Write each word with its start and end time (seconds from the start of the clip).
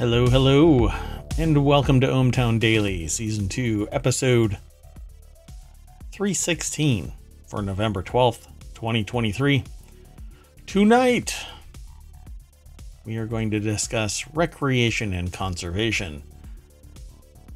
Hello, 0.00 0.28
hello, 0.28 0.90
and 1.36 1.62
welcome 1.62 2.00
to 2.00 2.06
ohmTown 2.06 2.58
Daily, 2.58 3.06
Season 3.06 3.50
2, 3.50 3.90
Episode 3.92 4.56
316 6.10 7.12
for 7.46 7.60
November 7.60 8.02
12th, 8.02 8.46
2023. 8.72 9.62
Tonight, 10.64 11.36
we 13.04 13.18
are 13.18 13.26
going 13.26 13.50
to 13.50 13.60
discuss 13.60 14.26
recreation 14.32 15.12
and 15.12 15.34
conservation. 15.34 16.22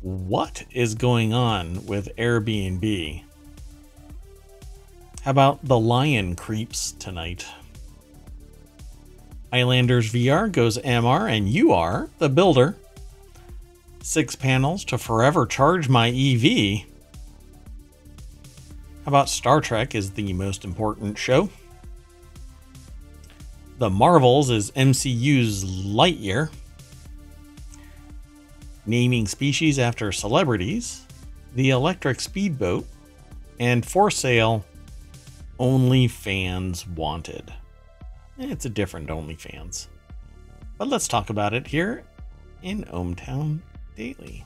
What 0.03 0.65
is 0.71 0.95
going 0.95 1.33
on 1.33 1.87
with 1.87 2.15
Airbnb? 2.17 3.23
How 5.23 5.31
about 5.31 5.65
the 5.65 5.79
lion 5.79 6.37
creeps 6.37 6.93
tonight? 6.93 7.47
Islanders 9.55 10.13
VR 10.13 10.51
goes 10.51 10.79
MR 10.79 11.31
and 11.31 11.49
you 11.49 11.71
are 11.71 12.11
the 12.19 12.29
builder. 12.29 12.75
Six 14.03 14.35
panels 14.35 14.85
to 14.87 14.99
forever 14.99 15.47
charge 15.47 15.89
my 15.89 16.09
EV. 16.09 16.81
How 19.05 19.07
about 19.07 19.29
Star 19.29 19.61
Trek 19.61 19.95
is 19.95 20.11
the 20.11 20.33
most 20.33 20.65
important 20.65 21.17
show? 21.17 21.51
The 23.79 23.91
Marvels 23.91 24.51
is 24.51 24.73
MCU's 24.73 25.65
Lightyear. 25.65 26.51
Naming 28.87 29.29
species 29.29 29.79
after 29.79 30.11
celebrities. 30.11 31.07
The 31.55 31.71
Electric 31.71 32.19
Speedboat. 32.19 32.89
And 33.61 33.87
for 33.87 34.11
sale, 34.11 34.65
only 35.61 36.09
fans 36.09 36.89
Wanted. 36.89 37.53
It's 38.39 38.65
a 38.65 38.71
different 38.71 39.09
OnlyFans. 39.09 39.87
But 40.77 40.89
let's 40.89 41.07
talk 41.07 41.31
about 41.31 41.55
it 41.55 41.69
here 41.69 42.03
in 42.63 42.85
ohmTown 42.85 43.61
Daily. 43.97 44.45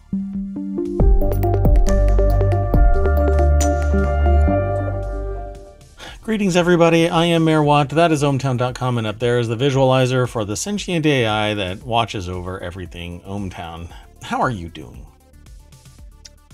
Greetings, 6.23 6.57
everybody. 6.57 7.09
I 7.09 7.25
am 7.25 7.45
Mayor 7.45 7.63
Watt. 7.63 7.89
That 7.89 8.13
is 8.13 8.23
ohmTown.com, 8.23 8.99
and 8.99 9.07
up 9.07 9.19
there 9.19 9.39
is 9.39 9.49
the 9.49 9.57
visualizer 9.57 10.29
for 10.29 10.45
the 10.45 10.57
sentient 10.57 11.07
AI 11.07 11.55
that 11.55 11.83
watches 11.83 12.29
over 12.29 12.63
everything 12.63 13.23
ohmTown. 13.23 13.91
How 14.23 14.43
are 14.43 14.51
you 14.51 14.69
doing? 14.69 15.07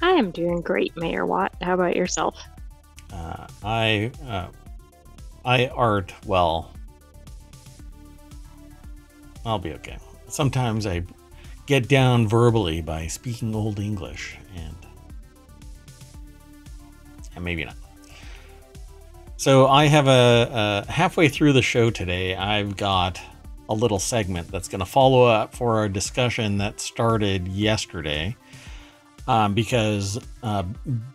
I 0.01 0.11
am 0.11 0.31
doing 0.31 0.61
great, 0.61 0.97
Mayor 0.97 1.27
Watt. 1.27 1.53
How 1.61 1.75
about 1.75 1.97
yourself? 1.97 2.41
Uh, 3.13 3.49
I 3.65 4.13
uh, 4.25 4.47
I 5.45 5.67
art 5.69 6.15
well. 6.25 6.74
I'll 9.45 9.59
be 9.59 9.73
okay. 9.75 9.99
Sometimes 10.29 10.87
I 10.87 11.03
get 11.67 11.89
down 11.89 12.27
verbally 12.29 12.81
by 12.81 13.07
speaking 13.07 13.55
Old 13.55 13.79
English, 13.79 14.37
and 14.57 14.77
and 17.35 17.45
maybe 17.45 17.65
not. 17.65 17.77
So 19.37 19.67
I 19.67 19.87
have 19.87 20.07
a, 20.07 20.85
a 20.89 20.91
halfway 20.91 21.29
through 21.29 21.53
the 21.53 21.63
show 21.63 21.91
today. 21.91 22.35
I've 22.35 22.77
got 22.77 23.21
a 23.69 23.75
little 23.75 23.99
segment 23.99 24.49
that's 24.49 24.69
going 24.69 24.81
to 24.81 24.87
follow 24.87 25.25
up 25.25 25.55
for 25.55 25.77
our 25.77 25.89
discussion 25.89 26.59
that 26.59 26.81
started 26.81 27.49
yesterday. 27.49 28.37
Um, 29.27 29.55
because 29.55 30.19
uh, 30.43 30.65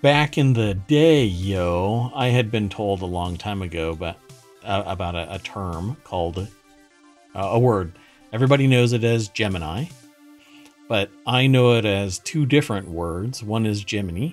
back 0.01 0.39
in 0.39 0.53
the 0.53 0.73
day, 0.73 1.25
yo, 1.25 2.11
I 2.15 2.29
had 2.29 2.49
been 2.49 2.67
told 2.67 3.03
a 3.03 3.05
long 3.05 3.37
time 3.37 3.61
ago, 3.61 3.95
but 3.95 4.17
uh, 4.63 4.83
about 4.87 5.13
a, 5.13 5.35
a, 5.35 5.39
term 5.39 5.95
called 6.03 6.39
uh, 6.39 6.45
a 7.35 7.59
word. 7.59 7.93
Everybody 8.31 8.67
knows 8.67 8.93
it 8.93 9.03
as 9.03 9.27
Gemini, 9.29 9.85
but 10.87 11.09
I 11.25 11.47
know 11.47 11.73
it 11.77 11.85
as 11.85 12.19
two 12.19 12.45
different 12.45 12.87
words. 12.87 13.43
One 13.43 13.65
is 13.65 13.83
Gemini, 13.83 14.29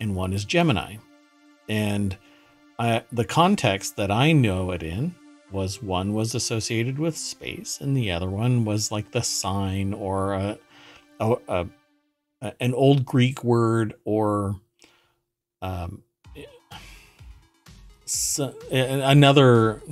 and 0.00 0.16
one 0.16 0.32
is 0.32 0.44
Gemini. 0.44 0.96
And 1.68 2.16
I, 2.78 3.04
the 3.12 3.24
context 3.24 3.94
that 3.96 4.10
I 4.10 4.32
know 4.32 4.72
it 4.72 4.82
in 4.82 5.14
was 5.52 5.80
one 5.80 6.12
was 6.12 6.34
associated 6.34 6.98
with 6.98 7.16
space, 7.16 7.80
and 7.80 7.96
the 7.96 8.10
other 8.10 8.28
one 8.28 8.64
was 8.64 8.90
like 8.90 9.12
the 9.12 9.22
sign 9.22 9.94
or 9.94 10.32
a, 10.32 10.58
a, 11.20 11.36
a 11.48 11.66
an 12.58 12.74
old 12.74 13.04
Greek 13.04 13.44
word 13.44 13.94
or 14.04 14.56
um, 15.62 16.02
so, 18.06 18.54
another 18.72 19.82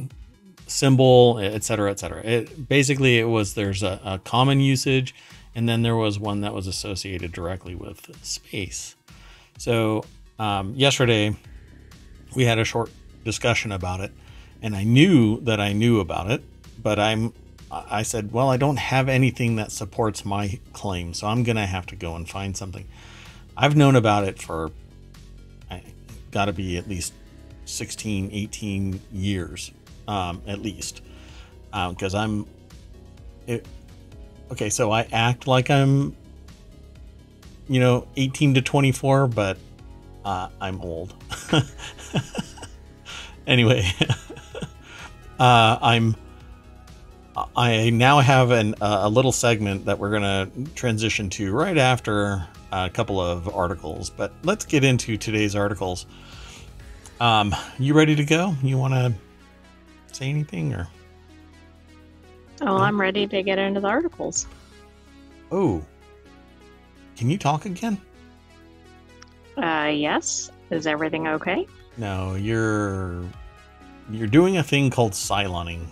symbol, 0.68 1.38
et 1.40 1.52
etc., 1.54 1.90
etc. 1.90 2.22
It 2.22 2.68
basically 2.68 3.18
it 3.18 3.24
was 3.24 3.54
there's 3.54 3.82
a, 3.82 4.00
a, 4.04 4.18
common 4.18 4.60
usage, 4.60 5.14
and 5.54 5.68
then 5.68 5.82
there 5.82 5.96
was 5.96 6.18
one 6.18 6.42
that 6.42 6.54
was 6.54 6.66
associated 6.66 7.32
directly 7.32 7.74
with 7.74 8.16
space. 8.24 8.96
So 9.58 10.04
um, 10.38 10.74
yesterday 10.74 11.36
we 12.36 12.44
had 12.44 12.58
a 12.58 12.64
short 12.64 12.90
discussion 13.24 13.72
about 13.72 14.00
it, 14.00 14.12
and 14.62 14.76
I 14.76 14.84
knew 14.84 15.40
that 15.40 15.60
I 15.60 15.72
knew 15.72 16.00
about 16.00 16.30
it, 16.30 16.42
but 16.82 16.98
I'm 16.98 17.32
I 17.70 18.02
said, 18.02 18.32
well, 18.32 18.48
I 18.48 18.56
don't 18.56 18.78
have 18.78 19.08
anything 19.08 19.56
that 19.56 19.72
supports 19.72 20.24
my 20.24 20.58
claim, 20.72 21.12
so 21.12 21.26
I'm 21.26 21.44
to 21.44 21.66
have 21.66 21.84
to 21.86 21.96
go 21.96 22.14
and 22.14 22.28
find 22.28 22.56
something. 22.56 22.86
I've 23.56 23.76
known 23.76 23.94
about 23.94 24.24
it 24.24 24.40
for 24.40 24.70
I 25.70 25.82
got 26.30 26.46
to 26.46 26.52
be 26.52 26.78
at 26.78 26.88
least 26.88 27.12
16, 27.66 28.30
18 28.32 29.00
years, 29.12 29.70
um, 30.08 30.42
at 30.46 30.60
least, 30.60 31.02
because 31.70 32.14
um, 32.14 32.46
I'm. 33.46 33.54
It, 33.54 33.66
okay, 34.50 34.70
so 34.70 34.90
I 34.90 35.06
act 35.12 35.46
like 35.46 35.70
I'm, 35.70 36.16
you 37.68 37.78
know, 37.78 38.08
18 38.16 38.54
to 38.54 38.62
24, 38.62 39.28
but 39.28 39.58
uh, 40.24 40.48
I'm 40.60 40.80
old. 40.80 41.14
anyway, 43.46 43.86
uh, 45.38 45.78
I'm 45.80 46.16
I 47.56 47.90
now 47.90 48.20
have 48.20 48.50
an, 48.50 48.74
uh, 48.80 49.00
a 49.02 49.08
little 49.08 49.32
segment 49.32 49.84
that 49.84 49.98
we're 49.98 50.10
going 50.10 50.22
to 50.22 50.74
transition 50.74 51.30
to 51.30 51.52
right 51.52 51.78
after 51.78 52.46
a 52.72 52.90
couple 52.90 53.20
of 53.20 53.54
articles. 53.54 54.10
But 54.10 54.32
let's 54.42 54.64
get 54.64 54.84
into 54.84 55.16
today's 55.16 55.54
articles. 55.54 56.06
Um, 57.20 57.54
you 57.78 57.94
ready 57.94 58.16
to 58.16 58.24
go? 58.24 58.54
You 58.62 58.78
want 58.78 58.94
to 58.94 59.14
say 60.16 60.28
anything 60.28 60.74
or? 60.74 60.88
Oh, 62.60 62.76
I'm 62.78 63.00
ready 63.00 63.26
to 63.26 63.42
get 63.42 63.58
into 63.58 63.80
the 63.80 63.88
articles. 63.88 64.46
Oh, 65.52 65.84
can 67.16 67.30
you 67.30 67.38
talk 67.38 67.66
again? 67.66 68.00
Uh, 69.56 69.90
yes. 69.92 70.50
Is 70.70 70.86
everything 70.86 71.26
okay? 71.26 71.66
No, 71.96 72.34
you're 72.34 73.24
you're 74.10 74.28
doing 74.28 74.58
a 74.58 74.62
thing 74.62 74.90
called 74.90 75.12
siloning. 75.12 75.86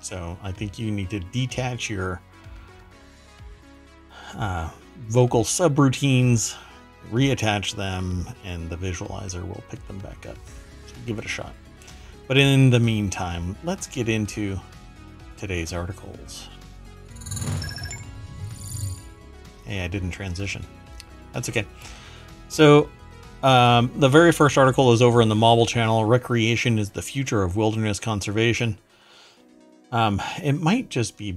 So 0.00 0.36
I 0.42 0.52
think 0.52 0.78
you 0.78 0.90
need 0.90 1.10
to 1.10 1.20
detach 1.20 1.90
your 1.90 2.20
uh, 4.36 4.70
vocal 5.08 5.44
subroutines, 5.44 6.56
reattach 7.10 7.74
them, 7.74 8.28
and 8.44 8.68
the 8.68 8.76
visualizer 8.76 9.46
will 9.46 9.62
pick 9.68 9.86
them 9.88 9.98
back 9.98 10.26
up. 10.26 10.36
So 10.86 10.94
give 11.06 11.18
it 11.18 11.24
a 11.24 11.28
shot. 11.28 11.54
But 12.28 12.38
in 12.38 12.70
the 12.70 12.80
meantime, 12.80 13.56
let's 13.64 13.86
get 13.86 14.08
into 14.08 14.58
today's 15.36 15.72
articles. 15.72 16.48
Hey, 19.64 19.84
I 19.84 19.88
didn't 19.88 20.10
transition. 20.10 20.64
That's 21.32 21.48
okay. 21.48 21.66
So, 22.48 22.88
um, 23.42 23.90
the 23.96 24.08
very 24.08 24.32
first 24.32 24.56
article 24.56 24.92
is 24.92 25.02
over 25.02 25.20
in 25.20 25.28
the 25.28 25.34
Mobble 25.34 25.66
channel. 25.66 26.04
Recreation 26.04 26.78
is 26.78 26.90
the 26.90 27.02
future 27.02 27.42
of 27.42 27.56
wilderness 27.56 27.98
conservation. 27.98 28.78
Um, 29.90 30.22
it 30.42 30.52
might 30.52 30.88
just 30.88 31.16
be 31.16 31.36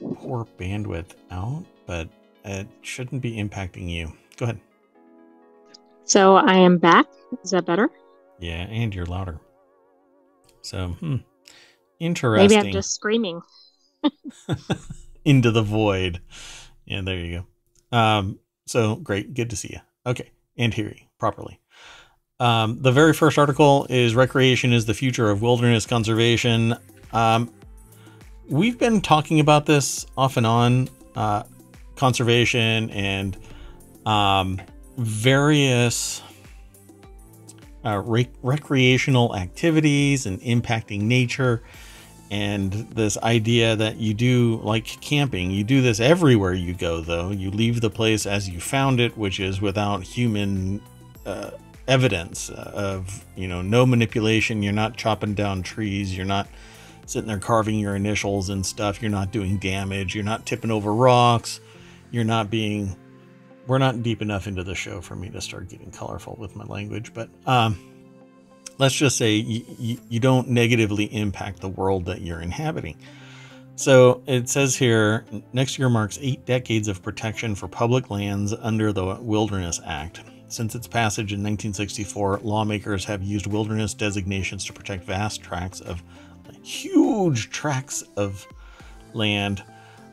poor 0.00 0.46
bandwidth 0.58 1.14
out, 1.30 1.64
but 1.86 2.08
it 2.44 2.66
shouldn't 2.82 3.22
be 3.22 3.36
impacting 3.36 3.88
you. 3.90 4.12
Go 4.36 4.44
ahead. 4.44 4.60
So 6.04 6.36
I 6.36 6.54
am 6.54 6.78
back. 6.78 7.06
Is 7.42 7.50
that 7.50 7.66
better? 7.66 7.88
Yeah, 8.38 8.66
and 8.68 8.94
you're 8.94 9.06
louder. 9.06 9.38
So, 10.64 10.88
hmm. 11.00 11.16
Interesting. 12.00 12.58
Maybe 12.58 12.68
I'm 12.68 12.72
just 12.72 12.94
screaming. 12.94 13.40
Into 15.24 15.50
the 15.50 15.62
void. 15.62 16.20
Yeah, 16.84 17.02
there 17.02 17.18
you 17.18 17.44
go. 17.90 17.96
Um, 17.96 18.38
so 18.66 18.96
great. 18.96 19.34
Good 19.34 19.50
to 19.50 19.56
see 19.56 19.70
you. 19.72 19.80
Okay. 20.06 20.30
And 20.56 20.74
hear 20.74 20.88
you 20.88 21.06
properly. 21.18 21.60
Um, 22.40 22.82
the 22.82 22.92
very 22.92 23.12
first 23.12 23.38
article 23.38 23.86
is 23.88 24.14
Recreation 24.14 24.72
is 24.72 24.86
the 24.86 24.94
Future 24.94 25.30
of 25.30 25.40
Wilderness 25.40 25.86
Conservation. 25.86 26.74
Um, 27.12 27.50
we've 28.48 28.78
been 28.78 29.00
talking 29.00 29.40
about 29.40 29.66
this 29.66 30.04
off 30.18 30.36
and 30.36 30.46
on 30.46 30.88
uh, 31.14 31.44
conservation 31.96 32.90
and 32.90 33.36
um, 34.04 34.60
various 34.98 36.22
uh, 37.84 38.02
rec- 38.04 38.30
recreational 38.42 39.36
activities 39.36 40.26
and 40.26 40.40
impacting 40.40 41.02
nature. 41.02 41.62
And 42.30 42.72
this 42.72 43.18
idea 43.18 43.76
that 43.76 43.96
you 43.96 44.14
do 44.14 44.60
like 44.64 44.86
camping 45.00 45.50
you 45.50 45.62
do 45.62 45.82
this 45.82 46.00
everywhere 46.00 46.54
you 46.54 46.74
go 46.74 47.00
though. 47.00 47.30
You 47.30 47.50
leave 47.50 47.80
the 47.80 47.90
place 47.90 48.26
as 48.26 48.48
you 48.48 48.60
found 48.60 48.98
it 48.98 49.16
which 49.16 49.38
is 49.38 49.60
without 49.60 50.02
human 50.02 50.80
uh, 51.26 51.50
evidence 51.86 52.48
of 52.50 53.24
you 53.36 53.46
know 53.46 53.62
no 53.62 53.86
manipulation. 53.86 54.62
You're 54.62 54.72
not 54.72 54.96
chopping 54.96 55.34
down 55.34 55.62
trees. 55.62 56.16
You're 56.16 56.26
not 56.26 56.48
sitting 57.06 57.28
there 57.28 57.38
carving 57.38 57.78
your 57.78 57.94
initials 57.94 58.48
and 58.48 58.64
stuff. 58.64 59.02
You're 59.02 59.10
not 59.10 59.30
doing 59.30 59.58
damage. 59.58 60.14
You're 60.14 60.24
not 60.24 60.46
tipping 60.46 60.70
over 60.70 60.92
rocks. 60.92 61.60
You're 62.10 62.24
not 62.24 62.50
being 62.50 62.96
we're 63.66 63.78
not 63.78 64.02
deep 64.02 64.22
enough 64.22 64.46
into 64.46 64.62
the 64.62 64.74
show 64.74 65.00
for 65.00 65.16
me 65.16 65.28
to 65.30 65.40
start 65.40 65.68
getting 65.68 65.90
colorful 65.90 66.36
with 66.38 66.54
my 66.56 66.64
language 66.64 67.12
but 67.14 67.28
um 67.46 67.78
let's 68.78 68.94
just 68.94 69.16
say 69.16 69.34
you, 69.34 69.98
you, 70.08 70.20
don't 70.20 70.48
negatively 70.48 71.04
impact 71.14 71.60
the 71.60 71.68
world 71.68 72.04
that 72.06 72.20
you're 72.20 72.40
inhabiting. 72.40 72.96
So 73.76 74.22
it 74.26 74.48
says 74.48 74.76
here 74.76 75.24
next 75.52 75.78
year 75.78 75.88
marks 75.88 76.18
eight 76.20 76.44
decades 76.46 76.88
of 76.88 77.02
protection 77.02 77.54
for 77.54 77.68
public 77.68 78.10
lands 78.10 78.52
under 78.52 78.92
the 78.92 79.16
Wilderness 79.20 79.80
Act. 79.84 80.22
Since 80.48 80.74
its 80.74 80.86
passage 80.86 81.32
in 81.32 81.40
1964, 81.40 82.40
lawmakers 82.42 83.04
have 83.06 83.22
used 83.22 83.46
wilderness 83.46 83.94
designations 83.94 84.64
to 84.66 84.72
protect 84.72 85.04
vast 85.04 85.42
tracts 85.42 85.80
of 85.80 86.02
huge 86.62 87.50
tracts 87.50 88.02
of 88.16 88.46
land 89.12 89.62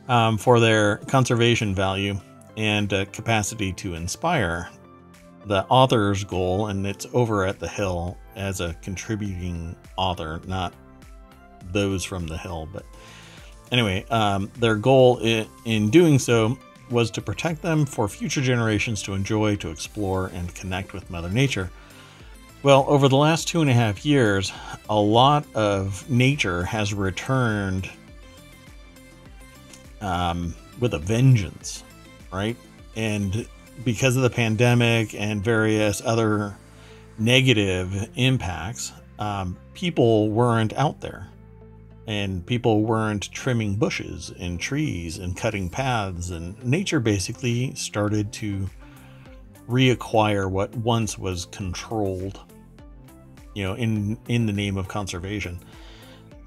um, 0.07 0.37
for 0.37 0.59
their 0.59 0.97
conservation 0.97 1.75
value 1.75 2.19
and 2.57 2.91
uh, 2.93 3.05
capacity 3.05 3.73
to 3.73 3.93
inspire. 3.93 4.69
The 5.45 5.65
author's 5.65 6.23
goal, 6.23 6.67
and 6.67 6.85
it's 6.85 7.07
over 7.13 7.45
at 7.45 7.59
the 7.59 7.67
Hill, 7.67 8.17
as 8.35 8.61
a 8.61 8.75
contributing 8.81 9.75
author, 9.97 10.39
not 10.45 10.73
those 11.71 12.03
from 12.03 12.27
the 12.27 12.37
Hill. 12.37 12.69
But 12.71 12.85
anyway, 13.71 14.05
um, 14.09 14.51
their 14.59 14.75
goal 14.75 15.17
in, 15.19 15.47
in 15.65 15.89
doing 15.89 16.19
so 16.19 16.57
was 16.91 17.09
to 17.11 17.21
protect 17.21 17.61
them 17.61 17.85
for 17.85 18.07
future 18.07 18.41
generations 18.41 19.01
to 19.03 19.13
enjoy, 19.13 19.55
to 19.57 19.69
explore, 19.69 20.27
and 20.27 20.53
connect 20.53 20.93
with 20.93 21.09
Mother 21.09 21.29
Nature. 21.29 21.71
Well, 22.63 22.85
over 22.87 23.07
the 23.07 23.17
last 23.17 23.47
two 23.47 23.61
and 23.61 23.69
a 23.69 23.73
half 23.73 24.05
years, 24.05 24.53
a 24.87 24.99
lot 24.99 25.45
of 25.55 26.07
nature 26.09 26.63
has 26.63 26.93
returned 26.93 27.89
um, 29.99 30.53
with 30.79 30.93
a 30.93 30.99
vengeance, 30.99 31.83
right? 32.31 32.55
And 32.95 33.47
because 33.83 34.15
of 34.15 34.23
the 34.23 34.29
pandemic 34.29 35.13
and 35.13 35.43
various 35.43 36.01
other 36.03 36.57
negative 37.17 38.09
impacts, 38.15 38.91
um, 39.19 39.57
people 39.73 40.29
weren't 40.29 40.73
out 40.73 41.01
there 41.01 41.31
and 42.07 42.45
people 42.45 42.81
weren't 42.81 43.31
trimming 43.31 43.75
bushes 43.75 44.33
and 44.39 44.59
trees 44.59 45.17
and 45.17 45.37
cutting 45.37 45.69
paths 45.69 46.31
and 46.31 46.61
nature 46.63 46.99
basically 46.99 47.73
started 47.75 48.33
to 48.33 48.69
reacquire 49.69 50.49
what 50.49 50.75
once 50.75 51.17
was 51.17 51.45
controlled 51.45 52.39
you 53.53 53.63
know 53.63 53.75
in 53.75 54.17
in 54.27 54.45
the 54.45 54.51
name 54.51 54.77
of 54.77 54.87
conservation 54.87 55.59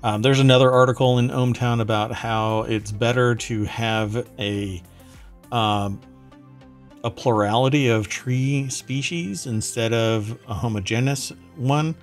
um, 0.02 0.20
there's 0.20 0.40
another 0.40 0.70
article 0.70 1.18
in 1.18 1.28
ohmTown 1.28 1.80
about 1.80 2.12
how 2.12 2.62
it's 2.62 2.90
better 2.90 3.34
to 3.34 3.64
have 3.64 4.26
a 4.38 4.82
um, 5.52 6.00
a 7.04 7.10
plurality 7.10 7.88
of 7.88 8.08
tree 8.08 8.68
species 8.70 9.46
instead 9.46 9.92
of 9.92 10.38
a 10.48 10.54
homogeneous 10.54 11.32
one. 11.56 11.94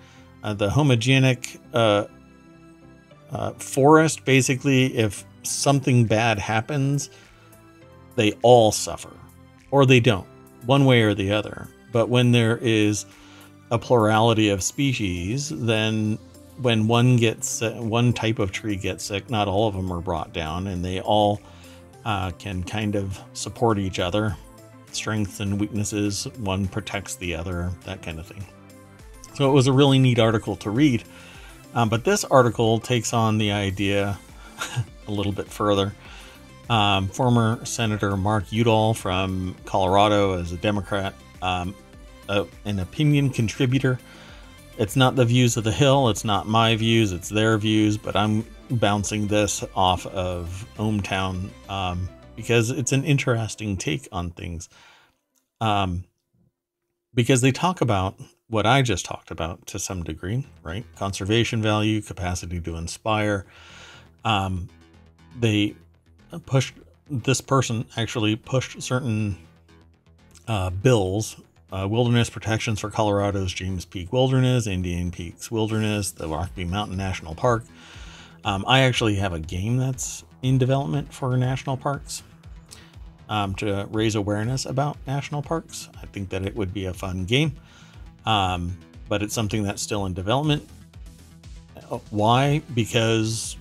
Uh, 0.44 0.54
the 0.54 0.70
homogenic 0.70 1.60
uh, 1.74 2.06
uh, 3.32 3.52
forest, 3.54 4.26
basically, 4.26 4.98
if 4.98 5.26
something 5.44 6.06
bad 6.06 6.38
happens, 6.40 7.10
they 8.16 8.34
all 8.42 8.72
suffer, 8.72 9.14
or 9.72 9.86
they 9.86 10.00
don't, 10.00 10.28
one 10.66 10.86
way 10.86 11.02
or 11.02 11.14
the 11.14 11.32
other. 11.32 11.68
But 11.92 12.10
when 12.10 12.32
there 12.32 12.58
is 12.58 13.06
a 13.72 13.80
plurality 13.80 14.50
of 14.50 14.62
species, 14.62 15.50
then 15.50 16.18
when 16.58 16.88
one 16.88 17.16
gets 17.18 17.62
one 17.62 18.14
type 18.14 18.40
of 18.40 18.52
tree 18.52 18.76
gets 18.76 19.06
sick, 19.06 19.30
not 19.30 19.48
all 19.48 19.68
of 19.68 19.76
them 19.76 19.92
are 19.92 20.02
brought 20.02 20.34
down, 20.34 20.68
and 20.68 20.84
they 20.84 21.02
all 21.02 21.42
uh, 22.06 22.31
can 22.31 22.63
kind 22.63 22.95
of 22.95 23.19
support 23.33 23.77
each 23.77 24.00
other 24.00 24.36
strengths 24.95 25.39
and 25.39 25.59
weaknesses, 25.59 26.27
one 26.38 26.68
protects 26.68 27.15
the 27.15 27.36
other, 27.36 27.71
that 27.86 28.01
kind 28.01 28.19
of 28.19 28.27
thing. 28.27 28.45
So 29.33 29.50
it 29.50 29.53
was 29.53 29.68
a 29.68 29.74
really 29.74 30.00
neat 30.00 30.19
article 30.19 30.56
to 30.57 30.69
read. 30.69 31.03
Um, 31.74 31.89
but 31.89 32.03
this 32.03 32.24
article 32.25 32.80
takes 32.80 33.13
on 33.13 33.38
the 33.38 33.51
idea 33.51 34.19
a 35.07 35.12
little 35.12 35.31
bit 35.31 35.48
further. 35.48 35.94
Um, 36.69 37.07
former 37.07 37.63
Senator 37.65 38.15
Mark 38.15 38.51
Udall 38.51 38.94
from 38.94 39.56
Colorado, 39.65 40.39
as 40.39 40.51
a 40.51 40.57
Democrat, 40.57 41.13
um, 41.42 41.75
a, 42.30 42.45
an 42.65 42.80
opinion 42.80 43.30
contributor. 43.30 44.00
It's 44.77 44.95
not 44.95 45.15
the 45.15 45.25
views 45.25 45.57
of 45.57 45.63
the 45.63 45.71
Hill, 45.71 46.09
it's 46.09 46.24
not 46.24 46.48
my 46.48 46.75
views, 46.75 47.12
it's 47.12 47.30
their 47.30 47.57
views, 47.57 47.98
but 47.98 48.15
I'm 48.15 48.45
bouncing 48.72 49.28
this 49.28 49.64
off 49.76 50.06
of 50.08 50.66
ohmTown 50.78 51.50
um, 51.70 52.10
because 52.36 52.70
it's 52.70 52.92
an 52.92 53.04
interesting 53.04 53.78
take 53.78 54.08
on 54.12 54.32
things. 54.32 54.70
Um, 55.60 56.06
because 57.14 57.42
they 57.42 57.52
talk 57.52 57.82
about 57.82 58.16
what 58.48 58.66
I 58.66 58.82
just 58.82 59.06
talked 59.06 59.32
about 59.32 59.66
to 59.68 59.80
some 59.80 60.04
degree, 60.04 60.46
right? 60.64 60.86
Conservation 60.96 61.62
value, 61.62 62.02
capacity 62.02 62.60
to 62.62 62.76
inspire. 62.76 63.46
Um, 64.26 64.70
they 65.40 65.76
pushed 66.46 66.76
this 67.10 67.42
person 67.42 67.86
actually 67.98 68.36
pushed 68.36 68.82
certain 68.82 69.38
uh, 70.48 70.70
bills, 70.70 71.40
uh, 71.72 71.88
wilderness 71.90 72.30
protections 72.30 72.80
for 72.80 72.90
Colorado's 72.90 73.54
James 73.54 73.86
Peak 73.86 74.12
Wilderness, 74.14 74.66
Indian 74.66 75.12
Peaks 75.12 75.52
Wilderness, 75.52 76.12
the 76.12 76.28
Rocky 76.28 76.66
Mountain 76.66 76.98
National 76.98 77.36
Park. 77.36 77.66
Um, 78.44 78.66
I 78.68 78.82
actually 78.82 79.16
have 79.16 79.34
a 79.34 79.40
game 79.40 79.78
that's 79.78 80.24
in 80.42 80.58
development 80.58 81.14
for 81.14 81.38
national 81.38 81.78
parks 81.78 82.24
um, 83.30 83.56
to 83.56 83.88
raise 83.92 84.16
awareness 84.16 84.66
about 84.66 84.98
national 85.08 85.42
parks. 85.42 85.90
I 86.02 86.06
think 86.08 86.30
that 86.30 86.46
it 86.46 86.56
would 86.56 86.74
be 86.74 86.86
a 86.86 86.94
fun 86.94 87.26
game, 87.26 87.54
um, 88.26 88.78
but 89.08 89.22
it's 89.22 89.34
something 89.34 89.64
that's 89.64 89.82
still 89.82 90.06
in 90.06 90.14
development. 90.14 90.68
Uh, 91.90 92.00
why? 92.10 92.62
Because, 92.74 93.58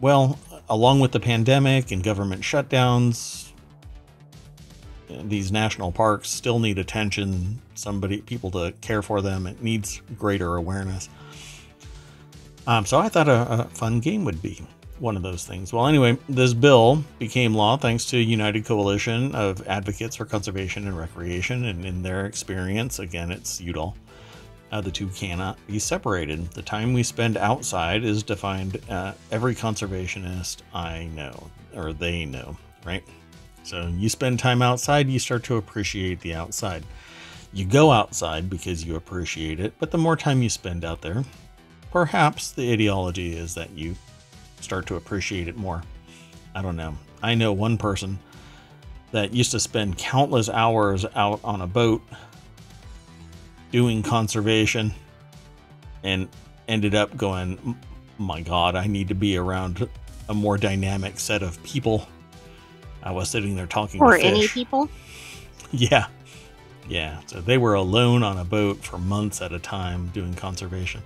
well, 0.00 0.38
along 0.68 1.00
with 1.00 1.12
the 1.12 1.20
pandemic 1.20 1.90
and 1.90 2.02
government 2.02 2.42
shutdowns, 2.42 3.52
these 5.08 5.52
national 5.52 5.92
parks 5.92 6.30
still 6.30 6.58
need 6.58 6.78
attention. 6.78 7.60
Somebody, 7.74 8.20
people 8.22 8.50
to 8.52 8.72
care 8.80 9.02
for 9.02 9.20
them. 9.20 9.46
It 9.46 9.62
needs 9.62 10.00
greater 10.18 10.56
awareness. 10.56 11.08
Um, 12.70 12.86
so 12.86 13.00
I 13.00 13.08
thought 13.08 13.28
a, 13.28 13.62
a 13.62 13.64
fun 13.64 13.98
game 13.98 14.24
would 14.26 14.40
be 14.40 14.62
one 15.00 15.16
of 15.16 15.24
those 15.24 15.44
things. 15.44 15.72
Well, 15.72 15.88
anyway, 15.88 16.16
this 16.28 16.54
bill 16.54 17.02
became 17.18 17.52
law 17.52 17.76
thanks 17.76 18.04
to 18.06 18.16
united 18.16 18.64
coalition 18.64 19.34
of 19.34 19.66
advocates 19.66 20.14
for 20.14 20.24
conservation 20.24 20.86
and 20.86 20.96
recreation, 20.96 21.64
and 21.64 21.84
in 21.84 22.00
their 22.00 22.26
experience, 22.26 23.00
again, 23.00 23.32
it's 23.32 23.60
Udall. 23.60 23.96
Uh, 24.70 24.80
the 24.80 24.90
two 24.92 25.08
cannot 25.08 25.58
be 25.66 25.80
separated. 25.80 26.48
The 26.52 26.62
time 26.62 26.92
we 26.92 27.02
spend 27.02 27.36
outside 27.36 28.04
is 28.04 28.22
defined. 28.22 28.80
Uh, 28.88 29.14
every 29.32 29.56
conservationist 29.56 30.58
I 30.72 31.06
know, 31.16 31.50
or 31.74 31.92
they 31.92 32.24
know, 32.24 32.56
right? 32.86 33.02
So 33.64 33.88
you 33.96 34.08
spend 34.08 34.38
time 34.38 34.62
outside, 34.62 35.08
you 35.08 35.18
start 35.18 35.42
to 35.44 35.56
appreciate 35.56 36.20
the 36.20 36.34
outside. 36.34 36.84
You 37.52 37.64
go 37.64 37.90
outside 37.90 38.48
because 38.48 38.84
you 38.84 38.94
appreciate 38.94 39.58
it, 39.58 39.72
but 39.80 39.90
the 39.90 39.98
more 39.98 40.16
time 40.16 40.40
you 40.40 40.48
spend 40.48 40.84
out 40.84 41.02
there, 41.02 41.24
perhaps 41.90 42.52
the 42.52 42.72
ideology 42.72 43.36
is 43.36 43.54
that 43.54 43.70
you 43.70 43.96
start 44.60 44.86
to 44.86 44.96
appreciate 44.96 45.48
it 45.48 45.56
more. 45.56 45.82
I 46.54 46.62
don't 46.62 46.76
know. 46.76 46.96
I 47.22 47.34
know 47.34 47.52
one 47.52 47.78
person 47.78 48.18
that 49.12 49.32
used 49.34 49.50
to 49.52 49.60
spend 49.60 49.98
countless 49.98 50.48
hours 50.48 51.04
out 51.14 51.40
on 51.42 51.60
a 51.60 51.66
boat 51.66 52.02
doing 53.72 54.02
conservation 54.02 54.92
and 56.02 56.28
ended 56.68 56.94
up 56.94 57.16
going, 57.16 57.76
my 58.18 58.40
God, 58.40 58.76
I 58.76 58.86
need 58.86 59.08
to 59.08 59.14
be 59.14 59.36
around 59.36 59.88
a 60.28 60.34
more 60.34 60.56
dynamic 60.56 61.18
set 61.18 61.42
of 61.42 61.62
people. 61.62 62.06
I 63.02 63.12
was 63.12 63.28
sitting 63.28 63.56
there 63.56 63.66
talking 63.66 64.00
or 64.00 64.16
to 64.16 64.22
any 64.22 64.46
people. 64.48 64.88
Yeah, 65.72 66.08
yeah. 66.88 67.20
So 67.26 67.40
they 67.40 67.56
were 67.56 67.74
alone 67.74 68.24
on 68.24 68.38
a 68.38 68.44
boat 68.44 68.78
for 68.78 68.98
months 68.98 69.40
at 69.40 69.52
a 69.52 69.60
time 69.60 70.08
doing 70.08 70.34
conservation. 70.34 71.00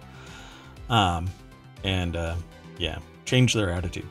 Um, 0.89 1.31
and 1.83 2.17
uh, 2.17 2.37
yeah, 2.79 2.99
change 3.25 3.55
their 3.55 3.71
attitude. 3.71 4.09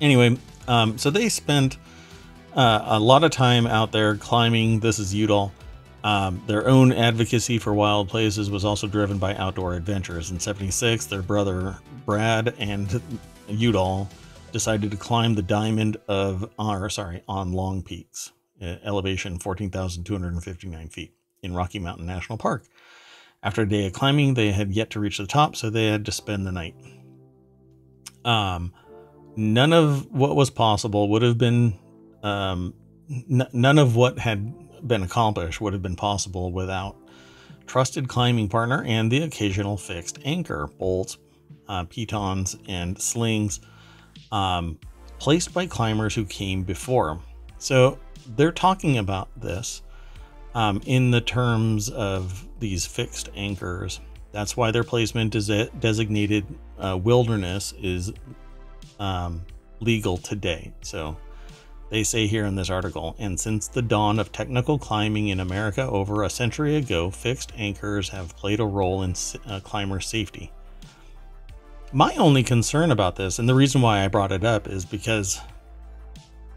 Anyway, 0.00 0.36
um, 0.66 0.98
so 0.98 1.10
they 1.10 1.28
spent 1.28 1.78
uh, 2.54 2.84
a 2.86 3.00
lot 3.00 3.24
of 3.24 3.30
time 3.30 3.66
out 3.66 3.92
there 3.92 4.16
climbing. 4.16 4.80
This 4.80 4.98
is 4.98 5.14
Udall. 5.14 5.52
Um, 6.04 6.42
their 6.46 6.68
own 6.68 6.92
advocacy 6.92 7.58
for 7.58 7.74
wild 7.74 8.08
places 8.08 8.50
was 8.50 8.64
also 8.64 8.86
driven 8.86 9.18
by 9.18 9.34
outdoor 9.34 9.74
adventures. 9.74 10.30
In 10.30 10.38
76, 10.38 11.06
their 11.06 11.22
brother 11.22 11.76
Brad 12.06 12.54
and 12.58 13.02
Udall 13.48 14.08
decided 14.52 14.90
to 14.90 14.96
climb 14.96 15.34
the 15.34 15.42
diamond 15.42 15.96
of, 16.06 16.48
or 16.58 16.88
sorry, 16.88 17.22
on 17.28 17.52
Longs 17.52 17.82
Peak, 17.84 18.08
elevation 18.60 19.38
14,259 19.38 20.88
feet 20.88 21.12
in 21.42 21.54
Rocky 21.54 21.78
Mountain 21.78 22.06
National 22.06 22.38
Park. 22.38 22.64
After 23.42 23.62
a 23.62 23.68
day 23.68 23.86
of 23.86 23.92
climbing, 23.92 24.34
they 24.34 24.50
had 24.50 24.72
yet 24.72 24.90
to 24.90 25.00
reach 25.00 25.18
the 25.18 25.26
top, 25.26 25.54
so 25.54 25.70
they 25.70 25.86
had 25.86 26.04
to 26.06 26.12
spend 26.12 26.46
the 26.46 26.52
night. 26.52 26.74
Um, 28.24 28.72
none 29.36 29.72
of 29.72 30.10
what 30.10 30.34
was 30.34 30.50
possible 30.50 31.08
would 31.10 31.22
have 31.22 31.38
been, 31.38 31.78
um, 32.22 32.74
n- 33.10 33.48
none 33.52 33.78
of 33.78 33.94
what 33.94 34.18
had 34.18 34.86
been 34.86 35.02
accomplished 35.02 35.60
would 35.60 35.72
have 35.72 35.82
been 35.82 35.96
possible 35.96 36.50
without 36.50 36.96
trusted 37.66 38.08
climbing 38.08 38.48
partner 38.48 38.82
and 38.84 39.10
the 39.12 39.22
occasional 39.22 39.76
fixed 39.76 40.18
anchor, 40.24 40.68
bolts, 40.78 41.18
uh, 41.68 41.84
pitons, 41.84 42.56
and 42.68 43.00
slings 43.00 43.60
um, 44.32 44.78
placed 45.18 45.54
by 45.54 45.66
climbers 45.66 46.14
who 46.14 46.24
came 46.24 46.64
before. 46.64 47.20
So 47.58 47.98
they're 48.36 48.52
talking 48.52 48.98
about 48.98 49.28
this 49.40 49.82
um, 50.54 50.80
in 50.86 51.12
the 51.12 51.20
terms 51.20 51.88
of 51.88 52.47
these 52.58 52.86
fixed 52.86 53.30
anchors. 53.34 54.00
That's 54.32 54.56
why 54.56 54.70
their 54.70 54.84
placement 54.84 55.34
is 55.34 55.48
designated 55.80 56.46
uh, 56.78 56.98
wilderness 57.02 57.74
is 57.80 58.12
um, 59.00 59.44
legal 59.80 60.16
today. 60.16 60.72
So 60.82 61.16
they 61.90 62.02
say 62.02 62.26
here 62.26 62.44
in 62.44 62.54
this 62.54 62.68
article, 62.68 63.16
and 63.18 63.40
since 63.40 63.68
the 63.68 63.82
dawn 63.82 64.18
of 64.18 64.30
technical 64.30 64.78
climbing 64.78 65.28
in 65.28 65.40
America 65.40 65.88
over 65.88 66.22
a 66.22 66.30
century 66.30 66.76
ago, 66.76 67.10
fixed 67.10 67.52
anchors 67.56 68.10
have 68.10 68.36
played 68.36 68.60
a 68.60 68.66
role 68.66 69.02
in 69.02 69.14
uh, 69.46 69.60
climber 69.60 70.00
safety. 70.00 70.52
My 71.90 72.14
only 72.16 72.42
concern 72.42 72.90
about 72.90 73.16
this, 73.16 73.38
and 73.38 73.48
the 73.48 73.54
reason 73.54 73.80
why 73.80 74.04
I 74.04 74.08
brought 74.08 74.32
it 74.32 74.44
up, 74.44 74.68
is 74.68 74.84
because 74.84 75.40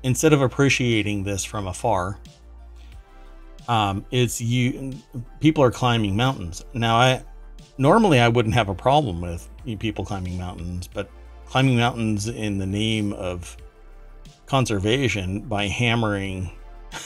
instead 0.03 0.34
of 0.34 0.41
appreciating 0.41 1.24
this 1.24 1.46
from 1.46 1.67
afar, 1.67 2.20
um, 3.68 4.06
it's 4.12 4.41
you. 4.41 4.94
People 5.39 5.63
are 5.63 5.72
climbing 5.72 6.15
mountains 6.15 6.63
now. 6.74 6.98
I 6.98 7.24
normally 7.77 8.20
I 8.20 8.27
wouldn't 8.27 8.56
have 8.56 8.70
a 8.70 8.75
problem 8.75 9.22
with 9.22 9.48
people 9.80 10.06
climbing 10.06 10.38
mountains, 10.38 10.88
but 10.88 11.10
climbing 11.46 11.77
mountains 11.77 12.27
in 12.27 12.58
the 12.58 12.65
name 12.65 13.13
of 13.13 13.58
conservation 14.46 15.41
by 15.41 15.68
hammering 15.68 16.51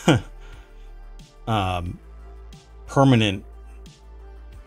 um, 1.48 2.00
permanent 2.88 3.46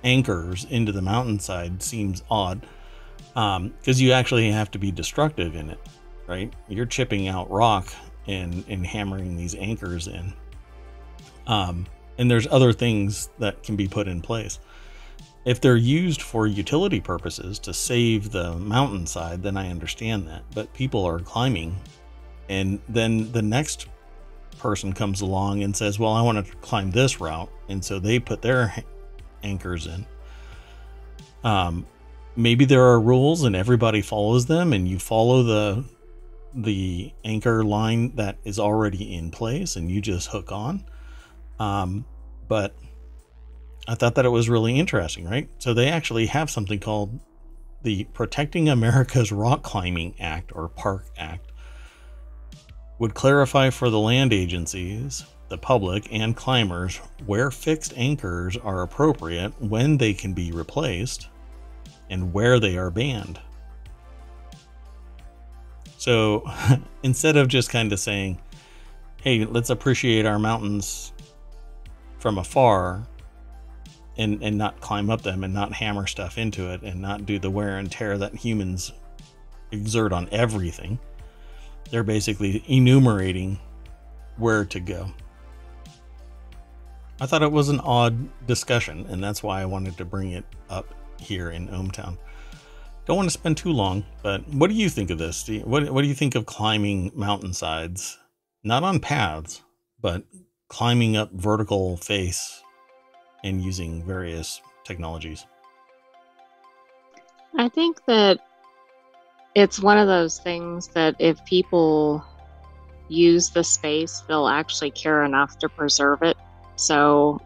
anchors 0.04 0.64
into 0.64 0.92
the 0.92 1.02
mountainside 1.02 1.82
seems 1.82 2.22
odd 2.30 2.60
because 3.34 3.56
um, 3.56 3.72
you 3.82 4.12
actually 4.12 4.50
have 4.50 4.70
to 4.70 4.78
be 4.78 4.90
destructive 4.90 5.54
in 5.54 5.70
it, 5.70 5.78
right? 6.26 6.52
You're 6.68 6.86
chipping 6.86 7.28
out 7.28 7.50
rock 7.50 7.92
and 8.26 8.64
and 8.68 8.86
hammering 8.86 9.36
these 9.36 9.54
anchors 9.54 10.06
in. 10.06 10.32
Um, 11.48 11.86
and 12.18 12.30
there's 12.30 12.46
other 12.46 12.72
things 12.72 13.30
that 13.38 13.62
can 13.62 13.74
be 13.74 13.88
put 13.88 14.06
in 14.06 14.20
place. 14.20 14.60
If 15.44 15.60
they're 15.60 15.76
used 15.76 16.20
for 16.20 16.46
utility 16.46 17.00
purposes 17.00 17.58
to 17.60 17.72
save 17.72 18.30
the 18.30 18.54
mountainside, 18.56 19.42
then 19.42 19.56
I 19.56 19.70
understand 19.70 20.28
that. 20.28 20.42
But 20.54 20.72
people 20.74 21.04
are 21.04 21.20
climbing 21.20 21.76
and 22.48 22.80
then 22.88 23.32
the 23.32 23.42
next 23.42 23.86
person 24.58 24.92
comes 24.92 25.20
along 25.20 25.62
and 25.62 25.76
says, 25.76 25.98
Well, 25.98 26.12
I 26.12 26.22
want 26.22 26.44
to 26.44 26.56
climb 26.56 26.90
this 26.90 27.20
route. 27.20 27.50
And 27.68 27.84
so 27.84 27.98
they 27.98 28.18
put 28.18 28.42
their 28.42 28.74
anchors 29.42 29.86
in. 29.86 30.06
Um, 31.44 31.86
maybe 32.36 32.64
there 32.64 32.82
are 32.82 33.00
rules 33.00 33.44
and 33.44 33.54
everybody 33.54 34.02
follows 34.02 34.46
them 34.46 34.72
and 34.72 34.88
you 34.88 34.98
follow 34.98 35.42
the 35.42 35.84
the 36.54 37.12
anchor 37.24 37.62
line 37.62 38.14
that 38.16 38.36
is 38.42 38.58
already 38.58 39.14
in 39.14 39.30
place 39.30 39.76
and 39.76 39.90
you 39.90 40.00
just 40.00 40.28
hook 40.28 40.50
on 40.50 40.82
um, 41.58 42.04
but 42.48 42.74
i 43.86 43.94
thought 43.94 44.14
that 44.14 44.24
it 44.24 44.30
was 44.30 44.48
really 44.48 44.78
interesting 44.78 45.24
right 45.24 45.48
so 45.58 45.74
they 45.74 45.88
actually 45.88 46.26
have 46.26 46.50
something 46.50 46.78
called 46.78 47.18
the 47.82 48.04
protecting 48.12 48.68
america's 48.68 49.32
rock 49.32 49.62
climbing 49.62 50.14
act 50.20 50.52
or 50.54 50.68
park 50.68 51.06
act 51.16 51.48
would 52.98 53.14
clarify 53.14 53.70
for 53.70 53.90
the 53.90 53.98
land 53.98 54.32
agencies, 54.32 55.24
the 55.48 55.58
public, 55.58 56.08
and 56.10 56.36
climbers 56.36 56.96
where 57.26 57.50
fixed 57.50 57.92
anchors 57.96 58.56
are 58.56 58.82
appropriate, 58.82 59.52
when 59.60 59.96
they 59.96 60.12
can 60.12 60.32
be 60.32 60.52
replaced, 60.52 61.28
and 62.10 62.32
where 62.32 62.58
they 62.58 62.76
are 62.76 62.90
banned. 62.90 63.40
So 65.96 66.44
instead 67.02 67.36
of 67.36 67.48
just 67.48 67.70
kind 67.70 67.92
of 67.92 68.00
saying, 68.00 68.40
hey, 69.22 69.44
let's 69.44 69.70
appreciate 69.70 70.26
our 70.26 70.38
mountains 70.38 71.12
from 72.18 72.38
afar 72.38 73.06
and, 74.16 74.42
and 74.42 74.58
not 74.58 74.80
climb 74.80 75.10
up 75.10 75.22
them 75.22 75.44
and 75.44 75.54
not 75.54 75.72
hammer 75.72 76.06
stuff 76.06 76.38
into 76.38 76.70
it 76.72 76.82
and 76.82 77.00
not 77.00 77.26
do 77.26 77.38
the 77.38 77.50
wear 77.50 77.78
and 77.78 77.90
tear 77.90 78.18
that 78.18 78.34
humans 78.34 78.92
exert 79.70 80.12
on 80.12 80.28
everything 80.32 80.98
they're 81.90 82.02
basically 82.02 82.62
enumerating 82.66 83.58
where 84.36 84.64
to 84.66 84.80
go. 84.80 85.10
I 87.20 87.26
thought 87.26 87.42
it 87.42 87.50
was 87.50 87.68
an 87.68 87.80
odd 87.80 88.46
discussion, 88.46 89.06
and 89.08 89.22
that's 89.22 89.42
why 89.42 89.60
I 89.60 89.64
wanted 89.64 89.96
to 89.96 90.04
bring 90.04 90.32
it 90.32 90.44
up 90.70 90.94
here 91.18 91.50
in 91.50 91.68
ohmTown. 91.68 92.16
Don't 93.06 93.16
want 93.16 93.26
to 93.26 93.32
spend 93.32 93.56
too 93.56 93.72
long, 93.72 94.04
but 94.22 94.46
what 94.48 94.68
do 94.68 94.76
you 94.76 94.88
think 94.88 95.10
of 95.10 95.18
this? 95.18 95.42
Do 95.42 95.54
you, 95.54 95.60
what, 95.60 95.90
what 95.90 96.02
do 96.02 96.08
you 96.08 96.14
think 96.14 96.34
of 96.34 96.46
climbing 96.46 97.10
mountainsides? 97.14 98.18
Not 98.62 98.84
on 98.84 99.00
paths, 99.00 99.62
but 100.00 100.22
climbing 100.68 101.16
up 101.16 101.32
vertical 101.32 101.96
face 101.96 102.62
and 103.44 103.62
using 103.62 104.04
various 104.04 104.60
technologies. 104.84 105.46
I 107.56 107.68
think 107.68 108.04
that 108.06 108.40
it's 109.54 109.80
one 109.80 109.98
of 109.98 110.06
those 110.06 110.38
things 110.38 110.88
that 110.88 111.16
if 111.18 111.42
people 111.44 112.24
use 113.08 113.50
the 113.50 113.64
space, 113.64 114.22
they'll 114.28 114.48
actually 114.48 114.90
care 114.90 115.24
enough 115.24 115.58
to 115.58 115.68
preserve 115.68 116.22
it. 116.22 116.36
So 116.76 117.40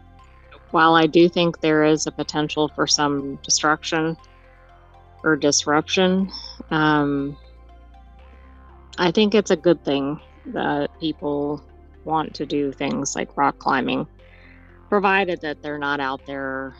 while 0.71 0.95
I 0.95 1.07
do 1.07 1.29
think 1.29 1.61
there 1.61 1.83
is 1.83 2.05
a 2.07 2.11
potential 2.11 2.67
for 2.67 2.85
some 2.85 3.39
destruction 3.43 4.17
or 5.23 5.35
disruption, 5.35 6.29
um, 6.71 7.37
I 8.97 9.11
think 9.11 9.33
it's 9.33 9.51
a 9.51 9.55
good 9.55 9.83
thing 9.85 10.19
that 10.47 10.89
people 10.99 11.63
want 12.05 12.33
to 12.35 12.45
do 12.45 12.71
things 12.71 13.15
like 13.15 13.35
rock 13.37 13.59
climbing, 13.59 14.07
provided 14.89 15.41
that 15.41 15.61
they're 15.61 15.77
not 15.77 15.99
out 15.99 16.25
there, 16.25 16.75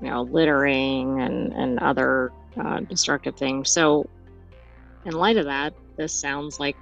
you 0.00 0.10
know, 0.10 0.22
littering 0.22 1.20
and, 1.20 1.52
and 1.52 1.78
other 1.78 2.32
uh, 2.58 2.80
destructive 2.80 3.36
things. 3.36 3.70
So 3.70 4.08
in 5.04 5.12
light 5.12 5.36
of 5.36 5.44
that, 5.44 5.74
this 5.96 6.12
sounds 6.12 6.58
like 6.60 6.76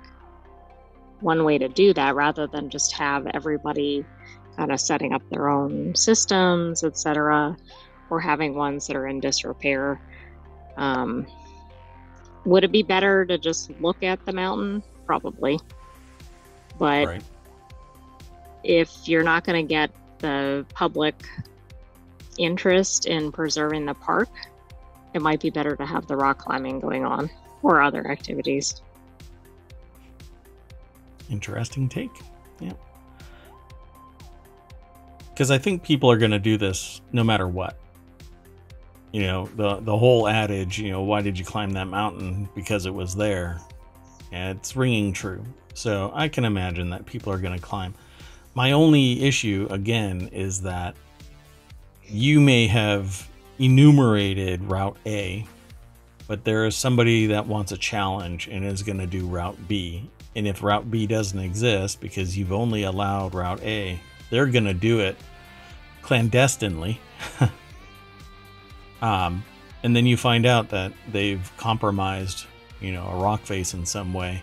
one 1.20 1.44
way 1.44 1.58
to 1.58 1.68
do 1.68 1.94
that 1.94 2.14
rather 2.14 2.46
than 2.46 2.70
just 2.70 2.92
have 2.92 3.26
everybody 3.34 4.04
kind 4.56 4.73
of 4.73 4.80
setting 4.80 5.12
up 5.12 5.23
their 5.30 5.49
own 5.49 5.94
systems, 5.94 6.84
etc., 6.84 7.56
or 8.11 8.20
having 8.20 8.54
ones 8.54 8.87
that 8.87 8.96
are 8.96 9.06
in 9.06 9.20
disrepair. 9.20 10.00
Um, 10.76 11.26
would 12.44 12.64
it 12.64 12.73
be 12.73 12.82
better 12.82 13.25
to 13.25 13.38
just 13.38 13.70
look 13.80 14.02
at 14.02 14.25
the 14.26 14.32
mountain? 14.32 14.82
Probably. 15.06 15.58
But 16.78 17.06
right. 17.06 17.23
If 18.64 19.06
you're 19.06 19.23
not 19.23 19.44
going 19.44 19.64
to 19.64 19.68
get 19.68 19.90
the 20.18 20.66
public 20.75 21.14
interest 22.38 23.06
in 23.06 23.30
preserving 23.30 23.87
the 23.87 23.94
park, 23.94 24.28
it 25.12 25.23
might 25.23 25.40
be 25.40 25.50
better 25.50 25.76
to 25.76 25.87
have 25.87 26.06
the 26.06 26.16
rock 26.16 26.38
climbing 26.38 26.80
going 26.80 27.04
on 27.04 27.30
or 27.62 27.80
other 27.80 28.11
activities. 28.11 28.83
Interesting 31.30 31.88
take. 31.88 32.11
Yeah. 32.61 32.73
Because 35.30 35.50
I 35.50 35.59
think 35.59 35.83
people 35.83 36.11
are 36.11 36.18
going 36.18 36.30
to 36.30 36.38
do 36.38 36.56
this 36.56 37.00
no 37.12 37.25
matter 37.25 37.49
what. 37.49 37.76
You 39.12 39.23
know, 39.23 39.47
the 39.54 39.76
the 39.76 39.97
whole 39.97 40.26
adage, 40.26 40.80
you 40.80 40.90
know, 40.90 41.02
why 41.02 41.23
did 41.23 41.38
you 41.38 41.44
climb 41.44 41.71
that 41.73 41.87
mountain? 41.87 42.49
Because 42.54 42.85
it 42.85 42.92
was 42.92 43.14
there. 43.14 43.61
And 44.33 44.59
it's 44.59 44.75
ringing 44.75 45.12
true. 45.12 45.44
So 45.75 46.11
I 46.14 46.28
can 46.28 46.44
imagine 46.44 46.90
that 46.90 47.06
people 47.06 47.33
are 47.33 47.38
going 47.38 47.54
to 47.54 47.62
climb. 47.62 47.94
My 48.54 48.73
only 48.73 49.23
issue, 49.23 49.66
again, 49.70 50.30
is 50.32 50.62
that 50.62 50.94
you 52.06 52.40
may 52.40 52.66
have 52.66 53.28
enumerated 53.58 54.62
Route 54.62 54.96
A 55.06 55.46
but 56.26 56.44
there 56.44 56.64
is 56.64 56.75
somebody 56.75 57.26
that 57.26 57.46
wants 57.46 57.73
a 57.73 57.76
challenge 57.76 58.49
and 58.49 58.64
is 58.64 58.82
going 58.82 58.99
to 58.99 59.06
do 59.06 59.26
Route 59.26 59.68
B. 59.68 60.08
And 60.34 60.49
if 60.49 60.62
Route 60.62 60.90
B 60.90 61.06
doesn't 61.06 61.38
exist 61.38 62.00
because 62.00 62.37
you've 62.37 62.52
only 62.52 62.84
allowed 62.84 63.34
Route 63.34 63.62
A, 63.62 64.00
they're 64.30 64.46
going 64.46 64.64
to 64.64 64.75
do 64.75 65.00
it 65.00 65.16
clandestinely. 66.02 66.99
um, 69.02 69.44
and 69.82 69.94
then 69.94 70.06
you 70.06 70.16
find 70.16 70.46
out 70.46 70.70
that 70.70 70.92
they've 71.12 71.52
compromised, 71.56 72.46
you 72.80 72.92
know, 72.92 73.06
a 73.06 73.16
rock 73.16 73.42
face 73.42 73.75
in 73.75 73.84
some 73.84 74.14
way 74.14 74.42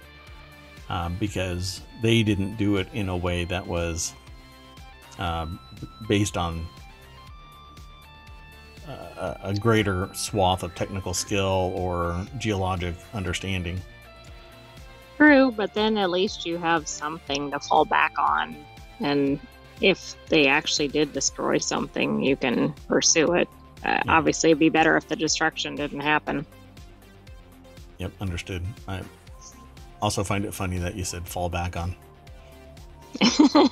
um, 0.87 1.17
because 1.19 1.81
they 2.01 2.23
didn't 2.23 2.57
do 2.57 2.77
it 2.77 2.87
in 2.93 3.09
a 3.09 3.17
way 3.17 3.45
that 3.45 3.65
was 3.65 4.13
um, 5.19 5.59
based 6.07 6.37
on 6.37 6.65
a, 8.87 9.37
a 9.43 9.53
greater 9.53 10.09
swath 10.13 10.63
of 10.63 10.73
technical 10.75 11.13
skill 11.13 11.71
or 11.75 12.25
geologic 12.37 12.95
understanding. 13.13 13.79
True, 15.17 15.51
but 15.51 15.73
then 15.73 15.97
at 15.97 16.09
least 16.09 16.45
you 16.45 16.57
have 16.57 16.87
something 16.87 17.51
to 17.51 17.59
fall 17.59 17.85
back 17.85 18.13
on. 18.17 18.55
And 18.99 19.39
if 19.79 20.15
they 20.27 20.47
actually 20.47 20.87
did 20.87 21.13
destroy 21.13 21.59
something, 21.59 22.23
you 22.23 22.35
can 22.35 22.73
pursue 22.87 23.33
it. 23.33 23.47
Uh, 23.85 23.89
yeah. 23.89 24.03
Obviously, 24.07 24.49
it'd 24.51 24.59
be 24.59 24.69
better 24.69 24.97
if 24.97 25.07
the 25.07 25.15
destruction 25.15 25.75
didn't 25.75 26.01
happen. 26.01 26.45
Yep, 27.99 28.11
understood. 28.19 28.63
I 28.87 29.01
also 30.01 30.23
find 30.23 30.45
it 30.45 30.53
funny 30.53 30.77
that 30.79 30.95
you 30.95 31.03
said 31.03 31.27
fall 31.27 31.49
back 31.49 31.77
on. 31.77 31.95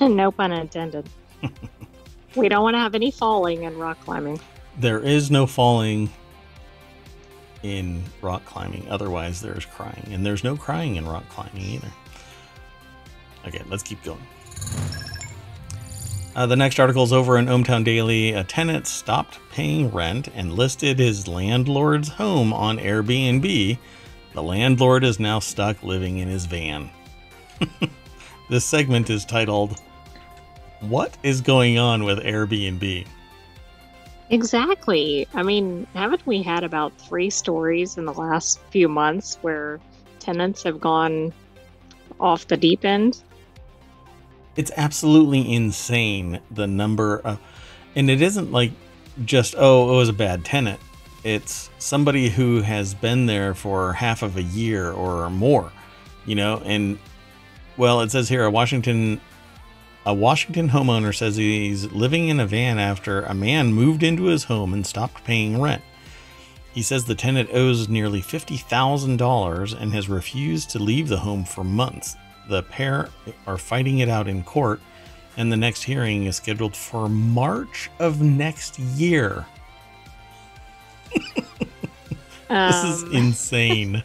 no 0.00 0.30
pun 0.30 0.52
intended. 0.52 1.08
we 2.36 2.48
don't 2.48 2.62
want 2.62 2.74
to 2.74 2.78
have 2.78 2.94
any 2.94 3.10
falling 3.10 3.62
in 3.64 3.76
rock 3.78 3.98
climbing. 4.04 4.40
There 4.78 5.00
is 5.00 5.30
no 5.30 5.46
falling 5.46 6.10
in 7.62 8.02
rock 8.22 8.44
climbing. 8.44 8.86
Otherwise, 8.88 9.40
there's 9.40 9.64
crying. 9.64 10.08
And 10.12 10.24
there's 10.24 10.44
no 10.44 10.56
crying 10.56 10.96
in 10.96 11.06
rock 11.06 11.28
climbing 11.28 11.62
either. 11.62 11.92
Okay, 13.46 13.62
let's 13.68 13.82
keep 13.82 14.02
going. 14.02 14.26
Uh, 16.36 16.46
the 16.46 16.56
next 16.56 16.78
article 16.78 17.02
is 17.02 17.12
over 17.12 17.38
in 17.38 17.46
ohmTown 17.46 17.84
Daily. 17.84 18.32
A 18.32 18.44
tenant 18.44 18.86
stopped 18.86 19.40
paying 19.50 19.90
rent 19.90 20.28
and 20.34 20.52
listed 20.52 20.98
his 20.98 21.26
landlord's 21.26 22.08
home 22.10 22.52
on 22.52 22.78
Airbnb. 22.78 23.78
The 24.32 24.42
landlord 24.42 25.02
is 25.02 25.18
now 25.18 25.40
stuck 25.40 25.82
living 25.82 26.18
in 26.18 26.28
his 26.28 26.46
van. 26.46 26.90
this 28.50 28.64
segment 28.64 29.10
is 29.10 29.24
titled, 29.24 29.80
What 30.80 31.16
is 31.22 31.40
Going 31.40 31.78
On 31.78 32.04
with 32.04 32.20
Airbnb? 32.20 33.06
Exactly. 34.30 35.26
I 35.34 35.42
mean, 35.42 35.86
haven't 35.94 36.24
we 36.24 36.42
had 36.42 36.62
about 36.62 36.96
three 36.96 37.30
stories 37.30 37.98
in 37.98 38.04
the 38.04 38.12
last 38.12 38.60
few 38.70 38.88
months 38.88 39.38
where 39.42 39.80
tenants 40.20 40.62
have 40.62 40.80
gone 40.80 41.32
off 42.20 42.46
the 42.46 42.56
deep 42.56 42.84
end? 42.84 43.24
It's 44.54 44.70
absolutely 44.76 45.52
insane 45.52 46.40
the 46.50 46.68
number 46.68 47.18
of, 47.20 47.40
and 47.96 48.08
it 48.08 48.22
isn't 48.22 48.52
like 48.52 48.70
just, 49.24 49.56
oh, 49.58 49.92
it 49.92 49.96
was 49.96 50.08
a 50.08 50.12
bad 50.12 50.44
tenant. 50.44 50.80
It's 51.22 51.70
somebody 51.78 52.28
who 52.28 52.62
has 52.62 52.94
been 52.94 53.26
there 53.26 53.54
for 53.54 53.92
half 53.92 54.22
of 54.22 54.36
a 54.36 54.42
year 54.42 54.90
or 54.90 55.28
more, 55.30 55.70
you 56.24 56.34
know, 56.34 56.62
and 56.64 56.98
well, 57.76 58.00
it 58.00 58.10
says 58.10 58.28
here 58.28 58.44
a 58.44 58.50
Washington 58.50 59.20
a 60.06 60.14
Washington 60.14 60.70
homeowner 60.70 61.14
says 61.14 61.36
he's 61.36 61.92
living 61.92 62.28
in 62.28 62.40
a 62.40 62.46
van 62.46 62.78
after 62.78 63.22
a 63.22 63.34
man 63.34 63.72
moved 63.72 64.02
into 64.02 64.24
his 64.24 64.44
home 64.44 64.72
and 64.72 64.86
stopped 64.86 65.24
paying 65.24 65.60
rent. 65.60 65.82
He 66.72 66.82
says 66.82 67.04
the 67.04 67.14
tenant 67.14 67.50
owes 67.52 67.88
nearly 67.88 68.22
$50,000 68.22 69.80
and 69.80 69.92
has 69.92 70.08
refused 70.08 70.70
to 70.70 70.78
leave 70.78 71.08
the 71.08 71.18
home 71.18 71.44
for 71.44 71.64
months. 71.64 72.16
The 72.48 72.62
pair 72.62 73.08
are 73.46 73.58
fighting 73.58 73.98
it 73.98 74.08
out 74.08 74.28
in 74.28 74.42
court, 74.42 74.80
and 75.36 75.52
the 75.52 75.56
next 75.56 75.82
hearing 75.82 76.24
is 76.24 76.36
scheduled 76.36 76.74
for 76.74 77.08
March 77.08 77.90
of 77.98 78.22
next 78.22 78.78
year. 78.78 79.44
Um, 82.50 82.72
this 82.72 82.84
is 82.84 83.02
um. 83.04 83.12
insane. 83.14 84.04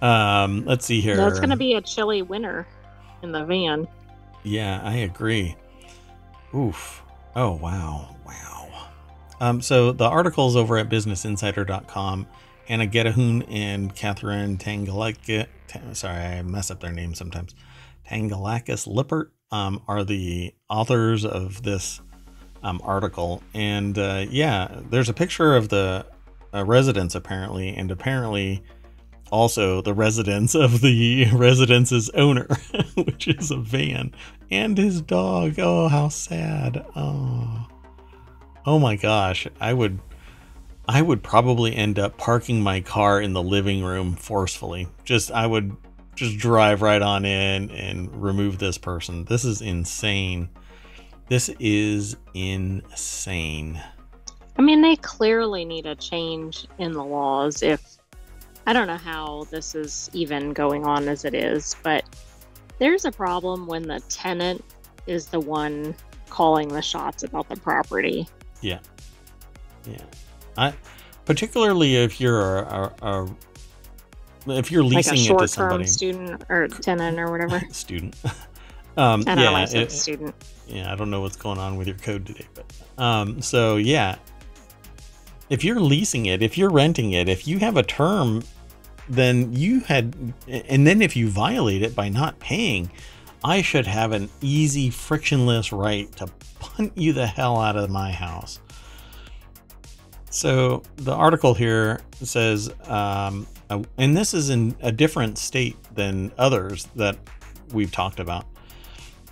um, 0.00 0.64
let's 0.64 0.86
see 0.86 1.02
here. 1.02 1.16
That's 1.16 1.38
going 1.38 1.50
to 1.50 1.56
be 1.56 1.74
a 1.74 1.80
chilly 1.82 2.22
winter 2.22 2.66
in 3.22 3.32
the 3.32 3.44
van. 3.44 3.86
Yeah, 4.44 4.80
I 4.82 4.96
agree. 4.96 5.54
Oof. 6.54 7.02
Oh, 7.36 7.52
wow. 7.56 8.16
Wow. 8.26 8.88
Um, 9.40 9.60
so 9.60 9.92
the 9.92 10.06
articles 10.06 10.56
over 10.56 10.78
at 10.78 10.88
businessinsider.com, 10.88 12.26
Anna 12.68 12.86
Getahun 12.86 13.46
and 13.52 13.94
Katherine 13.94 14.56
Tangalakis, 14.56 15.46
sorry, 15.92 16.16
I 16.16 16.42
mess 16.42 16.70
up 16.70 16.80
their 16.80 16.92
names 16.92 17.18
sometimes, 17.18 17.54
Tangalakis 18.08 18.86
Lippert 18.86 19.32
um, 19.52 19.82
are 19.86 20.02
the 20.02 20.54
authors 20.70 21.24
of 21.26 21.62
this 21.62 22.00
um, 22.62 22.80
article. 22.84 23.42
And 23.54 23.98
uh, 23.98 24.26
yeah, 24.30 24.80
there's 24.90 25.08
a 25.08 25.14
picture 25.14 25.56
of 25.56 25.68
the 25.68 26.06
uh, 26.54 26.64
residence 26.64 27.14
apparently, 27.14 27.74
and 27.74 27.90
apparently 27.90 28.62
also 29.30 29.82
the 29.82 29.94
residence 29.94 30.54
of 30.54 30.80
the 30.80 31.26
residence's 31.32 32.10
owner, 32.10 32.46
which 32.94 33.28
is 33.28 33.50
a 33.50 33.56
van, 33.56 34.12
and 34.50 34.78
his 34.78 35.00
dog. 35.02 35.58
Oh, 35.58 35.88
how 35.88 36.08
sad. 36.08 36.84
Oh. 36.96 37.66
Oh 38.66 38.78
my 38.78 38.96
gosh, 38.96 39.46
I 39.60 39.72
would 39.72 39.98
I 40.88 41.02
would 41.02 41.22
probably 41.22 41.76
end 41.76 41.98
up 41.98 42.16
parking 42.16 42.62
my 42.62 42.80
car 42.80 43.20
in 43.20 43.34
the 43.34 43.42
living 43.42 43.84
room 43.84 44.14
forcefully. 44.14 44.88
Just 45.04 45.30
I 45.30 45.46
would 45.46 45.76
just 46.14 46.36
drive 46.38 46.82
right 46.82 47.00
on 47.00 47.24
in 47.24 47.70
and 47.70 48.22
remove 48.22 48.58
this 48.58 48.78
person. 48.78 49.24
This 49.24 49.44
is 49.44 49.62
insane. 49.62 50.48
This 51.28 51.50
is 51.60 52.16
insane. 52.34 53.82
I 54.56 54.62
mean, 54.62 54.80
they 54.80 54.96
clearly 54.96 55.64
need 55.64 55.86
a 55.86 55.94
change 55.94 56.66
in 56.78 56.92
the 56.92 57.04
laws 57.04 57.62
if 57.62 57.98
I 58.66 58.72
don't 58.72 58.86
know 58.86 58.96
how 58.96 59.44
this 59.50 59.74
is 59.74 60.10
even 60.12 60.52
going 60.52 60.84
on 60.84 61.08
as 61.08 61.24
it 61.24 61.34
is, 61.34 61.76
but 61.82 62.04
there's 62.78 63.04
a 63.04 63.12
problem 63.12 63.66
when 63.66 63.82
the 63.82 64.00
tenant 64.08 64.64
is 65.06 65.26
the 65.26 65.40
one 65.40 65.94
calling 66.28 66.68
the 66.68 66.82
shots 66.82 67.22
about 67.22 67.48
the 67.48 67.56
property. 67.56 68.28
Yeah. 68.60 68.80
Yeah. 69.86 70.04
I 70.56 70.74
particularly 71.24 71.96
if 71.96 72.20
you're 72.20 72.58
a, 72.58 72.94
a, 73.02 73.24
a 73.24 73.36
if 74.58 74.70
you're 74.72 74.82
leasing 74.82 75.18
like 75.18 75.30
it 75.30 75.38
to 75.38 75.48
somebody, 75.48 75.86
student 75.86 76.44
or 76.48 76.68
tenant 76.68 77.18
or 77.18 77.30
whatever, 77.30 77.60
student. 77.70 78.16
Um, 78.98 79.24
I 79.26 79.34
yeah, 79.40 79.80
it, 79.80 79.92
student. 79.92 80.34
Yeah, 80.66 80.92
I 80.92 80.96
don't 80.96 81.10
know 81.10 81.20
what's 81.20 81.36
going 81.36 81.58
on 81.58 81.76
with 81.76 81.86
your 81.86 81.96
code 81.96 82.26
today, 82.26 82.46
but 82.52 82.66
um, 83.02 83.40
so 83.40 83.76
yeah, 83.76 84.16
if 85.48 85.64
you're 85.64 85.80
leasing 85.80 86.26
it, 86.26 86.42
if 86.42 86.58
you're 86.58 86.70
renting 86.70 87.12
it, 87.12 87.28
if 87.28 87.48
you 87.48 87.58
have 87.58 87.76
a 87.76 87.82
term 87.82 88.42
then 89.08 89.52
you 89.52 89.80
had, 89.80 90.14
and 90.46 90.86
then 90.86 91.00
if 91.02 91.16
you 91.16 91.28
violate 91.28 91.82
it 91.82 91.94
by 91.94 92.08
not 92.08 92.38
paying, 92.38 92.90
I 93.42 93.62
should 93.62 93.86
have 93.86 94.12
an 94.12 94.28
easy, 94.40 94.90
frictionless 94.90 95.72
right 95.72 96.10
to 96.16 96.26
punt 96.58 96.92
you 96.96 97.12
the 97.12 97.26
hell 97.26 97.58
out 97.58 97.76
of 97.76 97.88
my 97.90 98.10
house. 98.12 98.60
So 100.30 100.82
the 100.96 101.14
article 101.14 101.54
here 101.54 102.00
says, 102.22 102.70
um, 102.84 103.46
and 103.96 104.16
this 104.16 104.34
is 104.34 104.50
in 104.50 104.76
a 104.80 104.92
different 104.92 105.38
state 105.38 105.76
than 105.94 106.32
others 106.36 106.88
that 106.96 107.16
we've 107.72 107.92
talked 107.92 108.20
about. 108.20 108.44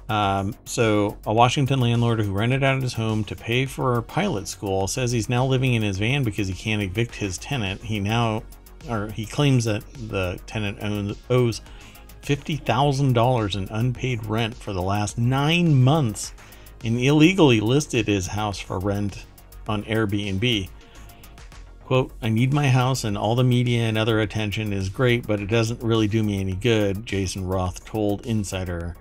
Um, 0.09 0.55
so, 0.65 1.19
a 1.27 1.33
Washington 1.33 1.81
landlord 1.81 2.21
who 2.21 2.33
rented 2.33 2.63
out 2.63 2.81
his 2.81 2.95
home 2.95 3.25
to 3.25 3.35
pay 3.35 3.67
for 3.67 4.01
pilot 4.03 4.47
school 4.47 4.87
says 4.87 5.11
he's 5.11 5.29
now 5.29 5.45
living 5.45 5.75
in 5.75 5.83
his 5.83 5.99
van 5.99 6.23
because 6.23 6.47
he 6.47 6.55
can't 6.55 6.81
evict 6.81 7.17
his 7.17 7.39
tenant. 7.39 7.83
He 7.83 7.99
now 7.99 8.45
or 8.89 9.09
he 9.11 9.27
claims 9.27 9.65
that 9.65 9.83
the 9.95 10.39
tenant 10.47 10.79
owns, 10.81 11.17
owes 11.31 11.61
$50,000 12.23 13.57
in 13.57 13.69
unpaid 13.71 14.27
rent 14.27 14.55
for 14.55 14.73
the 14.73 14.83
last 14.83 15.19
nine 15.19 15.83
months 15.83 16.33
and 16.85 16.99
illegally 16.99 17.61
listed 17.61 18.07
his 18.07 18.27
house 18.27 18.59
for 18.59 18.79
rent 18.79 19.25
on 19.69 19.83
Airbnb. 19.85 20.69
Quote, 21.85 22.13
I 22.21 22.29
need 22.29 22.53
my 22.53 22.69
house 22.69 23.05
and 23.05 23.17
all 23.17 23.37
the 23.37 23.45
media 23.45 23.83
and 23.83 23.97
other 23.97 24.21
attention 24.21 24.73
is 24.73 24.89
great, 24.89 25.27
but 25.27 25.41
it 25.41 25.47
doesn't 25.47 25.83
really 25.83 26.09
do 26.09 26.23
me 26.23 26.41
any 26.41 26.55
good, 26.55 27.07
Jason 27.07 27.47
Roth 27.47 27.85
told 27.85 28.27
Insider. 28.27 28.97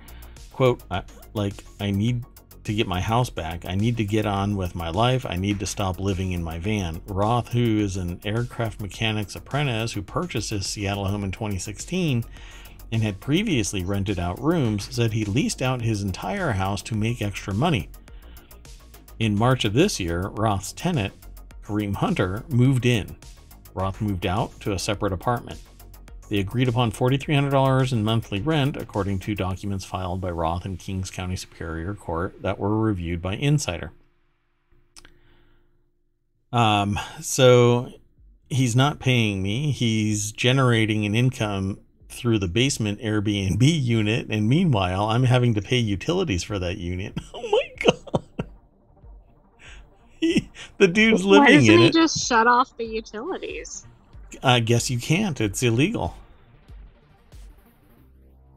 Quote, 0.56 0.82
I, 0.90 1.04
like, 1.34 1.66
I 1.82 1.92
need 1.92 2.24
to 2.64 2.74
get 2.74 2.88
my 2.88 3.02
house 3.02 3.30
back. 3.30 3.66
I 3.66 3.76
need 3.76 3.98
to 3.98 4.06
get 4.06 4.26
on 4.26 4.56
with 4.56 4.74
my 4.74 4.88
life. 4.88 5.26
I 5.28 5.36
need 5.36 5.60
to 5.60 5.66
stop 5.66 6.00
living 6.00 6.32
in 6.32 6.42
my 6.42 6.60
van. 6.60 7.02
Roth, 7.08 7.50
who 7.50 7.80
is 7.80 7.98
an 7.98 8.22
aircraft 8.24 8.80
mechanics 8.80 9.36
apprentice 9.36 9.92
who 9.92 10.02
purchased 10.02 10.52
his 10.52 10.66
Seattle 10.66 11.08
home 11.08 11.26
in 11.26 11.32
2016 11.32 12.24
and 12.94 13.04
had 13.04 13.20
previously 13.20 13.84
rented 13.84 14.18
out 14.18 14.42
rooms, 14.42 14.96
said 14.96 15.12
he 15.12 15.26
leased 15.26 15.62
out 15.62 15.82
his 15.82 16.04
entire 16.04 16.54
house 16.54 16.82
to 16.84 16.96
make 16.96 17.22
extra 17.22 17.54
money. 17.54 17.90
In 19.20 19.38
March 19.38 19.66
of 19.66 19.74
this 19.74 20.00
year, 20.00 20.30
Roth's 20.30 20.72
tenant, 20.72 21.14
Kareem 21.66 21.96
Hunter, 21.96 22.46
moved 22.48 22.86
in. 22.86 23.18
Roth 23.74 24.00
moved 24.00 24.26
out 24.26 24.58
to 24.62 24.72
a 24.72 24.80
separate 24.80 25.12
apartment. 25.12 25.60
They 26.30 26.40
agreed 26.40 26.68
upon 26.68 26.92
$4,300 26.92 27.94
in 27.94 28.04
monthly 28.04 28.42
rent, 28.42 28.78
according 28.78 29.20
to 29.20 29.36
documents 29.36 29.86
filed 29.86 30.22
by 30.22 30.32
Roth 30.32 30.66
in 30.66 30.78
Kings 30.78 31.12
County 31.12 31.36
Superior 31.36 31.94
Court 31.94 32.42
that 32.42 32.58
were 32.58 32.80
reviewed 32.80 33.22
by 33.22 33.36
Insider. 33.36 33.92
Um, 36.52 36.98
so 37.22 37.92
he's 38.50 38.76
not 38.76 39.00
paying 39.00 39.44
me. 39.44 39.72
He's 39.72 40.32
generating 40.32 41.06
an 41.06 41.14
income 41.14 41.80
through 42.10 42.40
the 42.40 42.48
basement 42.48 43.02
Airbnb 43.02 43.62
unit, 43.62 44.28
and 44.30 44.48
meanwhile, 44.48 45.10
I'm 45.10 45.24
having 45.24 45.54
to 45.56 45.62
pay 45.62 45.78
utilities 45.78 46.44
for 46.44 46.58
that 46.60 46.78
unit. 46.78 47.14
Oh 47.34 47.50
my 47.52 47.70
god! 47.80 48.24
He, 50.22 50.50
the 50.78 50.88
dude's 50.88 51.24
Why 51.24 51.40
living 51.40 51.56
doesn't 51.60 51.74
in 51.74 51.82
he 51.82 51.90
just 51.92 52.26
shut 52.26 52.48
off 52.48 52.76
the 52.78 52.86
utilities? 52.86 53.86
I 54.44 54.60
guess 54.60 54.90
you 54.90 55.00
can't. 55.00 55.40
It's 55.40 55.62
illegal. 55.64 56.16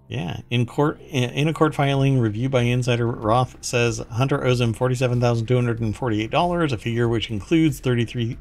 Yeah, 0.08 0.40
in 0.48 0.64
court, 0.64 1.00
in 1.10 1.48
a 1.48 1.52
court 1.52 1.74
filing 1.74 2.18
reviewed 2.18 2.50
by 2.50 2.62
Insider, 2.62 3.06
Roth 3.06 3.62
says 3.62 3.98
Hunter 4.10 4.42
owes 4.42 4.58
him 4.58 4.72
forty-seven 4.72 5.20
thousand 5.20 5.46
two 5.46 5.54
hundred 5.54 5.80
and 5.80 5.94
forty-eight 5.94 6.30
dollars, 6.30 6.72
a 6.72 6.78
figure 6.78 7.06
which 7.06 7.30
includes 7.30 7.78
thirty-three 7.80 8.38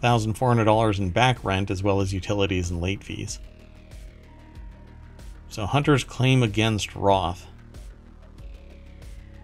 thousand 0.00 0.34
four 0.34 0.48
hundred 0.48 0.64
dollars 0.64 0.98
in 0.98 1.10
back 1.10 1.44
rent 1.44 1.70
as 1.70 1.82
well 1.82 2.00
as 2.00 2.14
utilities 2.14 2.70
and 2.70 2.80
late 2.80 3.04
fees. 3.04 3.38
So 5.50 5.66
Hunter's 5.66 6.04
claim 6.04 6.42
against 6.42 6.94
Roth. 6.94 7.46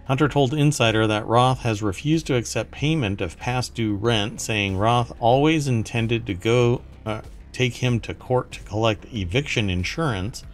Hunter 0.06 0.28
told 0.28 0.54
Insider 0.54 1.06
that 1.08 1.26
Roth 1.26 1.58
has 1.58 1.82
refused 1.82 2.26
to 2.28 2.36
accept 2.36 2.70
payment 2.70 3.20
of 3.20 3.36
past 3.36 3.74
due 3.74 3.96
rent, 3.96 4.40
saying 4.40 4.78
Roth 4.78 5.12
always 5.20 5.68
intended 5.68 6.24
to 6.26 6.32
go 6.32 6.80
uh, 7.04 7.20
take 7.56 7.76
him 7.76 7.98
to 7.98 8.12
court 8.12 8.52
to 8.52 8.60
collect 8.64 9.06
eviction 9.14 9.70
insurance 9.70 10.44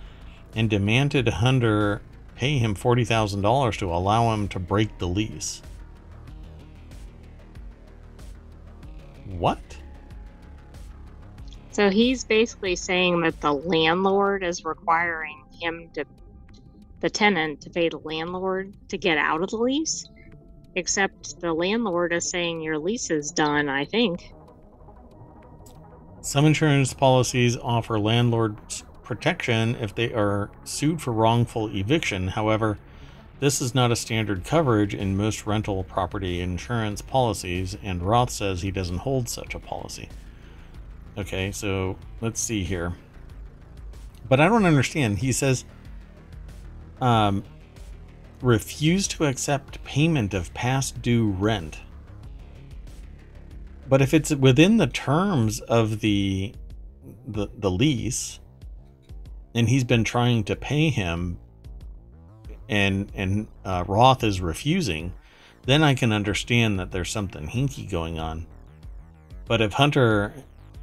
and 0.55 0.71
demanded 0.71 1.27
Hunter 1.27 2.01
pay 2.37 2.59
him 2.59 2.77
$40,000 2.77 3.77
to 3.79 3.93
allow 3.93 4.33
him 4.33 4.47
to 4.47 4.61
break 4.61 4.99
the 4.99 5.09
lease. 5.09 5.63
What? 9.27 9.59
So 11.73 11.91
he's 11.91 12.23
basically 12.23 12.77
saying 12.77 13.23
that 13.23 13.41
the 13.41 13.53
landlord 13.53 14.45
is 14.45 14.65
requiring 14.65 15.43
him 15.61 15.91
to, 15.95 16.05
the 17.01 17.11
tenant, 17.11 17.63
to 17.63 17.71
pay 17.71 17.89
the 17.89 17.99
landlord 17.99 18.75
to 18.91 18.97
get 18.97 19.19
out 19.19 19.43
of 19.43 19.51
the 19.51 19.57
lease. 19.57 20.09
Except 20.77 21.41
the 21.41 21.53
landlord 21.53 22.13
is 22.13 22.31
saying 22.31 22.61
your 22.61 22.79
lease 22.79 23.11
is 23.11 23.33
done, 23.33 23.69
I 23.69 23.87
think. 23.87 24.33
Some 26.25 26.47
insurance 26.47 26.95
policies 26.95 27.57
offer 27.57 27.99
landlords 27.99 28.85
protection 29.03 29.75
if 29.75 29.93
they 29.93 30.15
are 30.15 30.51
sued 30.63 31.03
for 31.03 31.13
wrongful 31.13 31.69
eviction. 31.75 32.29
However, 32.29 32.79
this 33.41 33.61
is 33.61 33.75
not 33.75 33.91
a 33.91 33.97
standard 33.97 34.45
coverage 34.45 34.95
in 34.95 35.17
most 35.17 35.49
rental 35.49 35.83
property 35.83 36.41
insurance 36.41 37.03
policies, 37.03 37.77
and 37.83 38.05
Roth 38.05 38.31
says 38.31 38.63
he 38.63 38.71
doesn't 38.71 38.99
hold 38.99 39.29
such 39.29 39.53
a 39.53 39.59
policy. 39.59 40.09
Okay, 41.19 41.51
so 41.51 41.99
let's 42.21 42.41
see 42.41 42.63
here. 42.63 42.95
But 44.29 44.39
I 44.39 44.47
don't 44.47 44.65
understand. 44.65 45.19
He 45.19 45.33
says, 45.33 45.65
um, 47.01 47.43
refuse 48.41 49.09
to 49.09 49.25
accept 49.25 49.83
payment 49.83 50.35
of 50.35 50.55
past 50.55 51.03
due 51.03 51.31
rent. 51.31 51.81
But 53.93 54.01
if 54.01 54.15
it's 54.15 54.35
within 54.35 54.79
the 54.79 54.87
terms 54.87 55.61
of 55.61 56.01
the 56.01 56.55
the, 57.29 57.49
the 57.59 57.71
lease, 57.71 58.41
and 59.55 59.69
he's 59.69 59.85
been 59.85 60.03
trying 60.03 60.45
to 60.45 60.57
pay 60.57 60.89
him, 60.89 61.39
and 62.71 63.13
and 63.15 63.49
uh, 63.67 63.85
Roth 63.87 64.25
is 64.25 64.41
refusing, 64.41 65.13
then 65.67 65.83
I 65.83 65.95
can 65.95 66.11
understand 66.11 66.81
that 66.81 66.91
there's 66.91 67.11
something 67.11 67.47
hinky 67.47 67.87
going 67.87 68.19
on. 68.19 68.47
But 69.45 69.61
if 69.61 69.75
Hunter 69.75 70.33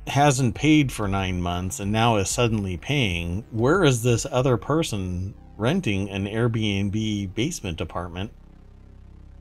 hasn't 0.06 0.54
paid 0.54 0.92
for 0.92 1.08
nine 1.08 1.42
months 1.42 1.80
and 1.80 1.92
now 1.92 2.18
is 2.18 2.30
suddenly 2.30 2.78
paying, 2.78 3.44
where 3.50 3.84
is 3.84 4.04
this 4.04 4.28
other 4.30 4.56
person 4.56 5.34
renting 5.58 6.12
an 6.12 6.28
Airbnb 6.28 7.34
basement 7.34 7.82
apartment 7.82 8.32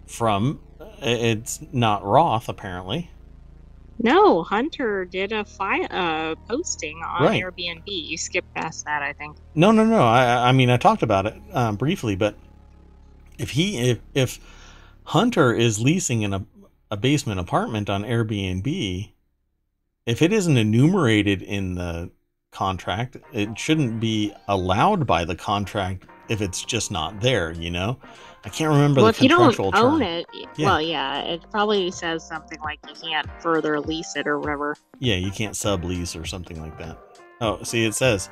from? 0.06 0.58
It's 1.02 1.60
not 1.70 2.02
Roth, 2.02 2.48
apparently. 2.48 3.10
No, 4.00 4.42
Hunter 4.42 5.04
did 5.04 5.32
a 5.32 5.44
fi- 5.44 5.84
uh, 5.84 6.36
posting 6.48 7.02
on 7.02 7.22
Right. 7.22 7.42
Airbnb. 7.42 7.82
You 7.86 8.16
skipped 8.16 8.52
past 8.54 8.84
that, 8.84 9.02
I 9.02 9.12
think. 9.12 9.36
No, 9.54 9.72
no, 9.72 9.84
no. 9.84 10.02
I, 10.02 10.48
I 10.48 10.52
mean, 10.52 10.70
I 10.70 10.76
talked 10.76 11.02
about 11.02 11.26
it 11.26 11.34
um, 11.52 11.76
briefly, 11.76 12.14
but 12.14 12.36
if 13.38 13.50
he, 13.50 13.90
if, 13.90 13.98
if 14.14 14.38
Hunter 15.04 15.52
is 15.52 15.80
leasing 15.80 16.22
in 16.22 16.32
a, 16.32 16.44
a 16.90 16.96
basement 16.96 17.40
apartment 17.40 17.90
on 17.90 18.04
Airbnb, 18.04 19.12
if 20.06 20.22
it 20.22 20.32
isn't 20.32 20.56
enumerated 20.56 21.42
in 21.42 21.74
the 21.74 22.10
contract, 22.50 23.16
it 23.32 23.58
shouldn't 23.58 24.00
be 24.00 24.32
allowed 24.46 25.06
by 25.06 25.24
the 25.24 25.36
contract 25.36 26.04
if 26.28 26.40
it's 26.40 26.64
just 26.64 26.90
not 26.90 27.20
there. 27.20 27.52
You 27.52 27.70
know, 27.70 27.98
I 28.44 28.48
can't 28.48 28.70
remember 28.70 29.02
well, 29.02 29.12
the 29.12 29.16
if 29.16 29.22
you 29.22 29.28
don't 29.28 29.58
own 29.60 29.72
term. 29.72 30.02
it, 30.02 30.26
Yeah. 30.56 30.66
well, 30.66 30.80
yeah, 30.80 31.20
it 31.20 31.42
probably 31.50 31.90
says 31.90 32.26
something 32.26 32.58
like 32.60 32.78
you 32.88 32.94
can't 32.94 33.28
further 33.40 33.80
lease 33.80 34.16
it 34.16 34.26
or 34.26 34.38
whatever. 34.38 34.76
Yeah, 34.98 35.16
you 35.16 35.30
can't 35.30 35.54
sublease 35.54 36.20
or 36.20 36.24
something 36.24 36.60
like 36.60 36.78
that. 36.78 36.98
Oh, 37.40 37.62
see, 37.62 37.84
it 37.84 37.94
says 37.94 38.30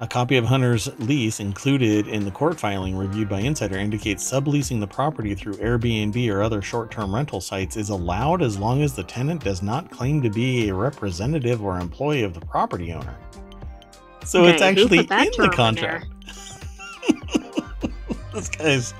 a 0.00 0.06
copy 0.06 0.36
of 0.36 0.44
Hunter's 0.44 0.88
lease 0.98 1.40
included 1.40 2.06
in 2.08 2.24
the 2.24 2.30
court 2.30 2.60
filing 2.60 2.96
reviewed 2.96 3.28
by 3.28 3.40
Insider 3.40 3.78
indicates 3.78 4.30
subleasing 4.30 4.78
the 4.80 4.86
property 4.86 5.34
through 5.34 5.54
Airbnb 5.54 6.30
or 6.30 6.42
other 6.42 6.60
short 6.60 6.90
term 6.90 7.14
rental 7.14 7.40
sites 7.40 7.76
is 7.76 7.88
allowed 7.88 8.42
as 8.42 8.58
long 8.58 8.82
as 8.82 8.94
the 8.94 9.02
tenant 9.02 9.42
does 9.42 9.62
not 9.62 9.90
claim 9.90 10.20
to 10.22 10.28
be 10.28 10.68
a 10.68 10.74
representative 10.74 11.62
or 11.62 11.78
employee 11.78 12.24
of 12.24 12.34
the 12.34 12.44
property 12.44 12.92
owner. 12.92 13.16
So 14.24 14.44
it's 14.44 14.60
Okay, 14.60 14.74
who 14.74 14.82
actually 14.82 14.98
in 14.98 15.32
term 15.32 15.50
the 15.50 15.56
contract. 15.56 16.06
this 18.34 18.48
guy's 18.48 18.94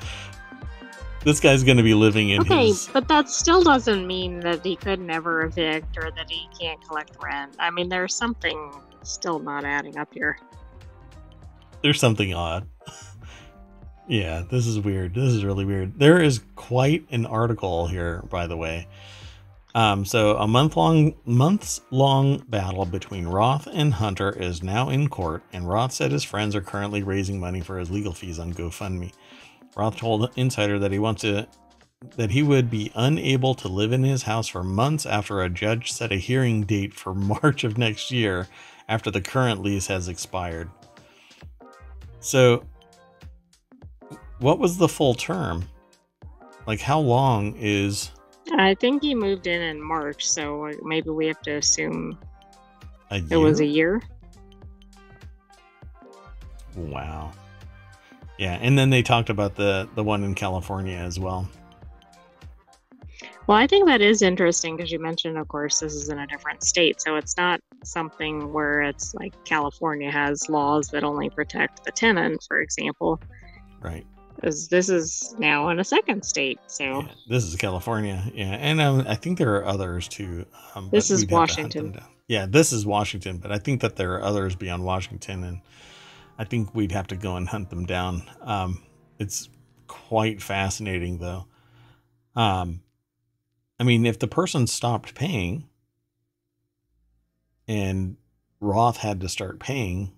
this 1.25 1.41
guy's 1.41 1.65
going 1.65 1.77
to 1.77 1.83
be 1.83 1.95
living 1.95 2.31
in 2.31 2.41
Okay, 2.43 2.69
his 2.69 2.89
but 2.93 3.09
that 3.09 3.29
still 3.29 3.63
doesn't 3.63 4.07
mean 4.07 4.41
that 4.41 4.65
he 4.65 4.77
could 4.77 5.01
never 5.01 5.43
evict 5.45 5.97
or 5.99 6.11
that 6.13 6.31
he 6.31 6.49
can't 6.59 6.81
collect 6.87 7.17
rent. 7.23 7.55
I 7.59 7.71
mean, 7.71 7.89
there's 7.89 8.15
something 8.15 8.73
still 9.03 9.39
not 9.41 9.65
adding 9.65 9.97
up 9.99 10.13
here. 10.15 10.39
there's 11.83 11.99
something 12.01 12.33
odd. 12.35 12.67
yeah, 14.09 14.43
this 14.51 14.67
is 14.67 14.79
weird. 14.81 15.15
This 15.15 15.33
is 15.33 15.45
really 15.45 15.65
weird. 15.65 15.99
There 15.99 16.21
is 16.23 16.41
quite 16.55 17.07
an 17.11 17.27
article 17.27 17.87
here, 17.89 18.23
by 18.31 18.47
the 18.47 18.57
way. 18.57 18.87
Um, 19.77 20.07
so 20.07 20.39
a 20.39 20.49
month 20.49 20.75
long, 20.75 21.13
months 21.27 21.83
long 21.91 22.39
battle 22.49 22.87
between 22.87 23.29
Roth 23.29 23.69
and 23.71 23.93
Hunter 23.93 24.31
is 24.31 24.63
now 24.63 24.89
in 24.89 25.09
court, 25.09 25.43
and 25.53 25.69
Roth 25.69 25.93
said 25.93 26.13
his 26.13 26.25
friends 26.25 26.57
are 26.57 26.63
currently 26.63 27.03
raising 27.03 27.39
money 27.39 27.61
for 27.61 27.79
his 27.79 27.91
legal 27.91 28.15
fees 28.15 28.39
on 28.39 28.55
GoFundMe. 28.55 29.13
Roth 29.77 29.99
told 29.99 30.31
Insider 30.35 30.79
that 30.79 30.93
he 30.93 30.99
wants 30.99 31.21
to 31.21 31.47
that 32.17 32.31
he 32.31 32.43
would 32.43 32.71
be 32.71 32.91
unable 32.95 33.55
to 33.55 33.69
live 33.69 33.93
in 33.93 34.03
his 34.03 34.23
house 34.23 34.49
for 34.49 34.65
months 34.65 35.05
after 35.05 35.43
a 35.43 35.51
judge 35.51 35.93
set 35.93 36.11
a 36.11 36.17
hearing 36.17 36.63
date 36.63 36.95
for 36.95 37.15
March 37.43 37.63
of 37.63 37.77
next 37.77 38.11
year 38.11 38.49
after 38.89 39.11
the 39.11 39.21
current 39.21 39.63
lease 39.63 39.89
has 39.89 40.09
expired. 40.09 40.71
So, 42.21 42.65
what 44.39 44.59
was 44.59 44.79
the 44.79 44.89
full 44.89 45.13
term? 45.13 45.69
Like, 46.67 46.81
how 46.81 46.99
long 46.99 47.55
is 47.59 48.11
I 48.53 48.75
think 48.75 49.03
he 49.03 49.15
moved 49.15 49.47
in 49.47 49.61
in 49.61 49.83
March, 49.83 50.29
so 50.29 50.73
maybe 50.83 51.11
we 51.11 51.27
have 51.27 51.41
to 51.43 51.57
assume 51.57 52.19
it 53.11 53.37
was 53.37 53.61
a 53.61 53.67
year. 53.67 54.03
Wow. 56.77 57.33
Yeah, 58.39 58.59
and 58.61 58.79
then 58.79 58.91
they 58.91 59.03
talked 59.03 59.31
about 59.31 59.55
the 59.57 59.89
the 59.95 60.05
one 60.05 60.23
in 60.23 60.35
California 60.35 60.97
as 60.97 61.19
well. 61.19 61.49
Well, 63.47 63.57
I 63.57 63.67
think 63.67 63.87
that 63.87 64.01
is 64.01 64.23
interesting 64.23 64.77
because 64.77 64.91
you 64.91 64.99
mentioned, 64.99 65.39
of 65.39 65.47
course, 65.47 65.79
this 65.79 65.95
is 65.95 66.09
in 66.09 66.19
a 66.19 66.27
different 66.27 66.65
state. 66.65 67.01
So 67.01 67.15
it's 67.15 67.37
not 67.37 67.61
something 67.85 68.53
where 68.53 68.83
it's 68.83 69.15
like 69.15 69.33
California 69.45 70.11
has 70.11 70.49
laws 70.49 70.89
that 70.89 71.05
only 71.05 71.31
protect 71.31 71.85
the 71.85 71.93
tenant, 71.93 72.45
for 72.49 72.61
example. 72.61 73.21
Right. 73.81 74.05
This 74.43 74.89
is 74.89 75.35
now 75.39 75.69
in 75.71 75.79
a 75.79 75.85
second 75.85 76.25
state. 76.25 76.59
So 76.67 77.03
Yeah, 77.03 77.09
this 77.29 77.45
is 77.45 77.57
California. 77.57 78.31
Yeah, 78.35 78.55
and 78.55 78.81
um, 78.81 79.05
I 79.09 79.15
think 79.15 79.39
there 79.39 79.55
are 79.57 79.65
others 79.65 80.09
too. 80.09 80.47
Um, 80.75 80.91
This 80.91 81.11
is 81.11 81.23
we'd 81.23 81.31
have 81.31 81.49
to 81.49 81.63
hunt 81.63 81.75
Washington. 81.75 82.03
Yeah, 82.29 82.47
this 82.47 82.73
is 82.73 82.85
Washington, 82.85 83.39
but 83.39 83.53
I 83.53 83.59
think 83.59 83.81
that 83.83 83.97
there 83.97 84.15
are 84.15 84.23
others 84.23 84.57
beyond 84.57 84.85
Washington, 84.85 85.45
and 85.45 85.61
I 86.39 86.45
think 86.45 86.75
we'd 86.75 86.93
have 86.93 87.07
to 87.09 87.17
go 87.17 87.37
and 87.37 87.49
hunt 87.49 87.71
them 87.71 87.87
down. 87.87 88.23
Um, 88.41 88.83
it's 89.19 89.49
quite 89.87 90.43
fascinating, 90.43 91.19
though. 91.19 91.47
Um, 92.35 92.83
I 93.79 93.85
mean, 93.85 94.07
if 94.07 94.19
the 94.19 94.27
person 94.27 94.67
stopped 94.67 95.15
paying, 95.15 95.69
and 97.69 98.17
Roth 98.61 98.99
had 98.99 99.21
to 99.21 99.29
start 99.29 99.61
paying, 99.61 100.13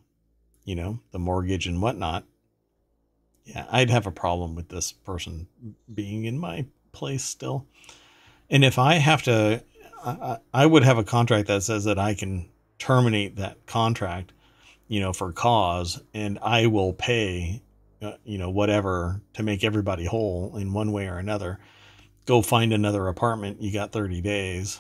you 0.65 0.75
know, 0.75 1.01
the 1.13 1.19
mortgage 1.19 1.67
and 1.67 1.83
whatnot, 1.83 2.25
yeah, 3.49 3.67
I'd 3.71 3.89
have 3.89 4.07
a 4.07 4.11
problem 4.11 4.55
with 4.55 4.69
this 4.69 4.93
person 4.93 5.47
being 5.93 6.25
in 6.25 6.39
my 6.39 6.67
place 6.93 7.25
still. 7.25 7.67
And 8.51 8.63
if 8.63 8.79
I 8.79 8.95
have 8.95 9.23
to, 9.23 9.63
I, 10.05 10.39
I 10.53 10.67
would 10.67 10.85
have 10.85 10.99
a 10.99 11.05
contract 11.05 11.49
that 11.49 11.63
says 11.63 11.85
that 11.85 11.99
I 11.99 12.15
can 12.15 12.49
terminate 12.79 13.37
that 13.37 13.65
contract, 13.67 14.33
you 14.87 15.01
know, 15.01 15.15
for 15.15 15.33
cause, 15.33 16.01
and 16.13 16.39
I 16.43 16.67
will 16.67 16.93
pay, 16.93 17.63
uh, 18.03 18.13
you 18.25 18.37
know, 18.37 18.51
whatever 18.51 19.23
to 19.35 19.43
make 19.43 19.65
everybody 19.65 20.05
whole 20.05 20.55
in 20.57 20.75
one 20.75 20.93
way 20.93 21.09
or 21.09 21.17
another. 21.17 21.59
Go 22.27 22.43
find 22.43 22.75
another 22.75 23.09
apartment. 23.09 23.63
You 23.63 23.73
got 23.73 23.93
30 23.93 24.21
days, 24.21 24.79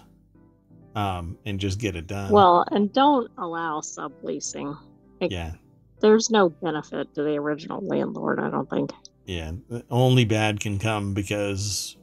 um, 0.95 1.39
and 1.47 1.59
just 1.59 1.79
get 1.79 1.97
it 1.97 2.07
done. 2.07 2.33
Well, 2.33 2.67
and 2.71 2.93
don't 2.93 3.31
allow 3.39 3.81
subleasing. 3.81 4.77
Like, 5.21 5.33
yeah, 5.33 5.53
There's 6.01 6.31
no 6.31 6.49
benefit 6.49 7.15
to 7.15 7.23
the 7.23 7.37
original 7.37 7.81
landlord, 7.81 8.39
I 8.41 8.51
don't 8.51 8.69
think. 8.71 8.91
yeah. 9.27 9.53
Only 9.91 10.25
bad 10.25 10.61
can 10.61 10.79
come 10.79 11.13
because 11.15 11.97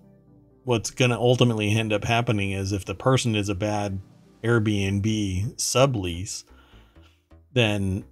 what's 0.63 0.91
going 0.91 1.11
to 1.11 1.17
ultimately 1.17 1.71
end 1.71 1.93
up 1.93 2.03
happening 2.03 2.51
is 2.51 2.71
if 2.71 2.85
the 2.85 2.95
person 2.95 3.35
is 3.35 3.49
a 3.49 3.55
bad 3.55 3.99
Airbnb 4.43 5.55
sublease, 5.55 6.43
then 7.53 8.03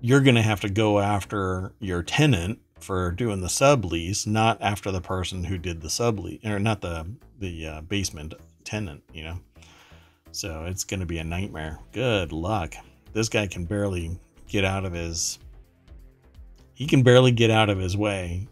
you're 0.00 0.20
going 0.20 0.34
to 0.34 0.42
have 0.42 0.60
to 0.60 0.68
go 0.68 0.98
after 0.98 1.72
your 1.78 2.02
tenant 2.02 2.58
for 2.80 3.10
doing 3.12 3.40
the 3.40 3.48
sublease, 3.48 4.26
not 4.26 4.60
after 4.62 4.90
the 4.90 5.00
person 5.00 5.44
who 5.44 5.58
did 5.58 5.80
the 5.80 5.88
sublease, 5.88 6.44
or 6.44 6.58
not 6.58 6.80
the 6.80 7.06
the 7.38 7.66
uh, 7.66 7.80
basement 7.82 8.34
tenant. 8.64 9.02
You 9.12 9.24
know, 9.24 9.40
so 10.32 10.64
it's 10.64 10.84
going 10.84 11.00
to 11.00 11.06
be 11.06 11.18
a 11.18 11.24
nightmare. 11.24 11.78
Good 11.92 12.32
luck. 12.32 12.74
This 13.12 13.28
guy 13.28 13.46
can 13.46 13.64
barely 13.64 14.18
get 14.50 14.64
out 14.64 14.84
of 14.84 14.92
his. 14.92 15.38
He 16.74 16.86
can 16.86 17.02
barely 17.02 17.32
get 17.32 17.50
out 17.50 17.70
of 17.70 17.78
his 17.78 17.96
way 17.96 18.48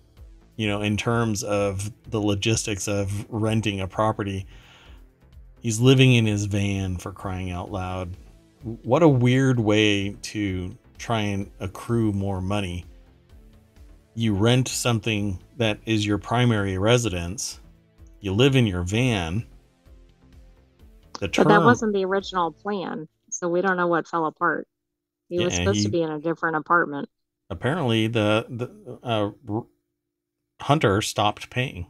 you 0.58 0.66
know, 0.66 0.82
in 0.82 0.96
terms 0.96 1.44
of 1.44 1.90
the 2.10 2.20
logistics 2.20 2.88
of 2.88 3.24
renting 3.30 3.80
a 3.80 3.86
property. 3.86 4.44
He's 5.62 5.78
living 5.78 6.14
in 6.14 6.26
his 6.26 6.46
van 6.46 6.96
for 6.96 7.12
crying 7.12 7.52
out 7.52 7.70
loud. 7.70 8.12
What 8.82 9.04
a 9.04 9.08
weird 9.08 9.60
way 9.60 10.16
to 10.22 10.76
try 10.98 11.20
and 11.20 11.48
accrue 11.60 12.12
more 12.12 12.40
money. 12.40 12.84
You 14.16 14.34
rent 14.34 14.66
something 14.66 15.38
that 15.58 15.78
is 15.86 16.04
your 16.04 16.18
primary 16.18 16.76
residence, 16.76 17.60
you 18.20 18.32
live 18.32 18.56
in 18.56 18.66
your 18.66 18.82
van. 18.82 19.46
The 21.20 21.28
term, 21.28 21.44
But 21.44 21.50
that 21.50 21.64
wasn't 21.64 21.92
the 21.92 22.04
original 22.04 22.50
plan, 22.50 23.06
so 23.30 23.48
we 23.48 23.60
don't 23.60 23.76
know 23.76 23.86
what 23.86 24.08
fell 24.08 24.26
apart. 24.26 24.66
He 25.28 25.38
was 25.44 25.54
supposed 25.54 25.78
he- 25.78 25.84
to 25.84 25.90
be 25.90 26.02
in 26.02 26.10
a 26.10 26.18
different 26.20 26.56
apartment. 26.56 27.08
apparently 27.50 28.06
the 28.08 28.46
the 28.48 28.98
uh, 29.02 29.30
r- 29.48 29.66
hunter 30.60 31.00
stopped 31.02 31.50
paying. 31.50 31.86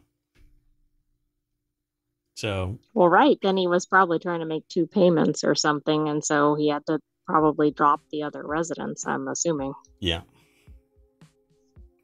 So 2.35 2.79
Well, 2.93 3.09
right. 3.09 3.37
Then 3.41 3.57
he 3.57 3.67
was 3.67 3.85
probably 3.85 4.19
trying 4.19 4.39
to 4.39 4.45
make 4.45 4.65
two 4.69 4.87
payments 4.87 5.43
or 5.43 5.55
something, 5.55 6.07
and 6.07 6.23
so 6.23 6.55
he 6.55 6.69
had 6.69 6.85
to 6.85 6.99
probably 7.27 7.71
drop 7.71 8.01
the 8.11 8.23
other 8.23 8.45
residence, 8.45 9.05
I'm 9.05 9.27
assuming. 9.27 9.73
Yeah. 9.99 10.21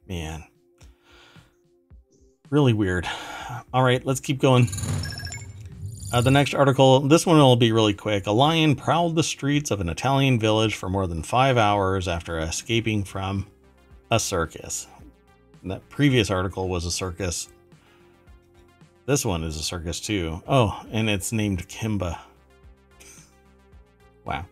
Man. 0.07 0.43
Really 2.49 2.73
weird. 2.73 3.07
All 3.73 3.81
right, 3.83 4.05
let's 4.05 4.19
keep 4.19 4.39
going. 4.39 4.67
Uh, 6.15 6.21
the 6.21 6.31
next 6.31 6.53
article, 6.53 7.01
this 7.01 7.25
one 7.25 7.37
will 7.37 7.57
be 7.57 7.73
really 7.73 7.93
quick. 7.93 8.25
A 8.25 8.31
lion 8.31 8.77
prowled 8.77 9.17
the 9.17 9.21
streets 9.21 9.69
of 9.69 9.81
an 9.81 9.89
Italian 9.89 10.39
village 10.39 10.73
for 10.73 10.89
more 10.89 11.07
than 11.07 11.21
five 11.21 11.57
hours 11.57 12.07
after 12.07 12.39
escaping 12.39 13.03
from 13.03 13.45
a 14.09 14.17
circus. 14.17 14.87
That 15.65 15.89
previous 15.89 16.31
article 16.31 16.69
was 16.69 16.85
a 16.85 16.91
circus. 16.91 17.49
This 19.05 19.25
one 19.25 19.43
is 19.43 19.57
a 19.57 19.61
circus 19.61 19.99
too. 19.99 20.41
Oh, 20.47 20.85
and 20.89 21.09
it's 21.09 21.33
named 21.33 21.67
Kimba. 21.67 22.17
Wow. 24.23 24.45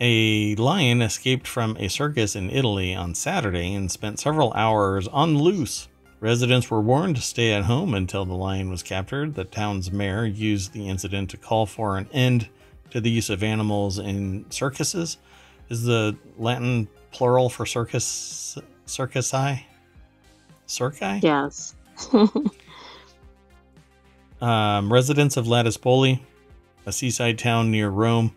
A 0.00 0.54
lion 0.54 1.02
escaped 1.02 1.46
from 1.46 1.76
a 1.76 1.88
circus 1.88 2.34
in 2.34 2.48
Italy 2.48 2.94
on 2.94 3.14
Saturday 3.14 3.74
and 3.74 3.92
spent 3.92 4.20
several 4.20 4.54
hours 4.54 5.06
on 5.06 5.36
loose. 5.36 5.86
Residents 6.20 6.70
were 6.70 6.80
warned 6.80 7.16
to 7.16 7.22
stay 7.22 7.52
at 7.52 7.64
home 7.64 7.94
until 7.94 8.24
the 8.24 8.34
lion 8.34 8.70
was 8.70 8.82
captured. 8.82 9.34
The 9.34 9.44
town's 9.44 9.92
mayor 9.92 10.24
used 10.24 10.72
the 10.72 10.88
incident 10.88 11.30
to 11.30 11.36
call 11.36 11.66
for 11.66 11.98
an 11.98 12.08
end 12.12 12.48
to 12.90 13.00
the 13.00 13.10
use 13.10 13.28
of 13.28 13.42
animals 13.42 13.98
in 13.98 14.50
circuses. 14.50 15.18
Is 15.68 15.82
the 15.82 16.16
Latin 16.38 16.88
plural 17.12 17.48
for 17.48 17.66
circus 17.66 18.56
circusi? 18.86 19.62
Circi? 20.66 21.22
Yes. 21.22 21.74
Um, 24.40 24.92
residents 24.92 25.36
of 25.36 25.46
Ladispoli, 25.46 26.20
a 26.84 26.92
seaside 26.92 27.38
town 27.38 27.70
near 27.70 27.88
Rome. 27.88 28.36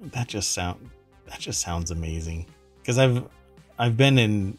That 0.00 0.28
just 0.28 0.52
sound 0.52 0.90
that 1.26 1.38
just 1.38 1.60
sounds 1.60 1.90
amazing. 1.90 2.46
Because 2.80 2.98
I've 2.98 3.24
I've 3.78 3.96
been 3.96 4.18
in 4.18 4.58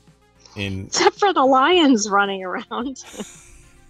in 0.55 0.85
Except 0.87 1.19
for 1.19 1.33
the 1.33 1.45
lions 1.45 2.09
running 2.09 2.43
around. 2.43 2.63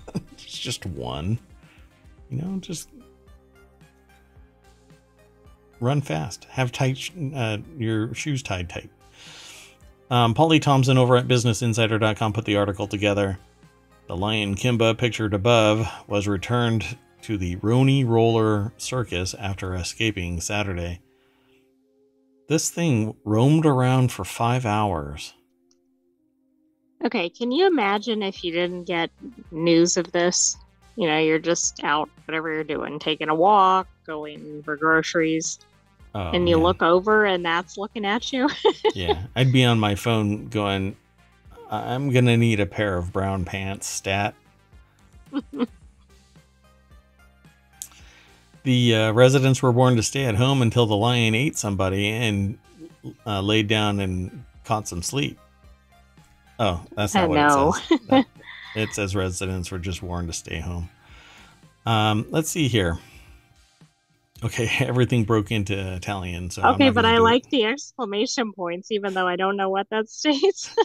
it's 0.13 0.59
just 0.59 0.85
one. 0.85 1.39
You 2.29 2.41
know, 2.41 2.57
just 2.59 2.89
run 5.79 6.01
fast. 6.01 6.45
Have 6.45 6.71
tight 6.71 7.11
uh, 7.35 7.57
your 7.77 8.13
shoes 8.13 8.41
tied 8.41 8.69
tight. 8.69 8.89
Um, 10.09 10.33
Polly 10.33 10.59
Thompson 10.59 10.97
over 10.97 11.17
at 11.17 11.27
BusinessInsider.com 11.27 12.33
put 12.33 12.45
the 12.45 12.57
article 12.57 12.87
together. 12.87 13.39
The 14.07 14.15
lion 14.15 14.55
Kimba, 14.55 14.95
pictured 14.97 15.33
above, 15.33 15.87
was 16.07 16.27
returned 16.27 16.97
to 17.23 17.37
the 17.37 17.55
Rony 17.57 18.07
Roller 18.07 18.71
Circus 18.77 19.33
after 19.33 19.73
escaping 19.73 20.39
Saturday. 20.41 20.99
This 22.47 22.69
thing 22.69 23.15
roamed 23.23 23.65
around 23.65 24.11
for 24.11 24.23
five 24.23 24.63
hours. 24.63 25.33
Okay, 27.03 27.29
can 27.29 27.51
you 27.51 27.67
imagine 27.67 28.23
if 28.23 28.43
you 28.43 28.51
didn't 28.51 28.85
get 28.85 29.09
news 29.51 29.97
of 29.97 30.11
this? 30.11 30.57
You 30.95 31.07
know, 31.07 31.19
you're 31.19 31.39
just 31.39 31.83
out, 31.83 32.09
whatever 32.25 32.53
you're 32.53 32.63
doing, 32.63 32.99
taking 32.99 33.29
a 33.29 33.35
walk, 33.35 33.87
going 34.05 34.63
for 34.63 34.75
groceries, 34.77 35.59
Oh, 36.15 36.31
and 36.31 36.47
you 36.47 36.55
man. 36.55 36.63
look 36.63 36.81
over 36.81 37.25
and 37.25 37.45
that's 37.45 37.77
looking 37.77 38.05
at 38.05 38.31
you. 38.31 38.49
yeah, 38.95 39.23
I'd 39.35 39.51
be 39.51 39.65
on 39.65 39.77
my 39.79 39.95
phone 39.95 40.47
going, 40.47 40.95
I'm 41.69 42.09
gonna 42.11 42.37
need 42.37 42.61
a 42.61 42.65
pair 42.65 42.97
of 42.97 43.11
brown 43.11 43.43
pants 43.43 43.87
stat. 43.87 44.33
the 48.63 48.95
uh, 48.95 49.11
residents 49.11 49.61
were 49.61 49.73
warned 49.73 49.97
to 49.97 50.03
stay 50.03 50.23
at 50.23 50.35
home 50.35 50.61
until 50.61 50.85
the 50.85 50.95
lion 50.95 51.35
ate 51.35 51.57
somebody 51.57 52.07
and 52.07 52.57
uh, 53.25 53.41
laid 53.41 53.67
down 53.67 53.99
and 53.99 54.45
caught 54.63 54.87
some 54.87 55.01
sleep. 55.01 55.37
Oh, 56.59 56.83
that's 56.95 57.13
not 57.13 57.29
what 57.29 57.35
know. 57.35 57.73
it 57.73 57.83
says. 57.83 57.99
That- 58.09 58.25
it 58.75 58.93
says 58.93 59.15
residents 59.15 59.71
were 59.71 59.79
just 59.79 60.03
warned 60.03 60.27
to 60.27 60.33
stay 60.33 60.59
home. 60.59 60.89
Um, 61.85 62.25
let's 62.29 62.49
see 62.49 62.67
here. 62.67 62.97
Okay, 64.43 64.69
everything 64.85 65.23
broke 65.23 65.49
into 65.51 65.95
Italian, 65.95 66.49
so 66.49 66.61
okay, 66.73 66.89
but 66.89 67.05
I 67.05 67.13
do 67.13 67.17
it. 67.17 67.23
like 67.23 67.49
the 67.51 67.63
exclamation 67.65 68.51
points, 68.51 68.91
even 68.91 69.13
though 69.13 69.27
I 69.27 69.37
don't 69.37 69.55
know 69.55 69.69
what 69.69 69.89
that 69.91 70.09
states. 70.09 70.75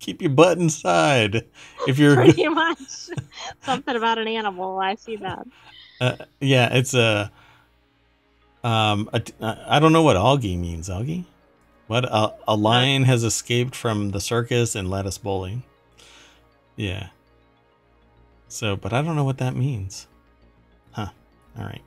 keep 0.00 0.20
your 0.22 0.30
butt 0.30 0.58
inside. 0.58 1.46
If 1.86 1.98
you're, 1.98 2.14
Pretty 2.16 2.48
much. 2.48 3.10
Something 3.62 3.96
about 3.96 4.18
an 4.18 4.28
animal. 4.28 4.78
I 4.78 4.94
see 4.96 5.16
that. 5.16 5.46
uh, 6.00 6.16
yeah, 6.40 6.74
it's 6.74 6.94
a. 6.94 7.30
Um, 8.64 9.08
a, 9.12 9.22
I 9.68 9.78
don't 9.78 9.92
know 9.92 10.02
what 10.02 10.16
augie 10.16 10.58
means. 10.58 10.88
Augie, 10.88 11.24
what 11.86 12.04
a, 12.04 12.34
a 12.48 12.56
lion 12.56 13.04
has 13.04 13.24
escaped 13.24 13.74
from 13.74 14.10
the 14.10 14.20
circus 14.20 14.74
in 14.74 14.90
Lettuce 14.90 15.18
Bowling. 15.18 15.62
Yeah. 16.76 17.08
So, 18.48 18.76
but 18.76 18.92
I 18.92 19.02
don't 19.02 19.16
know 19.16 19.24
what 19.24 19.38
that 19.38 19.54
means. 19.56 20.06
Huh. 20.92 21.08
All 21.58 21.64
right. 21.64 21.82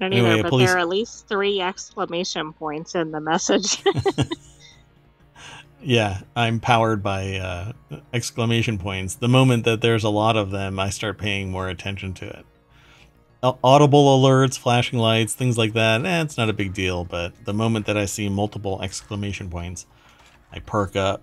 Don't 0.00 0.12
Anyway, 0.12 0.32
either, 0.34 0.42
but 0.42 0.48
police- 0.50 0.68
there 0.68 0.76
are 0.76 0.80
at 0.80 0.88
least 0.88 1.28
three 1.28 1.60
exclamation 1.60 2.52
points 2.52 2.94
in 2.94 3.10
the 3.10 3.20
message. 3.20 3.82
Yeah, 5.86 6.20
I'm 6.34 6.60
powered 6.60 7.02
by 7.02 7.36
uh, 7.36 7.72
exclamation 8.12 8.78
points. 8.78 9.16
The 9.16 9.28
moment 9.28 9.64
that 9.64 9.82
there's 9.82 10.02
a 10.02 10.08
lot 10.08 10.34
of 10.34 10.50
them, 10.50 10.78
I 10.80 10.88
start 10.88 11.18
paying 11.18 11.50
more 11.50 11.68
attention 11.68 12.14
to 12.14 12.26
it. 12.26 12.46
Au- 13.44 13.58
Audible 13.62 14.18
alerts, 14.18 14.58
flashing 14.58 14.98
lights, 14.98 15.34
things 15.34 15.58
like 15.58 15.74
that, 15.74 16.04
eh, 16.04 16.22
it's 16.22 16.38
not 16.38 16.48
a 16.48 16.54
big 16.54 16.72
deal. 16.72 17.04
But 17.04 17.44
the 17.44 17.52
moment 17.52 17.84
that 17.86 17.96
I 17.96 18.06
see 18.06 18.28
multiple 18.30 18.80
exclamation 18.80 19.50
points, 19.50 19.86
I 20.50 20.60
perk 20.60 20.96
up. 20.96 21.22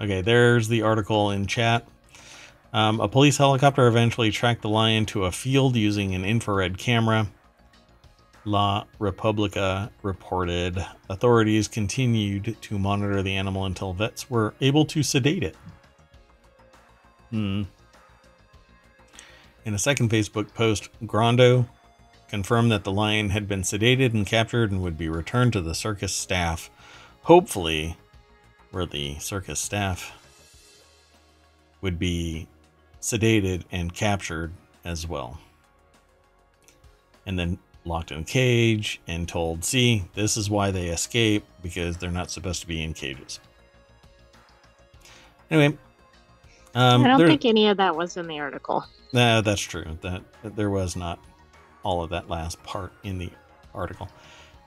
Okay, 0.00 0.20
there's 0.20 0.68
the 0.68 0.82
article 0.82 1.32
in 1.32 1.46
chat. 1.46 1.86
Um, 2.72 3.00
a 3.00 3.08
police 3.08 3.38
helicopter 3.38 3.88
eventually 3.88 4.30
tracked 4.30 4.62
the 4.62 4.68
lion 4.68 5.04
to 5.06 5.24
a 5.24 5.32
field 5.32 5.74
using 5.74 6.14
an 6.14 6.24
infrared 6.24 6.78
camera. 6.78 7.26
La 8.44 8.84
Repubblica 9.00 9.90
reported 10.02 10.86
authorities 11.10 11.66
continued 11.66 12.56
to 12.60 12.78
monitor 12.78 13.20
the 13.20 13.34
animal 13.34 13.64
until 13.64 13.92
vets 13.92 14.30
were 14.30 14.54
able 14.60 14.84
to 14.84 15.02
sedate 15.02 15.42
it. 15.42 15.56
Hmm. 17.30 17.64
In 19.68 19.74
a 19.74 19.78
second 19.78 20.08
Facebook 20.08 20.54
post, 20.54 20.88
Grando 21.04 21.68
confirmed 22.30 22.72
that 22.72 22.84
the 22.84 22.90
lion 22.90 23.28
had 23.28 23.46
been 23.46 23.60
sedated 23.60 24.14
and 24.14 24.26
captured 24.26 24.72
and 24.72 24.80
would 24.80 24.96
be 24.96 25.10
returned 25.10 25.52
to 25.52 25.60
the 25.60 25.74
circus 25.74 26.14
staff. 26.14 26.70
Hopefully, 27.24 27.98
where 28.70 28.86
the 28.86 29.18
circus 29.18 29.60
staff 29.60 30.10
would 31.82 31.98
be 31.98 32.48
sedated 33.02 33.64
and 33.70 33.92
captured 33.92 34.54
as 34.86 35.06
well. 35.06 35.38
And 37.26 37.38
then 37.38 37.58
locked 37.84 38.10
in 38.10 38.20
a 38.20 38.24
cage 38.24 39.02
and 39.06 39.28
told, 39.28 39.66
see, 39.66 40.04
this 40.14 40.38
is 40.38 40.48
why 40.48 40.70
they 40.70 40.86
escape 40.86 41.44
because 41.62 41.98
they're 41.98 42.10
not 42.10 42.30
supposed 42.30 42.62
to 42.62 42.66
be 42.66 42.82
in 42.82 42.94
cages. 42.94 43.38
Anyway, 45.50 45.76
um, 46.74 47.04
I 47.04 47.08
don't 47.08 47.18
there, 47.18 47.28
think 47.28 47.44
any 47.44 47.68
of 47.68 47.76
that 47.78 47.96
was 47.96 48.16
in 48.16 48.26
the 48.26 48.38
article. 48.38 48.84
Nah, 49.12 49.40
that's 49.40 49.60
true. 49.60 49.98
That, 50.02 50.22
that 50.42 50.56
there 50.56 50.70
was 50.70 50.96
not 50.96 51.18
all 51.82 52.02
of 52.02 52.10
that 52.10 52.28
last 52.28 52.62
part 52.62 52.92
in 53.04 53.18
the 53.18 53.30
article. 53.74 54.08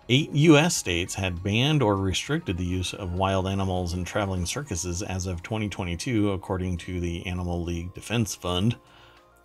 Eight 0.10 0.32
U.S. 0.32 0.76
states 0.76 1.14
had 1.14 1.44
banned 1.44 1.82
or 1.82 1.96
restricted 1.96 2.58
the 2.58 2.66
use 2.66 2.94
of 2.94 3.14
wild 3.14 3.48
animals 3.48 3.94
in 3.94 4.04
traveling 4.04 4.46
circuses 4.46 5.02
as 5.02 5.26
of 5.26 5.44
2022, 5.44 6.32
according 6.32 6.78
to 6.78 7.00
the 7.00 7.26
Animal 7.26 7.64
Legal 7.64 7.94
Defense 7.94 8.36
Fund. 8.36 8.76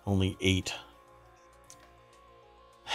Only 0.05 0.37
eight 0.41 0.73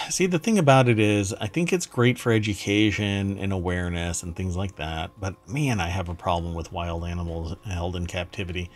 See, 0.08 0.26
the 0.26 0.38
thing 0.38 0.58
about 0.58 0.88
it 0.88 0.98
is, 0.98 1.34
I 1.34 1.46
think 1.46 1.72
it's 1.72 1.86
great 1.86 2.18
for 2.18 2.32
education 2.32 3.38
and 3.38 3.52
awareness 3.52 4.22
and 4.22 4.34
things 4.34 4.56
like 4.56 4.76
that. 4.76 5.10
But 5.20 5.36
man, 5.48 5.80
I 5.80 5.88
have 5.88 6.08
a 6.08 6.14
problem 6.14 6.54
with 6.54 6.72
wild 6.72 7.04
animals 7.04 7.56
held 7.64 7.96
in 7.96 8.06
captivity. 8.06 8.70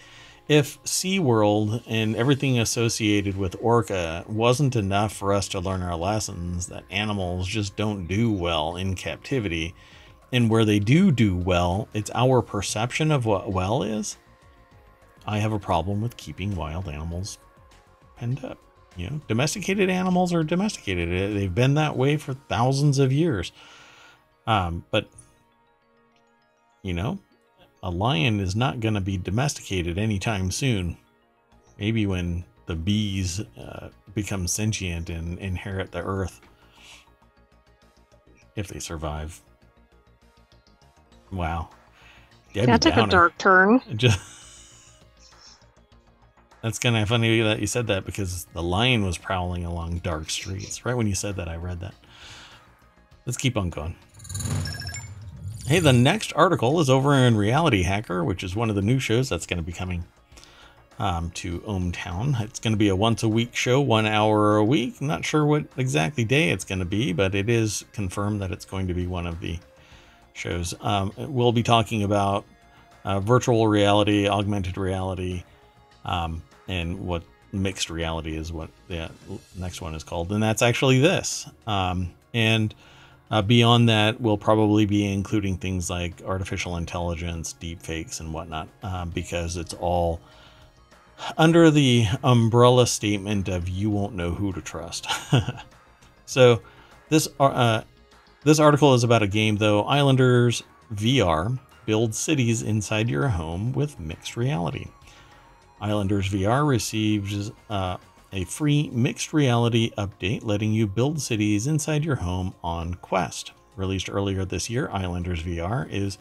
If 0.48 0.80
SeaWorld 0.84 1.82
and 1.88 2.14
everything 2.14 2.60
associated 2.60 3.36
with 3.36 3.56
Orca 3.60 4.24
wasn't 4.28 4.76
enough 4.76 5.12
for 5.12 5.32
us 5.32 5.48
to 5.48 5.60
learn 5.60 5.82
our 5.82 5.96
lessons 5.96 6.68
that 6.68 6.84
animals 6.88 7.48
just 7.48 7.74
don't 7.74 8.06
do 8.06 8.30
well 8.30 8.76
in 8.76 8.94
captivity, 8.94 9.74
and 10.32 10.48
where 10.48 10.64
they 10.64 10.78
do 10.78 11.10
do 11.10 11.36
well, 11.36 11.88
it's 11.94 12.12
our 12.14 12.42
perception 12.42 13.10
of 13.10 13.26
what 13.26 13.52
well 13.52 13.82
is, 13.82 14.18
I 15.26 15.38
have 15.38 15.52
a 15.52 15.58
problem 15.58 16.00
with 16.00 16.16
keeping 16.16 16.54
wild 16.54 16.88
animals 16.88 17.38
penned 18.16 18.44
up. 18.44 18.58
You 18.96 19.10
know, 19.10 19.20
domesticated 19.26 19.90
animals 19.90 20.32
are 20.32 20.44
domesticated. 20.44 21.36
They've 21.36 21.54
been 21.54 21.74
that 21.74 21.96
way 21.96 22.16
for 22.16 22.34
thousands 22.34 22.98
of 22.98 23.12
years. 23.12 23.50
Um, 24.46 24.84
but 24.92 25.08
you 26.82 26.94
know, 26.94 27.18
a 27.86 27.90
lion 27.90 28.40
is 28.40 28.56
not 28.56 28.80
going 28.80 28.94
to 28.94 29.00
be 29.00 29.16
domesticated 29.16 29.96
anytime 29.96 30.50
soon. 30.50 30.96
Maybe 31.78 32.04
when 32.04 32.44
the 32.66 32.74
bees 32.74 33.40
uh, 33.56 33.90
become 34.12 34.48
sentient 34.48 35.08
and 35.08 35.38
inherit 35.38 35.92
the 35.92 36.02
earth, 36.02 36.40
if 38.56 38.66
they 38.66 38.80
survive. 38.80 39.40
Wow, 41.30 41.70
Debbie 42.52 42.66
that 42.66 42.82
took 42.82 42.94
Downer. 42.96 43.06
a 43.06 43.10
dark 43.10 43.38
turn. 43.38 43.80
Just 43.94 44.18
that's 46.62 46.80
kind 46.80 46.96
of 46.96 47.08
funny 47.08 47.40
that 47.42 47.60
you 47.60 47.68
said 47.68 47.86
that 47.86 48.04
because 48.04 48.46
the 48.46 48.64
lion 48.64 49.04
was 49.04 49.16
prowling 49.16 49.64
along 49.64 49.98
dark 49.98 50.28
streets. 50.28 50.84
Right 50.84 50.96
when 50.96 51.06
you 51.06 51.14
said 51.14 51.36
that, 51.36 51.48
I 51.48 51.54
read 51.54 51.78
that. 51.80 51.94
Let's 53.26 53.36
keep 53.36 53.56
on 53.56 53.70
going. 53.70 53.94
Hey, 55.66 55.80
the 55.80 55.92
next 55.92 56.32
article 56.36 56.78
is 56.78 56.88
over 56.88 57.12
in 57.12 57.36
Reality 57.36 57.82
Hacker, 57.82 58.22
which 58.22 58.44
is 58.44 58.54
one 58.54 58.70
of 58.70 58.76
the 58.76 58.82
new 58.82 59.00
shows 59.00 59.28
that's 59.28 59.46
going 59.46 59.56
to 59.56 59.64
be 59.64 59.72
coming 59.72 60.04
um, 61.00 61.32
to 61.32 61.58
ohmTown. 61.62 62.40
It's 62.40 62.60
going 62.60 62.72
to 62.72 62.78
be 62.78 62.86
a 62.86 62.94
once 62.94 63.24
a 63.24 63.28
week 63.28 63.52
show, 63.56 63.80
one 63.80 64.06
hour 64.06 64.58
a 64.58 64.64
week. 64.64 65.02
not 65.02 65.24
sure 65.24 65.44
what 65.44 65.64
exactly 65.76 66.22
day 66.22 66.50
it's 66.50 66.64
going 66.64 66.78
to 66.78 66.84
be, 66.84 67.12
but 67.12 67.34
it 67.34 67.50
is 67.50 67.84
confirmed 67.92 68.42
that 68.42 68.52
it's 68.52 68.64
going 68.64 68.86
to 68.86 68.94
be 68.94 69.08
one 69.08 69.26
of 69.26 69.40
the 69.40 69.58
shows. 70.34 70.72
Um, 70.82 71.12
we'll 71.16 71.50
be 71.50 71.64
talking 71.64 72.04
about 72.04 72.44
uh, 73.04 73.18
virtual 73.18 73.66
reality, 73.66 74.28
augmented 74.28 74.78
reality, 74.78 75.42
um, 76.04 76.44
and 76.68 77.00
what 77.00 77.24
mixed 77.50 77.90
reality 77.90 78.36
is 78.36 78.52
what 78.52 78.70
the 78.86 79.10
next 79.56 79.80
one 79.80 79.96
is 79.96 80.04
called, 80.04 80.30
and 80.30 80.40
that's 80.40 80.62
actually 80.62 81.00
this. 81.00 81.50
Um, 81.66 82.12
and 82.32 82.72
uh, 83.30 83.42
beyond 83.42 83.88
that, 83.88 84.20
we'll 84.20 84.38
probably 84.38 84.86
be 84.86 85.10
including 85.12 85.56
things 85.56 85.90
like 85.90 86.22
artificial 86.22 86.76
intelligence, 86.76 87.52
deep 87.52 87.82
fakes, 87.82 88.20
and 88.20 88.32
whatnot, 88.32 88.68
uh, 88.82 89.04
because 89.04 89.56
it's 89.56 89.74
all 89.74 90.20
under 91.36 91.70
the 91.70 92.06
umbrella 92.22 92.86
statement 92.86 93.48
of 93.48 93.68
you 93.68 93.90
won't 93.90 94.14
know 94.14 94.30
who 94.30 94.52
to 94.52 94.60
trust. 94.60 95.08
so 96.26 96.62
this 97.08 97.26
uh, 97.40 97.82
this 98.44 98.60
article 98.60 98.94
is 98.94 99.02
about 99.02 99.22
a 99.22 99.26
game, 99.26 99.56
though 99.56 99.82
Islanders 99.82 100.62
VR 100.94 101.58
build 101.84 102.14
cities 102.14 102.62
inside 102.62 103.08
your 103.08 103.28
home 103.28 103.72
with 103.72 103.98
mixed 103.98 104.36
reality. 104.36 104.86
Islanders 105.80 106.28
VR 106.28 106.66
receives 106.66 107.50
uh, 107.68 107.96
a 108.32 108.44
free 108.44 108.90
mixed 108.92 109.32
reality 109.32 109.90
update 109.96 110.44
letting 110.44 110.72
you 110.72 110.86
build 110.86 111.20
cities 111.20 111.66
inside 111.66 112.04
your 112.04 112.16
home 112.16 112.54
on 112.62 112.94
Quest. 112.94 113.52
Released 113.76 114.10
earlier 114.10 114.44
this 114.44 114.68
year, 114.70 114.88
Islanders 114.90 115.42
VR 115.42 115.90
is 115.90 116.18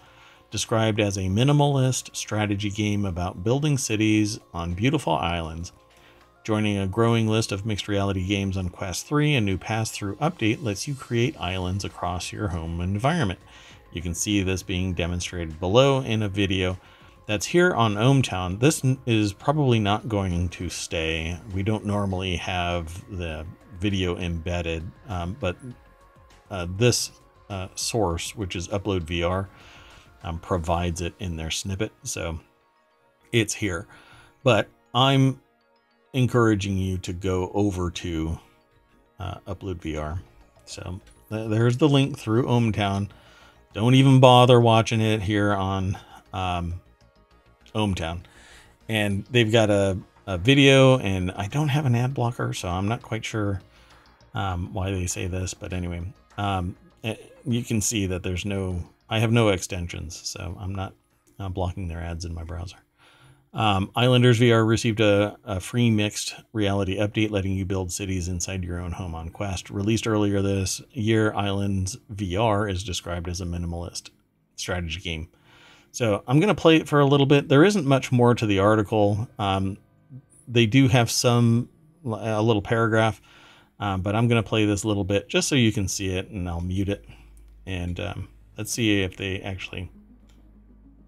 described 0.51 0.99
as 0.99 1.17
a 1.17 1.21
minimalist 1.21 2.15
strategy 2.15 2.69
game 2.69 3.05
about 3.05 3.43
building 3.43 3.77
cities 3.77 4.39
on 4.53 4.73
beautiful 4.73 5.13
islands. 5.13 5.71
Joining 6.43 6.77
a 6.77 6.87
growing 6.87 7.27
list 7.27 7.51
of 7.51 7.65
mixed 7.65 7.87
reality 7.87 8.25
games 8.25 8.55
on 8.55 8.69
Quest 8.69 9.07
3, 9.07 9.35
a 9.35 9.41
new 9.41 9.57
pass 9.57 9.89
through 9.89 10.15
update 10.17 10.63
lets 10.63 10.87
you 10.87 10.93
create 10.93 11.39
islands 11.39 11.83
across 11.83 12.31
your 12.31 12.49
home 12.49 12.81
environment. 12.81 13.39
You 13.91 14.01
can 14.01 14.13
see 14.13 14.43
this 14.43 14.61
being 14.61 14.93
demonstrated 14.93 15.59
below 15.59 16.01
in 16.01 16.21
a 16.21 16.29
video 16.29 16.77
that's 17.25 17.45
here 17.45 17.73
on 17.73 17.95
ohmTown. 17.95 18.59
This 18.59 18.81
is 19.05 19.33
probably 19.33 19.79
not 19.79 20.07
going 20.07 20.49
to 20.49 20.69
stay. 20.69 21.39
We 21.53 21.63
don't 21.63 21.85
normally 21.85 22.35
have 22.37 23.03
the 23.09 23.45
video 23.79 24.17
embedded, 24.17 24.89
um, 25.07 25.35
but 25.39 25.57
uh, 26.51 26.67
this 26.77 27.11
uh, 27.49 27.67
source, 27.75 28.35
which 28.35 28.55
is 28.55 28.67
Upload 28.67 29.01
VR, 29.01 29.47
um, 30.23 30.39
provides 30.39 31.01
it 31.01 31.13
in 31.19 31.35
their 31.35 31.51
snippet. 31.51 31.91
So 32.03 32.39
it's 33.31 33.53
here. 33.53 33.87
But 34.43 34.69
I'm 34.93 35.41
encouraging 36.13 36.77
you 36.77 36.97
to 36.99 37.13
go 37.13 37.51
over 37.53 37.91
to 37.91 38.39
uh, 39.19 39.39
Upload 39.47 39.79
VR. 39.81 40.19
So 40.65 41.01
th 41.29 41.49
there's 41.49 41.77
the 41.77 41.89
link 41.89 42.17
through 42.17 42.45
ohmTown. 42.45 43.09
Don't 43.73 43.95
even 43.95 44.19
bother 44.19 44.59
watching 44.59 45.01
it 45.01 45.21
here 45.21 45.53
on 45.53 45.97
um, 46.31 46.81
ohmTown. 47.75 48.21
And 48.89 49.25
they've 49.25 49.51
got 49.51 49.69
a, 49.69 49.97
a 50.25 50.37
video, 50.37 50.97
and 50.99 51.31
I 51.31 51.47
don't 51.47 51.69
have 51.69 51.85
an 51.85 51.95
ad 51.95 52.13
blocker, 52.13 52.53
so 52.53 52.69
I'm 52.69 52.87
not 52.87 53.01
quite 53.01 53.25
sure 53.25 53.61
um, 54.33 54.73
why 54.73 54.91
they 54.91 55.07
say 55.07 55.27
this. 55.27 55.53
But 55.53 55.73
anyway, 55.73 56.03
um, 56.37 56.75
it, 57.03 57.19
eh, 57.19 57.25
you 57.45 57.63
can 57.63 57.81
see 57.81 58.07
that 58.07 58.23
there's 58.23 58.45
no, 58.45 58.83
I 59.09 59.19
have 59.19 59.31
no 59.31 59.49
extensions, 59.49 60.19
so 60.27 60.57
I'm 60.59 60.73
not 60.73 60.93
uh, 61.39 61.49
blocking 61.49 61.87
their 61.87 62.01
ads 62.01 62.25
in 62.25 62.33
my 62.33 62.43
browser. 62.43 62.77
Um, 63.55 63.89
Islanders 63.95 64.39
VR 64.39 64.67
received 64.67 64.99
a, 64.99 65.37
a, 65.45 65.61
free 65.61 65.89
mixed 65.89 66.35
reality 66.51 66.97
update 66.97 67.31
letting 67.31 67.53
you 67.53 67.63
build 67.63 67.89
cities 67.89 68.27
inside 68.27 68.65
your 68.65 68.81
own 68.81 68.91
home 68.91 69.15
on 69.15 69.29
Quest. 69.29 69.69
Released 69.69 70.07
earlier 70.07 70.41
this 70.41 70.81
year, 70.91 71.33
Islands 71.33 71.97
VR 72.13 72.69
is 72.69 72.83
described 72.83 73.29
as 73.29 73.39
a 73.39 73.45
minimalist 73.45 74.09
strategy 74.57 74.99
game. 74.99 75.29
So 75.95 76.25
I'm 76.27 76.41
going 76.41 76.53
to 76.53 76.61
play 76.61 76.75
it 76.75 76.89
for 76.89 76.99
a 76.99 77.05
little 77.05 77.25
bit. 77.25 77.47
There 77.47 77.63
isn't 77.63 77.85
much 77.85 78.11
more 78.11 78.35
to 78.35 78.45
the 78.45 78.59
article. 78.59 79.29
Um, 79.39 79.77
they 80.45 80.65
do 80.65 80.89
have 80.89 81.09
some, 81.09 81.69
a 82.03 82.41
little 82.41 82.61
paragraph, 82.61 83.21
um, 83.79 84.01
but 84.01 84.13
I'm 84.13 84.27
going 84.27 84.43
to 84.43 84.47
play 84.47 84.65
this 84.65 84.83
a 84.83 84.89
little 84.89 85.05
bit 85.05 85.29
just 85.29 85.47
so 85.47 85.55
you 85.55 85.71
can 85.71 85.87
see 85.87 86.09
it 86.09 86.27
and 86.27 86.49
I'll 86.49 86.59
mute 86.59 86.89
it. 86.89 87.05
And 87.65 87.97
um, 88.01 88.27
let's 88.57 88.73
see 88.73 89.03
if 89.03 89.15
they 89.15 89.39
actually, 89.39 89.89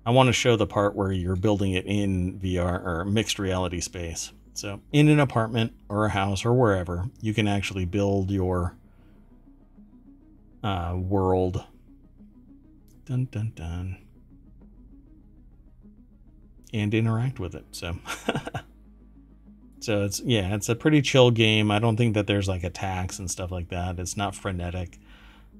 I 0.05 0.11
want 0.11 0.27
to 0.27 0.33
show 0.33 0.55
the 0.55 0.65
part 0.65 0.95
where 0.95 1.11
you're 1.11 1.35
building 1.35 1.73
it 1.73 1.85
in 1.85 2.39
VR 2.39 2.81
or 2.81 3.03
mixed 3.03 3.39
reality 3.39 3.81
space. 3.81 4.31
So 4.53 4.79
in 4.93 5.09
an 5.09 5.19
apartment 5.19 5.73
or 5.89 6.05
a 6.05 6.09
house 6.09 6.45
or 6.45 6.53
wherever, 6.53 7.09
you 7.19 7.33
can 7.33 7.45
actually 7.45 7.83
build 7.83 8.31
your 8.31 8.77
uh, 10.63 10.95
world. 10.97 11.65
Dun, 13.03 13.27
dun, 13.29 13.51
dun 13.53 13.97
and 16.80 16.93
interact 16.93 17.39
with 17.39 17.55
it. 17.55 17.65
So, 17.71 17.97
so 19.80 20.03
it's 20.03 20.19
yeah, 20.21 20.55
it's 20.55 20.69
a 20.69 20.75
pretty 20.75 21.01
chill 21.01 21.32
game. 21.32 21.71
I 21.71 21.80
don't 21.80 21.97
think 21.97 22.13
that 22.15 22.28
there's 22.28 22.47
like 22.47 22.63
attacks 22.63 23.19
and 23.19 23.30
stuff 23.30 23.51
like 23.51 23.69
that. 23.69 23.99
It's 23.99 24.17
not 24.17 24.36
frenetic. 24.36 24.99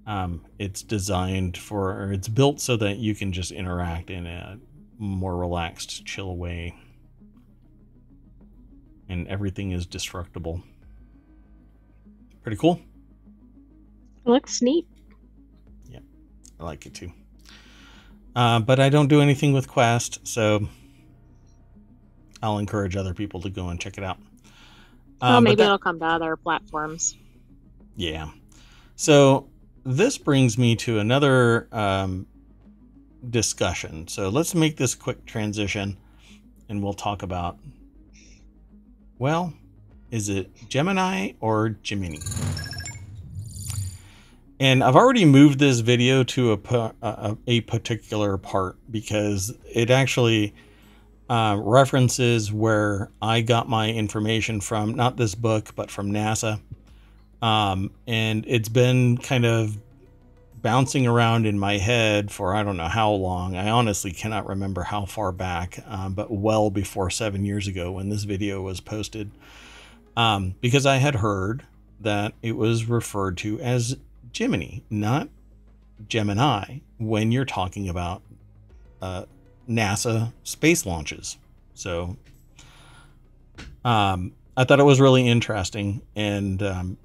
Um, 0.08 0.46
it's 0.58 0.84
designed 0.84 1.58
for, 1.58 1.92
or 1.92 2.14
it's 2.14 2.30
built 2.30 2.62
so 2.62 2.78
that 2.78 2.98
you 2.98 3.14
can 3.14 3.34
just 3.34 3.52
interact 3.52 4.10
in 4.10 4.26
a 4.26 4.58
more 4.98 5.36
relaxed, 5.36 6.06
chill 6.06 6.38
way, 6.38 6.74
and 9.10 9.28
everything 9.28 9.72
is 9.72 9.86
destructible. 9.86 10.64
Pretty 12.42 12.58
cool. 12.58 12.80
It 14.26 14.30
looks 14.30 14.62
neat. 14.62 14.88
Yeah, 15.90 16.00
I 16.58 16.64
like 16.64 16.86
it 16.86 16.94
too. 16.94 17.12
Uh, 18.34 18.62
but 18.62 18.80
I 18.80 18.88
don't 18.88 19.08
do 19.08 19.20
anything 19.20 19.52
with 19.52 19.68
Quest, 19.68 20.26
so 20.26 20.70
I'll 22.42 22.58
encourage 22.60 22.96
other 22.96 23.14
people 23.14 23.42
to 23.42 23.50
go 23.50 23.70
and 23.70 23.80
check 23.80 23.98
it 23.98 24.04
out. 24.04 24.18
Um, 25.20 25.44
but 25.44 25.50
maybe 25.50 25.56
that- 25.56 25.64
it'll 25.66 25.78
come 25.78 26.00
to 26.00 26.06
other 26.06 26.36
platforms. 26.36 27.16
Yeah. 27.96 28.30
So 28.96 29.50
this 29.84 30.18
brings 30.18 30.58
me 30.58 30.76
to 30.78 31.00
another 31.00 31.68
um, 31.72 32.28
discussion. 33.30 34.08
So 34.08 34.30
let's 34.30 34.54
make 34.54 34.78
this 34.78 34.94
quick 34.96 35.26
transition 35.26 35.98
and 36.70 36.84
we'll 36.84 36.94
talk 36.94 37.24
about 37.24 37.58
well, 39.20 39.54
is 40.12 40.30
it 40.30 40.52
Gemini 40.70 41.32
or 41.40 41.70
Gemini? 41.70 42.20
And 44.60 44.84
I've 44.84 44.96
already 44.96 45.26
moved 45.26 45.60
this 45.60 45.80
video 45.80 46.24
to 46.24 46.54
a, 46.54 46.94
a, 47.02 47.38
a 47.48 47.62
particular 47.62 48.38
part 48.38 48.78
because 48.90 49.56
it 49.72 49.90
actually 49.90 50.54
uh, 51.30 51.58
references 51.60 52.52
where 52.52 53.10
I 53.22 53.42
got 53.42 53.68
my 53.68 53.90
information 53.90 54.62
from, 54.62 54.96
not 54.96 55.18
this 55.18 55.36
book, 55.36 55.74
but 55.76 55.92
from 55.92 56.12
NASA 56.12 56.60
um, 57.42 57.92
and 58.08 58.46
it's 58.48 58.70
been 58.70 59.18
kind 59.18 59.46
of 59.46 59.78
bouncing 60.62 61.06
around 61.06 61.46
in 61.46 61.58
my 61.60 61.78
head 61.78 62.32
for 62.32 62.56
I 62.56 62.64
don't 62.64 62.78
know 62.78 62.88
how 62.88 63.12
long. 63.12 63.56
I 63.56 63.70
honestly 63.70 64.12
cannot 64.12 64.48
remember 64.48 64.84
how 64.84 65.06
far 65.06 65.32
back, 65.32 65.80
um, 65.88 66.14
but 66.14 66.32
well 66.32 66.70
before 66.70 67.10
seven 67.10 67.46
years 67.46 67.68
ago 67.68 67.92
when 67.92 68.10
this 68.10 68.24
video 68.24 68.62
was 68.62 68.80
posted, 68.80 69.32
um, 70.16 70.56
because 70.62 70.86
I 70.86 70.98
had 70.98 71.16
heard 71.16 71.64
that 72.00 72.34
it 72.42 72.54
was 72.54 72.86
referred 72.86 73.38
to 73.38 73.60
as 73.60 73.98
Gemini, 74.32 74.80
not 74.90 75.30
Gemini, 76.08 76.80
when 76.98 77.32
you're 77.32 77.46
talking 77.46 77.88
about 77.88 78.22
uh, 79.02 79.26
NASA 79.70 80.32
space 80.44 80.86
launches. 80.86 81.38
So 81.74 82.18
um, 83.86 84.34
I 84.56 84.64
thought 84.64 84.80
it 84.80 84.84
was 84.84 85.00
really 85.00 85.28
interesting 85.28 86.02
and 86.16 86.62
um, 86.64 86.98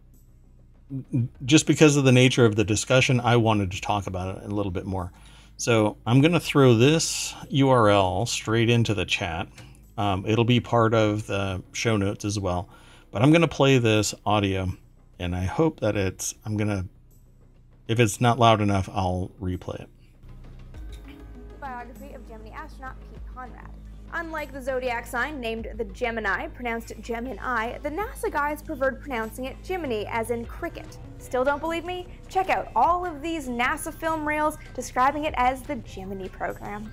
just 1.45 1.67
because 1.67 1.97
of 1.97 2.05
the 2.05 2.13
nature 2.13 2.45
of 2.45 2.57
the 2.57 2.65
discussion, 2.65 3.21
I 3.21 3.37
wanted 3.37 3.71
to 3.73 3.81
talk 3.81 4.07
about 4.07 4.37
it 4.37 4.45
a 4.45 4.49
little 4.55 4.73
bit 4.73 4.85
more. 4.87 5.13
So 5.57 5.97
I'm 6.07 6.21
going 6.21 6.33
to 6.33 6.41
throw 6.41 6.75
this 6.75 7.35
URL 7.53 8.27
straight 8.29 8.69
into 8.69 8.95
the 8.95 9.05
chat. 9.05 9.49
Um, 9.97 10.25
it'll 10.27 10.45
be 10.45 10.61
part 10.61 10.95
of 10.95 11.27
the 11.27 11.63
show 11.73 11.97
notes 11.97 12.25
as 12.25 12.39
well. 12.39 12.69
But 13.11 13.23
I'm 13.23 13.31
going 13.31 13.43
to 13.43 13.49
play 13.49 13.79
this 13.79 14.15
audio, 14.25 14.73
and 15.19 15.37
I 15.37 15.45
hope 15.45 15.81
that 15.81 15.97
it's. 15.97 16.35
I'm 16.45 16.57
going 16.57 16.69
to. 16.69 16.87
If 17.89 18.01
it's 18.01 18.21
not 18.21 18.39
loud 18.39 18.61
enough, 18.61 18.89
I'll 18.91 19.31
replay 19.41 19.81
it. 19.81 19.89
Unlike 24.23 24.53
the 24.53 24.63
zodiac 24.63 25.05
sign 25.05 25.41
named 25.41 25.67
the 25.75 25.85
Gemini, 25.85 26.47
pronounced 26.47 26.93
Gemini, 27.01 27.77
the 27.79 27.91
NASA 27.91 28.31
guys 28.31 28.63
preferred 28.63 29.01
pronouncing 29.01 29.47
it 29.47 29.57
Jiminy, 29.67 30.07
as 30.07 30.31
in 30.31 30.45
cricket. 30.45 30.97
Still 31.19 31.43
don't 31.43 31.59
believe 31.59 31.85
me? 31.85 32.07
Check 32.29 32.49
out 32.49 32.71
all 32.77 33.05
of 33.05 33.21
these 33.21 33.49
NASA 33.49 33.93
film 33.93 34.27
reels 34.27 34.59
describing 34.75 35.25
it 35.25 35.35
as 35.37 35.63
the 35.63 35.75
Gemini 35.75 36.29
program. 36.29 36.89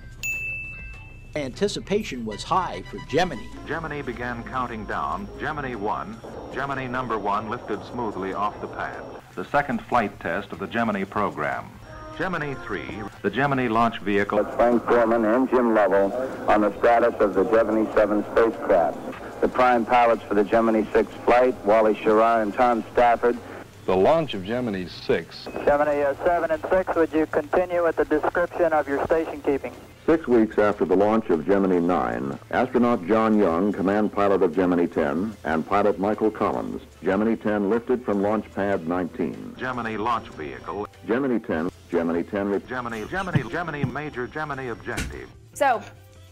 Anticipation 1.36 2.24
was 2.24 2.42
high 2.42 2.82
for 2.90 2.98
Gemini. 3.08 3.46
Gemini 3.64 4.02
began 4.02 4.42
counting 4.42 4.84
down. 4.86 5.28
Gemini 5.38 5.76
1. 5.76 6.16
Gemini 6.52 6.88
number 6.88 7.16
1 7.16 7.48
lifted 7.48 7.80
smoothly 7.84 8.34
off 8.34 8.60
the 8.60 8.66
pad. 8.66 9.04
The 9.36 9.44
second 9.44 9.80
flight 9.82 10.18
test 10.18 10.50
of 10.50 10.58
the 10.58 10.66
Gemini 10.66 11.04
program. 11.04 11.70
Gemini 12.18 12.54
3, 12.54 13.02
the 13.22 13.30
Gemini 13.30 13.68
launch 13.68 13.98
vehicle. 14.00 14.44
Frank 14.56 14.82
Borman 14.84 15.34
and 15.34 15.48
Jim 15.48 15.74
Lovell 15.74 16.12
on 16.48 16.60
the 16.60 16.76
status 16.78 17.14
of 17.20 17.34
the 17.34 17.44
Gemini 17.44 17.90
7 17.94 18.24
spacecraft. 18.32 18.98
The 19.40 19.48
prime 19.48 19.86
pilots 19.86 20.22
for 20.24 20.34
the 20.34 20.44
Gemini 20.44 20.84
6 20.92 21.10
flight, 21.24 21.54
Wally 21.64 21.94
Schirra 21.94 22.42
and 22.42 22.52
Tom 22.52 22.84
Stafford. 22.92 23.38
The 23.86 23.96
launch 23.96 24.34
of 24.34 24.44
Gemini 24.44 24.86
6 24.86 25.44
Gemini 25.64 26.02
uh, 26.02 26.14
7 26.24 26.50
and 26.50 26.62
6, 26.68 26.94
would 26.94 27.12
you 27.12 27.26
continue 27.26 27.82
with 27.82 27.96
the 27.96 28.04
description 28.04 28.72
of 28.72 28.86
your 28.86 29.04
station 29.06 29.40
keeping? 29.40 29.72
Six 30.10 30.26
weeks 30.26 30.58
after 30.58 30.84
the 30.84 30.96
launch 30.96 31.30
of 31.30 31.46
Gemini 31.46 31.78
9, 31.78 32.36
astronaut 32.50 33.06
John 33.06 33.38
Young, 33.38 33.72
command 33.72 34.12
pilot 34.12 34.42
of 34.42 34.56
Gemini 34.56 34.86
10, 34.86 35.36
and 35.44 35.64
pilot 35.64 36.00
Michael 36.00 36.32
Collins, 36.32 36.82
Gemini 37.04 37.36
10 37.36 37.70
lifted 37.70 38.04
from 38.04 38.20
launch 38.20 38.44
pad 38.52 38.88
19. 38.88 39.54
Gemini 39.56 39.94
launch 39.94 40.26
vehicle. 40.30 40.88
Gemini 41.06 41.38
10, 41.38 41.70
Gemini 41.92 42.22
10 42.22 42.48
re- 42.48 42.60
Gemini, 42.68 43.04
Gemini, 43.04 43.48
Gemini 43.48 43.84
major 43.84 44.26
Gemini 44.26 44.64
objective. 44.72 45.30
So, 45.52 45.80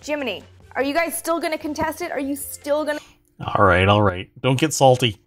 Gemini, 0.01 0.41
are 0.73 0.83
you 0.83 0.93
guys 0.93 1.17
still 1.17 1.39
going 1.39 1.53
to 1.53 1.59
contest 1.59 2.03
it? 2.03 2.11
Are 2.11 2.19
you 2.19 2.35
still 2.35 2.85
going 2.85 2.99
to 2.99 3.05
All 3.47 3.65
right, 3.65 3.87
all 3.87 4.03
right. 4.03 4.29
Don't 4.41 4.59
get 4.59 4.75
salty. 4.75 5.23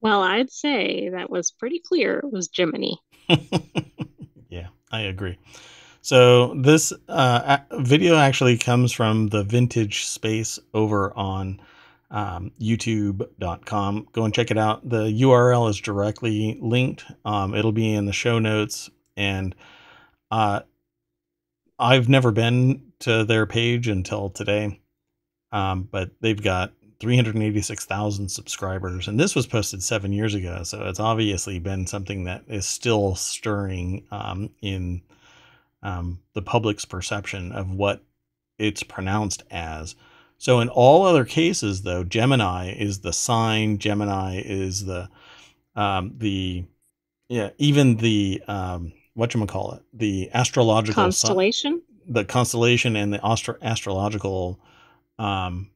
Well, 0.00 0.22
I'd 0.22 0.52
say 0.52 1.08
that 1.08 1.30
was 1.30 1.50
pretty 1.50 1.80
clear 1.80 2.20
it 2.20 2.32
was 2.32 2.46
Gemini. 2.46 2.92
yeah, 4.48 4.68
I 4.92 5.00
agree. 5.00 5.36
So 6.06 6.54
this 6.54 6.92
uh, 7.08 7.58
video 7.80 8.14
actually 8.14 8.58
comes 8.58 8.92
from 8.92 9.26
the 9.26 9.42
Vintage 9.42 10.04
Space 10.04 10.60
over 10.72 11.12
on 11.18 11.60
um, 12.12 12.52
YouTube.com. 12.60 14.06
Go 14.12 14.24
and 14.24 14.32
check 14.32 14.52
it 14.52 14.56
out. 14.56 14.88
The 14.88 15.06
URL 15.06 15.68
is 15.68 15.80
directly 15.80 16.60
linked. 16.62 17.06
Um, 17.24 17.56
it'll 17.56 17.72
be 17.72 17.92
in 17.92 18.06
the 18.06 18.12
show 18.12 18.38
notes. 18.38 18.88
And 19.16 19.56
uh, 20.30 20.60
I've 21.76 22.08
never 22.08 22.30
been 22.30 22.92
to 23.00 23.24
their 23.24 23.44
page 23.44 23.88
until 23.88 24.30
today, 24.30 24.80
um, 25.50 25.88
but 25.90 26.12
they've 26.20 26.40
got 26.40 26.72
386,000 27.00 28.28
subscribers. 28.28 29.08
And 29.08 29.18
this 29.18 29.34
was 29.34 29.48
posted 29.48 29.82
seven 29.82 30.12
years 30.12 30.36
ago. 30.36 30.62
So 30.62 30.86
it's 30.86 31.00
obviously 31.00 31.58
been 31.58 31.88
something 31.88 32.22
that 32.26 32.44
is 32.46 32.64
still 32.64 33.16
stirring 33.16 34.06
um, 34.12 34.50
in 34.62 35.02
um, 35.82 36.20
the 36.34 36.42
public's 36.42 36.84
perception 36.84 37.52
of 37.52 37.70
what 37.70 38.02
it's 38.58 38.82
pronounced 38.82 39.42
as. 39.50 39.94
So 40.38 40.60
in 40.60 40.68
all 40.68 41.04
other 41.04 41.24
cases, 41.24 41.82
though, 41.82 42.04
Gemini 42.04 42.72
is 42.72 43.00
the 43.00 43.12
sign. 43.12 43.78
Gemini 43.78 44.42
is 44.44 44.84
the 44.84 45.08
um, 45.74 46.14
the 46.18 46.64
yeah 47.28 47.50
even 47.58 47.96
the 47.96 48.42
um, 48.46 48.92
what 49.14 49.34
you 49.34 49.44
call 49.46 49.72
it 49.72 49.82
the 49.92 50.30
astrological 50.32 51.02
Constellation? 51.02 51.82
the 52.08 52.24
constellation 52.24 52.96
and 52.96 53.12
the 53.12 53.24
astro- 53.26 53.58
astrological 53.62 54.60
um, 55.18 55.70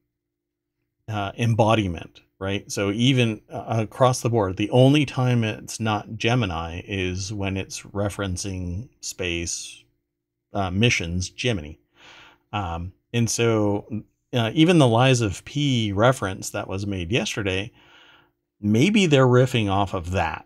uh, 1.07 1.31
embodiment, 1.37 2.21
right? 2.39 2.71
So 2.71 2.91
even 2.91 3.41
uh, 3.51 3.65
across 3.79 4.21
the 4.21 4.29
board, 4.29 4.57
the 4.57 4.69
only 4.69 5.05
time 5.05 5.43
it's 5.43 5.79
not 5.79 6.15
Gemini 6.15 6.81
is 6.85 7.33
when 7.33 7.57
it's 7.57 7.81
referencing 7.81 8.89
space 9.01 9.83
uh, 10.53 10.71
missions, 10.71 11.29
Gemini. 11.29 11.73
Um, 12.53 12.93
and 13.13 13.29
so 13.29 14.03
uh, 14.33 14.51
even 14.53 14.77
the 14.77 14.87
Lies 14.87 15.21
of 15.21 15.43
P 15.45 15.91
reference 15.91 16.49
that 16.51 16.67
was 16.67 16.85
made 16.87 17.11
yesterday, 17.11 17.71
maybe 18.59 19.05
they're 19.05 19.27
riffing 19.27 19.69
off 19.69 19.93
of 19.93 20.11
that 20.11 20.45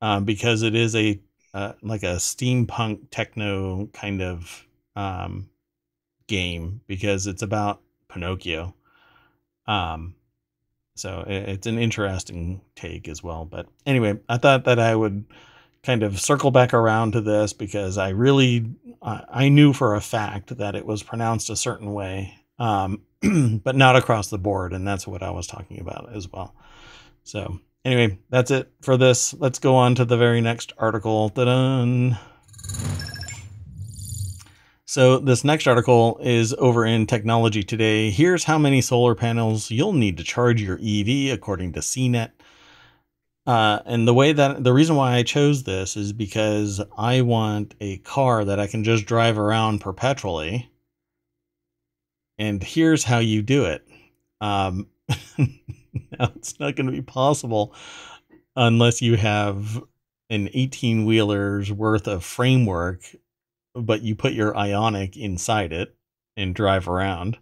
uh, 0.00 0.20
because 0.20 0.62
it 0.62 0.74
is 0.74 0.94
a 0.96 1.20
uh, 1.54 1.72
like 1.82 2.02
a 2.02 2.16
steampunk 2.16 2.98
techno 3.10 3.86
kind 3.92 4.22
of 4.22 4.66
um, 4.96 5.48
game 6.26 6.80
because 6.86 7.26
it's 7.26 7.42
about 7.42 7.80
Pinocchio. 8.08 8.74
Um, 9.66 10.14
so 10.94 11.24
i- 11.26 11.30
it's 11.30 11.66
an 11.66 11.78
interesting 11.78 12.62
take 12.74 13.08
as 13.08 13.22
well. 13.22 13.44
But 13.44 13.66
anyway, 13.86 14.18
I 14.28 14.38
thought 14.38 14.64
that 14.64 14.78
I 14.78 14.94
would 14.96 15.26
kind 15.84 16.02
of 16.02 16.20
circle 16.20 16.50
back 16.50 16.72
around 16.72 17.12
to 17.12 17.20
this 17.20 17.52
because 17.52 17.98
I 17.98 18.10
really 18.10 18.66
I 19.02 19.48
knew 19.48 19.72
for 19.72 19.94
a 19.94 20.00
fact 20.00 20.56
that 20.56 20.74
it 20.76 20.86
was 20.86 21.02
pronounced 21.02 21.50
a 21.50 21.56
certain 21.56 21.92
way, 21.92 22.34
um, 22.58 23.02
but 23.64 23.74
not 23.74 23.96
across 23.96 24.30
the 24.30 24.38
board, 24.38 24.72
and 24.72 24.86
that's 24.86 25.06
what 25.06 25.22
I 25.22 25.30
was 25.30 25.46
talking 25.46 25.80
about 25.80 26.14
as 26.14 26.30
well. 26.30 26.54
So 27.24 27.58
anyway, 27.84 28.18
that's 28.30 28.50
it 28.50 28.70
for 28.80 28.96
this. 28.96 29.34
Let's 29.34 29.58
go 29.58 29.74
on 29.74 29.96
to 29.96 30.04
the 30.04 30.16
very 30.16 30.40
next 30.40 30.72
article. 30.78 31.30
Ta-dun. 31.30 32.18
So 34.84 35.18
this 35.18 35.42
next 35.42 35.66
article 35.66 36.18
is 36.22 36.54
over 36.58 36.84
in 36.84 37.06
Technology 37.06 37.62
Today. 37.62 38.10
Here's 38.10 38.44
how 38.44 38.58
many 38.58 38.82
solar 38.82 39.14
panels 39.14 39.70
you'll 39.70 39.94
need 39.94 40.18
to 40.18 40.22
charge 40.22 40.60
your 40.60 40.78
EV 40.84 41.32
according 41.32 41.72
to 41.72 41.80
CNET. 41.80 42.32
Uh, 43.46 43.80
and 43.86 44.06
the 44.06 44.14
way 44.14 44.32
that 44.32 44.62
the 44.62 44.72
reason 44.72 44.94
why 44.94 45.14
I 45.14 45.22
chose 45.24 45.64
this 45.64 45.96
is 45.96 46.12
because 46.12 46.80
I 46.96 47.22
want 47.22 47.74
a 47.80 47.98
car 47.98 48.44
that 48.44 48.60
I 48.60 48.68
can 48.68 48.84
just 48.84 49.04
drive 49.04 49.38
around 49.38 49.80
perpetually. 49.80 50.70
And 52.38 52.62
here's 52.62 53.04
how 53.04 53.18
you 53.18 53.42
do 53.42 53.64
it. 53.64 53.86
Um, 54.40 54.88
now 55.38 56.32
it's 56.36 56.58
not 56.60 56.76
going 56.76 56.86
to 56.86 56.92
be 56.92 57.02
possible 57.02 57.74
unless 58.54 59.02
you 59.02 59.16
have 59.16 59.82
an 60.30 60.48
18 60.54 61.04
wheeler's 61.04 61.72
worth 61.72 62.06
of 62.06 62.24
framework, 62.24 63.02
but 63.74 64.02
you 64.02 64.14
put 64.14 64.32
your 64.32 64.54
Ioniq 64.54 65.16
inside 65.16 65.72
it 65.72 65.94
and 66.36 66.54
drive 66.54 66.88
around 66.88 67.38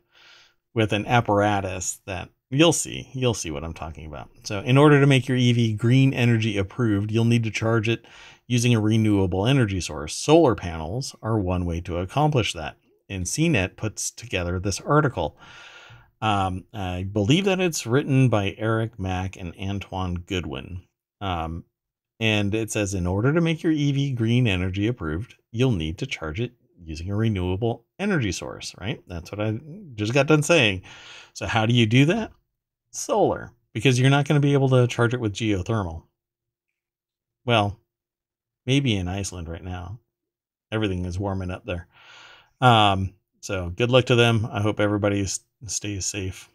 with 0.74 0.92
an 0.92 1.06
apparatus 1.06 2.00
that 2.06 2.30
you'll 2.50 2.72
see. 2.72 3.08
You'll 3.12 3.34
see 3.34 3.50
what 3.50 3.64
I'm 3.64 3.74
talking 3.74 4.06
about. 4.06 4.28
So, 4.44 4.60
in 4.60 4.76
order 4.76 5.00
to 5.00 5.06
make 5.06 5.28
your 5.28 5.38
EV 5.38 5.78
green 5.78 6.12
energy 6.12 6.58
approved, 6.58 7.10
you'll 7.10 7.24
need 7.24 7.44
to 7.44 7.50
charge 7.50 7.88
it 7.88 8.04
using 8.46 8.74
a 8.74 8.80
renewable 8.80 9.46
energy 9.46 9.80
source. 9.80 10.14
Solar 10.14 10.54
panels 10.54 11.14
are 11.22 11.38
one 11.38 11.64
way 11.64 11.80
to 11.82 11.98
accomplish 11.98 12.52
that. 12.52 12.76
And 13.08 13.24
CNET 13.24 13.76
puts 13.76 14.10
together 14.10 14.58
this 14.58 14.80
article. 14.80 15.36
Um, 16.20 16.64
I 16.74 17.04
believe 17.04 17.44
that 17.46 17.60
it's 17.60 17.86
written 17.86 18.28
by 18.28 18.54
Eric 18.58 18.98
Mack 18.98 19.36
and 19.36 19.54
Antuan 19.54 20.26
Goodwin. 20.26 20.82
Um, 21.20 21.64
and 22.18 22.54
it 22.54 22.70
says 22.70 22.92
in 22.92 23.06
order 23.06 23.32
to 23.32 23.40
make 23.40 23.62
your 23.62 23.72
EV 23.72 24.14
green 24.14 24.46
energy 24.46 24.86
approved, 24.86 25.36
you'll 25.50 25.72
need 25.72 25.98
to 25.98 26.06
charge 26.06 26.40
it 26.40 26.52
using 26.82 27.10
a 27.10 27.16
renewable 27.16 27.86
energy 27.98 28.32
source, 28.32 28.74
right? 28.80 29.02
That's 29.06 29.32
what 29.32 29.40
I 29.40 29.58
just 29.94 30.12
got 30.12 30.26
done 30.26 30.42
saying. 30.42 30.82
So, 31.32 31.46
how 31.46 31.66
do 31.66 31.72
you 31.72 31.86
do 31.86 32.04
that? 32.06 32.32
Solar, 32.90 33.52
because 33.72 33.98
you're 33.98 34.10
not 34.10 34.26
going 34.26 34.40
to 34.40 34.46
be 34.46 34.52
able 34.52 34.68
to 34.70 34.86
charge 34.86 35.14
it 35.14 35.20
with 35.20 35.34
geothermal. 35.34 36.04
Well, 37.44 37.78
maybe 38.66 38.96
in 38.96 39.08
Iceland 39.08 39.48
right 39.48 39.64
now. 39.64 40.00
Everything 40.72 41.04
is 41.04 41.18
warming 41.18 41.50
up 41.50 41.64
there. 41.64 41.88
Um, 42.60 43.14
so, 43.40 43.70
good 43.70 43.90
luck 43.90 44.06
to 44.06 44.14
them. 44.14 44.46
I 44.50 44.60
hope 44.60 44.78
everybody 44.78 45.26
stays 45.66 46.06
safe. 46.06 46.48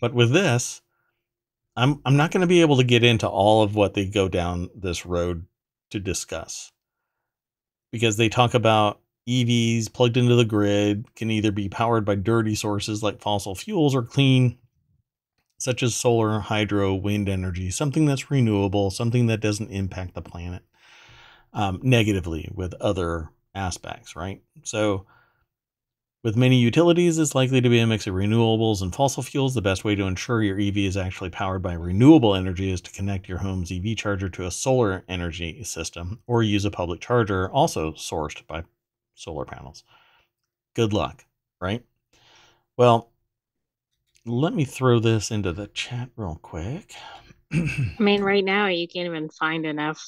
But 0.00 0.14
with 0.14 0.32
this, 0.32 0.80
I'm 1.76 2.00
I'm 2.04 2.16
not 2.16 2.30
going 2.30 2.40
to 2.40 2.46
be 2.46 2.62
able 2.62 2.78
to 2.78 2.84
get 2.84 3.04
into 3.04 3.28
all 3.28 3.62
of 3.62 3.74
what 3.74 3.94
they 3.94 4.06
go 4.06 4.28
down 4.28 4.70
this 4.74 5.06
road 5.06 5.46
to 5.90 6.00
discuss 6.00 6.72
because 7.92 8.16
they 8.16 8.28
talk 8.28 8.54
about 8.54 9.00
EVs 9.30 9.92
plugged 9.92 10.16
into 10.16 10.34
the 10.34 10.44
grid 10.44 11.14
can 11.14 11.30
either 11.30 11.52
be 11.52 11.68
powered 11.68 12.04
by 12.04 12.16
dirty 12.16 12.56
sources 12.56 13.02
like 13.02 13.20
fossil 13.20 13.54
fuels 13.54 13.94
or 13.94 14.02
clean, 14.02 14.58
such 15.58 15.82
as 15.84 15.94
solar, 15.94 16.40
hydro, 16.40 16.94
wind 16.94 17.28
energy, 17.28 17.70
something 17.70 18.06
that's 18.06 18.30
renewable, 18.30 18.90
something 18.90 19.26
that 19.26 19.40
doesn't 19.40 19.70
impact 19.70 20.14
the 20.14 20.22
planet 20.22 20.62
um, 21.52 21.78
negatively 21.82 22.50
with 22.52 22.74
other 22.74 23.30
aspects, 23.54 24.16
right? 24.16 24.42
So, 24.64 25.06
with 26.22 26.36
many 26.36 26.58
utilities, 26.58 27.18
it's 27.18 27.34
likely 27.34 27.62
to 27.62 27.68
be 27.70 27.78
a 27.78 27.86
mix 27.86 28.06
of 28.06 28.14
renewables 28.14 28.82
and 28.82 28.94
fossil 28.94 29.22
fuels. 29.22 29.54
The 29.54 29.62
best 29.62 29.84
way 29.84 29.94
to 29.94 30.04
ensure 30.04 30.42
your 30.42 30.60
EV 30.60 30.76
is 30.78 30.96
actually 30.96 31.30
powered 31.30 31.62
by 31.62 31.72
renewable 31.72 32.34
energy 32.34 32.70
is 32.70 32.82
to 32.82 32.90
connect 32.90 33.26
your 33.26 33.38
home's 33.38 33.72
EV 33.72 33.96
charger 33.96 34.28
to 34.28 34.44
a 34.44 34.50
solar 34.50 35.02
energy 35.08 35.62
system 35.64 36.20
or 36.26 36.42
use 36.42 36.66
a 36.66 36.70
public 36.70 37.00
charger 37.00 37.50
also 37.50 37.92
sourced 37.92 38.46
by 38.46 38.64
solar 39.20 39.44
panels. 39.44 39.84
Good 40.74 40.92
luck, 40.92 41.24
right? 41.60 41.84
Well, 42.76 43.10
let 44.24 44.54
me 44.54 44.64
throw 44.64 44.98
this 44.98 45.30
into 45.30 45.52
the 45.52 45.66
chat 45.68 46.10
real 46.16 46.38
quick. 46.42 46.94
I 47.52 47.94
mean, 47.98 48.22
right 48.22 48.44
now 48.44 48.66
you 48.68 48.86
can't 48.86 49.06
even 49.06 49.28
find 49.28 49.66
enough 49.66 50.02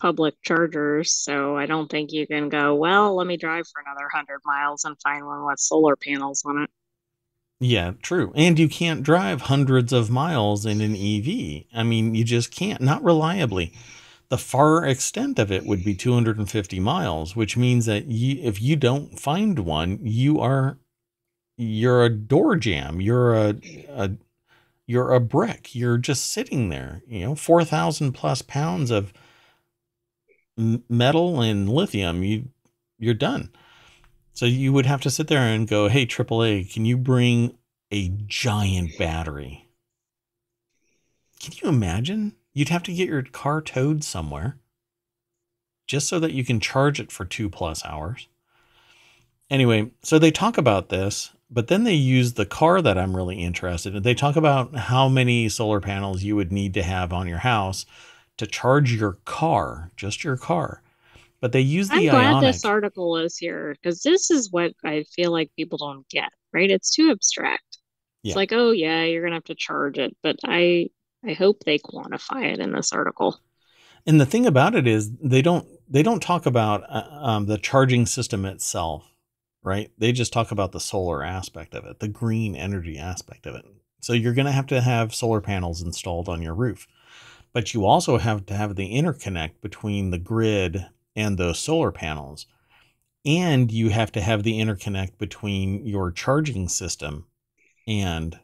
public 0.00 0.34
chargers, 0.42 1.12
so 1.12 1.56
I 1.56 1.66
don't 1.66 1.90
think 1.90 2.12
you 2.12 2.26
can 2.26 2.48
go, 2.48 2.74
well, 2.74 3.14
let 3.16 3.26
me 3.26 3.36
drive 3.36 3.66
for 3.68 3.80
another 3.80 4.08
100 4.12 4.40
miles 4.44 4.84
and 4.84 5.00
find 5.00 5.24
one 5.24 5.46
with 5.46 5.58
solar 5.58 5.96
panels 5.96 6.42
on 6.44 6.64
it. 6.64 6.70
Yeah, 7.60 7.92
true. 8.02 8.32
And 8.34 8.58
you 8.58 8.68
can't 8.68 9.04
drive 9.04 9.42
hundreds 9.42 9.92
of 9.92 10.10
miles 10.10 10.66
in 10.66 10.80
an 10.80 10.96
EV. 10.96 11.64
I 11.72 11.84
mean, 11.84 12.14
you 12.16 12.24
just 12.24 12.50
can't, 12.50 12.80
not 12.80 13.04
reliably. 13.04 13.72
The 14.32 14.38
far 14.38 14.86
extent 14.86 15.38
of 15.38 15.52
it 15.52 15.66
would 15.66 15.84
be 15.84 15.94
250 15.94 16.80
miles, 16.80 17.36
which 17.36 17.58
means 17.58 17.84
that 17.84 18.06
you, 18.06 18.42
if 18.42 18.62
you 18.62 18.76
don't 18.76 19.20
find 19.20 19.58
one, 19.58 19.98
you 20.00 20.40
are 20.40 20.78
you're 21.58 22.02
a 22.02 22.08
door 22.08 22.56
jam. 22.56 23.02
You're 23.02 23.34
a, 23.34 23.56
a 23.90 24.12
you're 24.86 25.12
a 25.12 25.20
brick. 25.20 25.74
You're 25.74 25.98
just 25.98 26.32
sitting 26.32 26.70
there. 26.70 27.02
You 27.06 27.26
know, 27.26 27.34
4,000 27.34 28.12
plus 28.12 28.40
pounds 28.40 28.90
of 28.90 29.12
metal 30.56 31.42
and 31.42 31.68
lithium, 31.68 32.22
you 32.22 32.48
you're 32.98 33.12
done. 33.12 33.50
So 34.32 34.46
you 34.46 34.72
would 34.72 34.86
have 34.86 35.02
to 35.02 35.10
sit 35.10 35.26
there 35.26 35.42
and 35.42 35.68
go, 35.68 35.88
"Hey, 35.88 36.06
AAA, 36.06 36.72
can 36.72 36.86
you 36.86 36.96
bring 36.96 37.58
a 37.90 38.08
giant 38.08 38.96
battery?" 38.98 39.68
Can 41.38 41.52
you 41.62 41.68
imagine? 41.68 42.34
You'd 42.54 42.68
have 42.68 42.82
to 42.84 42.92
get 42.92 43.08
your 43.08 43.22
car 43.22 43.60
towed 43.60 44.04
somewhere 44.04 44.58
just 45.86 46.08
so 46.08 46.20
that 46.20 46.32
you 46.32 46.44
can 46.44 46.60
charge 46.60 47.00
it 47.00 47.10
for 47.10 47.24
2 47.24 47.48
plus 47.48 47.84
hours. 47.84 48.28
Anyway, 49.50 49.90
so 50.02 50.18
they 50.18 50.30
talk 50.30 50.56
about 50.56 50.88
this, 50.88 51.32
but 51.50 51.68
then 51.68 51.84
they 51.84 51.92
use 51.92 52.32
the 52.32 52.46
car 52.46 52.80
that 52.80 52.96
I'm 52.96 53.14
really 53.14 53.42
interested 53.42 53.94
in. 53.94 54.02
They 54.02 54.14
talk 54.14 54.36
about 54.36 54.74
how 54.74 55.08
many 55.08 55.48
solar 55.48 55.80
panels 55.80 56.22
you 56.22 56.36
would 56.36 56.52
need 56.52 56.72
to 56.74 56.82
have 56.82 57.12
on 57.12 57.28
your 57.28 57.38
house 57.38 57.84
to 58.38 58.46
charge 58.46 58.92
your 58.92 59.18
car, 59.24 59.90
just 59.96 60.24
your 60.24 60.36
car. 60.38 60.82
But 61.40 61.52
they 61.52 61.60
use 61.60 61.88
the 61.88 61.96
I'm 61.96 62.04
glad 62.04 62.34
Ioniq. 62.36 62.40
this 62.40 62.64
article 62.64 63.16
is 63.18 63.36
here 63.36 63.74
because 63.74 64.00
this 64.02 64.30
is 64.30 64.50
what 64.50 64.72
I 64.84 65.04
feel 65.14 65.32
like 65.32 65.50
people 65.56 65.76
don't 65.76 66.08
get, 66.08 66.30
right? 66.52 66.70
It's 66.70 66.94
too 66.94 67.10
abstract. 67.10 67.78
Yeah. 68.22 68.30
It's 68.30 68.36
like, 68.36 68.52
oh 68.52 68.70
yeah, 68.70 69.04
you're 69.04 69.22
gonna 69.22 69.36
have 69.36 69.44
to 69.44 69.54
charge 69.54 69.98
it, 69.98 70.16
but 70.22 70.36
I 70.44 70.88
I 71.24 71.34
hope 71.34 71.64
they 71.64 71.78
quantify 71.78 72.52
it 72.52 72.58
in 72.58 72.72
this 72.72 72.92
article. 72.92 73.38
And 74.06 74.20
the 74.20 74.26
thing 74.26 74.46
about 74.46 74.74
it 74.74 74.86
is 74.86 75.12
they 75.18 75.42
don't 75.42 75.66
they 75.88 76.02
don't 76.02 76.22
talk 76.22 76.46
about 76.46 76.82
uh, 76.88 77.08
um, 77.10 77.46
the 77.46 77.58
charging 77.58 78.06
system 78.06 78.44
itself, 78.44 79.12
right? 79.62 79.90
They 79.98 80.12
just 80.12 80.32
talk 80.32 80.50
about 80.50 80.72
the 80.72 80.80
solar 80.80 81.22
aspect 81.22 81.74
of 81.74 81.84
it, 81.84 82.00
the 82.00 82.08
green 82.08 82.56
energy 82.56 82.98
aspect 82.98 83.46
of 83.46 83.54
it. 83.54 83.64
So 84.00 84.12
you're 84.12 84.34
going 84.34 84.46
to 84.46 84.52
have 84.52 84.66
to 84.68 84.80
have 84.80 85.14
solar 85.14 85.40
panels 85.40 85.80
installed 85.80 86.28
on 86.28 86.42
your 86.42 86.54
roof. 86.54 86.88
But 87.52 87.74
you 87.74 87.84
also 87.84 88.18
have 88.18 88.46
to 88.46 88.54
have 88.54 88.74
the 88.74 88.92
interconnect 88.92 89.60
between 89.60 90.10
the 90.10 90.18
grid 90.18 90.86
and 91.14 91.38
those 91.38 91.58
solar 91.58 91.92
panels. 91.92 92.46
And 93.24 93.70
you 93.70 93.90
have 93.90 94.10
to 94.12 94.20
have 94.20 94.42
the 94.42 94.58
interconnect 94.58 95.18
between 95.18 95.86
your 95.86 96.10
charging 96.10 96.68
system 96.68 97.26
and 97.86 98.40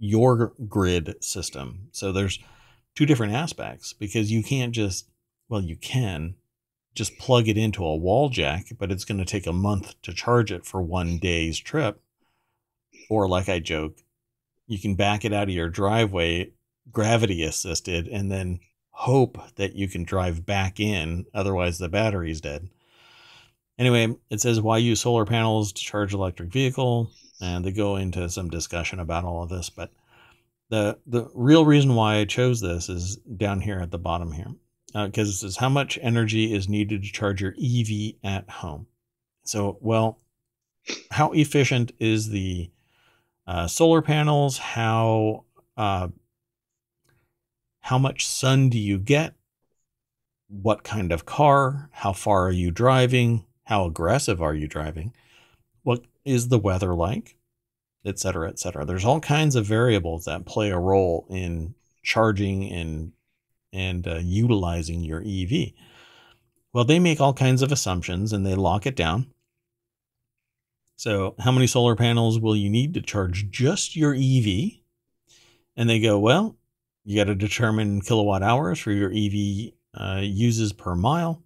your 0.00 0.54
grid 0.66 1.14
system. 1.22 1.88
So 1.92 2.10
there's 2.10 2.40
two 2.96 3.06
different 3.06 3.34
aspects 3.34 3.92
because 3.92 4.32
you 4.32 4.42
can't 4.42 4.72
just, 4.72 5.08
well, 5.48 5.60
you 5.60 5.76
can 5.76 6.34
just 6.94 7.18
plug 7.18 7.48
it 7.48 7.56
into 7.56 7.84
a 7.84 7.96
wall 7.96 8.30
jack, 8.30 8.66
but 8.78 8.90
it's 8.90 9.04
going 9.04 9.18
to 9.18 9.24
take 9.24 9.46
a 9.46 9.52
month 9.52 9.94
to 10.02 10.12
charge 10.12 10.50
it 10.50 10.66
for 10.66 10.82
one 10.82 11.18
day's 11.18 11.58
trip. 11.58 12.00
Or, 13.08 13.28
like 13.28 13.48
I 13.48 13.60
joke, 13.60 13.98
you 14.66 14.78
can 14.78 14.94
back 14.94 15.24
it 15.24 15.32
out 15.32 15.48
of 15.48 15.54
your 15.54 15.68
driveway 15.68 16.52
gravity 16.90 17.42
assisted 17.42 18.08
and 18.08 18.30
then 18.30 18.60
hope 18.90 19.38
that 19.56 19.74
you 19.74 19.88
can 19.88 20.04
drive 20.04 20.46
back 20.46 20.80
in 20.80 21.24
otherwise 21.34 21.78
the 21.78 21.88
battery's 21.88 22.40
dead 22.40 22.68
anyway 23.78 24.14
it 24.28 24.40
says 24.40 24.60
why 24.60 24.78
use 24.78 25.00
solar 25.00 25.24
panels 25.24 25.72
to 25.72 25.82
charge 25.82 26.12
electric 26.12 26.52
vehicle 26.52 27.10
and 27.40 27.64
they 27.64 27.72
go 27.72 27.96
into 27.96 28.28
some 28.28 28.48
discussion 28.48 29.00
about 29.00 29.24
all 29.24 29.42
of 29.42 29.48
this 29.48 29.70
but 29.70 29.90
the 30.68 30.98
the 31.06 31.28
real 31.34 31.64
reason 31.64 31.94
why 31.94 32.16
i 32.16 32.24
chose 32.24 32.60
this 32.60 32.88
is 32.88 33.16
down 33.16 33.60
here 33.60 33.80
at 33.80 33.90
the 33.90 33.98
bottom 33.98 34.32
here 34.32 34.54
because 35.06 35.28
uh, 35.28 35.30
it 35.30 35.34
says 35.34 35.56
how 35.56 35.68
much 35.68 35.98
energy 36.02 36.52
is 36.52 36.68
needed 36.68 37.02
to 37.02 37.12
charge 37.12 37.40
your 37.40 37.54
ev 37.62 37.88
at 38.24 38.48
home 38.48 38.86
so 39.44 39.78
well 39.80 40.18
how 41.10 41.30
efficient 41.32 41.92
is 41.98 42.30
the 42.30 42.70
uh, 43.46 43.66
solar 43.66 44.02
panels 44.02 44.58
how 44.58 45.44
uh, 45.76 46.08
how 47.80 47.98
much 47.98 48.26
sun 48.26 48.68
do 48.68 48.78
you 48.78 48.98
get? 48.98 49.34
What 50.48 50.84
kind 50.84 51.12
of 51.12 51.26
car? 51.26 51.88
How 51.92 52.12
far 52.12 52.46
are 52.46 52.52
you 52.52 52.70
driving? 52.70 53.46
How 53.64 53.84
aggressive 53.84 54.42
are 54.42 54.54
you 54.54 54.68
driving? 54.68 55.12
Is 56.24 56.48
the 56.48 56.58
weather 56.58 56.94
like? 56.94 57.36
Etc. 58.04 58.48
Etc. 58.48 58.84
There's 58.84 59.04
all 59.04 59.20
kinds 59.20 59.56
of 59.56 59.66
variables 59.66 60.24
that 60.24 60.46
play 60.46 60.70
a 60.70 60.78
role 60.78 61.26
in 61.30 61.74
charging 62.02 62.70
and 62.70 63.12
and 63.72 64.06
uh, 64.08 64.18
utilizing 64.22 65.02
your 65.02 65.20
EV. 65.20 65.72
Well, 66.72 66.84
they 66.84 66.98
make 66.98 67.20
all 67.20 67.34
kinds 67.34 67.62
of 67.62 67.72
assumptions 67.72 68.32
and 68.32 68.44
they 68.44 68.54
lock 68.54 68.86
it 68.86 68.96
down. 68.96 69.26
So, 70.96 71.34
how 71.38 71.50
many 71.50 71.66
solar 71.66 71.96
panels 71.96 72.38
will 72.38 72.56
you 72.56 72.68
need 72.68 72.94
to 72.94 73.00
charge 73.00 73.50
just 73.50 73.96
your 73.96 74.14
EV? 74.14 74.80
And 75.76 75.88
they 75.88 75.98
go, 75.98 76.18
well, 76.18 76.56
you 77.04 77.16
got 77.16 77.24
to 77.24 77.34
determine 77.34 78.02
kilowatt 78.02 78.42
hours 78.42 78.78
for 78.78 78.92
your 78.92 79.10
EV 79.10 79.72
uh, 79.94 80.20
uses 80.22 80.72
per 80.72 80.94
mile. 80.94 81.42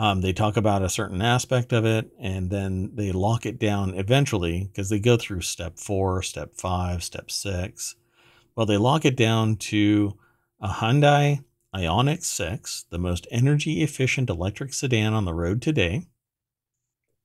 Um, 0.00 0.22
they 0.22 0.32
talk 0.32 0.56
about 0.56 0.80
a 0.80 0.88
certain 0.88 1.20
aspect 1.20 1.74
of 1.74 1.84
it 1.84 2.10
and 2.18 2.48
then 2.48 2.92
they 2.94 3.12
lock 3.12 3.44
it 3.44 3.58
down 3.58 3.92
eventually 3.92 4.64
because 4.64 4.88
they 4.88 4.98
go 4.98 5.18
through 5.18 5.42
step 5.42 5.78
four, 5.78 6.22
step 6.22 6.54
five, 6.54 7.04
step 7.04 7.30
six. 7.30 7.96
Well, 8.56 8.64
they 8.64 8.78
lock 8.78 9.04
it 9.04 9.14
down 9.14 9.56
to 9.56 10.18
a 10.58 10.68
Hyundai 10.68 11.44
Ioniq 11.74 12.24
6, 12.24 12.86
the 12.88 12.98
most 12.98 13.26
energy 13.30 13.82
efficient 13.82 14.30
electric 14.30 14.72
sedan 14.72 15.12
on 15.12 15.26
the 15.26 15.34
road 15.34 15.60
today. 15.60 16.06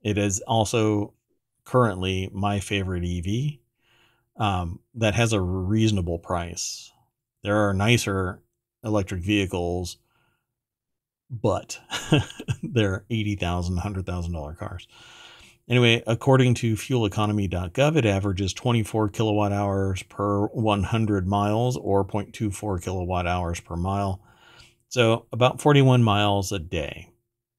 It 0.01 0.17
is 0.17 0.41
also 0.41 1.13
currently 1.63 2.29
my 2.33 2.59
favorite 2.59 3.05
EV 3.05 3.53
um, 4.35 4.81
that 4.95 5.15
has 5.15 5.31
a 5.31 5.39
reasonable 5.39 6.19
price. 6.19 6.91
There 7.41 7.55
are 7.55 7.73
nicer 7.73 8.41
electric 8.83 9.21
vehicles, 9.21 9.95
but 11.41 11.79
they're 12.63 13.05
$80,000, 13.09 13.79
$100,000 13.79 14.57
cars. 14.57 14.87
Anyway, 15.67 16.03
according 16.05 16.53
to 16.53 16.75
fueleconomy.gov, 16.75 17.95
it 17.95 18.05
averages 18.05 18.53
24 18.53 19.09
kilowatt 19.09 19.51
hours 19.51 20.03
per 20.03 20.45
100 20.47 21.27
miles 21.27 21.75
or 21.75 22.05
0.24 22.05 22.83
kilowatt 22.83 23.25
hours 23.25 23.59
per 23.59 23.75
mile. 23.75 24.21
So, 24.89 25.25
about 25.31 25.59
41 25.59 26.03
miles 26.03 26.51
a 26.51 26.59
day 26.59 27.09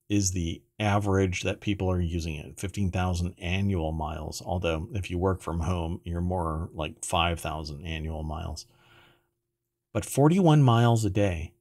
is 0.09 0.31
the 0.31 0.63
average 0.79 1.43
that 1.43 1.61
people 1.61 1.91
are 1.91 2.01
using 2.01 2.37
it 2.37 2.61
15,000 2.61 3.35
annual 3.39 3.91
miles. 3.91 4.41
Although, 4.45 4.89
if 4.93 5.11
you 5.11 5.19
work 5.19 5.41
from 5.41 5.61
home, 5.61 6.01
you're 6.05 6.21
more 6.21 6.71
like 6.75 7.05
5,000 7.05 7.85
annual 7.85 8.23
miles. 8.23 8.67
But 9.93 10.05
41 10.05 10.63
miles 10.63 11.05
a 11.05 11.11
day 11.11 11.55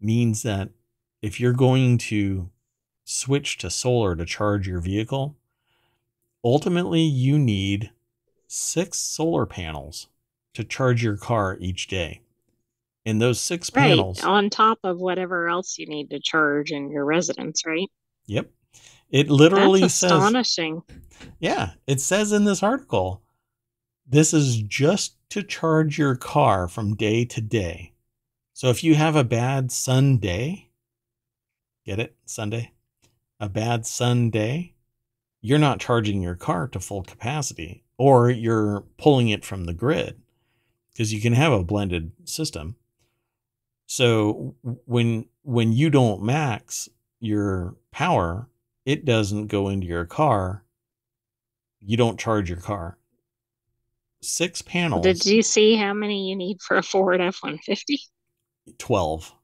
means 0.00 0.42
that 0.42 0.70
if 1.24 1.40
you're 1.40 1.54
going 1.54 1.96
to 1.96 2.50
switch 3.04 3.56
to 3.56 3.70
solar 3.70 4.14
to 4.14 4.26
charge 4.26 4.68
your 4.68 4.78
vehicle, 4.80 5.34
ultimately 6.44 7.00
you 7.00 7.38
need 7.38 7.90
six 8.46 8.98
solar 8.98 9.46
panels 9.46 10.08
to 10.52 10.62
charge 10.62 11.02
your 11.02 11.16
car 11.16 11.56
each 11.60 11.88
day. 11.88 12.20
And 13.06 13.22
those 13.22 13.40
six 13.40 13.70
Right. 13.70 13.88
panels, 13.88 14.20
On 14.20 14.50
top 14.50 14.80
of 14.84 14.98
whatever 14.98 15.48
else 15.48 15.78
you 15.78 15.86
need 15.86 16.10
to 16.10 16.20
charge 16.20 16.72
in 16.72 16.90
your 16.90 17.06
residence, 17.06 17.64
right? 17.64 17.88
yep. 18.26 18.50
It 19.10 19.30
literally 19.30 19.80
That's 19.80 19.94
says 19.94 20.12
astonishing. 20.12 20.82
Yeah, 21.40 21.70
it 21.86 22.02
says 22.02 22.32
in 22.32 22.44
this 22.44 22.62
article, 22.62 23.22
this 24.06 24.34
is 24.34 24.58
just 24.60 25.16
to 25.30 25.42
charge 25.42 25.98
your 25.98 26.16
car 26.16 26.68
from 26.68 26.96
day 26.96 27.24
to 27.24 27.40
day. 27.40 27.92
So 28.52 28.68
if 28.68 28.84
you 28.84 28.94
have 28.94 29.16
a 29.16 29.24
bad 29.24 29.72
Sunday, 29.72 30.68
get 31.84 31.98
it? 31.98 32.16
Sunday? 32.26 32.72
A 33.40 33.48
bad 33.48 33.86
Sunday, 33.86 34.74
you're 35.40 35.58
not 35.58 35.80
charging 35.80 36.22
your 36.22 36.34
car 36.34 36.68
to 36.68 36.80
full 36.80 37.02
capacity 37.02 37.84
or 37.98 38.30
you're 38.30 38.84
pulling 38.96 39.28
it 39.28 39.44
from 39.44 39.64
the 39.64 39.74
grid 39.74 40.20
because 40.92 41.12
you 41.12 41.20
can 41.20 41.32
have 41.32 41.52
a 41.52 41.64
blended 41.64 42.12
system. 42.24 42.76
So 43.86 44.54
when 44.62 45.26
when 45.42 45.72
you 45.72 45.90
don't 45.90 46.22
max 46.22 46.88
your 47.20 47.76
power, 47.90 48.48
it 48.86 49.04
doesn't 49.04 49.48
go 49.48 49.68
into 49.68 49.86
your 49.86 50.06
car 50.06 50.64
you 51.86 51.96
don't 51.96 52.18
charge 52.18 52.48
your 52.48 52.60
car. 52.60 52.98
Six 54.22 54.62
panels, 54.62 55.02
Did 55.02 55.26
you 55.26 55.42
see 55.42 55.76
how 55.76 55.92
many 55.92 56.30
you 56.30 56.36
need 56.36 56.62
for 56.62 56.78
a 56.78 56.82
Ford 56.82 57.20
F 57.20 57.42
150? 57.42 58.00
12. 58.78 59.34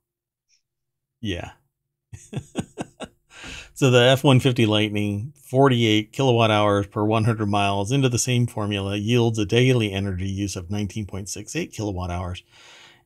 Yeah. 1.20 1.50
so 3.74 3.90
the 3.90 4.02
F 4.02 4.24
150 4.24 4.66
Lightning, 4.66 5.32
48 5.36 6.12
kilowatt 6.12 6.50
hours 6.50 6.86
per 6.86 7.04
100 7.04 7.46
miles 7.46 7.92
into 7.92 8.08
the 8.08 8.18
same 8.18 8.46
formula, 8.46 8.96
yields 8.96 9.38
a 9.38 9.44
daily 9.44 9.92
energy 9.92 10.28
use 10.28 10.56
of 10.56 10.68
19.68 10.68 11.72
kilowatt 11.72 12.10
hours 12.10 12.42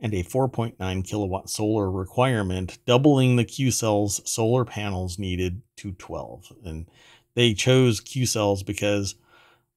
and 0.01 0.13
a 0.13 0.23
4.9 0.23 1.07
kilowatt 1.07 1.49
solar 1.49 1.91
requirement, 1.91 2.79
doubling 2.87 3.37
the 3.37 3.45
Q 3.45 3.71
cells 3.71 4.21
solar 4.31 4.65
panels 4.65 5.19
needed 5.19 5.63
to 5.77 5.93
12. 5.93 6.53
And 6.65 6.87
they 7.35 7.55
chose 7.55 8.01
Q 8.01 8.27
cells 8.27 8.63
because 8.63 9.15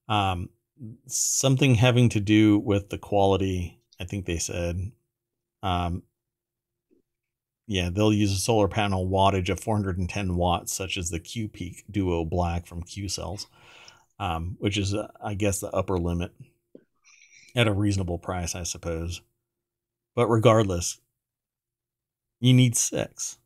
um, 0.08 0.50
something 1.06 1.74
having 1.74 2.08
to 2.10 2.20
do 2.20 2.58
with 2.58 2.90
the 2.90 2.98
quality, 2.98 3.80
I 4.00 4.04
think 4.04 4.26
they 4.26 4.38
said. 4.38 4.92
Um, 5.62 6.02
yeah, 7.68 7.90
they'll 7.92 8.14
use 8.14 8.32
a 8.32 8.36
solar 8.36 8.66
panel 8.66 9.06
wattage 9.06 9.50
of 9.50 9.60
410 9.60 10.36
watts, 10.36 10.72
such 10.72 10.96
as 10.96 11.10
the 11.10 11.20
Q 11.20 11.48
Peak 11.48 11.84
Duo 11.90 12.24
Black 12.24 12.66
from 12.66 12.82
Q 12.82 13.10
Cells, 13.10 13.46
um, 14.18 14.56
which 14.58 14.78
is, 14.78 14.94
uh, 14.94 15.08
I 15.22 15.34
guess, 15.34 15.60
the 15.60 15.70
upper 15.70 15.98
limit 15.98 16.32
at 17.54 17.68
a 17.68 17.72
reasonable 17.72 18.18
price, 18.18 18.54
I 18.54 18.62
suppose. 18.62 19.20
But 20.14 20.28
regardless, 20.28 20.98
you 22.40 22.54
need 22.54 22.74
six 22.74 23.36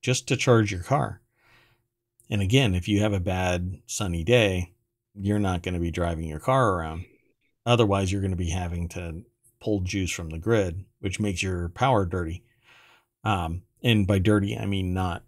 just 0.00 0.26
to 0.28 0.38
charge 0.38 0.72
your 0.72 0.82
car. 0.82 1.20
And 2.30 2.40
again, 2.40 2.74
if 2.74 2.88
you 2.88 3.00
have 3.00 3.12
a 3.12 3.20
bad 3.20 3.78
sunny 3.86 4.24
day, 4.24 4.72
you're 5.14 5.38
not 5.38 5.62
going 5.62 5.74
to 5.74 5.80
be 5.80 5.90
driving 5.90 6.24
your 6.24 6.40
car 6.40 6.76
around. 6.76 7.04
Otherwise, 7.66 8.10
you're 8.10 8.22
going 8.22 8.30
to 8.30 8.36
be 8.36 8.50
having 8.50 8.88
to 8.88 9.22
pull 9.60 9.80
juice 9.80 10.10
from 10.10 10.30
the 10.30 10.38
grid, 10.38 10.86
which 11.00 11.20
makes 11.20 11.42
your 11.42 11.68
power 11.68 12.06
dirty. 12.06 12.42
Um, 13.24 13.62
and 13.82 14.06
by 14.06 14.18
dirty, 14.18 14.56
I 14.56 14.66
mean 14.66 14.92
not 14.94 15.24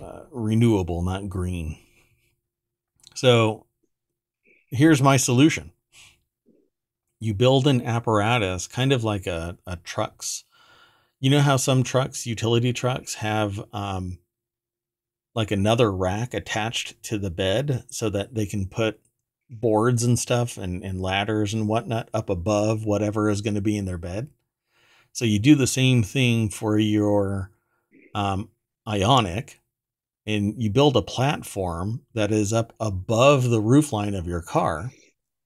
uh, 0.00 0.24
renewable, 0.30 1.02
not 1.02 1.28
green. 1.28 1.78
So 3.14 3.66
here's 4.70 5.02
my 5.02 5.16
solution. 5.16 5.72
You 7.20 7.34
build 7.34 7.66
an 7.66 7.82
apparatus 7.82 8.66
kind 8.66 8.92
of 8.92 9.04
like 9.04 9.26
a, 9.26 9.56
a 9.66 9.76
truck's. 9.76 10.44
You 11.20 11.30
know 11.30 11.40
how 11.40 11.56
some 11.56 11.82
trucks 11.82 12.26
utility 12.26 12.72
trucks 12.72 13.14
have 13.14 13.62
um, 13.72 14.18
like 15.34 15.50
another 15.50 15.90
rack 15.90 16.34
attached 16.34 17.02
to 17.04 17.18
the 17.18 17.30
bed 17.30 17.84
so 17.88 18.10
that 18.10 18.34
they 18.34 18.44
can 18.44 18.66
put 18.66 19.00
boards 19.48 20.02
and 20.02 20.18
stuff 20.18 20.58
and, 20.58 20.82
and 20.82 21.00
ladders 21.00 21.54
and 21.54 21.68
whatnot 21.68 22.08
up 22.12 22.28
above 22.28 22.84
whatever 22.84 23.30
is 23.30 23.40
going 23.40 23.54
to 23.54 23.60
be 23.60 23.76
in 23.76 23.84
their 23.84 23.98
bed 23.98 24.28
so 25.14 25.24
you 25.24 25.38
do 25.38 25.54
the 25.54 25.66
same 25.66 26.02
thing 26.02 26.50
for 26.50 26.78
your 26.78 27.50
um, 28.14 28.50
Ioniq 28.86 29.54
and 30.26 30.60
you 30.62 30.68
build 30.70 30.96
a 30.96 31.02
platform 31.02 32.02
that 32.14 32.30
is 32.32 32.52
up 32.52 32.74
above 32.80 33.44
the 33.48 33.60
roofline 33.62 34.18
of 34.18 34.26
your 34.26 34.42
car 34.42 34.90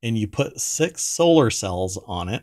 and 0.03 0.19
you 0.19 0.27
put 0.27 0.59
six 0.61 1.03
solar 1.03 1.51
cells 1.51 1.97
on 2.07 2.29
it 2.29 2.43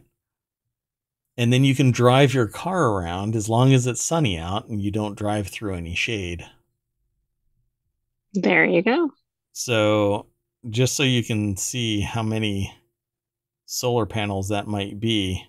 and 1.38 1.52
then 1.52 1.66
you 1.66 1.76
can 1.76 1.92
drive 1.92 2.34
your 2.34 2.48
car 2.48 2.92
around 2.92 3.36
as 3.36 3.50
long 3.50 3.74
as 3.74 3.88
it's 3.88 4.02
sunny 4.02 4.38
out 4.38 4.68
and 4.70 4.82
you 4.82 4.92
don't 4.92 5.18
drive 5.18 5.48
through 5.48 5.76
any 5.76 5.96
shade 5.96 6.46
There 8.34 8.66
you 8.66 8.82
go. 8.82 9.12
so 9.52 10.28
just 10.70 10.96
so 10.96 11.04
you 11.04 11.24
can 11.24 11.56
see 11.58 12.02
how 12.02 12.24
many 12.24 12.74
solar 13.66 14.06
panels 14.06 14.50
that 14.50 14.68
might 14.68 15.00
be 15.00 15.44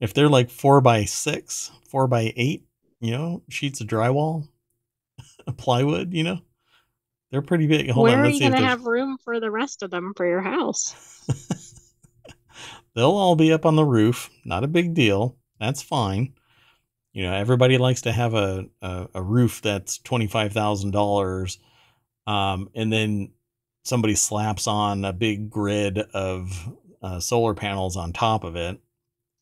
if 0.00 0.14
they're 0.14 0.28
like 0.28 0.50
four 0.50 0.80
by 0.80 1.04
six 1.04 1.70
four 1.88 2.06
by 2.06 2.32
eight 2.36 2.66
you 3.00 3.10
know 3.10 3.42
sheets 3.48 3.80
of 3.80 3.86
drywall 3.86 4.48
plywood 5.56 6.12
you 6.12 6.24
know 6.24 6.40
they're 7.30 7.42
pretty 7.42 7.66
big 7.66 7.90
hold 7.90 8.08
Where 8.08 8.18
on 8.18 8.24
are 8.24 8.28
you 8.28 8.40
going 8.40 8.52
to 8.52 8.58
have 8.58 8.86
room 8.86 9.18
for 9.22 9.38
the 9.38 9.50
rest 9.50 9.82
of 9.82 9.90
them 9.90 10.14
for 10.16 10.26
your 10.26 10.40
house? 10.40 10.94
They'll 12.94 13.10
all 13.10 13.36
be 13.36 13.52
up 13.52 13.66
on 13.66 13.76
the 13.76 13.84
roof. 13.84 14.30
Not 14.44 14.64
a 14.64 14.68
big 14.68 14.94
deal. 14.94 15.36
That's 15.60 15.82
fine. 15.82 16.34
You 17.12 17.24
know, 17.24 17.34
everybody 17.34 17.78
likes 17.78 18.02
to 18.02 18.12
have 18.12 18.34
a 18.34 18.66
a, 18.80 19.08
a 19.14 19.22
roof 19.22 19.60
that's 19.60 19.98
twenty 19.98 20.26
five 20.26 20.52
thousand 20.52 20.92
dollars, 20.92 21.58
um, 22.26 22.70
and 22.74 22.92
then 22.92 23.32
somebody 23.84 24.14
slaps 24.14 24.66
on 24.66 25.04
a 25.04 25.12
big 25.12 25.50
grid 25.50 25.98
of 25.98 26.50
uh, 27.02 27.20
solar 27.20 27.54
panels 27.54 27.96
on 27.96 28.12
top 28.12 28.44
of 28.44 28.56
it, 28.56 28.80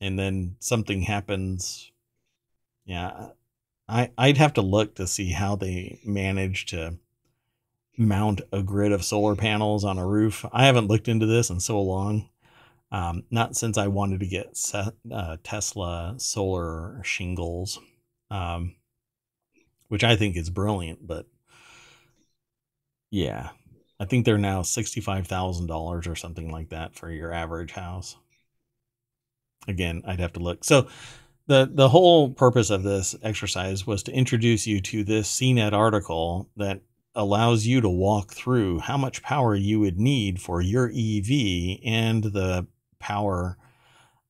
and 0.00 0.18
then 0.18 0.56
something 0.60 1.02
happens. 1.02 1.90
Yeah, 2.84 3.28
I 3.88 4.10
I'd 4.18 4.38
have 4.38 4.54
to 4.54 4.62
look 4.62 4.96
to 4.96 5.06
see 5.06 5.30
how 5.30 5.56
they 5.56 6.00
manage 6.04 6.66
to 6.66 6.98
mount 7.98 8.40
a 8.52 8.62
grid 8.62 8.92
of 8.92 9.04
solar 9.04 9.34
panels 9.36 9.84
on 9.84 9.98
a 9.98 10.06
roof. 10.06 10.44
I 10.52 10.66
haven't 10.66 10.88
looked 10.88 11.08
into 11.08 11.26
this 11.26 11.50
in 11.50 11.60
so 11.60 11.80
long. 11.80 12.28
Um, 12.92 13.24
not 13.30 13.56
since 13.56 13.78
I 13.78 13.88
wanted 13.88 14.20
to 14.20 14.26
get 14.26 14.56
se- 14.56 14.92
uh, 15.12 15.38
Tesla 15.42 16.14
solar 16.18 17.00
shingles, 17.04 17.80
um, 18.30 18.76
which 19.88 20.04
I 20.04 20.16
think 20.16 20.36
is 20.36 20.50
brilliant. 20.50 21.06
But 21.06 21.26
yeah, 23.10 23.50
I 23.98 24.04
think 24.04 24.24
they're 24.24 24.38
now 24.38 24.62
sixty-five 24.62 25.26
thousand 25.26 25.66
dollars 25.66 26.06
or 26.06 26.14
something 26.14 26.50
like 26.50 26.68
that 26.70 26.94
for 26.94 27.10
your 27.10 27.32
average 27.32 27.72
house. 27.72 28.16
Again, 29.68 30.02
I'd 30.06 30.20
have 30.20 30.32
to 30.34 30.40
look. 30.40 30.64
So 30.64 30.88
the 31.46 31.70
the 31.72 31.88
whole 31.88 32.30
purpose 32.30 32.70
of 32.70 32.82
this 32.82 33.14
exercise 33.22 33.86
was 33.86 34.02
to 34.04 34.12
introduce 34.12 34.66
you 34.66 34.80
to 34.82 35.04
this 35.04 35.32
CNET 35.32 35.72
article 35.72 36.50
that 36.56 36.82
allows 37.14 37.66
you 37.66 37.80
to 37.80 37.88
walk 37.88 38.32
through 38.32 38.80
how 38.80 38.96
much 38.96 39.22
power 39.22 39.54
you 39.54 39.80
would 39.80 39.98
need 39.98 40.40
for 40.40 40.60
your 40.60 40.88
EV 40.88 41.78
and 41.84 42.24
the 42.24 42.66
power 42.98 43.56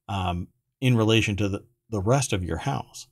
um, 0.08 0.46
in 0.80 0.96
relation 0.96 1.36
to 1.36 1.48
the, 1.48 1.64
the 1.90 2.00
rest 2.00 2.32
of 2.32 2.44
your 2.44 2.58
house. 2.58 3.08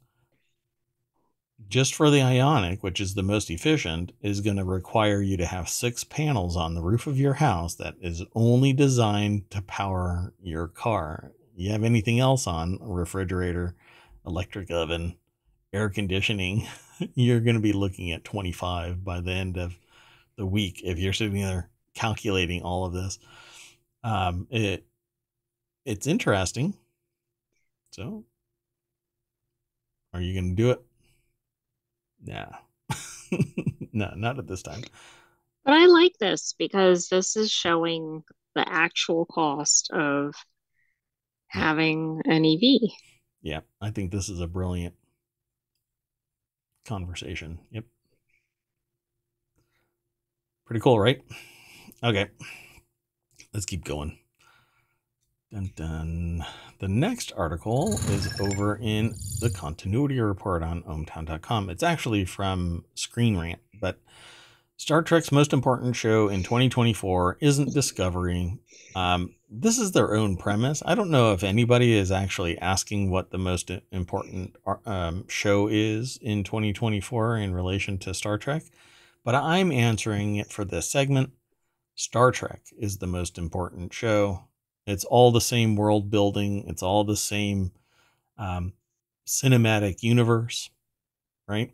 Just 1.66 1.94
for 1.94 2.10
the 2.10 2.18
Ioniq, 2.18 2.82
which 2.82 3.00
is 3.00 3.14
the 3.14 3.22
most 3.22 3.50
efficient, 3.50 4.12
is 4.20 4.40
going 4.40 4.58
to 4.58 4.64
require 4.64 5.20
you 5.20 5.36
to 5.38 5.46
have 5.46 5.68
six 5.68 6.04
panels 6.04 6.56
on 6.56 6.74
the 6.74 6.82
roof 6.82 7.06
of 7.06 7.18
your 7.18 7.34
house 7.34 7.74
that 7.76 7.94
is 8.00 8.22
only 8.34 8.72
designed 8.72 9.50
to 9.50 9.62
power 9.62 10.32
your 10.40 10.68
car. 10.68 11.32
You 11.56 11.70
have 11.72 11.84
anything 11.84 12.20
else 12.20 12.46
on, 12.46 12.78
refrigerator, 12.80 13.74
electric 14.26 14.70
oven, 14.70 15.16
air 15.72 15.88
conditioning, 15.88 16.66
you're 17.14 17.40
going 17.40 17.56
to 17.56 17.62
be 17.62 17.72
looking 17.72 18.12
at 18.12 18.24
25 18.24 19.04
by 19.04 19.20
the 19.20 19.32
end 19.32 19.56
of 19.56 19.74
the 20.36 20.46
week 20.46 20.80
if 20.84 20.98
you're 20.98 21.12
sitting 21.12 21.42
there 21.42 21.70
calculating 21.94 22.62
all 22.62 22.84
of 22.84 22.92
this. 22.92 23.18
Um, 24.02 24.46
it 24.50 24.86
it's 25.84 26.06
interesting. 26.06 26.74
So, 27.90 28.24
are 30.12 30.20
you 30.20 30.32
going 30.32 30.56
to 30.56 30.62
do 30.62 30.70
it? 30.70 30.80
Nah, 32.24 32.56
no, 33.92 34.12
not 34.16 34.38
at 34.38 34.46
this 34.46 34.62
time. 34.62 34.82
But 35.64 35.74
I 35.74 35.86
like 35.86 36.16
this 36.18 36.54
because 36.58 37.08
this 37.08 37.36
is 37.36 37.50
showing 37.50 38.24
the 38.54 38.66
actual 38.66 39.26
cost 39.26 39.90
of 39.92 40.34
having 41.54 42.20
an 42.24 42.44
EV. 42.44 42.90
Yeah, 43.40 43.60
I 43.80 43.90
think 43.90 44.10
this 44.10 44.28
is 44.28 44.40
a 44.40 44.48
brilliant 44.48 44.94
conversation. 46.84 47.60
Yep. 47.70 47.84
Pretty 50.66 50.80
cool, 50.80 50.98
right? 50.98 51.22
Okay. 52.02 52.28
Let's 53.52 53.66
keep 53.66 53.84
going. 53.84 54.18
Dun, 55.52 55.70
dun. 55.76 56.44
The 56.80 56.88
next 56.88 57.32
article 57.36 57.92
is 58.08 58.40
over 58.40 58.76
in 58.76 59.14
the 59.40 59.50
continuity 59.50 60.18
report 60.18 60.64
on 60.64 60.82
ohmtown.com. 60.82 61.70
It's 61.70 61.84
actually 61.84 62.24
from 62.24 62.84
Screen 62.94 63.36
Rant, 63.36 63.60
but 63.80 64.00
Star 64.76 65.02
Trek's 65.02 65.30
most 65.30 65.52
important 65.52 65.94
show 65.94 66.28
in 66.28 66.42
2024 66.42 67.38
isn't 67.40 67.72
Discovery. 67.72 68.58
Um, 68.96 69.34
this 69.60 69.78
is 69.78 69.92
their 69.92 70.14
own 70.14 70.36
premise. 70.36 70.82
I 70.84 70.94
don't 70.94 71.10
know 71.10 71.32
if 71.32 71.44
anybody 71.44 71.96
is 71.96 72.10
actually 72.10 72.58
asking 72.58 73.10
what 73.10 73.30
the 73.30 73.38
most 73.38 73.70
important 73.92 74.56
um, 74.84 75.28
show 75.28 75.68
is 75.68 76.18
in 76.20 76.42
2024 76.42 77.36
in 77.38 77.54
relation 77.54 77.98
to 77.98 78.14
Star 78.14 78.36
Trek, 78.36 78.64
but 79.24 79.34
I'm 79.34 79.70
answering 79.70 80.36
it 80.36 80.50
for 80.50 80.64
this 80.64 80.90
segment. 80.90 81.30
Star 81.94 82.32
Trek 82.32 82.62
is 82.76 82.98
the 82.98 83.06
most 83.06 83.38
important 83.38 83.92
show. 83.94 84.44
It's 84.86 85.04
all 85.04 85.30
the 85.30 85.40
same 85.40 85.76
world 85.76 86.10
building, 86.10 86.64
it's 86.66 86.82
all 86.82 87.04
the 87.04 87.16
same 87.16 87.70
um, 88.36 88.72
cinematic 89.26 90.02
universe, 90.02 90.70
right? 91.46 91.72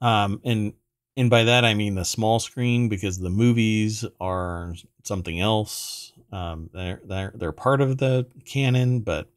Um, 0.00 0.40
and 0.44 0.74
and 1.16 1.30
by 1.30 1.44
that 1.44 1.64
I 1.64 1.74
mean 1.74 1.94
the 1.94 2.04
small 2.04 2.38
screen 2.40 2.88
because 2.88 3.18
the 3.18 3.30
movies 3.30 4.04
are 4.20 4.74
something 5.04 5.40
else. 5.40 6.09
Um, 6.32 6.70
they're 6.72 7.00
they're 7.04 7.32
they're 7.34 7.52
part 7.52 7.80
of 7.80 7.98
the 7.98 8.26
canon, 8.44 9.00
but 9.00 9.28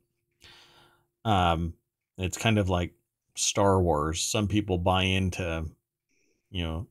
um, 1.25 1.73
it's 2.17 2.37
kind 2.37 2.57
of 2.57 2.69
like 2.69 2.93
Star 3.35 3.81
Wars. 3.81 4.21
Some 4.21 4.47
people 4.47 4.77
buy 4.77 5.03
into, 5.03 5.65
you 6.51 6.63
know, 6.63 6.87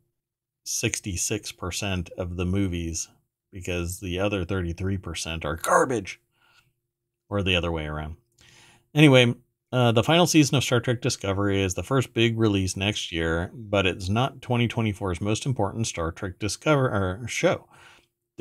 sixty 0.65 1.17
six 1.17 1.53
percent 1.53 2.11
of 2.19 2.37
the 2.37 2.47
movies 2.47 3.09
because 3.53 4.01
the 4.01 4.19
other 4.19 4.45
thirty 4.45 4.73
three 4.73 4.99
percent 4.99 5.45
are 5.45 5.57
garbage, 5.57 6.21
or 7.29 7.43
the 7.43 7.57
other 7.57 7.71
way 7.71 7.87
around. 7.87 8.17
Anyway, 8.95 9.35
uh, 9.73 9.93
the 9.93 10.03
final 10.03 10.27
season 10.27 10.57
of 10.57 10.65
Star 10.65 10.81
Trek 10.81 11.01
Discovery 11.01 11.63
is 11.63 11.75
the 11.75 11.83
first 11.83 12.13
big 12.13 12.39
release 12.39 12.77
next 12.77 13.11
year, 13.11 13.51
but 13.55 13.87
it's 13.87 14.09
not 14.09 14.41
2024's 14.41 15.21
most 15.21 15.47
important 15.47 15.87
Star 15.87 16.13
Trek 16.13 16.39
Discover 16.39 17.25
show. 17.27 17.67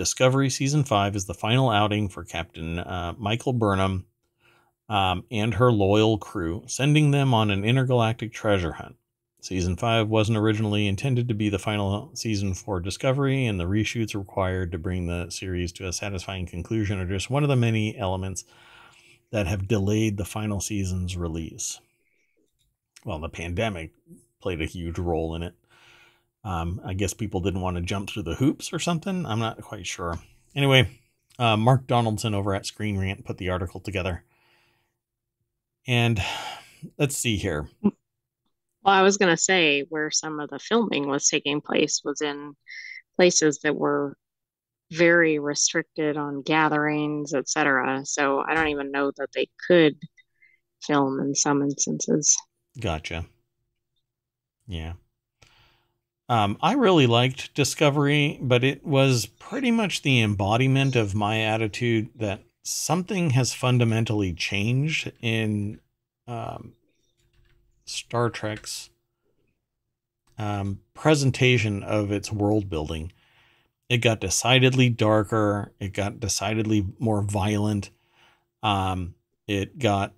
Discovery 0.02 0.50
Season 0.50 0.84
5 0.84 1.16
is 1.16 1.26
the 1.26 1.36
final 1.36 1.70
outing 1.70 2.10
for 2.10 2.24
Captain 2.24 2.80
uh, 2.80 3.14
Michael 3.20 3.54
Burnham 3.54 4.08
um, 4.90 5.26
and 5.30 5.54
her 5.54 5.72
loyal 5.72 6.18
crew, 6.18 6.64
sending 6.66 7.12
them 7.12 7.36
on 7.36 7.52
an 7.52 7.64
intergalactic 7.64 8.34
treasure 8.34 8.72
hunt. 8.72 8.96
Season 9.42 9.76
5 9.76 10.10
wasn't 10.10 10.40
originally 10.40 10.88
intended 10.88 11.28
to 11.28 11.36
be 11.36 11.50
the 11.50 11.60
final 11.60 12.10
season 12.16 12.56
for 12.56 12.80
Discovery, 12.80 13.46
and 13.46 13.60
the 13.60 13.66
reshoots 13.66 14.16
required 14.16 14.72
to 14.72 14.80
bring 14.80 15.06
the 15.06 15.30
series 15.30 15.72
to 15.74 15.88
a 15.88 15.94
satisfying 15.94 16.48
conclusion 16.48 16.98
are 16.98 17.06
just 17.06 17.30
one 17.30 17.44
of 17.44 17.50
the 17.50 17.56
many 17.56 17.96
elements 17.96 18.44
that 19.30 19.46
have 19.46 19.68
delayed 19.68 20.18
the 20.18 20.26
final 20.26 20.60
season's 20.60 21.16
release. 21.16 21.80
Well, 23.06 23.20
the 23.20 23.30
pandemic 23.30 23.92
played 24.42 24.64
a 24.64 24.66
huge 24.66 24.98
role 24.98 25.36
in 25.36 25.44
it. 25.44 25.54
Um, 26.44 26.82
I 26.84 26.94
guess 26.94 27.14
people 27.14 27.42
didn't 27.42 27.62
want 27.62 27.78
to 27.78 27.84
jump 27.84 28.10
through 28.10 28.24
the 28.24 28.36
hoops 28.36 28.74
or 28.74 28.80
something. 28.80 29.26
I'm 29.26 29.40
not 29.40 29.62
quite 29.62 29.86
sure. 29.86 30.20
Anyway, 30.56 30.90
uh, 31.38 31.56
Mark 31.56 31.88
Donaldson 31.88 32.34
over 32.34 32.54
at 32.56 32.66
Screen 32.66 32.98
Rant 32.98 33.26
put 33.26 33.38
the 33.38 33.50
article 33.50 33.80
together. 33.80 34.24
And 35.88 36.22
let's 36.98 37.18
see 37.18 37.38
here. 37.38 37.70
Well, 37.84 37.94
I 38.96 39.04
was 39.04 39.18
going 39.18 39.30
to 39.30 39.42
say 39.42 39.86
where 39.90 40.10
some 40.10 40.40
of 40.40 40.50
the 40.50 40.58
filming 40.58 41.08
was 41.08 41.28
taking 41.28 41.62
place 41.62 42.02
was 42.04 42.22
in 42.22 42.56
places 43.16 43.60
that 43.60 43.76
were 43.76 44.18
very 44.92 45.40
restricted 45.40 46.18
on 46.18 46.42
gatherings, 46.42 47.34
etc. 47.34 48.02
So 48.06 48.40
I 48.40 48.56
don't 48.56 48.70
even 48.70 48.92
know 48.92 49.12
that 49.18 49.30
they 49.34 49.48
could 49.68 49.96
film 50.82 51.20
in 51.20 51.36
some 51.36 51.62
instances. 51.62 52.36
Gotcha. 52.80 53.26
Yeah. 54.68 54.94
Um, 56.32 56.58
I 56.62 56.74
really 56.74 57.08
liked 57.08 57.54
Discovery, 57.54 58.40
but 58.42 58.64
it 58.64 58.86
was 58.86 59.26
pretty 59.26 59.70
much 59.70 60.02
the 60.02 60.22
embodiment 60.22 60.96
of 60.96 61.14
my 61.14 61.42
attitude 61.42 62.10
that 62.16 62.44
something 62.64 63.32
has 63.32 63.54
fundamentally 63.54 64.34
changed 64.34 65.12
in 65.22 65.82
um, 66.28 66.74
Star 67.84 68.30
Trek's 68.30 68.90
um, 70.38 70.80
presentation 70.94 71.84
of 71.84 72.12
its 72.12 72.32
world 72.32 72.70
building 72.70 73.12
it 73.92 73.98
got 73.98 74.22
decidedly 74.22 74.88
darker. 74.88 75.74
It 75.82 75.92
got 75.92 76.22
decidedly 76.22 76.88
more 76.98 77.22
violent. 77.22 77.90
Um, 78.64 79.16
it 79.50 79.80
got 79.80 80.14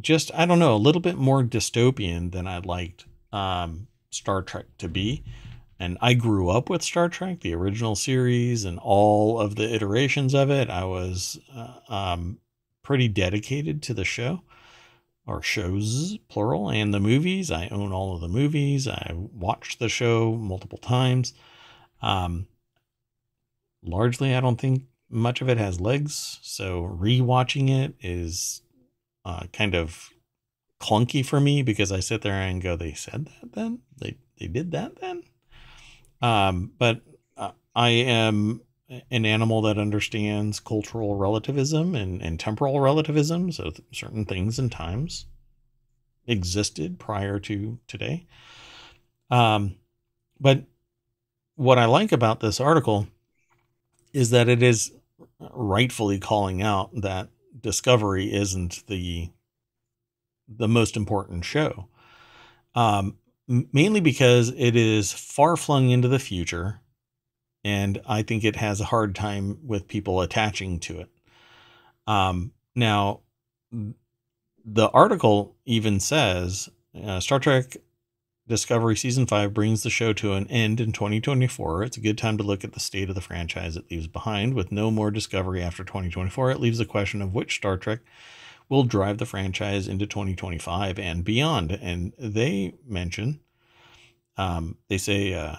just, 0.00 0.30
I 0.32 0.46
don't 0.46 0.60
know, 0.60 0.76
a 0.76 0.76
little 0.76 1.00
bit 1.00 1.16
more 1.16 1.42
dystopian 1.42 2.30
than 2.30 2.46
I 2.46 2.58
liked 2.58 3.06
um, 3.32 3.88
Star 4.14 4.42
Trek 4.42 4.66
to 4.78 4.88
be. 4.88 5.24
And 5.78 5.98
I 6.00 6.14
grew 6.14 6.50
up 6.50 6.70
with 6.70 6.82
Star 6.82 7.08
Trek, 7.08 7.40
the 7.40 7.54
original 7.54 7.96
series, 7.96 8.64
and 8.64 8.78
all 8.78 9.40
of 9.40 9.56
the 9.56 9.74
iterations 9.74 10.32
of 10.32 10.50
it. 10.50 10.70
I 10.70 10.84
was 10.84 11.38
uh, 11.54 11.78
um, 11.88 12.38
pretty 12.82 13.08
dedicated 13.08 13.82
to 13.82 13.94
the 13.94 14.04
show, 14.04 14.42
or 15.26 15.42
shows, 15.42 16.16
plural, 16.28 16.70
and 16.70 16.94
the 16.94 17.00
movies. 17.00 17.50
I 17.50 17.68
own 17.68 17.92
all 17.92 18.14
of 18.14 18.20
the 18.20 18.28
movies. 18.28 18.86
I 18.86 19.12
watched 19.14 19.78
the 19.80 19.88
show 19.88 20.36
multiple 20.36 20.78
times. 20.78 21.34
Um, 22.00 22.46
largely, 23.82 24.34
I 24.34 24.40
don't 24.40 24.60
think 24.60 24.84
much 25.10 25.40
of 25.40 25.48
it 25.48 25.58
has 25.58 25.80
legs, 25.80 26.38
so 26.42 26.82
rewatching 26.82 27.68
it 27.68 27.94
is 28.00 28.62
uh, 29.24 29.46
kind 29.52 29.74
of 29.74 30.10
clunky 30.80 31.24
for 31.24 31.40
me 31.40 31.62
because 31.62 31.92
I 31.92 32.00
sit 32.00 32.22
there 32.22 32.34
and 32.34 32.62
go, 32.62 32.76
"They 32.76 32.92
said 32.92 33.26
that 33.26 33.52
then? 33.52 33.80
They 33.98 34.18
they 34.38 34.46
did 34.46 34.72
that 34.72 35.00
then?" 35.00 35.22
Um, 36.20 36.72
but 36.78 37.00
uh, 37.36 37.52
I 37.74 37.90
am 37.90 38.60
an 39.10 39.24
animal 39.24 39.62
that 39.62 39.78
understands 39.78 40.60
cultural 40.60 41.16
relativism 41.16 41.94
and, 41.94 42.22
and 42.22 42.38
temporal 42.38 42.80
relativism, 42.80 43.50
so 43.52 43.64
th- 43.64 43.82
certain 43.92 44.24
things 44.24 44.58
and 44.58 44.70
times 44.70 45.26
existed 46.26 46.98
prior 46.98 47.38
to 47.40 47.78
today. 47.86 48.26
Um, 49.30 49.76
but 50.40 50.64
what 51.56 51.78
I 51.78 51.86
like 51.86 52.12
about 52.12 52.40
this 52.40 52.60
article 52.60 53.06
is 54.12 54.30
that 54.30 54.48
it 54.48 54.62
is 54.62 54.92
rightfully 55.40 56.18
calling 56.18 56.62
out 56.62 56.90
that 57.00 57.28
Discovery 57.60 58.32
isn't 58.32 58.86
the 58.86 59.30
the 60.48 60.68
most 60.68 60.96
important 60.96 61.44
show. 61.44 61.88
Um, 62.74 63.18
mainly 63.46 64.00
because 64.00 64.52
it 64.56 64.76
is 64.76 65.12
far 65.12 65.56
flung 65.56 65.90
into 65.90 66.08
the 66.08 66.18
future, 66.18 66.80
and 67.62 68.00
I 68.06 68.22
think 68.22 68.44
it 68.44 68.56
has 68.56 68.80
a 68.80 68.86
hard 68.86 69.14
time 69.14 69.58
with 69.62 69.88
people 69.88 70.20
attaching 70.20 70.80
to 70.80 71.00
it. 71.00 71.08
Um, 72.06 72.52
now, 72.74 73.20
the 74.64 74.88
article 74.90 75.56
even 75.64 76.00
says 76.00 76.68
uh, 77.02 77.20
Star 77.20 77.38
Trek 77.38 77.76
Discovery 78.46 78.94
Season 78.94 79.26
5 79.26 79.54
brings 79.54 79.82
the 79.82 79.90
show 79.90 80.12
to 80.14 80.34
an 80.34 80.46
end 80.48 80.78
in 80.78 80.92
2024. 80.92 81.82
It's 81.84 81.96
a 81.96 82.00
good 82.00 82.18
time 82.18 82.36
to 82.36 82.44
look 82.44 82.62
at 82.62 82.72
the 82.72 82.80
state 82.80 83.08
of 83.08 83.14
the 83.14 83.22
franchise 83.22 83.76
it 83.76 83.90
leaves 83.90 84.06
behind. 84.06 84.52
With 84.52 84.70
no 84.70 84.90
more 84.90 85.10
Discovery 85.10 85.62
after 85.62 85.82
2024, 85.82 86.50
it 86.50 86.60
leaves 86.60 86.78
the 86.78 86.84
question 86.84 87.22
of 87.22 87.32
which 87.32 87.56
Star 87.56 87.78
Trek 87.78 88.00
will 88.68 88.84
drive 88.84 89.18
the 89.18 89.26
franchise 89.26 89.88
into 89.88 90.06
2025 90.06 90.98
and 90.98 91.24
beyond. 91.24 91.72
And 91.72 92.12
they 92.18 92.74
mention, 92.86 93.40
um, 94.36 94.78
they 94.88 94.98
say, 94.98 95.34
uh, 95.34 95.56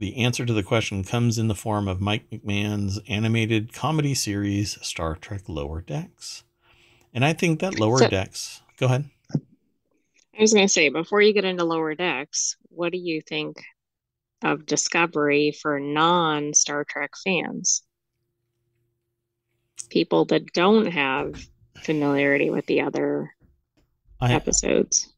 the 0.00 0.24
answer 0.24 0.46
to 0.46 0.52
the 0.52 0.62
question 0.62 1.02
comes 1.02 1.38
in 1.38 1.48
the 1.48 1.54
form 1.54 1.88
of 1.88 2.00
Mike 2.00 2.30
McMahan's 2.30 3.00
animated 3.08 3.72
comedy 3.72 4.14
series, 4.14 4.78
Star 4.80 5.16
Trek 5.16 5.42
Lower 5.48 5.80
Decks. 5.80 6.44
And 7.12 7.24
I 7.24 7.32
think 7.32 7.60
that 7.60 7.80
Lower 7.80 7.98
so, 7.98 8.08
Decks, 8.08 8.62
go 8.78 8.86
ahead. 8.86 9.10
I 9.34 10.40
was 10.40 10.54
going 10.54 10.66
to 10.66 10.72
say, 10.72 10.88
before 10.88 11.20
you 11.20 11.32
get 11.32 11.44
into 11.44 11.64
Lower 11.64 11.94
Decks, 11.96 12.56
what 12.68 12.92
do 12.92 12.98
you 12.98 13.20
think 13.20 13.56
of 14.42 14.66
Discovery 14.66 15.50
for 15.50 15.80
non 15.80 16.54
Star 16.54 16.84
Trek 16.84 17.10
fans? 17.24 17.82
People 19.90 20.26
that 20.26 20.52
don't 20.52 20.86
have 20.86 21.48
familiarity 21.82 22.50
with 22.50 22.66
the 22.66 22.80
other 22.80 23.34
I, 24.20 24.32
episodes. 24.32 25.12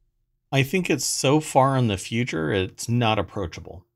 I 0.53 0.63
think 0.63 0.91
it's 0.91 1.07
so 1.07 1.41
far 1.41 1.77
in 1.77 1.89
the 1.89 1.99
future, 1.99 2.53
it's 2.53 2.89
not 2.89 3.19
approachable. 3.19 3.87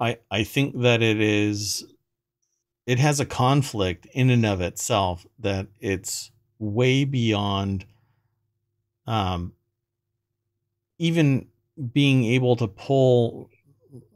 I 0.00 0.18
I 0.30 0.44
think 0.44 0.80
that 0.80 1.02
it 1.02 1.20
is 1.20 1.84
it 2.86 2.98
has 2.98 3.20
a 3.20 3.26
conflict 3.26 4.06
in 4.12 4.30
and 4.30 4.46
of 4.46 4.60
itself 4.60 5.26
that 5.38 5.68
it's 5.78 6.30
way 6.58 7.04
beyond 7.04 7.84
um 9.06 9.52
even 10.98 11.46
being 11.92 12.24
able 12.24 12.56
to 12.56 12.66
pull 12.66 13.48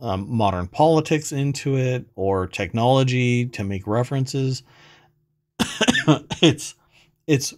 um, 0.00 0.26
modern 0.28 0.68
politics 0.68 1.32
into 1.32 1.76
it 1.76 2.06
or 2.14 2.46
technology 2.46 3.46
to 3.46 3.64
make 3.64 3.86
references 3.86 4.62
it's 6.42 6.74
it's 7.26 7.54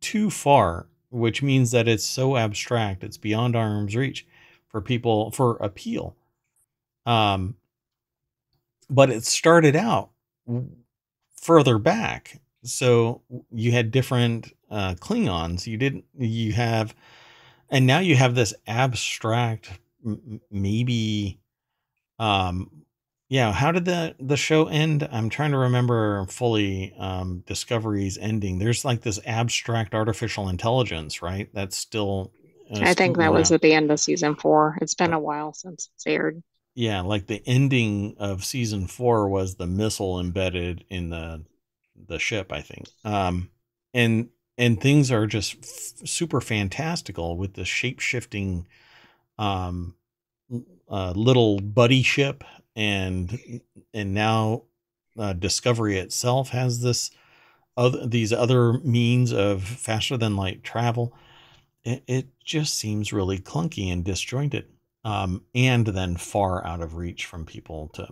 too 0.00 0.30
far 0.30 0.86
which 1.10 1.42
means 1.42 1.70
that 1.70 1.88
it's 1.88 2.04
so 2.06 2.36
abstract 2.36 3.02
it's 3.04 3.16
beyond 3.16 3.56
arm's 3.56 3.96
reach 3.96 4.26
for 4.68 4.80
people 4.80 5.30
for 5.30 5.56
appeal 5.56 6.16
um, 7.06 7.54
but 8.90 9.10
it 9.10 9.24
started 9.24 9.76
out 9.76 10.10
further 11.40 11.78
back. 11.78 12.40
So 12.64 13.22
you 13.52 13.72
had 13.72 13.90
different 13.90 14.52
uh, 14.70 14.94
Klingons. 14.94 15.66
You 15.66 15.76
didn't, 15.76 16.04
you 16.18 16.52
have, 16.52 16.94
and 17.70 17.86
now 17.86 18.00
you 18.00 18.16
have 18.16 18.34
this 18.34 18.52
abstract, 18.66 19.70
maybe, 20.50 21.38
um, 22.18 22.70
yeah. 23.28 23.52
How 23.52 23.72
did 23.72 23.84
the 23.84 24.14
the 24.18 24.36
show 24.36 24.66
end? 24.66 25.08
I'm 25.10 25.28
trying 25.28 25.52
to 25.52 25.58
remember 25.58 26.26
fully. 26.26 26.94
Um, 26.98 27.42
Discovery's 27.46 28.18
ending. 28.18 28.58
There's 28.58 28.84
like 28.84 29.02
this 29.02 29.20
abstract 29.26 29.94
artificial 29.94 30.48
intelligence, 30.48 31.22
right? 31.22 31.48
That's 31.52 31.76
still. 31.76 32.32
Uh, 32.70 32.80
I 32.80 32.94
think 32.94 33.16
that 33.16 33.24
around. 33.24 33.34
was 33.34 33.52
at 33.52 33.62
the 33.62 33.74
end 33.74 33.90
of 33.90 34.00
season 34.00 34.34
four. 34.34 34.76
It's 34.80 34.94
been 34.94 35.12
a 35.12 35.20
while 35.20 35.52
since 35.52 35.88
it's 35.94 36.06
aired 36.06 36.42
yeah, 36.76 37.00
like 37.00 37.26
the 37.26 37.42
ending 37.46 38.16
of 38.18 38.44
season 38.44 38.86
four 38.86 39.28
was 39.30 39.54
the 39.54 39.66
missile 39.66 40.20
embedded 40.20 40.84
in 40.90 41.08
the 41.08 41.42
the 42.06 42.18
ship, 42.18 42.52
I 42.52 42.60
think. 42.60 42.86
Um, 43.02 43.50
and 43.94 44.28
and 44.58 44.78
things 44.78 45.10
are 45.10 45.26
just 45.26 45.56
f- 45.62 46.06
super 46.06 46.40
fantastical 46.42 47.38
with 47.38 47.54
the 47.54 47.64
shape 47.64 48.00
shifting, 48.00 48.66
um, 49.38 49.94
uh, 50.90 51.12
little 51.16 51.60
buddy 51.60 52.02
ship, 52.02 52.44
and 52.76 53.60
and 53.92 54.14
now 54.14 54.62
uh, 55.18 55.32
Discovery 55.32 55.98
itself 55.98 56.50
has 56.50 56.82
this 56.82 57.10
other 57.76 58.06
these 58.06 58.32
other 58.32 58.74
means 58.80 59.32
of 59.32 59.64
faster 59.64 60.16
than 60.16 60.36
light 60.36 60.62
travel. 60.62 61.14
It, 61.82 62.04
it 62.06 62.26
just 62.44 62.74
seems 62.74 63.12
really 63.12 63.38
clunky 63.38 63.92
and 63.92 64.04
disjointed 64.04 64.66
um, 65.04 65.44
and 65.54 65.86
then 65.86 66.16
far 66.16 66.66
out 66.66 66.80
of 66.80 66.96
reach 66.96 67.26
from 67.26 67.46
people 67.46 67.88
to, 67.94 68.08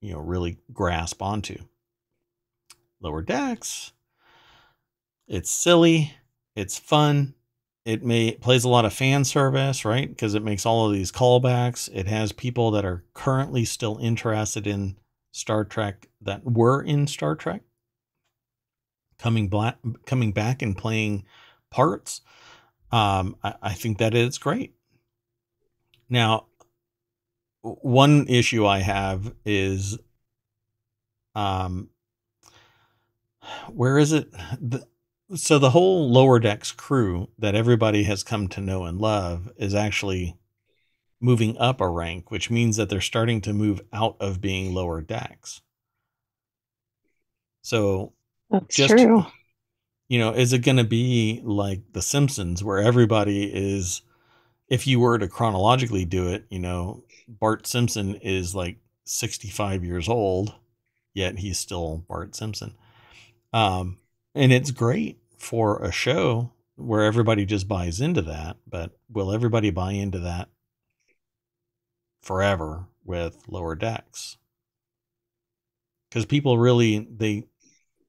you 0.00 0.12
know, 0.12 0.18
really 0.18 0.58
grasp 0.72 1.22
onto. 1.22 1.56
Lower 3.00 3.22
Decks, 3.22 3.92
it's 5.28 5.50
silly, 5.50 6.12
it's 6.56 6.78
fun, 6.78 7.34
it 7.84 8.02
may 8.02 8.28
it 8.28 8.40
plays 8.40 8.64
a 8.64 8.68
lot 8.68 8.84
of 8.84 8.92
fan 8.92 9.24
service, 9.24 9.84
right? 9.84 10.08
Because 10.08 10.34
it 10.34 10.42
makes 10.42 10.64
all 10.64 10.86
of 10.86 10.92
these 10.92 11.12
callbacks. 11.12 11.88
It 11.92 12.06
has 12.06 12.32
people 12.32 12.70
that 12.72 12.84
are 12.84 13.04
currently 13.12 13.64
still 13.64 13.98
interested 13.98 14.66
in 14.66 14.96
Star 15.32 15.64
Trek 15.64 16.08
that 16.22 16.44
were 16.44 16.82
in 16.82 17.06
Star 17.06 17.34
Trek 17.34 17.62
coming 19.18 19.48
black, 19.48 19.78
coming 20.06 20.32
back 20.32 20.62
and 20.62 20.76
playing 20.76 21.24
parts. 21.70 22.22
Um, 22.90 23.36
I, 23.42 23.54
I 23.62 23.72
think 23.74 23.98
that 23.98 24.14
is 24.14 24.38
great. 24.38 24.74
Now, 26.08 26.46
one 27.62 28.26
issue 28.28 28.66
I 28.66 28.80
have 28.80 29.34
is 29.44 29.98
um 31.34 31.88
where 33.72 33.98
is 33.98 34.12
it 34.12 34.30
the, 34.60 34.86
so 35.34 35.58
the 35.58 35.70
whole 35.70 36.10
lower 36.10 36.38
decks 36.38 36.72
crew 36.72 37.28
that 37.38 37.54
everybody 37.54 38.04
has 38.04 38.22
come 38.22 38.48
to 38.48 38.60
know 38.60 38.84
and 38.84 39.00
love 39.00 39.50
is 39.56 39.74
actually 39.74 40.36
moving 41.20 41.56
up 41.58 41.80
a 41.80 41.88
rank 41.88 42.30
which 42.30 42.50
means 42.50 42.76
that 42.76 42.88
they're 42.88 43.00
starting 43.00 43.40
to 43.40 43.52
move 43.52 43.80
out 43.92 44.16
of 44.20 44.40
being 44.40 44.74
lower 44.74 45.00
decks 45.00 45.60
so 47.62 48.12
That's 48.50 48.74
just 48.74 48.96
true. 48.96 49.24
you 50.08 50.18
know 50.18 50.32
is 50.32 50.52
it 50.52 50.58
going 50.58 50.76
to 50.76 50.84
be 50.84 51.40
like 51.44 51.80
the 51.92 52.02
simpsons 52.02 52.62
where 52.62 52.78
everybody 52.78 53.44
is 53.44 54.02
if 54.68 54.86
you 54.86 55.00
were 55.00 55.18
to 55.18 55.28
chronologically 55.28 56.04
do 56.04 56.28
it, 56.28 56.46
you 56.50 56.58
know, 56.58 57.04
Bart 57.28 57.66
Simpson 57.66 58.16
is 58.16 58.54
like 58.54 58.78
65 59.04 59.84
years 59.84 60.08
old, 60.08 60.54
yet 61.12 61.38
he's 61.38 61.58
still 61.58 62.04
Bart 62.08 62.34
Simpson. 62.34 62.74
Um, 63.52 63.98
and 64.34 64.52
it's 64.52 64.70
great 64.70 65.18
for 65.44 65.82
a 65.82 65.92
show 65.92 66.52
where 66.76 67.04
everybody 67.04 67.44
just 67.44 67.68
buys 67.68 68.00
into 68.00 68.22
that, 68.22 68.56
but 68.66 68.98
will 69.08 69.32
everybody 69.32 69.70
buy 69.70 69.92
into 69.92 70.18
that 70.18 70.48
forever 72.22 72.86
with 73.04 73.44
lower 73.46 73.74
decks? 73.74 74.38
Because 76.08 76.26
people 76.26 76.58
really, 76.58 77.06
they, 77.10 77.44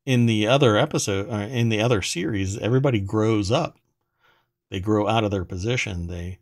in 0.05 0.25
the 0.25 0.47
other 0.47 0.77
episode, 0.77 1.29
uh, 1.29 1.47
in 1.47 1.69
the 1.69 1.81
other 1.81 2.01
series, 2.01 2.57
everybody 2.57 2.99
grows 2.99 3.51
up. 3.51 3.77
They 4.71 4.79
grow 4.79 5.07
out 5.07 5.23
of 5.23 5.31
their 5.31 5.45
position. 5.45 6.07
They, 6.07 6.39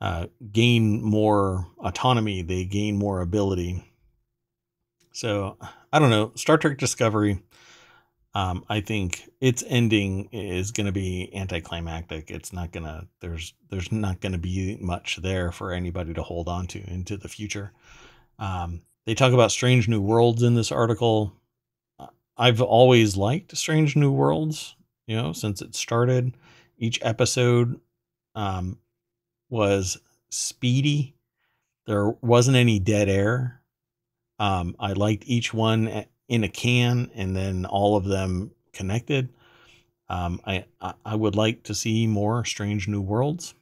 uh, 0.00 0.26
gain 0.50 1.00
more 1.00 1.68
autonomy, 1.78 2.42
they 2.42 2.64
gain 2.64 2.96
more 2.96 3.20
ability. 3.20 3.84
So 5.12 5.58
I 5.92 6.00
don't 6.00 6.10
know. 6.10 6.32
Star 6.34 6.58
Trek 6.58 6.78
Discovery, 6.78 7.40
um, 8.34 8.64
I 8.68 8.80
think 8.80 9.28
its 9.40 9.62
ending 9.66 10.28
is 10.32 10.70
going 10.70 10.86
to 10.86 10.92
be 10.92 11.30
anticlimactic. 11.34 12.30
It's 12.30 12.52
not 12.52 12.72
going 12.72 12.84
to 12.84 13.06
there's 13.20 13.52
there's 13.68 13.92
not 13.92 14.20
going 14.20 14.32
to 14.32 14.38
be 14.38 14.78
much 14.80 15.18
there 15.22 15.52
for 15.52 15.72
anybody 15.72 16.14
to 16.14 16.22
hold 16.22 16.48
on 16.48 16.66
to 16.68 16.90
into 16.90 17.16
the 17.16 17.28
future. 17.28 17.72
Um, 18.38 18.82
they 19.04 19.14
talk 19.14 19.32
about 19.32 19.52
Strange 19.52 19.88
New 19.88 20.00
Worlds 20.00 20.42
in 20.42 20.54
this 20.54 20.72
article. 20.72 21.34
I've 22.38 22.62
always 22.62 23.16
liked 23.16 23.56
Strange 23.56 23.96
New 23.96 24.10
Worlds, 24.10 24.74
you 25.06 25.16
know, 25.16 25.32
since 25.32 25.60
it 25.60 25.74
started. 25.74 26.34
Each 26.78 26.98
episode 27.02 27.78
um, 28.34 28.78
was 29.50 29.98
speedy. 30.30 31.14
There 31.86 32.08
wasn't 32.22 32.56
any 32.56 32.78
dead 32.78 33.08
air. 33.10 33.60
Um, 34.38 34.74
I 34.80 34.94
liked 34.94 35.24
each 35.26 35.52
one 35.52 36.06
in 36.32 36.44
a 36.44 36.48
can 36.48 37.10
and 37.14 37.36
then 37.36 37.66
all 37.66 37.94
of 37.94 38.06
them 38.06 38.50
connected. 38.72 39.28
Um, 40.08 40.40
I, 40.46 40.64
I 41.04 41.14
would 41.14 41.36
like 41.36 41.62
to 41.64 41.74
see 41.74 42.06
more 42.06 42.42
Strange 42.46 42.88
New 42.88 43.02
Worlds, 43.02 43.52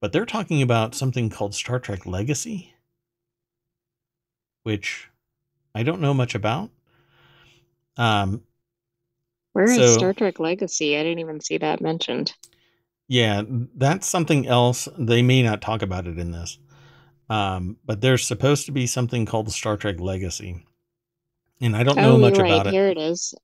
but 0.00 0.12
they're 0.12 0.24
talking 0.24 0.62
about 0.62 0.94
something 0.94 1.28
called 1.28 1.56
Star 1.56 1.80
Trek 1.80 2.06
Legacy, 2.06 2.72
which 4.62 5.08
I 5.74 5.82
don't 5.82 6.00
know 6.00 6.14
much 6.14 6.36
about. 6.36 6.70
Um, 7.96 8.42
Where 9.52 9.66
so, 9.66 9.82
is 9.82 9.94
Star 9.94 10.12
Trek 10.12 10.38
Legacy? 10.38 10.96
I 10.96 11.02
didn't 11.02 11.18
even 11.18 11.40
see 11.40 11.58
that 11.58 11.80
mentioned. 11.80 12.32
Yeah, 13.08 13.42
that's 13.74 14.06
something 14.06 14.46
else. 14.46 14.86
They 14.96 15.22
may 15.22 15.42
not 15.42 15.60
talk 15.60 15.82
about 15.82 16.06
it 16.06 16.16
in 16.16 16.30
this. 16.30 16.58
Um, 17.28 17.76
but 17.84 18.00
there's 18.00 18.24
supposed 18.24 18.66
to 18.66 18.72
be 18.72 18.86
something 18.86 19.26
called 19.26 19.50
Star 19.52 19.76
Trek 19.76 19.98
Legacy. 19.98 20.64
And 21.62 21.76
I 21.76 21.84
don't 21.84 21.96
know 21.96 22.14
oh, 22.14 22.18
much 22.18 22.36
right. 22.36 22.52
about 22.52 22.66
it. 22.66 22.72
Here 22.72 22.88
it 22.88 22.98
is. 22.98 23.34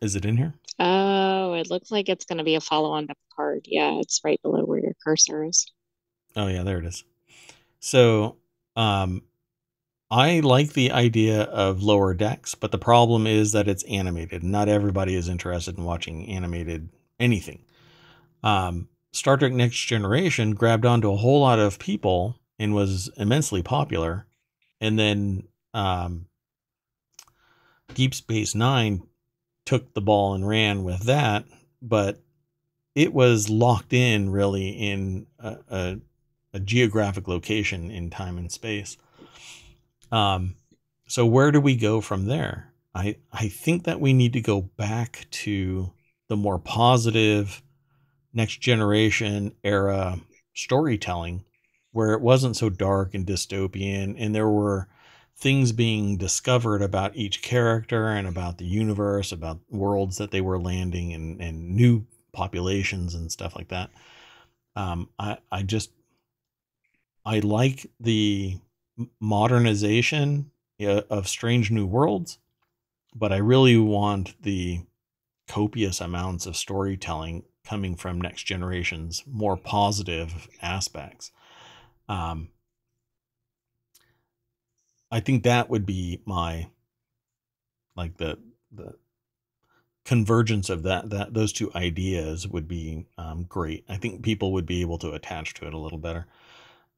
Is 0.00 0.16
it 0.16 0.24
in 0.24 0.38
here? 0.38 0.54
Oh, 0.78 1.52
it 1.52 1.68
looks 1.70 1.90
like 1.90 2.08
it's 2.08 2.24
going 2.24 2.38
to 2.38 2.44
be 2.44 2.54
a 2.54 2.60
follow 2.60 2.92
on 2.92 3.06
to 3.06 3.14
Picard. 3.28 3.66
Yeah, 3.66 3.98
it's 4.00 4.22
right 4.24 4.40
below 4.42 4.64
where 4.64 4.80
your 4.80 4.94
cursor 5.04 5.44
is. 5.44 5.66
Oh 6.34 6.46
yeah, 6.46 6.62
there 6.62 6.78
it 6.78 6.86
is. 6.86 7.04
So, 7.80 8.36
um, 8.76 9.22
I 10.10 10.40
like 10.40 10.72
the 10.72 10.90
idea 10.90 11.42
of 11.42 11.82
lower 11.82 12.14
decks, 12.14 12.54
but 12.54 12.72
the 12.72 12.78
problem 12.78 13.26
is 13.26 13.52
that 13.52 13.68
it's 13.68 13.84
animated. 13.84 14.42
Not 14.42 14.68
everybody 14.68 15.14
is 15.14 15.28
interested 15.28 15.76
in 15.76 15.84
watching 15.84 16.26
animated 16.28 16.88
anything. 17.18 17.64
Um, 18.42 18.88
Star 19.12 19.36
Trek 19.36 19.52
Next 19.52 19.76
Generation 19.76 20.54
grabbed 20.54 20.86
onto 20.86 21.12
a 21.12 21.16
whole 21.16 21.40
lot 21.40 21.58
of 21.58 21.78
people 21.78 22.40
and 22.58 22.74
was 22.74 23.10
immensely 23.18 23.62
popular. 23.62 24.26
And 24.80 24.98
then 24.98 25.48
um, 25.74 26.26
Deep 27.94 28.14
Space 28.14 28.54
Nine 28.54 29.02
took 29.66 29.94
the 29.94 30.00
ball 30.00 30.34
and 30.34 30.46
ran 30.46 30.84
with 30.84 31.04
that, 31.04 31.44
but 31.82 32.20
it 32.94 33.12
was 33.12 33.48
locked 33.48 33.92
in 33.92 34.30
really 34.30 34.68
in 34.68 35.26
a, 35.38 35.56
a, 35.68 35.96
a 36.54 36.60
geographic 36.60 37.28
location 37.28 37.90
in 37.90 38.10
time 38.10 38.38
and 38.38 38.50
space. 38.50 38.96
Um, 40.10 40.56
so 41.06 41.26
where 41.26 41.52
do 41.52 41.60
we 41.60 41.76
go 41.76 42.00
from 42.00 42.26
there? 42.26 42.72
I 42.94 43.16
I 43.32 43.48
think 43.48 43.84
that 43.84 44.00
we 44.00 44.12
need 44.12 44.32
to 44.32 44.40
go 44.40 44.62
back 44.62 45.26
to 45.30 45.92
the 46.28 46.36
more 46.36 46.58
positive 46.58 47.62
next 48.32 48.60
generation 48.60 49.52
era 49.62 50.20
storytelling 50.54 51.44
where 51.92 52.12
it 52.12 52.20
wasn't 52.20 52.56
so 52.56 52.68
dark 52.68 53.14
and 53.14 53.26
dystopian 53.26 54.14
and 54.18 54.34
there 54.34 54.48
were 54.48 54.88
things 55.36 55.72
being 55.72 56.18
discovered 56.18 56.82
about 56.82 57.16
each 57.16 57.40
character 57.40 58.08
and 58.08 58.28
about 58.28 58.58
the 58.58 58.66
universe, 58.66 59.32
about 59.32 59.58
worlds 59.70 60.18
that 60.18 60.30
they 60.30 60.40
were 60.40 60.60
landing 60.60 61.14
and, 61.14 61.40
and 61.40 61.70
new 61.70 62.04
populations 62.32 63.14
and 63.14 63.32
stuff 63.32 63.56
like 63.56 63.68
that. 63.68 63.90
Um, 64.76 65.08
I, 65.18 65.38
I 65.50 65.62
just, 65.62 65.90
I 67.24 67.38
like 67.38 67.86
the 67.98 68.58
modernization 69.18 70.50
of 70.78 71.26
Strange 71.26 71.70
New 71.70 71.86
Worlds, 71.86 72.38
but 73.14 73.32
I 73.32 73.38
really 73.38 73.78
want 73.78 74.40
the 74.42 74.80
copious 75.48 76.00
amounts 76.00 76.46
of 76.46 76.56
storytelling 76.56 77.44
coming 77.64 77.96
from 77.96 78.20
next 78.20 78.44
generation's 78.44 79.24
more 79.26 79.56
positive 79.56 80.48
aspects. 80.62 81.32
Um, 82.10 82.48
I 85.12 85.20
think 85.20 85.44
that 85.44 85.70
would 85.70 85.86
be 85.86 86.20
my 86.26 86.68
like 87.96 88.16
the 88.16 88.36
the 88.72 88.94
convergence 90.04 90.70
of 90.70 90.82
that 90.82 91.10
that 91.10 91.34
those 91.34 91.52
two 91.52 91.70
ideas 91.74 92.48
would 92.48 92.66
be 92.66 93.06
um, 93.16 93.44
great. 93.44 93.84
I 93.88 93.96
think 93.96 94.24
people 94.24 94.52
would 94.54 94.66
be 94.66 94.80
able 94.80 94.98
to 94.98 95.12
attach 95.12 95.54
to 95.54 95.68
it 95.68 95.74
a 95.74 95.78
little 95.78 95.98
better 95.98 96.26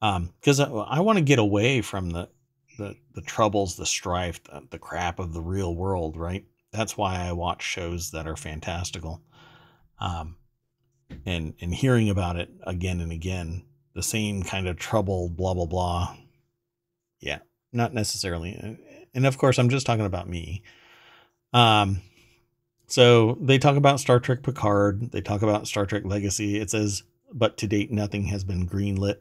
because 0.01 0.61
um, 0.61 0.79
I, 0.79 0.97
I 0.97 1.01
want 1.01 1.19
to 1.19 1.25
get 1.25 1.39
away 1.39 1.83
from 1.83 2.11
the 2.11 2.31
the 2.79 2.97
the 3.15 3.21
troubles, 3.21 3.77
the 3.77 3.85
strife, 3.87 4.43
the, 4.45 4.63
the 4.71 4.79
crap 4.79 5.19
of 5.19 5.35
the 5.35 5.43
real 5.43 5.75
world. 5.75 6.17
Right. 6.17 6.47
That's 6.73 6.97
why 6.97 7.17
I 7.17 7.33
watch 7.33 7.63
shows 7.63 8.13
that 8.13 8.27
are 8.27 8.37
fantastical. 8.37 9.21
Um, 9.99 10.37
and 11.27 11.53
and 11.61 11.75
hearing 11.75 12.09
about 12.09 12.37
it 12.37 12.51
again 12.63 13.01
and 13.01 13.13
again, 13.13 13.65
the 13.95 14.03
same 14.03 14.43
kind 14.43 14.68
of 14.68 14.76
trouble, 14.76 15.28
blah 15.28 15.55
blah 15.55 15.66
blah. 15.66 16.16
Yeah, 17.20 17.38
not 17.72 17.95
necessarily. 17.95 18.78
And 19.14 19.26
of 19.26 19.38
course, 19.38 19.59
I'm 19.59 19.70
just 19.70 19.86
talking 19.86 20.07
about 20.07 20.28
me. 20.28 20.62
Um, 21.53 22.01
so 22.86 23.38
they 23.40 23.59
talk 23.59 23.76
about 23.76 24.01
Star 24.01 24.20
Trek 24.20 24.43
Picard. 24.43 25.12
They 25.12 25.20
talk 25.20 25.43
about 25.43 25.66
Star 25.66 25.86
Trek 25.86 26.05
Legacy. 26.05 26.59
It 26.59 26.70
says, 26.70 27.03
but 27.32 27.57
to 27.59 27.66
date, 27.66 27.90
nothing 27.90 28.24
has 28.24 28.45
been 28.45 28.68
greenlit. 28.68 29.16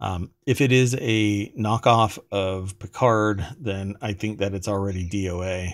Um, 0.00 0.30
if 0.46 0.60
it 0.60 0.72
is 0.72 0.94
a 1.00 1.50
knockoff 1.50 2.18
of 2.30 2.78
Picard, 2.78 3.46
then 3.58 3.96
I 4.02 4.12
think 4.12 4.38
that 4.38 4.54
it's 4.54 4.68
already 4.68 5.08
DOA. 5.08 5.72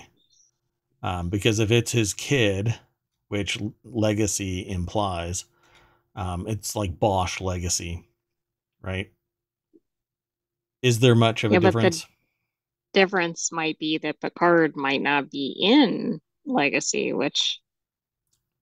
Um, 1.01 1.29
because 1.29 1.59
if 1.59 1.71
it's 1.71 1.91
his 1.91 2.13
kid, 2.13 2.75
which 3.27 3.59
Legacy 3.83 4.67
implies, 4.67 5.45
um, 6.15 6.47
it's 6.47 6.75
like 6.75 6.99
Bosch 6.99 7.41
Legacy, 7.41 8.05
right? 8.83 9.11
Is 10.81 10.99
there 10.99 11.15
much 11.15 11.43
of 11.43 11.51
yeah, 11.51 11.59
a 11.59 11.61
difference? 11.61 12.01
the 12.01 12.07
difference 12.93 13.51
might 13.51 13.79
be 13.79 13.97
that 13.99 14.19
Picard 14.19 14.75
might 14.75 15.01
not 15.01 15.31
be 15.31 15.55
in 15.59 16.19
Legacy, 16.45 17.13
which 17.13 17.59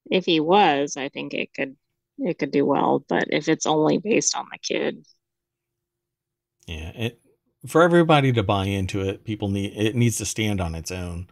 if 0.10 0.26
he 0.26 0.40
was, 0.40 0.98
I 0.98 1.10
think 1.10 1.34
it 1.34 1.54
could 1.54 1.76
it 2.20 2.38
could 2.38 2.52
do 2.52 2.66
well. 2.66 3.04
But 3.08 3.26
if 3.30 3.50
it's 3.50 3.66
only 3.66 3.98
based 3.98 4.38
on 4.38 4.46
the 4.52 4.60
kid, 4.60 5.06
yeah, 6.68 6.90
it 6.90 7.20
for 7.68 7.82
everybody 7.82 8.32
to 8.34 8.44
buy 8.44 8.66
into 8.66 9.02
it, 9.02 9.24
people 9.24 9.50
need 9.50 9.74
it 9.76 9.96
needs 9.96 10.18
to 10.18 10.26
stand 10.26 10.62
on 10.62 10.76
its 10.76 10.92
own. 10.92 11.28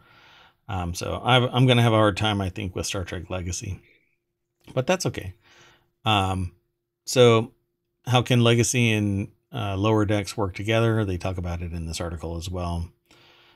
Um, 0.68 0.94
so 0.94 1.20
i 1.24 1.36
am 1.36 1.66
going 1.66 1.78
to 1.78 1.82
have 1.82 1.92
a 1.92 1.96
hard 1.96 2.16
time, 2.16 2.40
I 2.40 2.48
think, 2.48 2.76
with 2.76 2.86
Star 2.86 3.04
Trek 3.04 3.28
Legacy, 3.28 3.80
but 4.72 4.86
that's 4.86 5.04
okay. 5.06 5.34
Um, 6.04 6.52
so 7.06 7.52
how 8.06 8.22
can 8.22 8.42
Legacy 8.42 8.92
and 8.92 9.28
uh, 9.52 9.76
lower 9.76 10.04
decks 10.04 10.36
work 10.36 10.54
together. 10.54 11.04
They 11.04 11.18
talk 11.18 11.38
about 11.38 11.62
it 11.62 11.72
in 11.72 11.86
this 11.86 12.00
article 12.00 12.36
as 12.36 12.48
well. 12.48 12.88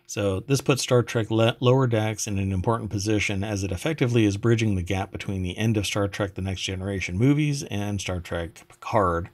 So 0.07 0.41
this 0.41 0.61
puts 0.61 0.83
Star 0.83 1.03
Trek 1.03 1.31
Le- 1.31 1.57
Lower 1.61 1.87
Decks 1.87 2.27
in 2.27 2.39
an 2.39 2.53
important 2.53 2.91
position 2.91 3.43
as 3.43 3.65
it 3.65 3.73
effectively 3.73 4.25
is 4.25 4.37
bridging 4.37 4.75
the 4.75 4.83
gap 4.83 5.11
between 5.11 5.43
the 5.43 5.57
end 5.57 5.77
of 5.77 5.87
Star 5.87 6.09
Trek 6.09 6.35
The 6.35 6.43
Next 6.43 6.61
Generation 6.61 7.17
movies 7.17 7.63
and 7.65 8.01
Star 8.01 8.21
Trek 8.21 8.63
Picard. 8.69 9.31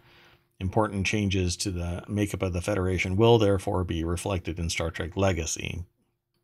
Important 0.61 1.07
changes 1.07 1.57
to 1.57 1.71
the 1.71 2.05
makeup 2.07 2.43
of 2.43 2.53
the 2.53 2.61
Federation 2.61 3.17
will 3.17 3.39
therefore 3.39 3.83
be 3.83 4.05
reflected 4.05 4.59
in 4.59 4.71
Star 4.71 4.91
Trek 4.91 5.17
Legacy. 5.17 5.85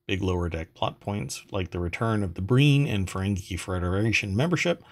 Big 0.09 0.23
lower 0.23 0.49
deck 0.49 0.75
plot 0.75 0.99
points 0.99 1.45
like 1.53 1.71
the 1.71 1.81
return 1.81 2.23
of 2.23 2.35
the 2.35 2.43
Breen 2.43 2.87
and 2.87 3.07
Ferengi 3.07 3.59
Federation 3.59 4.35
membership 4.35 4.83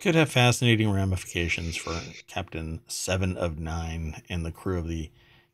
could 0.00 0.14
have 0.14 0.30
fascinating 0.30 0.90
ramifications 0.90 1.76
for 1.76 1.98
Captain 2.26 2.80
Seven 2.86 3.36
of 3.36 3.58
Nine 3.58 4.22
and 4.28 4.44
the 4.44 4.52
crew 4.52 4.78
of 4.78 4.88
the 4.88 5.10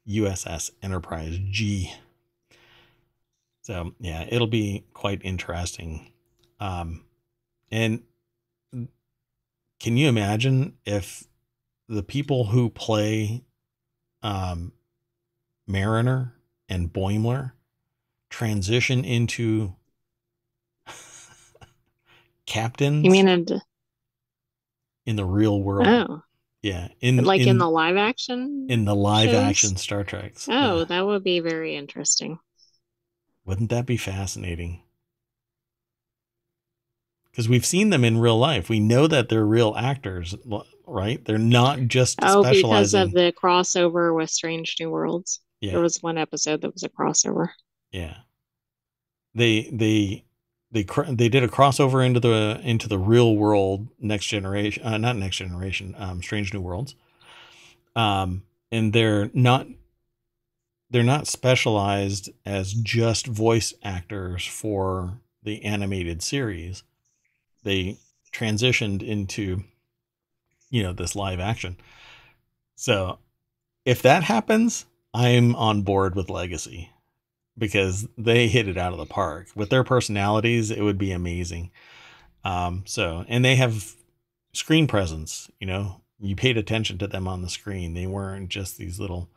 USS 0.09 0.71
Enterprise 0.83 1.39
G. 1.51 1.93
So 3.63 3.95
yeah, 4.01 4.27
it'll 4.29 4.49
be 4.49 4.85
quite 4.93 5.21
interesting. 5.23 6.11
Um, 6.59 7.05
and 7.71 8.03
can 9.81 9.97
you 9.97 10.09
imagine 10.09 10.77
if 10.85 11.25
the 11.89 12.03
people 12.03 12.47
who 12.47 12.71
play 12.71 13.45
um, 14.23 14.73
Mariner 15.67 16.35
and 16.69 16.93
Boimler 16.93 17.53
transition 18.31 19.05
into 19.05 19.75
captains? 22.47 23.05
You 23.05 23.11
mean 23.11 23.29
in 25.07 25.17
the 25.17 25.25
real 25.25 25.63
world. 25.63 25.87
Oh. 25.87 26.23
Yeah, 26.63 26.89
in 27.01 27.25
like 27.25 27.41
in, 27.41 27.49
in 27.49 27.59
the 27.59 27.69
live 27.69 27.97
action 27.97 28.69
in 28.71 28.85
the 28.85 28.95
live 28.95 29.31
shows? 29.31 29.35
action 29.35 29.77
Star 29.77 30.05
Treks. 30.05 30.49
Oh, 30.49 30.79
yeah. 30.79 30.85
that 30.85 31.07
would 31.07 31.25
be 31.25 31.41
very 31.41 31.75
interesting. 31.75 32.39
Wouldn't 33.45 33.71
that 33.71 33.85
be 33.85 33.97
fascinating? 33.97 34.83
Because 37.31 37.49
we've 37.49 37.67
seen 37.67 37.91
them 37.91 38.05
in 38.05 38.19
real 38.19 38.39
life. 38.39 38.69
We 38.69 38.79
know 38.79 39.09
that 39.09 39.29
they're 39.29 39.45
real 39.45 39.75
actors, 39.77 40.37
right? 40.87 41.25
They're 41.25 41.39
not 41.39 41.81
just 41.81 42.21
oh, 42.23 42.45
because 42.45 42.95
of 42.95 43.11
the 43.11 43.33
crossover 43.33 44.15
with 44.15 44.31
Strange 44.31 44.77
New 44.79 44.91
Worlds. 44.91 45.41
Yeah. 45.61 45.73
There 45.73 45.81
was 45.81 46.03
one 46.03 46.19
episode 46.19 46.61
that 46.61 46.73
was 46.73 46.85
a 46.85 46.89
crossover. 46.91 47.49
Yeah. 47.91 48.19
They 49.35 49.71
they 49.73 50.27
they 50.73 50.85
they 51.09 51.29
did 51.29 51.45
a 51.45 51.49
crossover 51.49 52.05
into 52.05 52.21
the 52.21 52.61
into 52.65 52.89
the 52.89 52.99
real 52.99 53.37
world 53.37 53.89
next 54.01 54.27
generation 54.27 54.83
uh, 54.83 54.99
not 54.99 55.17
next 55.17 55.37
generation 55.37 55.95
um, 55.99 56.23
strange 56.23 56.53
new 56.53 56.61
worlds. 56.61 56.95
Um, 57.95 58.43
and 58.71 58.93
they're 58.93 59.31
not 59.35 59.67
they're 60.91 61.03
not 61.03 61.27
specialized 61.27 62.31
as 62.45 62.73
just 62.73 63.27
voice 63.27 63.75
actors 63.83 64.47
for 64.47 65.21
the 65.43 65.65
animated 65.65 66.23
series. 66.23 66.83
They 67.63 67.99
transitioned 68.33 69.03
into 69.03 69.65
you 70.71 70.83
know 70.83 70.93
this 70.93 71.15
live 71.15 71.39
action. 71.39 71.77
So 72.77 73.19
if 73.85 74.03
that 74.03 74.23
happens 74.25 74.87
i'm 75.15 75.55
on 75.57 75.83
board 75.83 76.15
with 76.15 76.31
legacy 76.31 76.91
because 77.57 78.09
they 78.17 78.49
hit 78.49 78.69
it 78.69 78.79
out 78.79 78.93
of 78.93 78.99
the 78.99 79.07
park 79.07 79.49
with 79.55 79.71
their 79.71 79.85
personalities. 79.85 80.71
It 80.71 80.83
would 80.83 80.99
be 80.99 81.13
amazing. 81.13 81.71
Um, 82.45 82.83
so, 82.87 83.25
and 83.29 83.45
they 83.45 83.57
have 83.57 83.95
screen 84.53 84.87
presence. 84.87 85.51
You 85.61 85.67
know, 85.67 86.01
you 86.21 86.37
paid 86.37 86.57
attention 86.57 86.99
to 86.99 87.07
them 87.07 87.29
on 87.29 87.43
the 87.43 87.49
screen. 87.49 87.95
They 87.95 88.07
weren't 88.07 88.49
just 88.49 88.79
these 88.79 88.99
little 88.99 89.29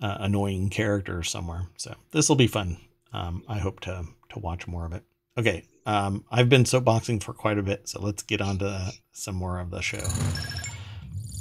uh, 0.00 0.18
annoying 0.20 0.70
characters 0.70 1.30
somewhere. 1.30 1.68
So 1.76 1.94
this 2.10 2.28
will 2.28 2.36
be 2.36 2.46
fun. 2.46 2.78
Um, 3.12 3.42
I 3.48 3.58
hope 3.58 3.80
to 3.80 4.04
to 4.30 4.38
watch 4.38 4.66
more 4.66 4.84
of 4.84 4.92
it. 4.92 5.04
Okay, 5.38 5.64
um, 5.84 6.24
I've 6.30 6.48
been 6.48 6.64
soapboxing 6.64 7.22
for 7.22 7.32
quite 7.32 7.58
a 7.58 7.62
bit, 7.62 7.88
so 7.88 8.00
let's 8.00 8.22
get 8.22 8.40
on 8.40 8.58
to 8.58 8.92
some 9.12 9.34
more 9.34 9.60
of 9.60 9.70
the 9.70 9.80
show. 9.80 10.06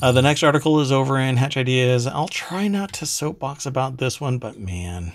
Uh, 0.02 0.12
the 0.12 0.22
next 0.22 0.44
article 0.44 0.82
is 0.82 0.92
over 0.92 1.18
in 1.18 1.38
Hatch 1.38 1.58
Ideas. 1.58 2.06
I'll 2.06 2.28
try 2.28 2.68
not 2.68 2.94
to 2.94 3.06
soapbox 3.06 3.66
about 3.66 3.98
this 3.98 4.20
one, 4.20 4.38
but 4.38 4.60
man. 4.60 5.14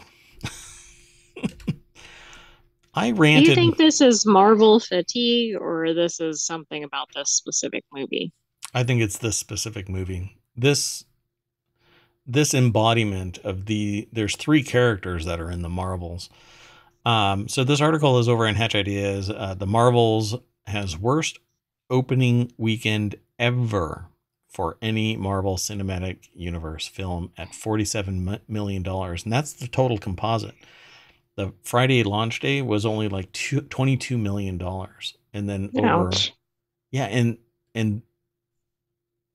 I 2.95 3.13
ranted. 3.13 3.45
Do 3.45 3.51
you 3.51 3.55
think 3.55 3.77
this 3.77 4.01
is 4.01 4.27
Marvel 4.27 4.81
fatigue 4.81 5.57
or 5.61 5.95
this 5.95 6.21
is 6.21 6.45
something 6.45 6.85
about 6.85 7.09
this 7.15 7.31
specific 7.31 7.85
movie? 7.93 8.33
I 8.75 8.83
think 8.83 9.01
it's 9.01 9.19
this 9.19 9.37
specific 9.37 9.89
movie. 9.89 10.37
This 10.57 11.05
this 12.27 12.55
embodiment 12.55 13.39
of 13.39 13.67
the 13.67 14.09
there's 14.13 14.37
three 14.37 14.63
characters 14.63 15.25
that 15.25 15.41
are 15.41 15.51
in 15.51 15.63
the 15.63 15.69
Marvels. 15.69 16.31
Um, 17.05 17.49
so 17.49 17.65
this 17.65 17.81
article 17.81 18.19
is 18.19 18.29
over 18.29 18.47
in 18.47 18.57
Hatch 18.57 18.75
Ideas. 18.75 19.31
Uh, 19.31 19.55
the 19.55 19.67
Marvels 19.67 20.37
has 20.67 20.99
worst 20.99 21.39
opening 21.89 22.53
weekend 22.57 23.17
ever 23.39 24.07
for 24.49 24.77
any 24.83 25.17
Marvel 25.17 25.57
Cinematic 25.57 26.29
Universe 26.35 26.87
film 26.87 27.33
at 27.39 27.53
$47 27.53 28.41
million. 28.49 28.87
And 28.87 29.33
that's 29.33 29.53
the 29.53 29.69
total 29.69 29.97
composite. 29.97 30.55
The 31.41 31.55
Friday 31.63 32.03
launch 32.03 32.41
day 32.41 32.61
was 32.61 32.85
only 32.85 33.09
like 33.09 33.33
two, 33.33 33.63
$22 33.63 34.21
million. 34.21 34.61
And 35.33 35.49
then 35.49 35.71
over, 35.75 36.11
yeah, 36.91 37.05
and, 37.05 37.39
and 37.75 38.03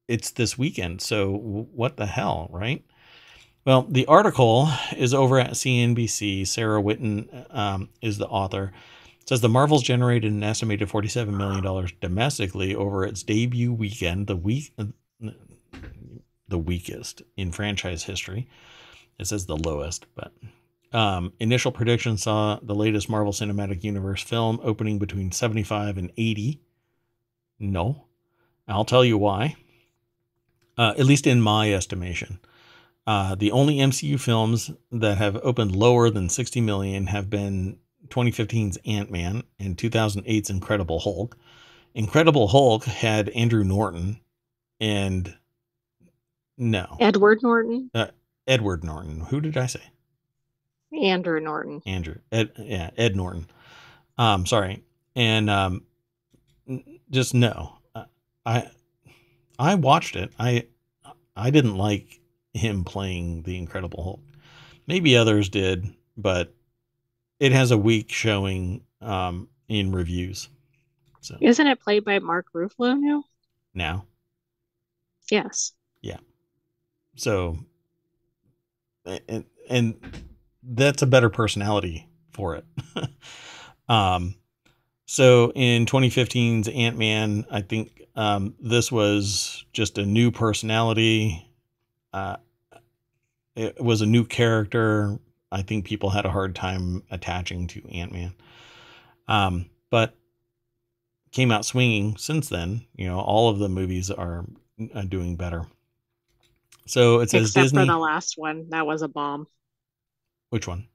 it's 0.08 0.32
this 0.32 0.56
weekend. 0.56 1.02
So 1.02 1.32
what 1.32 1.98
the 1.98 2.06
hell, 2.06 2.48
right? 2.52 2.86
Well, 3.66 3.88
the 3.90 4.06
article 4.06 4.70
is 4.96 5.16
over 5.16 5.40
at 5.40 5.52
CNBC. 5.54 6.46
Sarah 6.46 6.82
Whitten 6.82 7.48
um, 7.50 7.90
is 8.02 8.20
the 8.20 8.28
author. 8.28 8.72
It 9.22 9.30
says 9.30 9.42
the 9.42 9.50
Marvels 9.50 9.82
generated 9.82 10.32
an 10.32 10.44
estimated 10.44 10.88
$47 10.88 11.30
million 11.30 11.90
domestically 12.02 12.76
over 12.76 13.04
its 13.04 13.24
debut 13.24 13.74
weekend, 13.74 14.28
the 14.28 14.36
week 14.36 14.72
the 16.48 16.60
weakest 16.60 17.24
in 17.36 17.52
franchise 17.52 18.04
history. 18.04 18.48
It 19.18 19.26
says 19.26 19.48
the 19.48 19.58
lowest, 19.58 20.06
but 20.14 20.32
um, 20.96 21.34
initial 21.42 21.74
predictions 21.74 22.24
saw 22.24 22.58
the 22.62 22.74
latest 22.74 23.10
Marvel 23.10 23.34
Cinematic 23.34 23.84
Universe 23.84 24.24
film 24.24 24.62
opening 24.64 24.98
between 24.98 25.30
75 25.30 25.98
and 25.98 26.10
80. 26.16 26.62
No, 27.60 28.06
I'll 28.66 28.86
tell 28.86 29.04
you 29.04 29.18
why. 29.18 29.58
Uh, 30.78 30.94
at 30.98 31.06
least 31.06 31.28
in 31.28 31.42
my 31.42 31.74
estimation. 31.74 32.40
Uh, 33.06 33.36
the 33.36 33.52
only 33.52 33.76
MCU 33.76 34.20
films 34.20 34.72
that 34.92 35.18
have 35.18 35.36
opened 35.44 35.76
lower 35.76 36.10
than 36.10 36.30
60 36.30 36.62
million 36.62 37.08
have 37.08 37.30
been 37.30 37.78
2015's 38.08 38.78
Ant 38.86 39.12
Man 39.12 39.44
and 39.60 39.78
2008's 39.78 40.50
Incredible 40.50 41.00
Hulk. 41.00 41.38
Incredible 41.94 42.48
Hulk 42.48 42.86
had 42.86 43.30
Andrew 43.30 43.64
Norton 43.64 44.22
and 44.80 45.36
no 46.58 46.98
Edward 47.00 47.40
Norton, 47.44 47.92
uh, 47.94 48.08
Edward 48.48 48.84
Norton. 48.84 49.22
Who 49.22 49.42
did 49.42 49.58
I 49.58 49.66
say? 49.66 49.82
Andrew 51.02 51.40
Norton. 51.40 51.82
Andrew. 51.86 52.16
Ed, 52.32 52.52
yeah, 52.58 52.90
Ed 52.98 53.16
Norton. 53.16 53.48
Um, 54.18 54.46
sorry, 54.46 54.84
and 55.16 55.50
um, 55.50 55.84
just 57.10 57.34
no. 57.34 57.78
I 58.46 58.70
I 59.58 59.76
watched 59.76 60.16
it. 60.16 60.32
I 60.40 60.68
I 61.36 61.50
didn't 61.50 61.78
like 61.78 62.20
him 62.54 62.84
playing 62.84 63.44
the 63.44 63.58
Incredible 63.58 64.04
Hulk. 64.04 64.22
Maybe 64.88 65.18
others 65.18 65.50
did, 65.50 65.94
but 66.16 66.54
it 67.40 67.52
has 67.52 67.72
a 67.72 67.78
weak 67.78 68.12
showing 68.12 68.82
um, 69.02 69.50
in 69.68 69.92
reviews. 69.92 70.48
So 71.22 71.36
Isn't 71.42 71.68
it 71.68 71.80
played 71.82 72.06
by 72.06 72.20
Mark 72.20 72.46
Ruffalo 72.54 73.00
now? 73.00 73.24
now, 73.74 74.06
Yes. 75.32 75.74
Yeah. 76.02 76.20
So 77.16 77.58
and 79.06 79.46
and 79.70 79.96
that's 80.68 81.02
a 81.02 81.08
better 81.08 81.30
personality 81.30 82.08
for 82.32 82.56
it. 82.56 82.66
um, 83.90 84.36
so 85.06 85.52
in 85.56 85.86
2015's 85.86 86.68
Ant 86.68 86.98
Man, 86.98 87.46
I 87.52 87.62
think 87.62 88.04
um, 88.16 88.56
this 88.60 88.92
was 88.92 89.66
just 89.74 89.98
a 89.98 90.06
new 90.06 90.32
personality. 90.32 91.50
Uh, 92.14 92.38
it 93.56 93.82
was 93.82 94.02
a 94.02 94.06
new 94.06 94.26
character. 94.26 95.20
I 95.52 95.62
think 95.62 95.86
people 95.86 96.10
had 96.10 96.26
a 96.26 96.32
hard 96.32 96.56
time 96.56 97.04
attaching 97.12 97.68
to 97.68 97.88
Ant 97.90 98.12
Man. 98.12 98.34
Um, 99.28 99.70
but 99.90 100.16
came 101.32 101.52
out 101.52 101.66
swinging 101.66 102.18
since 102.18 102.50
then. 102.50 102.86
You 102.96 103.08
know, 103.08 103.20
all 103.20 103.50
of 103.50 103.60
the 103.60 103.70
movies 103.70 104.10
are 104.10 104.46
uh, 104.94 105.02
doing 105.04 105.36
better. 105.36 105.66
So 106.88 107.20
it 107.20 107.30
says 107.30 107.50
Except 107.50 107.64
Disney. 107.66 107.82
for 107.82 107.94
the 107.94 107.98
last 107.98 108.36
one. 108.38 108.70
That 108.70 108.86
was 108.86 109.02
a 109.02 109.08
bomb. 109.08 109.48
Which 110.56 110.70
one? 110.70 110.88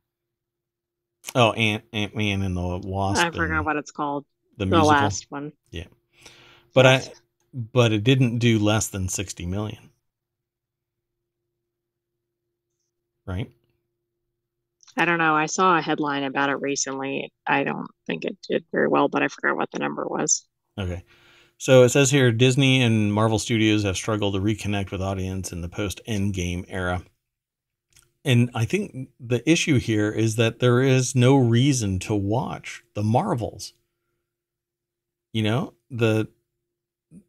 Oh, 1.34 1.52
Ant 1.52 1.84
Ant 1.92 2.16
Man 2.16 2.40
and 2.40 2.56
the 2.56 2.80
Wasp. 2.82 3.22
I 3.22 3.30
forgot 3.30 3.62
what 3.62 3.76
it's 3.76 3.90
called. 3.90 4.24
the 4.56 4.64
The, 4.64 4.82
last 4.82 5.26
one. 5.28 5.52
Yeah, 5.70 5.84
but 6.72 6.86
Yes. 6.86 7.08
I, 7.08 7.12
but 7.52 7.92
it 7.92 8.02
didn't 8.02 8.38
do 8.38 8.58
less 8.58 8.88
than 8.88 9.10
sixty 9.10 9.44
million. 9.44 9.90
Right. 13.26 13.50
I 14.96 15.04
don't 15.04 15.18
know. 15.18 15.34
I 15.34 15.44
saw 15.44 15.76
a 15.76 15.82
headline 15.82 16.24
about 16.24 16.48
it 16.48 16.54
recently. 16.62 17.30
I 17.46 17.64
don't 17.64 17.86
think 18.06 18.24
it 18.24 18.38
did 18.48 18.64
very 18.72 18.88
well, 18.88 19.08
but 19.08 19.22
I 19.22 19.28
forgot 19.28 19.56
what 19.58 19.70
the 19.72 19.78
number 19.78 20.06
was. 20.06 20.46
Okay. 20.78 21.04
So 21.58 21.82
it 21.82 21.90
says 21.90 22.10
here 22.10 22.32
Disney 22.32 22.80
and 22.80 23.12
Marvel 23.12 23.38
Studios 23.38 23.82
have 23.82 23.98
struggled 23.98 24.32
to 24.32 24.40
reconnect 24.40 24.90
with 24.90 25.02
audience 25.02 25.52
in 25.52 25.60
the 25.60 25.68
post 25.68 26.00
Endgame 26.08 26.64
era. 26.66 27.04
And 28.24 28.50
I 28.54 28.64
think 28.66 29.08
the 29.18 29.48
issue 29.50 29.78
here 29.78 30.10
is 30.10 30.36
that 30.36 30.58
there 30.58 30.82
is 30.82 31.14
no 31.14 31.36
reason 31.36 31.98
to 32.00 32.14
watch 32.14 32.82
the 32.94 33.02
Marvels. 33.02 33.72
You 35.32 35.42
know, 35.42 35.74
the 35.90 36.28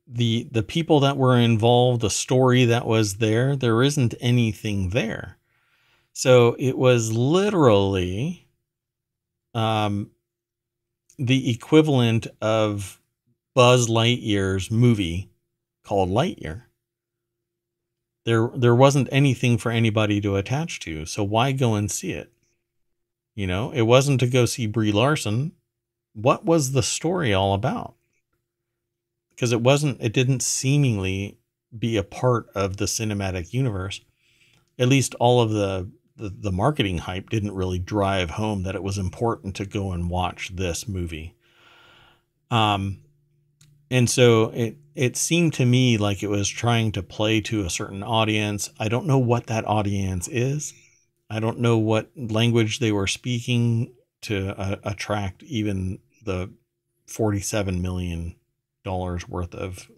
the 0.08 0.48
the 0.52 0.64
people 0.64 1.00
that 1.02 1.18
were 1.18 1.38
involved, 1.38 2.02
the 2.02 2.10
story 2.10 2.66
that 2.66 2.86
was 2.86 3.16
there, 3.16 3.56
there 3.56 3.82
isn't 3.82 4.16
anything 4.20 4.90
there. 4.90 5.38
So 6.14 6.56
it 6.60 6.78
was 6.78 7.14
literally 7.14 8.48
um 9.54 10.12
the 11.18 11.52
equivalent 11.52 12.28
of 12.42 13.00
Buzz 13.54 13.88
Lightyear's 13.88 14.72
movie 14.72 15.30
called 15.84 16.10
Lightyear. 16.10 16.64
There 18.24 18.52
there 18.56 18.76
wasn't 18.76 19.10
anything 19.12 19.58
for 19.58 19.72
anybody 19.72 20.22
to 20.22 20.36
attach 20.36 20.80
to, 20.82 21.06
so 21.06 21.24
why 21.24 21.52
go 21.52 21.74
and 21.76 21.90
see 21.90 22.12
it? 22.12 22.32
You 23.34 23.48
know, 23.48 23.72
it 23.72 23.84
wasn't 23.84 24.20
to 24.20 24.28
go 24.28 24.46
see 24.46 24.68
Brie 24.68 24.92
Larson. 24.92 25.54
What 26.14 26.46
was 26.46 26.74
the 26.74 26.84
story 26.84 27.34
all 27.34 27.54
about? 27.54 27.96
Because 29.30 29.52
it 29.52 29.62
wasn't 29.62 30.02
it 30.02 30.14
didn't 30.14 30.44
seemingly 30.44 31.40
be 31.78 31.98
a 31.98 32.04
part 32.04 32.50
of 32.54 32.78
the 32.78 32.86
cinematic 32.86 33.54
universe. 33.54 34.02
At 34.78 34.90
least 34.90 35.16
all 35.16 35.42
of 35.42 35.52
the 35.52 35.90
the, 36.18 36.30
the 36.30 36.52
marketing 36.52 37.00
hype 37.00 37.30
didn't 37.30 37.56
really 37.56 37.80
drive 37.80 38.32
home 38.32 38.64
that 38.64 38.76
it 38.76 38.84
was 38.84 39.00
important 39.00 39.56
to 39.56 39.66
go 39.66 39.94
and 39.94 40.10
watch 40.10 40.52
this 40.56 40.88
movie. 40.88 41.36
Um 42.52 43.00
and 43.90 44.10
so 44.10 44.50
it 44.52 44.78
it 44.96 45.16
seemed 45.16 45.54
to 45.54 45.66
me 45.66 45.98
like 45.98 46.22
it 46.22 46.30
was 46.30 46.50
trying 46.50 46.92
to 46.94 47.04
play 47.04 47.42
to 47.42 47.66
a 47.66 47.70
certain 47.70 48.04
audience. 48.04 48.70
I 48.80 48.88
don't 48.88 49.06
know 49.06 49.20
what 49.20 49.48
that 49.48 49.66
audience 49.66 50.28
is. 50.28 50.74
I 51.30 51.40
don't 51.40 51.60
know 51.60 51.78
what 51.78 52.12
language 52.16 52.80
they 52.80 52.92
were 52.92 53.08
speaking 53.08 53.94
to 54.24 54.60
uh, 54.60 54.76
attract 54.84 55.44
even 55.44 56.00
the 56.24 56.52
47 57.08 57.82
million 57.82 58.36
dollars 58.84 59.28
worth 59.28 59.56
of 59.56 59.90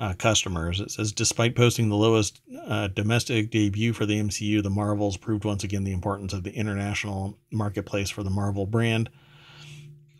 uh, 0.00 0.14
customers. 0.14 0.80
It 0.80 0.90
says, 0.90 1.12
despite 1.12 1.54
posting 1.54 1.88
the 1.88 1.96
lowest 1.96 2.40
uh, 2.66 2.88
domestic 2.88 3.50
debut 3.50 3.92
for 3.92 4.04
the 4.06 4.20
MCU, 4.20 4.62
the 4.62 4.70
Marvels 4.70 5.16
proved 5.16 5.44
once 5.44 5.62
again 5.62 5.84
the 5.84 5.92
importance 5.92 6.32
of 6.32 6.42
the 6.42 6.52
international 6.52 7.38
marketplace 7.52 8.10
for 8.10 8.24
the 8.24 8.30
Marvel 8.30 8.66
brand. 8.66 9.10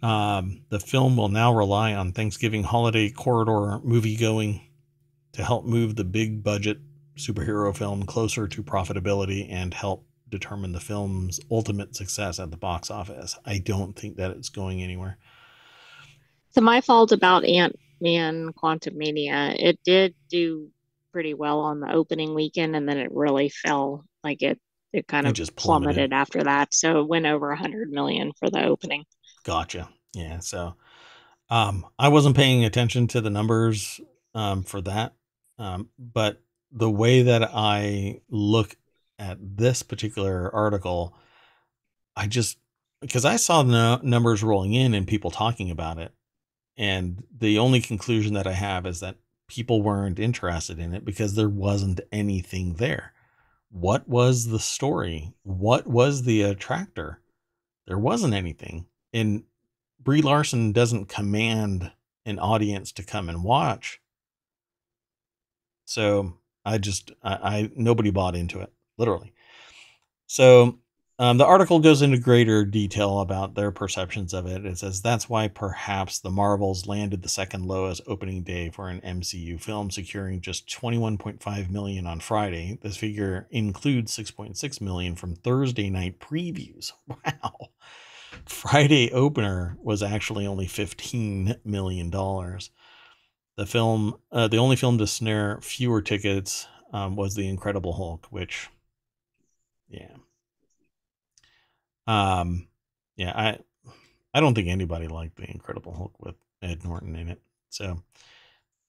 Um, 0.02 0.64
the 0.68 0.80
film 0.80 1.16
will 1.16 1.28
now 1.28 1.54
rely 1.54 1.94
on 1.94 2.12
Thanksgiving 2.12 2.64
holiday 2.64 3.10
corridor 3.10 3.80
movie 3.84 4.16
going 4.16 4.62
to 5.32 5.44
help 5.44 5.64
move 5.64 5.96
the 5.96 6.04
big 6.04 6.42
budget 6.42 6.78
superhero 7.16 7.76
film 7.76 8.04
closer 8.04 8.48
to 8.48 8.62
profitability 8.62 9.50
and 9.50 9.74
help 9.74 10.06
determine 10.28 10.72
the 10.72 10.80
film's 10.80 11.40
ultimate 11.50 11.94
success 11.96 12.40
at 12.40 12.50
the 12.50 12.56
box 12.56 12.90
office. 12.90 13.38
I 13.44 13.58
don't 13.58 13.94
think 13.98 14.16
that 14.16 14.32
it's 14.32 14.48
going 14.48 14.82
anywhere. 14.82 15.18
So 16.50 16.60
my 16.60 16.80
fault 16.80 17.12
about 17.12 17.44
Ant 17.44 17.76
Man 18.00 18.52
Quantumania. 18.52 19.54
It 19.58 19.80
did 19.84 20.14
do 20.28 20.70
pretty 21.12 21.34
well 21.34 21.60
on 21.60 21.80
the 21.80 21.92
opening 21.92 22.34
weekend, 22.34 22.76
and 22.76 22.88
then 22.88 22.98
it 22.98 23.12
really 23.12 23.48
fell. 23.48 24.04
Like 24.24 24.42
it, 24.42 24.60
it 24.92 25.06
kind 25.08 25.26
It 25.26 25.32
of 25.32 25.34
just 25.34 25.56
plummeted. 25.56 25.56
plummeted 25.56 26.12
after 26.12 26.44
that. 26.44 26.74
So 26.74 27.00
it 27.00 27.08
went 27.08 27.26
over 27.26 27.50
a 27.50 27.56
hundred 27.56 27.90
million 27.90 28.32
for 28.38 28.50
the 28.50 28.64
opening. 28.64 29.04
Gotcha. 29.44 29.88
Yeah, 30.14 30.38
so 30.40 30.74
um, 31.50 31.86
I 31.98 32.08
wasn't 32.08 32.36
paying 32.36 32.64
attention 32.64 33.06
to 33.08 33.20
the 33.20 33.30
numbers 33.30 34.00
um, 34.34 34.62
for 34.62 34.80
that, 34.82 35.14
um, 35.58 35.88
but 35.98 36.40
the 36.70 36.90
way 36.90 37.22
that 37.22 37.50
I 37.52 38.20
look 38.30 38.76
at 39.18 39.38
this 39.40 39.82
particular 39.82 40.54
article, 40.54 41.14
I 42.16 42.26
just 42.26 42.58
because 43.00 43.24
I 43.24 43.36
saw 43.36 43.62
the 43.62 44.00
numbers 44.02 44.42
rolling 44.42 44.74
in 44.74 44.94
and 44.94 45.06
people 45.06 45.30
talking 45.30 45.70
about 45.70 45.98
it, 45.98 46.12
and 46.76 47.24
the 47.36 47.58
only 47.58 47.80
conclusion 47.80 48.34
that 48.34 48.46
I 48.46 48.52
have 48.52 48.86
is 48.86 49.00
that 49.00 49.16
people 49.48 49.82
weren't 49.82 50.18
interested 50.18 50.78
in 50.78 50.94
it 50.94 51.04
because 51.04 51.34
there 51.34 51.48
wasn't 51.48 52.00
anything 52.10 52.74
there. 52.74 53.12
What 53.70 54.08
was 54.08 54.48
the 54.48 54.58
story? 54.58 55.34
What 55.42 55.86
was 55.86 56.22
the 56.22 56.42
attractor? 56.42 57.20
There 57.86 57.98
wasn't 57.98 58.34
anything. 58.34 58.86
And 59.12 59.44
Brie 60.00 60.22
Larson 60.22 60.72
doesn't 60.72 61.08
command 61.08 61.92
an 62.24 62.38
audience 62.38 62.92
to 62.92 63.02
come 63.02 63.28
and 63.28 63.44
watch. 63.44 64.00
So 65.84 66.34
I 66.64 66.78
just 66.78 67.12
I, 67.22 67.34
I 67.34 67.70
nobody 67.76 68.10
bought 68.10 68.36
into 68.36 68.60
it, 68.60 68.72
literally. 68.96 69.32
So 70.26 70.78
um, 71.18 71.38
the 71.38 71.44
article 71.44 71.78
goes 71.78 72.02
into 72.02 72.18
greater 72.18 72.64
detail 72.64 73.20
about 73.20 73.54
their 73.54 73.70
perceptions 73.70 74.32
of 74.32 74.46
it. 74.46 74.64
It 74.64 74.78
says 74.78 75.02
that's 75.02 75.28
why 75.28 75.48
perhaps 75.48 76.18
the 76.18 76.30
Marvels 76.30 76.86
landed 76.86 77.22
the 77.22 77.28
second 77.28 77.66
lowest 77.66 78.00
opening 78.06 78.42
day 78.42 78.70
for 78.70 78.88
an 78.88 79.00
MCU 79.02 79.60
film, 79.60 79.90
securing 79.90 80.40
just 80.40 80.66
21.5 80.68 81.70
million 81.70 82.06
on 82.06 82.20
Friday. 82.20 82.78
This 82.82 82.96
figure 82.96 83.46
includes 83.50 84.16
6.6 84.16 84.80
million 84.80 85.14
from 85.14 85.36
Thursday 85.36 85.90
night 85.90 86.18
previews. 86.18 86.92
Wow. 87.24 87.68
Friday 88.46 89.10
opener 89.12 89.76
was 89.82 90.02
actually 90.02 90.46
only 90.46 90.66
15 90.66 91.56
million 91.64 92.10
dollars. 92.10 92.70
The 93.56 93.66
film, 93.66 94.16
uh, 94.30 94.48
the 94.48 94.58
only 94.58 94.76
film 94.76 94.98
to 94.98 95.06
snare 95.06 95.60
fewer 95.60 96.00
tickets 96.00 96.66
um, 96.92 97.16
was 97.16 97.34
The 97.34 97.48
Incredible 97.48 97.92
Hulk, 97.92 98.26
which, 98.30 98.70
yeah, 99.88 100.16
um, 102.06 102.68
yeah, 103.16 103.32
I 103.34 103.58
I 104.34 104.40
don't 104.40 104.54
think 104.54 104.68
anybody 104.68 105.08
liked 105.08 105.36
the 105.36 105.50
Incredible 105.50 105.94
Hulk 105.94 106.14
with 106.18 106.36
Ed 106.62 106.84
Norton 106.84 107.16
in 107.16 107.28
it. 107.28 107.40
So 107.68 108.02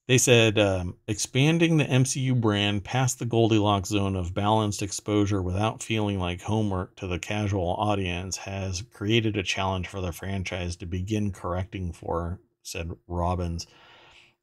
they 0.07 0.17
said 0.17 0.59
um, 0.59 0.97
expanding 1.07 1.77
the 1.77 1.85
MCU 1.85 2.39
brand 2.39 2.84
past 2.84 3.19
the 3.19 3.25
Goldilocks 3.25 3.89
zone 3.89 4.15
of 4.15 4.34
balanced 4.34 4.81
exposure 4.81 5.41
without 5.41 5.81
feeling 5.81 6.19
like 6.19 6.41
homework 6.41 6.95
to 6.97 7.07
the 7.07 7.19
casual 7.19 7.75
audience 7.77 8.38
has 8.38 8.81
created 8.93 9.38
a 9.38 9.43
challenge 9.43 9.88
for 9.88 10.01
the 10.01 10.11
franchise 10.11 10.75
to 10.77 10.85
begin 10.85 11.31
correcting 11.31 11.93
for, 11.93 12.39
said 12.63 12.91
Robbins. 13.07 13.65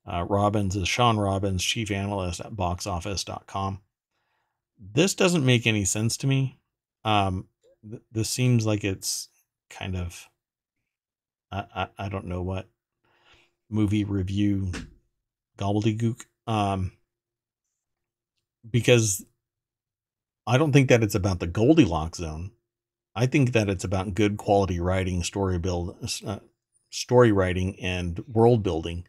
Uh, 0.06 0.24
Robbins 0.28 0.76
is 0.76 0.88
Shawn 0.88 1.18
Robbins, 1.18 1.62
chief 1.62 1.90
analyst 1.90 2.40
at 2.40 2.52
boxoffice.com. 2.52 3.80
This 4.78 5.14
doesn't 5.14 5.44
make 5.44 5.66
any 5.66 5.84
sense 5.84 6.16
to 6.18 6.26
me. 6.26 6.58
Um, 7.04 7.48
th- 7.88 8.02
this 8.10 8.30
seems 8.30 8.64
like 8.64 8.82
it's 8.82 9.28
kind 9.68 9.94
of 9.94 10.26
I, 11.52 11.64
I, 11.74 11.88
I 11.98 12.08
don't 12.08 12.26
know 12.26 12.42
what 12.42 12.66
movie 13.68 14.04
review 14.04 14.72
gobbledygook 15.60 16.22
um 16.46 16.92
because 18.68 19.24
I 20.46 20.58
don't 20.58 20.72
think 20.72 20.88
that 20.88 21.02
it's 21.02 21.14
about 21.14 21.38
the 21.38 21.46
Goldilocks 21.46 22.18
zone. 22.18 22.50
I 23.14 23.26
think 23.26 23.52
that 23.52 23.68
it's 23.68 23.84
about 23.84 24.14
good 24.14 24.36
quality 24.36 24.80
writing, 24.80 25.22
story 25.22 25.58
build, 25.58 25.96
uh, 26.26 26.38
story 26.90 27.32
writing, 27.32 27.78
and 27.80 28.22
world 28.26 28.62
building. 28.62 29.04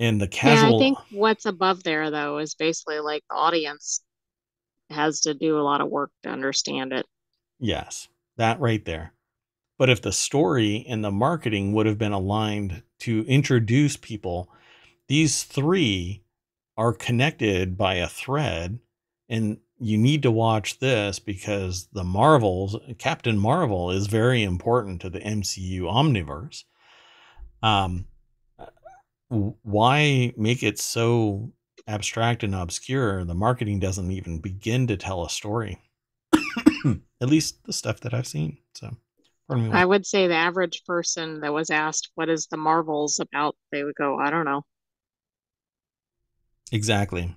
And 0.00 0.20
the 0.20 0.28
casual. 0.28 0.70
Yeah, 0.70 0.76
I 0.76 0.78
think 0.78 0.98
what's 1.10 1.46
above 1.46 1.82
there 1.82 2.10
though 2.10 2.38
is 2.38 2.54
basically 2.54 3.00
like 3.00 3.22
the 3.28 3.36
audience 3.36 4.02
has 4.90 5.20
to 5.22 5.34
do 5.34 5.58
a 5.58 5.62
lot 5.62 5.80
of 5.80 5.88
work 5.88 6.10
to 6.22 6.30
understand 6.30 6.92
it. 6.92 7.06
Yes, 7.58 8.08
that 8.36 8.60
right 8.60 8.84
there. 8.84 9.12
But 9.78 9.90
if 9.90 10.02
the 10.02 10.12
story 10.12 10.84
and 10.88 11.04
the 11.04 11.10
marketing 11.10 11.72
would 11.72 11.86
have 11.86 11.98
been 11.98 12.12
aligned 12.12 12.82
to 13.00 13.24
introduce 13.26 13.96
people, 13.96 14.50
these 15.08 15.44
three 15.44 16.22
are 16.76 16.92
connected 16.92 17.76
by 17.76 17.94
a 17.94 18.08
thread. 18.08 18.78
And 19.28 19.58
you 19.78 19.98
need 19.98 20.22
to 20.22 20.30
watch 20.30 20.78
this 20.78 21.18
because 21.18 21.88
the 21.92 22.04
Marvels, 22.04 22.76
Captain 22.98 23.38
Marvel, 23.38 23.90
is 23.90 24.06
very 24.06 24.42
important 24.42 25.00
to 25.02 25.10
the 25.10 25.20
MCU 25.20 25.82
omniverse. 25.82 26.64
Um, 27.62 28.06
why 29.28 30.32
make 30.36 30.62
it 30.62 30.78
so 30.78 31.52
abstract 31.86 32.42
and 32.42 32.54
obscure, 32.54 33.24
the 33.24 33.34
marketing 33.34 33.80
doesn't 33.80 34.10
even 34.10 34.38
begin 34.38 34.86
to 34.86 34.96
tell 34.96 35.24
a 35.24 35.30
story. 35.30 35.78
At 37.20 37.28
least 37.28 37.64
the 37.64 37.72
stuff 37.72 38.00
that 38.00 38.14
I've 38.14 38.26
seen. 38.26 38.58
So, 38.74 38.96
me. 39.56 39.70
I 39.72 39.84
would 39.84 40.06
say 40.06 40.26
the 40.26 40.34
average 40.34 40.82
person 40.84 41.40
that 41.40 41.52
was 41.52 41.70
asked, 41.70 42.10
"What 42.14 42.28
is 42.28 42.46
the 42.46 42.56
Marvels 42.56 43.18
about?" 43.20 43.56
They 43.72 43.84
would 43.84 43.94
go, 43.94 44.18
"I 44.18 44.30
don't 44.30 44.44
know." 44.44 44.62
Exactly, 46.70 47.34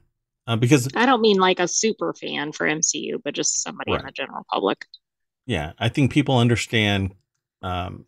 uh, 0.47 0.57
because 0.57 0.89
I 0.95 1.05
don't 1.05 1.21
mean 1.21 1.38
like 1.38 1.59
a 1.59 1.67
super 1.67 2.13
fan 2.13 2.51
for 2.51 2.67
MCU, 2.67 3.21
but 3.23 3.33
just 3.33 3.61
somebody 3.61 3.91
right. 3.91 4.01
in 4.01 4.05
the 4.05 4.11
general 4.11 4.45
public. 4.51 4.85
Yeah, 5.45 5.73
I 5.79 5.89
think 5.89 6.11
people 6.11 6.38
understand 6.38 7.15
um, 7.61 8.05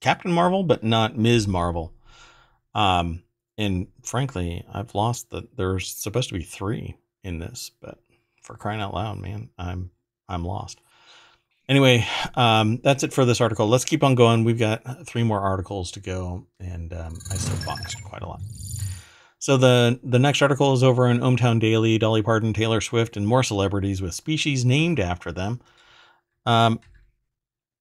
Captain 0.00 0.32
Marvel, 0.32 0.62
but 0.62 0.84
not 0.84 1.16
Ms. 1.16 1.48
Marvel. 1.48 1.92
Um, 2.74 3.22
and 3.58 3.88
frankly, 4.02 4.64
I've 4.72 4.94
lost 4.94 5.30
that 5.30 5.56
there's 5.56 5.88
supposed 5.88 6.28
to 6.28 6.34
be 6.34 6.42
three 6.42 6.96
in 7.24 7.38
this, 7.38 7.70
but 7.80 7.98
for 8.42 8.56
crying 8.56 8.80
out 8.80 8.94
loud, 8.94 9.18
man, 9.18 9.50
I'm 9.58 9.90
I'm 10.28 10.44
lost. 10.44 10.80
Anyway, 11.68 12.06
um, 12.34 12.78
that's 12.84 13.02
it 13.02 13.12
for 13.12 13.24
this 13.24 13.40
article. 13.40 13.66
Let's 13.66 13.84
keep 13.84 14.04
on 14.04 14.14
going. 14.14 14.44
We've 14.44 14.58
got 14.58 15.06
three 15.06 15.24
more 15.24 15.40
articles 15.40 15.90
to 15.92 16.00
go, 16.00 16.46
and 16.60 16.92
um, 16.92 17.18
I 17.30 17.36
boxed 17.64 18.02
quite 18.04 18.22
a 18.22 18.26
lot. 18.26 18.40
So 19.38 19.56
the 19.56 19.98
the 20.02 20.18
next 20.18 20.42
article 20.42 20.72
is 20.72 20.82
over 20.82 21.08
in 21.08 21.18
ohmTown 21.18 21.60
Daily. 21.60 21.98
Dolly 21.98 22.22
Parton, 22.22 22.52
Taylor 22.52 22.80
Swift, 22.80 23.16
and 23.16 23.26
more 23.26 23.42
celebrities 23.42 24.00
with 24.00 24.14
species 24.14 24.64
named 24.64 25.00
after 25.00 25.32
them. 25.32 25.60
Um, 26.44 26.80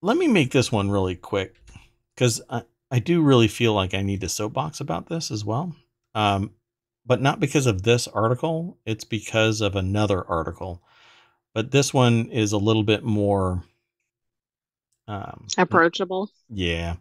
let 0.02 0.18
me 0.18 0.28
make 0.28 0.52
this 0.52 0.72
one 0.72 0.90
really 0.90 1.16
quick 1.16 1.56
because 2.16 2.42
I 2.50 3.00
do 3.00 3.22
really 3.22 3.48
feel 3.48 3.74
like 3.74 3.94
I 3.94 4.02
need 4.02 4.22
to 4.22 4.30
soapbox 4.30 4.80
about 4.80 5.08
this 5.08 5.32
as 5.32 5.44
well. 5.44 5.76
Um, 6.14 6.52
but 7.06 7.22
not 7.22 7.40
because 7.40 7.68
of 7.68 7.84
this 7.84 8.08
article, 8.08 8.78
it's 8.86 9.04
because 9.04 9.62
of 9.62 9.76
another 9.76 10.26
article. 10.28 10.82
But 11.54 11.72
this 11.72 11.94
one 11.94 12.30
is 12.30 12.52
a 12.52 12.58
little 12.58 12.84
bit 12.84 13.04
more 13.04 13.64
um, 15.08 15.48
approachable. 15.58 16.30
Yeah. 16.50 16.96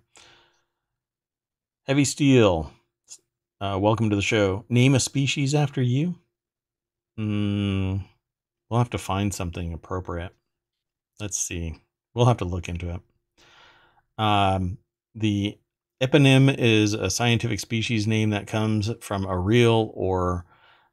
Heavy 1.86 2.04
Steel, 2.04 2.72
uh, 3.60 3.78
welcome 3.80 4.10
to 4.10 4.16
the 4.16 4.22
show. 4.22 4.64
Name 4.68 4.94
a 4.94 5.00
species 5.00 5.54
after 5.54 5.82
you? 5.82 6.14
Mm, 7.18 8.04
we'll 8.68 8.78
have 8.78 8.90
to 8.90 8.98
find 8.98 9.32
something 9.32 9.72
appropriate. 9.72 10.32
Let's 11.20 11.38
see. 11.38 11.76
We'll 12.14 12.26
have 12.26 12.38
to 12.38 12.44
look 12.44 12.68
into 12.68 12.90
it. 12.90 13.00
Um, 14.16 14.78
the 15.14 15.58
Eponym 16.02 16.54
is 16.58 16.94
a 16.94 17.10
scientific 17.10 17.60
species 17.60 18.06
name 18.06 18.30
that 18.30 18.46
comes 18.46 18.90
from 19.00 19.24
a 19.26 19.38
real 19.38 19.90
or 19.94 20.44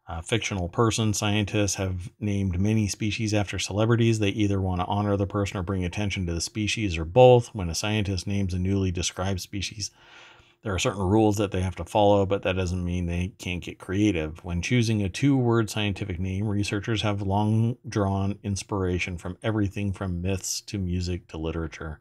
uh, 0.08 0.22
fictional 0.22 0.68
person. 0.68 1.14
Scientists 1.14 1.76
have 1.76 2.12
named 2.20 2.60
many 2.60 2.88
species 2.88 3.34
after 3.34 3.60
celebrities. 3.60 4.20
They 4.20 4.30
either 4.30 4.62
want 4.62 4.82
to 4.82 4.88
honor 4.88 5.16
the 5.16 5.28
person 5.28 5.58
or 5.58 5.64
bring 5.64 5.86
attention 5.86 6.26
to 6.26 6.34
the 6.34 6.42
species 6.42 6.98
or 6.98 7.06
both. 7.06 7.54
When 7.54 7.70
a 7.70 7.76
scientist 7.76 8.28
names 8.28 8.54
a 8.54 8.60
newly 8.60 8.92
described 8.92 9.42
species, 9.42 9.92
there 10.64 10.74
are 10.74 10.80
certain 10.80 11.02
rules 11.02 11.38
that 11.38 11.52
they 11.52 11.62
have 11.62 11.76
to 11.78 11.86
follow, 11.86 12.26
but 12.26 12.44
that 12.44 12.56
doesn't 12.56 12.86
mean 12.86 13.06
they 13.06 13.34
can't 13.40 13.64
get 13.64 13.80
creative. 13.80 14.44
When 14.44 14.62
choosing 14.62 15.02
a 15.02 15.10
two 15.10 15.36
word 15.36 15.70
scientific 15.70 16.20
name, 16.20 16.48
researchers 16.48 17.02
have 17.02 17.22
long 17.22 17.78
drawn 17.88 18.38
inspiration 18.44 19.18
from 19.18 19.38
everything 19.42 19.92
from 19.92 20.22
myths 20.22 20.62
to 20.62 20.78
music 20.78 21.28
to 21.30 21.38
literature. 21.38 22.00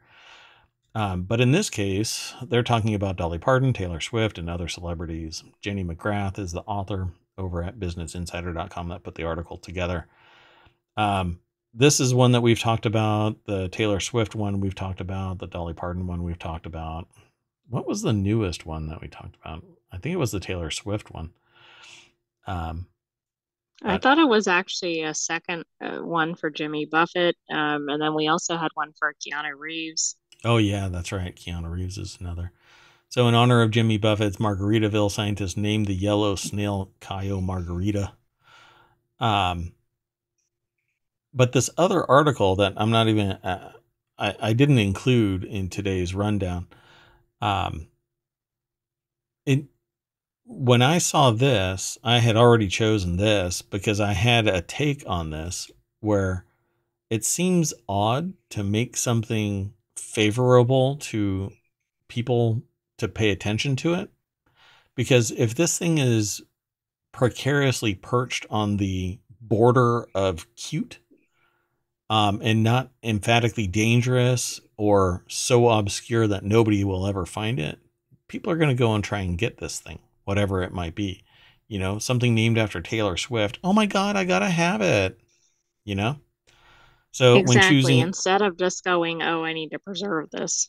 Um, 0.95 1.23
but 1.23 1.41
in 1.41 1.53
this 1.53 1.71
case, 1.71 2.35
they're 2.43 2.63
talking 2.63 2.95
about 2.95 3.17
Dolly 3.17 3.39
Parton, 3.39 3.73
Taylor 3.73 4.01
Swift, 4.01 4.37
and 4.37 4.51
other 4.51 4.69
celebrities. 4.69 5.45
Jenny 5.63 5.85
McGrath 5.85 6.39
is 6.39 6.53
the 6.53 6.63
author 6.63 7.13
over 7.41 7.62
at 7.62 7.81
businessinsider.com 7.81 8.89
that 8.89 9.03
put 9.03 9.15
the 9.17 9.25
article 9.25 9.57
together. 9.57 10.07
Um, 10.97 11.41
this 11.73 12.01
is 12.01 12.15
one 12.15 12.33
that 12.33 12.41
we've 12.41 12.61
talked 12.61 12.87
about. 12.87 13.45
The 13.47 13.69
Taylor 13.69 14.01
Swift 14.01 14.35
one 14.35 14.61
we've 14.61 14.75
talked 14.75 15.01
about. 15.01 15.39
The 15.39 15.47
Dolly 15.47 15.75
Parton 15.75 16.07
one 16.07 16.23
we've 16.23 16.39
talked 16.39 16.67
about. 16.67 17.09
What 17.69 17.87
was 17.87 18.03
the 18.03 18.12
newest 18.12 18.67
one 18.67 18.89
that 18.89 19.01
we 19.01 19.09
talked 19.09 19.37
about? 19.43 19.65
I 19.93 19.99
think 19.99 20.12
it 20.12 20.19
was 20.19 20.33
the 20.33 20.41
Taylor 20.41 20.71
Swift 20.71 21.11
one. 21.11 21.31
Um, 22.47 22.87
I 23.83 23.99
thought 23.99 24.19
it 24.19 24.29
was 24.29 24.47
actually 24.47 25.03
a 25.03 25.15
second 25.15 25.65
uh, 25.81 25.99
one 25.99 26.35
for 26.35 26.51
Jimmy 26.51 26.85
Buffett. 26.85 27.37
Um, 27.51 27.89
and 27.89 28.03
then 28.03 28.15
we 28.15 28.29
also 28.29 28.57
had 28.57 28.71
one 28.75 28.93
for 28.99 29.15
Keanu 29.15 29.53
Reeves. 29.57 30.17
Oh 30.45 30.59
yeah, 30.59 30.89
that's 30.89 31.12
right. 31.12 31.35
Keanu 31.35 31.71
Reeves 31.71 31.97
is 31.97 32.19
another. 32.21 32.53
So 33.11 33.27
in 33.27 33.35
honor 33.35 33.61
of 33.61 33.73
Jimmy 33.73 33.99
Buffett's 33.99 34.37
Margaritaville, 34.37 35.11
scientists 35.11 35.57
named 35.57 35.87
the 35.87 35.95
yellow 35.95 36.37
snail 36.37 36.93
Cayo 37.01 37.41
Margarita. 37.41 38.12
Um, 39.19 39.73
but 41.35 41.53
this 41.53 41.70
other 41.77 42.09
article 42.09 42.55
that 42.57 42.74
I'm 42.77 42.91
not 42.91 43.09
even 43.09 43.32
uh, 43.32 43.73
I, 44.16 44.37
I 44.41 44.53
didn't 44.53 44.78
include 44.78 45.43
in 45.43 45.69
today's 45.69 46.15
rundown. 46.15 46.69
Um, 47.43 47.89
it 49.45 49.65
when 50.45 50.81
I 50.81 50.99
saw 50.99 51.32
this, 51.32 51.99
I 52.05 52.19
had 52.19 52.37
already 52.37 52.69
chosen 52.69 53.16
this 53.16 53.61
because 53.61 53.99
I 53.99 54.12
had 54.12 54.47
a 54.47 54.62
take 54.62 55.03
on 55.07 55.31
this 55.31 55.69
where 55.99 56.45
it 57.09 57.24
seems 57.24 57.74
odd 57.89 58.35
to 58.51 58.62
make 58.62 58.97
something 58.97 59.74
favorable 59.97 60.97
to 60.97 61.51
people 62.09 62.62
to 63.01 63.09
pay 63.09 63.31
attention 63.31 63.77
to 63.77 63.95
it. 63.95 64.11
Because 64.95 65.31
if 65.33 65.55
this 65.55 65.79
thing 65.79 65.99
is 65.99 66.43
precariously 67.13 67.95
perched 67.95 68.47
on 68.51 68.77
the 68.77 69.19
border 69.41 70.07
of 70.15 70.47
cute 70.57 70.99
um, 72.09 72.41
and 72.43 72.63
not 72.63 72.91
emphatically 73.03 73.67
dangerous 73.67 74.61
or 74.77 75.25
so 75.29 75.69
obscure 75.69 76.27
that 76.27 76.45
nobody 76.45 76.85
will 76.85 77.07
ever 77.07 77.27
find 77.27 77.59
it, 77.59 77.79
people 78.29 78.53
are 78.53 78.57
going 78.57 78.71
to 78.71 78.75
go 78.75 78.95
and 78.95 79.05
try 79.05 79.21
and 79.21 79.39
get 79.39 79.59
this 79.59 79.81
thing, 79.81 79.99
whatever 80.25 80.63
it 80.63 80.73
might 80.73 80.95
be. 80.95 81.23
You 81.69 81.79
know, 81.79 81.99
something 81.99 82.35
named 82.35 82.59
after 82.59 82.81
Taylor 82.81 83.17
Swift. 83.17 83.59
Oh 83.63 83.73
my 83.73 83.87
God, 83.87 84.17
I 84.17 84.25
got 84.25 84.41
to 84.41 84.49
have 84.49 84.81
it. 84.81 85.21
You 85.85 85.95
know? 85.95 86.17
So 87.13 87.37
exactly. 87.37 87.57
when 87.57 87.71
choosing 87.71 87.99
Instead 88.01 88.43
of 88.43 88.57
just 88.57 88.85
going, 88.85 89.23
oh, 89.23 89.45
I 89.45 89.53
need 89.53 89.71
to 89.71 89.79
preserve 89.79 90.31
this. 90.31 90.69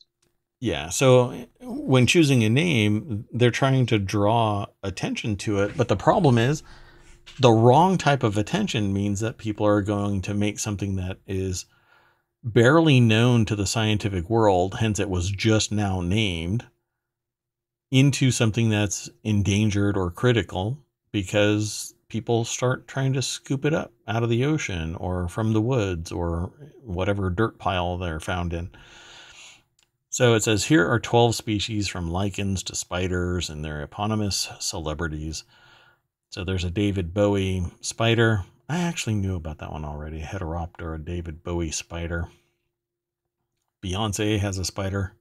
Yeah. 0.61 0.89
So 0.89 1.47
when 1.59 2.05
choosing 2.05 2.43
a 2.43 2.49
name, 2.49 3.25
they're 3.33 3.49
trying 3.49 3.87
to 3.87 3.97
draw 3.97 4.67
attention 4.83 5.35
to 5.37 5.59
it. 5.59 5.75
But 5.75 5.87
the 5.87 5.95
problem 5.95 6.37
is 6.37 6.61
the 7.39 7.51
wrong 7.51 7.97
type 7.97 8.21
of 8.21 8.37
attention 8.37 8.93
means 8.93 9.19
that 9.21 9.39
people 9.39 9.65
are 9.65 9.81
going 9.81 10.21
to 10.21 10.35
make 10.35 10.59
something 10.59 10.97
that 10.97 11.17
is 11.25 11.65
barely 12.43 12.99
known 12.99 13.45
to 13.45 13.55
the 13.55 13.65
scientific 13.65 14.29
world, 14.29 14.75
hence 14.75 14.99
it 14.99 15.09
was 15.09 15.31
just 15.31 15.71
now 15.71 15.99
named, 15.99 16.65
into 17.89 18.29
something 18.29 18.69
that's 18.69 19.09
endangered 19.23 19.97
or 19.97 20.11
critical 20.11 20.77
because 21.11 21.95
people 22.07 22.45
start 22.45 22.87
trying 22.87 23.13
to 23.13 23.21
scoop 23.21 23.65
it 23.65 23.73
up 23.73 23.93
out 24.07 24.21
of 24.21 24.29
the 24.29 24.45
ocean 24.45 24.95
or 24.95 25.27
from 25.27 25.53
the 25.53 25.61
woods 25.61 26.11
or 26.11 26.51
whatever 26.83 27.31
dirt 27.31 27.57
pile 27.57 27.97
they're 27.97 28.19
found 28.19 28.53
in. 28.53 28.69
So 30.11 30.33
it 30.33 30.43
says 30.43 30.65
here 30.65 30.85
are 30.91 30.99
12 30.99 31.35
species 31.35 31.87
from 31.87 32.11
lichens 32.11 32.63
to 32.63 32.75
spiders 32.75 33.49
and 33.49 33.63
their 33.63 33.81
eponymous 33.81 34.49
celebrities. 34.59 35.45
So 36.29 36.43
there's 36.43 36.65
a 36.65 36.69
David 36.69 37.13
Bowie 37.13 37.63
spider. 37.79 38.43
I 38.67 38.79
actually 38.79 39.15
knew 39.15 39.37
about 39.37 39.59
that 39.59 39.71
one 39.71 39.85
already. 39.85 40.19
Heteropoda, 40.19 41.05
David 41.05 41.43
Bowie 41.43 41.71
spider. 41.71 42.27
Beyonce 43.81 44.37
has 44.37 44.57
a 44.57 44.65
spider. 44.65 45.13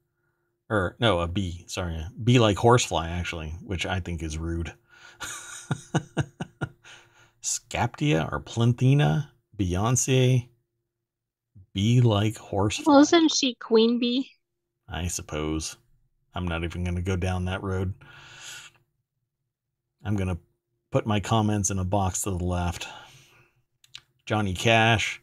Or, 0.69 0.97
no, 0.99 1.21
a 1.21 1.29
bee. 1.29 1.65
Sorry. 1.69 1.95
A 1.95 2.11
bee 2.25 2.41
like 2.41 2.57
horsefly, 2.57 3.09
actually, 3.09 3.51
which 3.63 3.87
I 3.87 4.01
think 4.01 4.25
is 4.25 4.39
rude. 4.39 4.73
Scaptia 7.41 8.31
or 8.33 8.41
Plinthina. 8.41 9.29
Beyonce. 9.57 10.49
Bee 11.75 12.01
like 12.01 12.39
horsefly. 12.39 12.91
Well, 12.93 13.03
isn't 13.03 13.31
she 13.31 13.55
queen 13.55 14.01
bee? 14.01 14.29
I 14.91 15.07
suppose. 15.09 15.77
I'm 16.35 16.47
not 16.47 16.65
even 16.65 16.85
going 16.85 16.97
to 16.97 17.03
go 17.03 17.17
down 17.17 17.45
that 17.47 17.63
road. 17.63 17.95
I'm 20.05 20.17
going 20.17 20.29
to 20.29 20.39
put 20.91 21.07
my 21.07 21.21
comments 21.21 21.71
in 21.71 21.79
a 21.79 21.85
box 21.85 22.23
to 22.23 22.31
the 22.31 22.45
left. 22.45 22.89
Johnny 24.27 24.55
Cash 24.55 25.21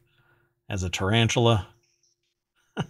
as 0.69 0.84
a 0.84 0.89
tarantula. 0.89 1.68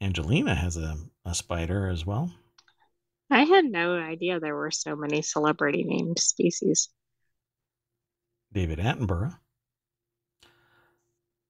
Angelina 0.00 0.54
has 0.54 0.76
a, 0.76 0.96
a 1.24 1.34
spider 1.34 1.88
as 1.88 2.04
well. 2.04 2.32
I 3.30 3.44
had 3.44 3.64
no 3.64 3.96
idea 3.96 4.38
there 4.38 4.54
were 4.54 4.70
so 4.70 4.94
many 4.94 5.22
celebrity 5.22 5.82
named 5.84 6.18
species. 6.18 6.90
David 8.52 8.78
Attenborough. 8.78 9.36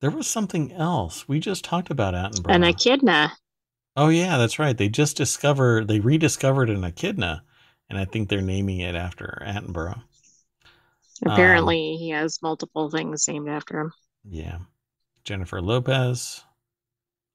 There 0.06 0.16
was 0.16 0.28
something 0.28 0.70
else. 0.70 1.26
We 1.26 1.40
just 1.40 1.64
talked 1.64 1.90
about 1.90 2.14
Attenborough. 2.14 2.54
An 2.54 2.62
echidna. 2.62 3.32
Oh 3.96 4.08
yeah, 4.08 4.38
that's 4.38 4.56
right. 4.60 4.78
They 4.78 4.88
just 4.88 5.16
discovered 5.16 5.88
they 5.88 5.98
rediscovered 5.98 6.70
an 6.70 6.84
echidna, 6.84 7.42
and 7.90 7.98
I 7.98 8.04
think 8.04 8.28
they're 8.28 8.40
naming 8.40 8.78
it 8.78 8.94
after 8.94 9.42
Attenborough. 9.44 10.00
Apparently, 11.26 11.94
um, 11.94 11.98
he 11.98 12.10
has 12.10 12.40
multiple 12.40 12.88
things 12.88 13.26
named 13.26 13.48
after 13.48 13.80
him. 13.80 13.92
Yeah, 14.22 14.58
Jennifer 15.24 15.60
Lopez, 15.60 16.44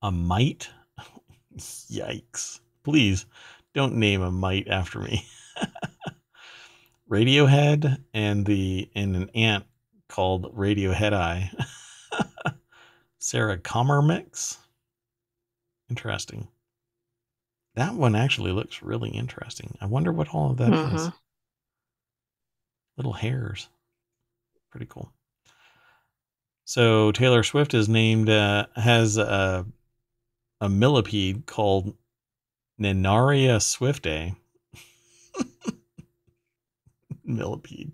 a 0.01 0.09
mite. 0.09 0.69
Yikes! 1.57 2.61
Please 2.83 3.25
don't 3.73 3.97
name 3.97 4.21
a 4.21 4.31
mite 4.31 4.69
after 4.69 4.99
me. 4.99 5.25
Radiohead 7.11 8.01
and 8.13 8.45
the 8.45 8.89
and 8.95 9.13
an 9.17 9.29
ant 9.35 9.65
called 10.07 10.55
Radiohead 10.55 11.11
Eye. 11.11 11.51
Sericomyrmex. 13.21 14.57
Interesting. 15.89 16.47
That 17.75 17.93
one 17.93 18.15
actually 18.15 18.51
looks 18.51 18.81
really 18.81 19.09
interesting. 19.09 19.77
I 19.79 19.85
wonder 19.85 20.11
what 20.11 20.33
all 20.33 20.51
of 20.51 20.57
that 20.57 20.71
mm-hmm. 20.71 20.95
is. 20.95 21.09
Little 22.97 23.13
hairs. 23.13 23.69
Pretty 24.71 24.87
cool. 24.87 25.11
So 26.65 27.11
Taylor 27.11 27.43
Swift 27.43 27.73
is 27.73 27.87
named 27.87 28.29
uh, 28.29 28.67
has 28.75 29.17
a 29.17 29.65
a 30.59 30.69
millipede 30.69 31.45
called 31.45 31.95
Nannaria 32.79 33.57
swiftae. 33.57 34.35
millipede. 37.23 37.91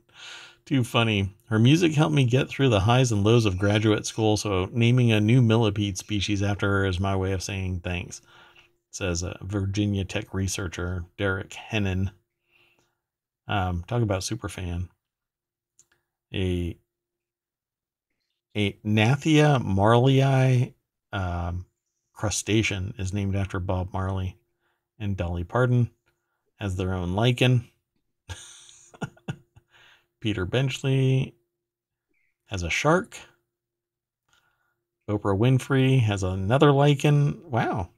Too 0.68 0.84
funny. 0.84 1.34
Her 1.46 1.60
music 1.60 1.94
helped 1.94 2.14
me 2.14 2.26
get 2.26 2.50
through 2.50 2.68
the 2.68 2.82
highs 2.82 3.14
and 3.14 3.24
lows 3.24 3.46
of 3.46 3.58
graduate 3.58 4.06
school, 4.06 4.36
so 4.36 4.68
naming 4.74 5.14
a 5.14 5.22
new 5.22 5.42
millipede 5.42 5.98
species 5.98 6.44
after 6.44 6.70
her 6.70 6.86
is 6.86 7.00
my 7.00 7.16
way 7.16 7.32
of 7.32 7.42
saying 7.42 7.80
thanks, 7.80 8.22
says 8.92 9.24
a 9.24 9.38
Virginia 9.42 10.04
Tech 10.04 10.34
researcher 10.34 11.06
Derek 11.18 11.52
Hennen. 11.52 12.12
Um, 13.48 13.86
talk 13.88 14.02
about 14.02 14.24
superfan. 14.24 14.90
A 16.34 16.78
a 18.54 18.74
Gnathia 18.86 19.64
marleyi 19.64 20.74
um, 21.14 21.66
crustacean 22.12 22.94
is 22.98 23.14
named 23.14 23.38
after 23.38 23.62
Bob 23.62 23.94
Marley, 23.94 24.36
and 25.00 25.16
Dolly 25.16 25.46
Parton 25.46 25.92
has 26.60 26.76
their 26.76 26.94
own 26.94 27.14
lichen. 27.14 27.70
Peter 30.20 30.46
Benchley 30.46 31.36
has 32.46 32.64
a 32.64 32.70
shark. 32.70 33.18
Oprah 35.10 35.38
Winfrey 35.38 36.02
has 36.02 36.24
another 36.24 36.72
lichen. 36.72 37.42
Wow. 37.50 37.90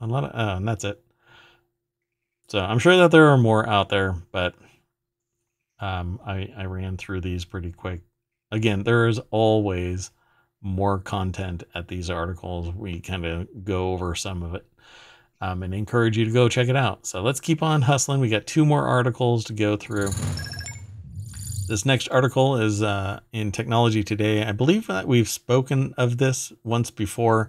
A 0.00 0.06
lot 0.06 0.24
of, 0.24 0.30
oh, 0.34 0.56
and 0.56 0.68
that's 0.68 0.84
it. 0.84 1.02
So 2.48 2.58
I'm 2.58 2.78
sure 2.78 2.96
that 2.96 3.10
there 3.10 3.28
are 3.28 3.38
more 3.38 3.68
out 3.68 3.88
there, 3.88 4.14
but 4.32 4.54
um, 5.80 6.20
I, 6.26 6.52
I 6.56 6.64
ran 6.64 6.96
through 6.96 7.22
these 7.22 7.44
pretty 7.44 7.72
quick. 7.72 8.00
Again, 8.50 8.82
there 8.82 9.08
is 9.08 9.20
always 9.30 10.10
more 10.60 10.98
content 10.98 11.64
at 11.74 11.88
these 11.88 12.10
articles. 12.10 12.74
We 12.74 13.00
kind 13.00 13.26
of 13.26 13.64
go 13.64 13.92
over 13.92 14.14
some 14.14 14.42
of 14.42 14.54
it 14.54 14.66
um, 15.40 15.62
and 15.62 15.74
encourage 15.74 16.16
you 16.16 16.24
to 16.24 16.30
go 16.30 16.48
check 16.48 16.68
it 16.68 16.76
out. 16.76 17.06
So 17.06 17.22
let's 17.22 17.40
keep 17.40 17.62
on 17.62 17.82
hustling. 17.82 18.20
We 18.20 18.28
got 18.28 18.46
two 18.46 18.64
more 18.64 18.86
articles 18.86 19.44
to 19.44 19.52
go 19.52 19.76
through. 19.76 20.10
This 21.66 21.86
next 21.86 22.08
article 22.08 22.56
is 22.60 22.82
uh, 22.82 23.20
in 23.32 23.50
Technology 23.50 24.04
Today. 24.04 24.44
I 24.44 24.52
believe 24.52 24.86
that 24.88 25.08
we've 25.08 25.28
spoken 25.28 25.94
of 25.96 26.18
this 26.18 26.52
once 26.62 26.90
before, 26.90 27.48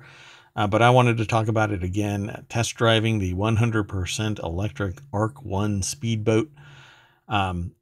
uh, 0.56 0.68
but 0.68 0.82
I 0.82 0.90
wanted 0.90 1.18
to 1.18 1.26
talk 1.26 1.50
about 1.50 1.72
it 1.72 1.84
again. 1.84 2.46
Test 2.48 2.76
driving 2.76 3.20
the 3.20 3.34
100% 3.34 4.42
electric 4.42 5.00
Arc 5.12 5.44
1 5.44 5.84
speedboat. 5.84 6.50
Um, 7.28 7.76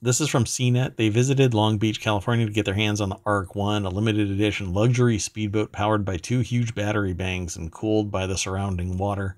this 0.00 0.20
is 0.20 0.28
from 0.28 0.44
CNET. 0.44 0.94
They 0.96 1.08
visited 1.08 1.54
Long 1.54 1.76
Beach, 1.76 2.00
California 2.00 2.46
to 2.46 2.52
get 2.52 2.64
their 2.64 2.74
hands 2.74 3.00
on 3.00 3.08
the 3.08 3.18
Arc 3.26 3.56
1, 3.56 3.84
a 3.84 3.88
limited 3.88 4.30
edition 4.30 4.72
luxury 4.72 5.18
speedboat 5.18 5.72
powered 5.72 6.04
by 6.04 6.18
two 6.18 6.38
huge 6.38 6.72
battery 6.72 7.14
banks 7.14 7.56
and 7.56 7.72
cooled 7.72 8.12
by 8.12 8.28
the 8.28 8.38
surrounding 8.38 8.96
water. 8.96 9.34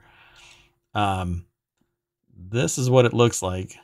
Um, 0.92 1.46
this 2.36 2.76
is 2.76 2.90
what 2.90 3.06
it 3.06 3.14
looks 3.14 3.40
like 3.40 3.78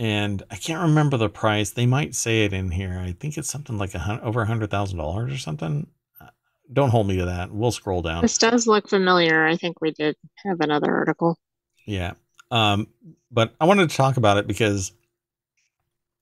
and 0.00 0.42
I 0.50 0.56
can't 0.56 0.80
remember 0.80 1.18
the 1.18 1.28
price. 1.28 1.72
They 1.72 1.84
might 1.84 2.14
say 2.14 2.46
it 2.46 2.54
in 2.54 2.70
here. 2.70 2.98
I 2.98 3.12
think 3.12 3.36
it's 3.36 3.50
something 3.50 3.76
like 3.76 3.94
a 3.94 3.98
hundred, 3.98 4.22
over 4.22 4.40
a 4.40 4.46
hundred 4.46 4.70
thousand 4.70 4.96
dollars 4.96 5.30
or 5.30 5.36
something. 5.36 5.86
Uh, 6.18 6.28
don't 6.72 6.88
hold 6.88 7.06
me 7.06 7.18
to 7.18 7.26
that. 7.26 7.52
We'll 7.52 7.70
scroll 7.70 8.00
down. 8.00 8.22
This 8.22 8.38
does 8.38 8.66
look 8.66 8.88
familiar. 8.88 9.46
I 9.46 9.56
think 9.56 9.82
we 9.82 9.90
did 9.90 10.16
have 10.46 10.60
another 10.60 10.90
article. 10.90 11.38
Yeah. 11.86 12.14
Um, 12.50 12.86
but 13.30 13.54
I 13.60 13.66
wanted 13.66 13.90
to 13.90 13.96
talk 13.96 14.16
about 14.16 14.38
it 14.38 14.46
because 14.46 14.92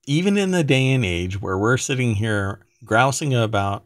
even 0.08 0.36
in 0.36 0.50
the 0.50 0.64
day 0.64 0.92
and 0.92 1.04
age 1.04 1.40
where 1.40 1.56
we're 1.56 1.76
sitting 1.76 2.16
here 2.16 2.66
grousing 2.84 3.32
about 3.32 3.84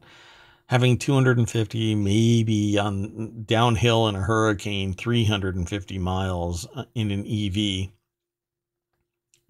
having 0.68 0.96
250 0.96 1.96
maybe 1.96 2.78
on 2.78 3.44
downhill 3.44 4.08
in 4.08 4.16
a 4.16 4.22
hurricane 4.22 4.94
350 4.94 5.98
miles 5.98 6.66
uh, 6.76 6.84
in 6.94 7.10
an 7.10 7.26
EV 7.26 7.90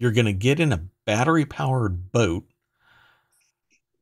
you're 0.03 0.11
going 0.11 0.25
to 0.25 0.33
get 0.33 0.59
in 0.59 0.73
a 0.73 0.83
battery 1.05 1.45
powered 1.45 2.11
boat 2.11 2.43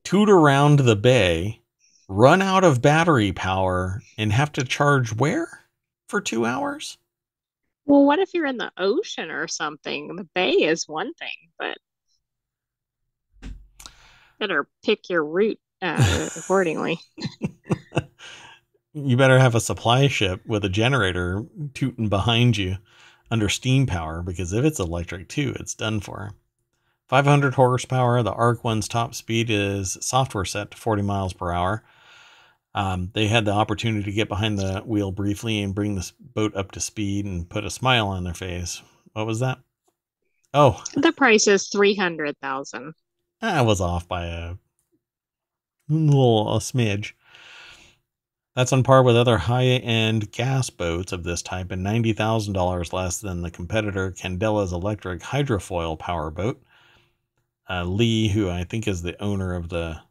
toot 0.04 0.32
around 0.32 0.80
the 0.80 0.96
bay 0.96 1.62
run 2.08 2.42
out 2.42 2.64
of 2.64 2.82
battery 2.82 3.32
power 3.32 4.02
and 4.18 4.34
have 4.34 4.52
to 4.52 4.64
charge 4.64 5.16
where 5.16 5.48
for 6.08 6.20
2 6.20 6.44
hours 6.44 6.98
Well, 7.86 8.04
what 8.04 8.18
if 8.18 8.34
you're 8.34 8.48
in 8.48 8.58
the 8.58 8.72
ocean 8.78 9.30
or 9.30 9.48
something? 9.48 10.16
The 10.16 10.28
bay 10.34 10.54
is 10.54 10.88
one 10.88 11.14
thing, 11.14 11.30
but 11.60 11.78
better 14.40 14.68
pick 14.84 15.08
your 15.08 15.24
route 15.24 15.60
uh, 15.84 16.30
accordingly. 16.36 17.00
you 18.94 19.18
better 19.18 19.38
have 19.38 19.54
a 19.54 19.62
supply 19.62 20.08
ship 20.08 20.42
with 20.48 20.66
a 20.66 20.70
generator 20.70 21.46
tooting 21.76 22.10
behind 22.10 22.58
you 22.58 22.78
under 23.32 23.50
steam 23.50 23.88
power 23.88 24.22
because 24.22 24.54
if 24.54 24.64
it's 24.66 24.80
electric 24.80 25.30
too, 25.30 25.56
it's 25.60 25.74
done 25.74 26.02
for. 26.02 26.34
500 27.08 27.56
horsepower. 27.56 28.22
The 28.24 28.34
Arc 28.34 28.64
One's 28.64 28.88
top 28.88 29.16
speed 29.16 29.50
is 29.50 29.98
software 30.02 30.46
set 30.46 30.72
to 30.72 30.78
40 30.78 31.02
miles 31.02 31.34
per 31.34 31.52
hour. 31.52 31.84
Um, 32.74 33.10
they 33.14 33.28
had 33.28 33.46
the 33.46 33.52
opportunity 33.52 34.04
to 34.04 34.12
get 34.12 34.30
behind 34.30 34.58
the 34.58 34.82
wheel 34.86 35.12
briefly 35.12 35.62
and 35.62 35.76
bring 35.76 35.96
this 35.96 36.12
boat 36.12 36.56
up 36.56 36.72
to 36.72 36.80
speed 36.80 37.26
and 37.26 37.50
put 37.50 37.66
a 37.66 37.70
smile 37.70 38.08
on 38.08 38.24
their 38.24 38.34
face. 38.34 38.82
What 39.14 39.26
was 39.28 39.40
that? 39.40 39.60
Oh, 40.54 40.84
The 40.96 41.12
price 41.12 41.48
is 41.48 41.68
300,000. 41.68 42.94
I 43.42 43.62
was 43.62 43.82
off 43.82 44.08
by 44.08 44.26
a 44.26 44.56
little 45.90 46.56
a 46.56 46.60
smidge. 46.60 47.14
That's 48.56 48.74
on 48.74 48.84
par 48.84 49.02
with 49.02 49.16
other 49.16 49.38
high-end 49.38 50.32
gas 50.32 50.70
boats 50.70 51.14
of 51.14 51.24
this 51.24 51.42
type 51.42 51.72
and 51.72 51.84
ninety 51.84 52.14
thousand 52.14 52.54
dollars 52.54 52.92
less 52.92 53.20
than 53.20 53.42
the 53.42 53.52
competitor 53.52 54.12
Candela's 54.12 54.74
electric 54.74 55.22
hydrofoil 55.22 55.98
power 55.98 56.30
boat. 56.30 56.62
Uh, 57.70 57.86
Lee, 57.86 58.28
who 58.28 58.50
I 58.50 58.66
think 58.66 58.88
is 58.88 59.02
the 59.02 59.22
owner 59.22 59.56
of 59.56 59.70
the 59.70 60.02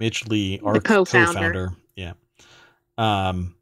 Mitch 0.00 0.26
Lee, 0.26 0.60
our 0.64 0.80
co-founder. 0.80 1.32
co-founder, 1.32 1.76
yeah, 1.96 2.12
um, 2.96 3.54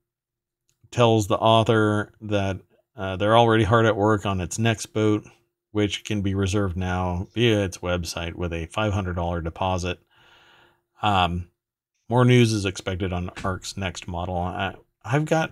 tells 0.93 1.27
the 1.27 1.37
author 1.37 2.13
that 2.21 2.61
uh, 2.97 3.17
they're 3.17 3.37
already 3.37 3.65
hard 3.65 3.87
at 3.87 3.97
work 3.97 4.25
on 4.27 4.41
its 4.41 4.59
next 4.59 4.87
boat, 4.87 5.25
which 5.73 6.05
can 6.05 6.23
be 6.23 6.35
reserved 6.35 6.77
now 6.77 7.27
via 7.35 7.65
its 7.65 7.79
website 7.79 8.35
with 8.35 8.53
a 8.53 8.69
$500 8.69 9.43
deposit. 9.43 9.99
Um, 11.03 11.49
more 12.13 12.27
news 12.27 12.53
is 12.53 12.67
expected 12.67 13.11
on 13.11 13.31
ARC's 13.43 13.75
next 13.79 14.07
model. 14.07 14.37
I, 14.37 14.75
I've 15.03 15.25
got 15.25 15.51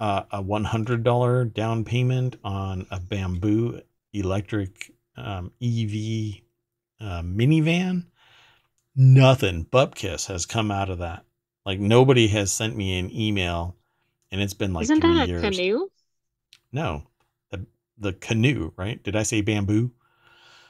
uh, 0.00 0.22
a 0.30 0.42
$100 0.42 1.52
down 1.52 1.84
payment 1.84 2.36
on 2.42 2.86
a 2.90 2.98
Bamboo 2.98 3.82
electric 4.14 4.92
um, 5.18 5.52
EV 5.60 6.40
uh, 7.02 7.20
minivan. 7.20 8.06
Nothing 8.96 9.66
Bupkiss 9.66 10.26
has 10.28 10.46
come 10.46 10.70
out 10.70 10.88
of 10.88 11.00
that. 11.00 11.22
Like 11.66 11.78
nobody 11.78 12.28
has 12.28 12.50
sent 12.50 12.74
me 12.74 12.98
an 12.98 13.14
email, 13.14 13.76
and 14.32 14.40
it's 14.40 14.54
been 14.54 14.72
like 14.72 14.84
Isn't 14.84 15.02
three 15.02 15.14
that 15.16 15.28
a 15.28 15.28
years. 15.28 15.42
canoe? 15.42 15.88
No, 16.72 17.02
the 17.50 17.66
the 17.98 18.14
canoe, 18.14 18.72
right? 18.74 19.02
Did 19.02 19.16
I 19.16 19.22
say 19.22 19.42
bamboo? 19.42 19.90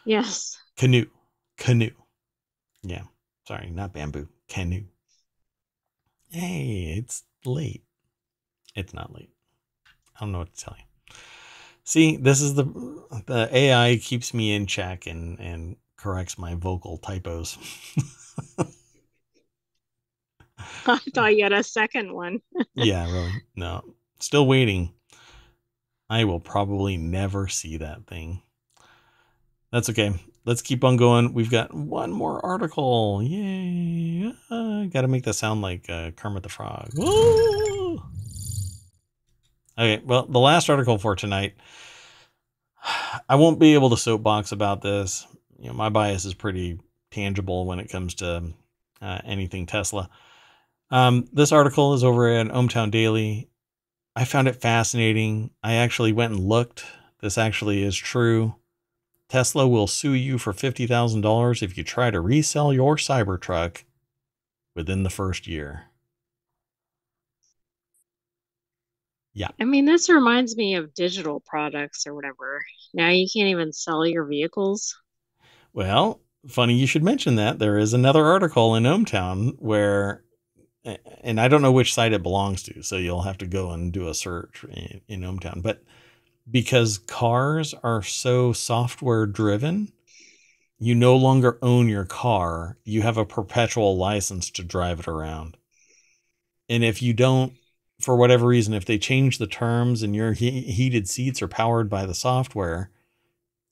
Yes. 0.05 0.59
Canoe, 0.77 1.07
canoe. 1.57 1.95
Yeah, 2.83 3.05
sorry, 3.47 3.71
not 3.71 3.93
bamboo. 3.93 4.29
Canoe. 4.49 4.90
Hey, 6.31 6.95
it's 6.97 7.25
late. 7.45 7.85
It's 8.77 8.95
not 8.95 9.15
late. 9.15 9.33
I 10.17 10.21
don't 10.21 10.33
know 10.33 10.41
what 10.41 10.55
to 10.55 10.65
tell 10.65 10.77
you. 10.79 10.85
See, 11.85 12.17
this 12.17 12.41
is 12.41 12.55
the 12.55 12.65
the 13.27 13.49
AI 13.53 13.97
keeps 13.99 14.33
me 14.35 14.55
in 14.55 14.67
check 14.67 15.07
and 15.07 15.39
and 15.41 15.77
corrects 15.97 16.39
my 16.39 16.55
vocal 16.55 16.99
typos. 16.99 17.59
I 20.87 20.99
thought 21.15 21.37
you 21.37 21.45
had 21.45 21.53
a 21.53 21.63
second 21.63 22.13
one. 22.13 22.41
yeah, 22.75 23.11
really. 23.11 23.33
No, 23.57 23.95
still 24.19 24.47
waiting. 24.47 24.93
I 26.11 26.25
will 26.25 26.41
probably 26.41 26.99
never 26.99 27.49
see 27.49 27.79
that 27.79 28.07
thing. 28.07 28.43
That's 29.73 29.91
okay. 29.91 30.13
Let's 30.51 30.63
keep 30.63 30.83
on 30.83 30.97
going. 30.97 31.33
We've 31.33 31.49
got 31.49 31.73
one 31.73 32.11
more 32.11 32.45
article. 32.45 33.23
Yay. 33.23 34.35
Uh, 34.51 34.87
Got 34.87 35.03
to 35.03 35.07
make 35.07 35.23
that 35.23 35.35
sound 35.35 35.63
like 35.63 35.89
uh, 35.89 36.11
Kermit 36.11 36.43
the 36.43 36.49
Frog. 36.49 36.91
Okay, 39.79 40.03
well, 40.05 40.27
the 40.27 40.41
last 40.41 40.69
article 40.69 40.99
for 40.99 41.15
tonight. 41.15 41.55
I 43.29 43.37
won't 43.37 43.61
be 43.61 43.75
able 43.75 43.91
to 43.91 43.97
soapbox 43.97 44.51
about 44.51 44.83
this. 44.83 45.25
You 45.57 45.69
know, 45.69 45.75
my 45.75 45.89
bias 45.89 46.25
is 46.25 46.35
pretty 46.35 46.81
tangible 47.13 47.65
when 47.65 47.79
it 47.79 47.89
comes 47.89 48.17
to 48.17 48.53
uh, 49.01 49.19
anything 49.25 49.67
Tesla. 49.67 50.11
Um, 50.91 51.29
this 51.33 51.53
article 51.53 51.95
is 51.95 52.03
over 52.03 52.29
at 52.29 52.49
Ohmtown 52.49 52.91
Daily. 52.91 53.49
I 54.17 54.25
found 54.25 54.49
it 54.49 54.61
fascinating. 54.61 55.51
I 55.63 55.75
actually 55.75 56.13
went 56.13 56.33
and 56.33 56.43
looked. 56.43 56.85
This 57.21 57.39
actually 57.39 57.85
is 57.85 57.95
true. 57.97 58.57
Tesla 59.31 59.67
will 59.67 59.87
sue 59.87 60.13
you 60.13 60.39
for 60.39 60.53
$50,000 60.53 61.63
if 61.63 61.79
you 61.79 61.85
try 61.85 62.11
to 62.11 62.21
resell 62.21 62.73
your 62.73 62.97
Cybertruck 62.97 63.85
within 64.75 65.05
the 65.05 65.11
first 65.11 65.47
year. 65.47 65.85
Yeah. 69.33 69.51
I 69.61 69.65
mean, 69.65 69.85
this 69.85 70.11
reminds 70.11 70.57
me 70.57 70.75
of 70.75 70.93
digital 70.95 71.41
products 71.47 72.09
or 72.09 72.15
whatever. 72.15 72.61
Now 72.93 73.11
you 73.11 73.29
can't 73.33 73.49
even 73.49 73.73
sell 73.73 74.05
your 74.05 74.25
vehicles. 74.25 74.97
Well, 75.73 76.21
funny 76.49 76.75
you 76.75 76.89
should 76.89 77.05
mention 77.05 77.37
that. 77.37 77.61
There 77.61 77.79
is 77.79 77.95
another 77.95 78.25
article 78.25 78.75
in 78.75 78.83
Ohmtown 78.83 79.55
where, 79.61 80.25
and 81.23 81.41
I 81.41 81.47
don't 81.47 81.63
know 81.63 81.71
which 81.71 81.95
site 81.95 82.13
it 82.13 82.25
belongs 82.25 82.65
to, 82.65 82.83
so 82.83 82.97
you'll 82.97 83.23
have 83.23 83.39
to 83.39 83.47
go 83.47 83.71
and 83.71 83.93
do 83.93 84.09
a 84.09 84.15
search 84.15 84.65
in, 84.65 85.01
in 85.07 85.21
Ohmtown. 85.21 85.63
But 85.63 85.85
because 86.51 86.99
cars 86.99 87.75
are 87.83 88.03
so 88.03 88.53
software 88.53 89.27
driven, 89.27 89.93
you 90.79 90.95
no 90.95 91.17
longer 91.17 91.59
own 91.63 91.89
your 91.89 92.07
car. 92.07 92.79
You 92.85 93.03
have 93.03 93.17
a 93.17 93.27
perpetual 93.27 93.97
license 93.97 94.51
to 94.53 94.63
drive 94.65 95.01
it 95.01 95.09
around. 95.09 95.57
And 96.69 96.85
if 96.85 97.03
you 97.03 97.13
don't, 97.13 97.53
for 98.01 98.17
whatever 98.17 98.47
reason, 98.47 98.73
if 98.73 98.87
they 98.87 98.99
change 98.99 99.39
the 99.39 99.47
terms 99.47 100.03
and 100.03 100.15
your 100.17 100.33
he- 100.33 100.63
heated 100.63 101.09
seats 101.09 101.43
are 101.43 101.49
powered 101.49 101.91
by 101.91 102.07
the 102.07 102.15
software, 102.15 102.91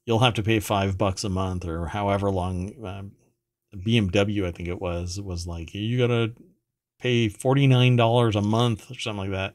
you'll 0.04 0.18
have 0.18 0.34
to 0.34 0.42
pay 0.42 0.60
five 0.60 0.98
bucks 0.98 1.24
a 1.24 1.28
month 1.28 1.64
or 1.64 1.86
however 1.86 2.30
long. 2.30 2.72
Um, 2.84 3.12
BMW, 3.84 4.46
I 4.46 4.52
think 4.52 4.68
it 4.68 4.80
was, 4.80 5.20
was 5.20 5.46
like 5.46 5.74
you 5.74 5.98
gotta 5.98 6.32
pay 6.98 7.28
forty 7.28 7.66
nine 7.66 7.96
dollars 7.96 8.34
a 8.36 8.42
month 8.42 8.90
or 8.90 8.98
something 8.98 9.30
like 9.30 9.32
that. 9.32 9.54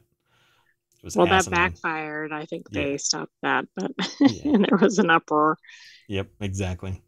Was 1.04 1.16
Well, 1.16 1.26
that 1.26 1.50
backfired. 1.50 2.32
I 2.32 2.46
think 2.46 2.66
Yeah. 2.70 2.82
they 2.82 2.98
stopped 2.98 3.32
that, 3.42 3.66
but 3.76 3.92
Yeah. 4.20 4.52
and 4.54 4.64
there 4.70 4.78
was 4.78 4.98
an 4.98 5.10
uproar. 5.10 5.58
Yep, 6.08 6.30
exactly. 6.40 7.02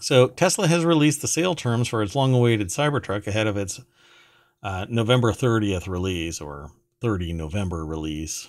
So 0.00 0.28
Tesla 0.28 0.68
has 0.68 0.84
released 0.84 1.22
the 1.22 1.28
sale 1.28 1.54
terms 1.54 1.88
for 1.88 2.02
its 2.02 2.14
long-awaited 2.14 2.68
Cybertruck 2.68 3.26
ahead 3.26 3.46
of 3.46 3.56
its 3.56 3.80
uh, 4.62 4.86
November 4.90 5.32
30th 5.32 5.88
release 5.88 6.40
or 6.40 6.70
30 7.00 7.32
November 7.32 7.84
release. 7.86 8.48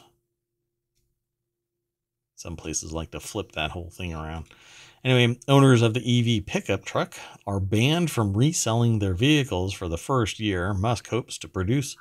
Some 2.36 2.56
places 2.56 2.92
like 2.92 3.12
to 3.12 3.20
flip 3.20 3.54
that 3.54 3.72
whole 3.72 3.90
thing 3.90 4.14
around. 4.14 4.46
Anyway, 5.04 5.40
owners 5.48 5.82
of 5.82 5.94
the 5.94 6.02
EV 6.40 6.46
pickup 6.46 6.84
truck 6.84 7.16
are 7.48 7.60
banned 7.62 8.12
from 8.12 8.36
reselling 8.36 9.00
their 9.00 9.14
vehicles 9.14 9.74
for 9.74 9.88
the 9.88 9.98
first 9.98 10.40
year. 10.40 10.74
Musk 10.74 11.08
hopes 11.08 11.38
to 11.38 11.48
produce 11.48 11.96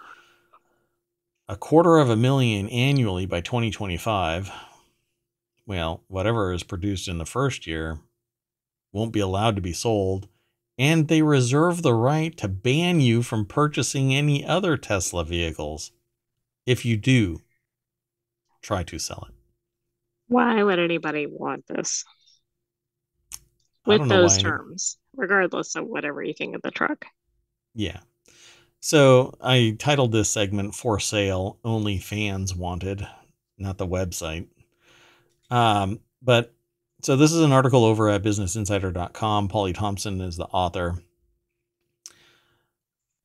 a 1.48 1.56
quarter 1.56 1.98
of 1.98 2.10
a 2.10 2.16
million 2.16 2.68
annually 2.68 3.24
by 3.26 3.40
2025. 3.40 4.50
Well, 5.66 6.02
whatever 6.08 6.52
is 6.52 6.62
produced 6.62 7.08
in 7.08 7.18
the 7.18 7.26
first 7.26 7.66
year 7.66 8.00
won't 8.92 9.12
be 9.12 9.20
allowed 9.20 9.56
to 9.56 9.62
be 9.62 9.72
sold, 9.72 10.28
and 10.78 11.08
they 11.08 11.22
reserve 11.22 11.82
the 11.82 11.94
right 11.94 12.36
to 12.36 12.48
ban 12.48 13.00
you 13.00 13.22
from 13.22 13.46
purchasing 13.46 14.14
any 14.14 14.44
other 14.44 14.76
Tesla 14.76 15.24
vehicles 15.24 15.92
if 16.66 16.84
you 16.84 16.96
do 16.96 17.40
try 18.60 18.82
to 18.82 18.98
sell 18.98 19.26
it. 19.28 19.34
Why 20.28 20.62
would 20.62 20.78
anybody 20.78 21.26
want 21.26 21.66
this 21.66 22.04
with 23.86 24.06
those 24.08 24.36
terms, 24.36 24.98
regardless 25.16 25.74
of 25.76 25.86
whatever 25.86 26.22
you 26.22 26.34
think 26.34 26.54
of 26.54 26.62
the 26.62 26.70
truck? 26.70 27.06
Yeah. 27.74 28.00
So 28.80 29.34
I 29.40 29.76
titled 29.78 30.12
this 30.12 30.30
segment 30.30 30.74
"For 30.74 31.00
Sale: 31.00 31.59
Only 31.64 31.98
Fans 31.98 32.55
Wanted," 32.55 33.06
not 33.59 33.78
the 33.78 33.86
website. 33.86 34.48
Um, 35.50 36.00
but 36.22 36.55
so 37.02 37.16
this 37.16 37.32
is 37.32 37.40
an 37.42 37.52
article 37.52 37.84
over 37.84 38.09
at 38.09 38.22
BusinessInsider.com. 38.22 39.48
Polly 39.48 39.72
Thompson 39.72 40.20
is 40.20 40.36
the 40.36 40.46
author. 40.46 40.98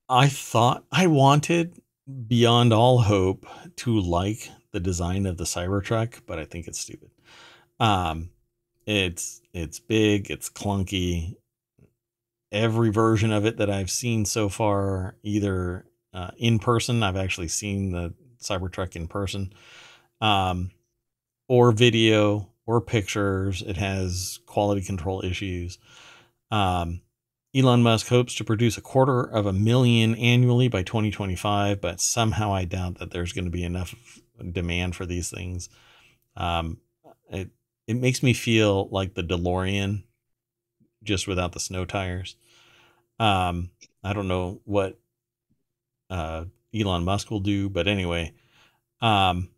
I 0.08 0.28
thought 0.28 0.84
I 0.92 1.06
wanted 1.06 1.80
beyond 2.26 2.72
all 2.72 2.98
hope 2.98 3.46
to 3.76 3.98
like 3.98 4.50
the 4.72 4.80
design 4.80 5.26
of 5.26 5.38
the 5.38 5.44
Cybertruck, 5.44 6.20
but 6.26 6.38
I 6.38 6.44
think 6.44 6.68
it's 6.68 6.78
stupid. 6.78 7.10
Um, 7.80 8.30
it's 8.86 9.40
it's 9.52 9.80
big, 9.80 10.30
it's 10.30 10.50
clunky. 10.50 11.36
Every 12.54 12.90
version 12.90 13.32
of 13.32 13.44
it 13.44 13.56
that 13.56 13.68
I've 13.68 13.90
seen 13.90 14.24
so 14.24 14.48
far, 14.48 15.16
either 15.22 15.86
uh, 16.12 16.30
in 16.38 16.60
person, 16.60 17.02
I've 17.02 17.16
actually 17.16 17.48
seen 17.48 17.90
the 17.90 18.14
Cybertruck 18.40 18.94
in 18.94 19.08
person, 19.08 19.52
um, 20.20 20.70
or 21.48 21.72
video 21.72 22.50
or 22.64 22.80
pictures. 22.80 23.60
It 23.60 23.76
has 23.76 24.38
quality 24.46 24.82
control 24.82 25.24
issues. 25.24 25.78
Um, 26.50 27.00
Elon 27.54 27.82
Musk 27.82 28.08
hopes 28.08 28.34
to 28.36 28.44
produce 28.44 28.76
a 28.76 28.80
quarter 28.80 29.22
of 29.22 29.46
a 29.46 29.52
million 29.52 30.14
annually 30.14 30.68
by 30.68 30.82
2025, 30.82 31.80
but 31.80 32.00
somehow 32.00 32.52
I 32.52 32.64
doubt 32.64 32.98
that 32.98 33.10
there's 33.10 33.32
going 33.32 33.44
to 33.44 33.50
be 33.50 33.64
enough 33.64 33.94
demand 34.52 34.96
for 34.96 35.06
these 35.06 35.30
things. 35.30 35.68
Um, 36.36 36.78
it 37.30 37.50
it 37.86 37.94
makes 37.94 38.22
me 38.22 38.32
feel 38.32 38.88
like 38.88 39.14
the 39.14 39.22
DeLorean, 39.22 40.04
just 41.02 41.28
without 41.28 41.52
the 41.52 41.60
snow 41.60 41.84
tires. 41.84 42.36
Um, 43.18 43.70
I 44.02 44.12
don't 44.12 44.28
know 44.28 44.60
what 44.64 44.98
uh, 46.10 46.44
Elon 46.74 47.04
Musk 47.04 47.30
will 47.30 47.40
do, 47.40 47.68
but 47.68 47.88
anyway, 47.88 48.32
um, 49.00 49.48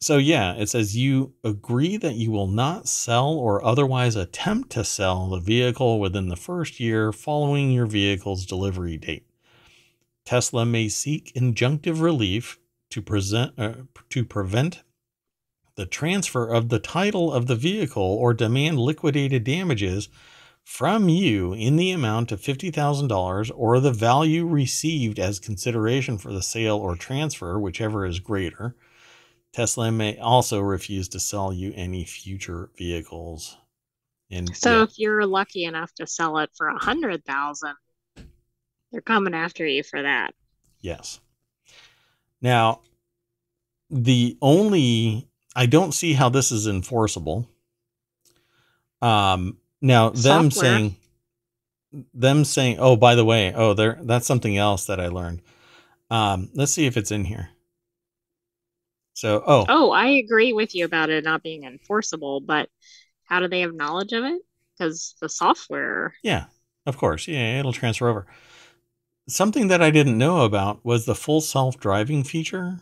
so 0.00 0.16
yeah, 0.16 0.54
it 0.54 0.68
says 0.68 0.96
you 0.96 1.34
agree 1.44 1.98
that 1.98 2.14
you 2.14 2.30
will 2.30 2.46
not 2.46 2.88
sell 2.88 3.34
or 3.34 3.62
otherwise 3.62 4.16
attempt 4.16 4.70
to 4.70 4.82
sell 4.82 5.28
the 5.28 5.40
vehicle 5.40 6.00
within 6.00 6.28
the 6.28 6.36
first 6.36 6.80
year 6.80 7.12
following 7.12 7.70
your 7.70 7.86
vehicle's 7.86 8.46
delivery 8.46 8.96
date. 8.96 9.26
Tesla 10.24 10.64
may 10.64 10.88
seek 10.88 11.32
injunctive 11.34 12.00
relief 12.00 12.58
to 12.90 13.02
present 13.02 13.52
uh, 13.58 13.74
to 14.08 14.24
prevent 14.24 14.82
the 15.76 15.86
transfer 15.86 16.48
of 16.48 16.68
the 16.68 16.78
title 16.78 17.32
of 17.32 17.46
the 17.46 17.56
vehicle 17.56 18.02
or 18.02 18.32
demand 18.32 18.78
liquidated 18.78 19.44
damages 19.44 20.08
from 20.64 21.08
you 21.08 21.52
in 21.52 21.76
the 21.76 21.90
amount 21.90 22.32
of 22.32 22.40
$50,000 22.40 23.50
or 23.54 23.80
the 23.80 23.92
value 23.92 24.46
received 24.46 25.18
as 25.18 25.38
consideration 25.38 26.18
for 26.18 26.32
the 26.32 26.42
sale 26.42 26.76
or 26.76 26.94
transfer, 26.96 27.58
whichever 27.58 28.06
is 28.06 28.20
greater 28.20 28.76
Tesla 29.52 29.90
may 29.90 30.16
also 30.18 30.60
refuse 30.60 31.08
to 31.08 31.20
sell 31.20 31.52
you 31.52 31.72
any 31.74 32.04
future 32.04 32.70
vehicles. 32.76 33.56
And 34.30 34.54
so 34.56 34.78
yeah. 34.78 34.82
if 34.84 34.98
you're 34.98 35.26
lucky 35.26 35.64
enough 35.64 35.92
to 35.94 36.06
sell 36.06 36.38
it 36.38 36.50
for 36.56 36.68
a 36.68 36.78
hundred 36.78 37.24
thousand, 37.24 37.74
they're 38.92 39.00
coming 39.00 39.34
after 39.34 39.66
you 39.66 39.82
for 39.82 40.02
that. 40.02 40.34
Yes. 40.80 41.20
Now, 42.40 42.82
the 43.90 44.38
only 44.40 45.28
I 45.56 45.66
don't 45.66 45.92
see 45.92 46.12
how 46.12 46.28
this 46.28 46.52
is 46.52 46.68
enforceable. 46.68 47.48
Um 49.02 49.56
now 49.80 50.10
them 50.10 50.50
Software. 50.50 50.78
saying 50.78 50.96
them 52.14 52.44
saying, 52.44 52.76
oh, 52.78 52.96
by 52.96 53.14
the 53.14 53.24
way, 53.24 53.52
oh, 53.54 53.74
there 53.74 53.98
that's 54.02 54.26
something 54.26 54.56
else 54.56 54.86
that 54.86 55.00
I 55.00 55.08
learned. 55.08 55.42
Um, 56.10 56.50
let's 56.54 56.72
see 56.72 56.86
if 56.86 56.96
it's 56.96 57.10
in 57.10 57.24
here. 57.24 57.50
So, 59.14 59.42
oh. 59.46 59.66
Oh, 59.68 59.90
I 59.90 60.06
agree 60.06 60.52
with 60.52 60.74
you 60.74 60.84
about 60.84 61.10
it 61.10 61.24
not 61.24 61.42
being 61.42 61.64
enforceable, 61.64 62.40
but 62.40 62.68
how 63.24 63.40
do 63.40 63.48
they 63.48 63.60
have 63.60 63.74
knowledge 63.74 64.12
of 64.12 64.24
it? 64.24 64.40
Because 64.76 65.14
the 65.20 65.28
software. 65.28 66.14
Yeah, 66.22 66.46
of 66.86 66.96
course. 66.96 67.28
Yeah, 67.28 67.58
it'll 67.58 67.72
transfer 67.72 68.08
over. 68.08 68.26
Something 69.28 69.68
that 69.68 69.82
I 69.82 69.90
didn't 69.90 70.18
know 70.18 70.44
about 70.44 70.84
was 70.84 71.04
the 71.04 71.14
full 71.14 71.40
self 71.40 71.78
driving 71.78 72.24
feature. 72.24 72.80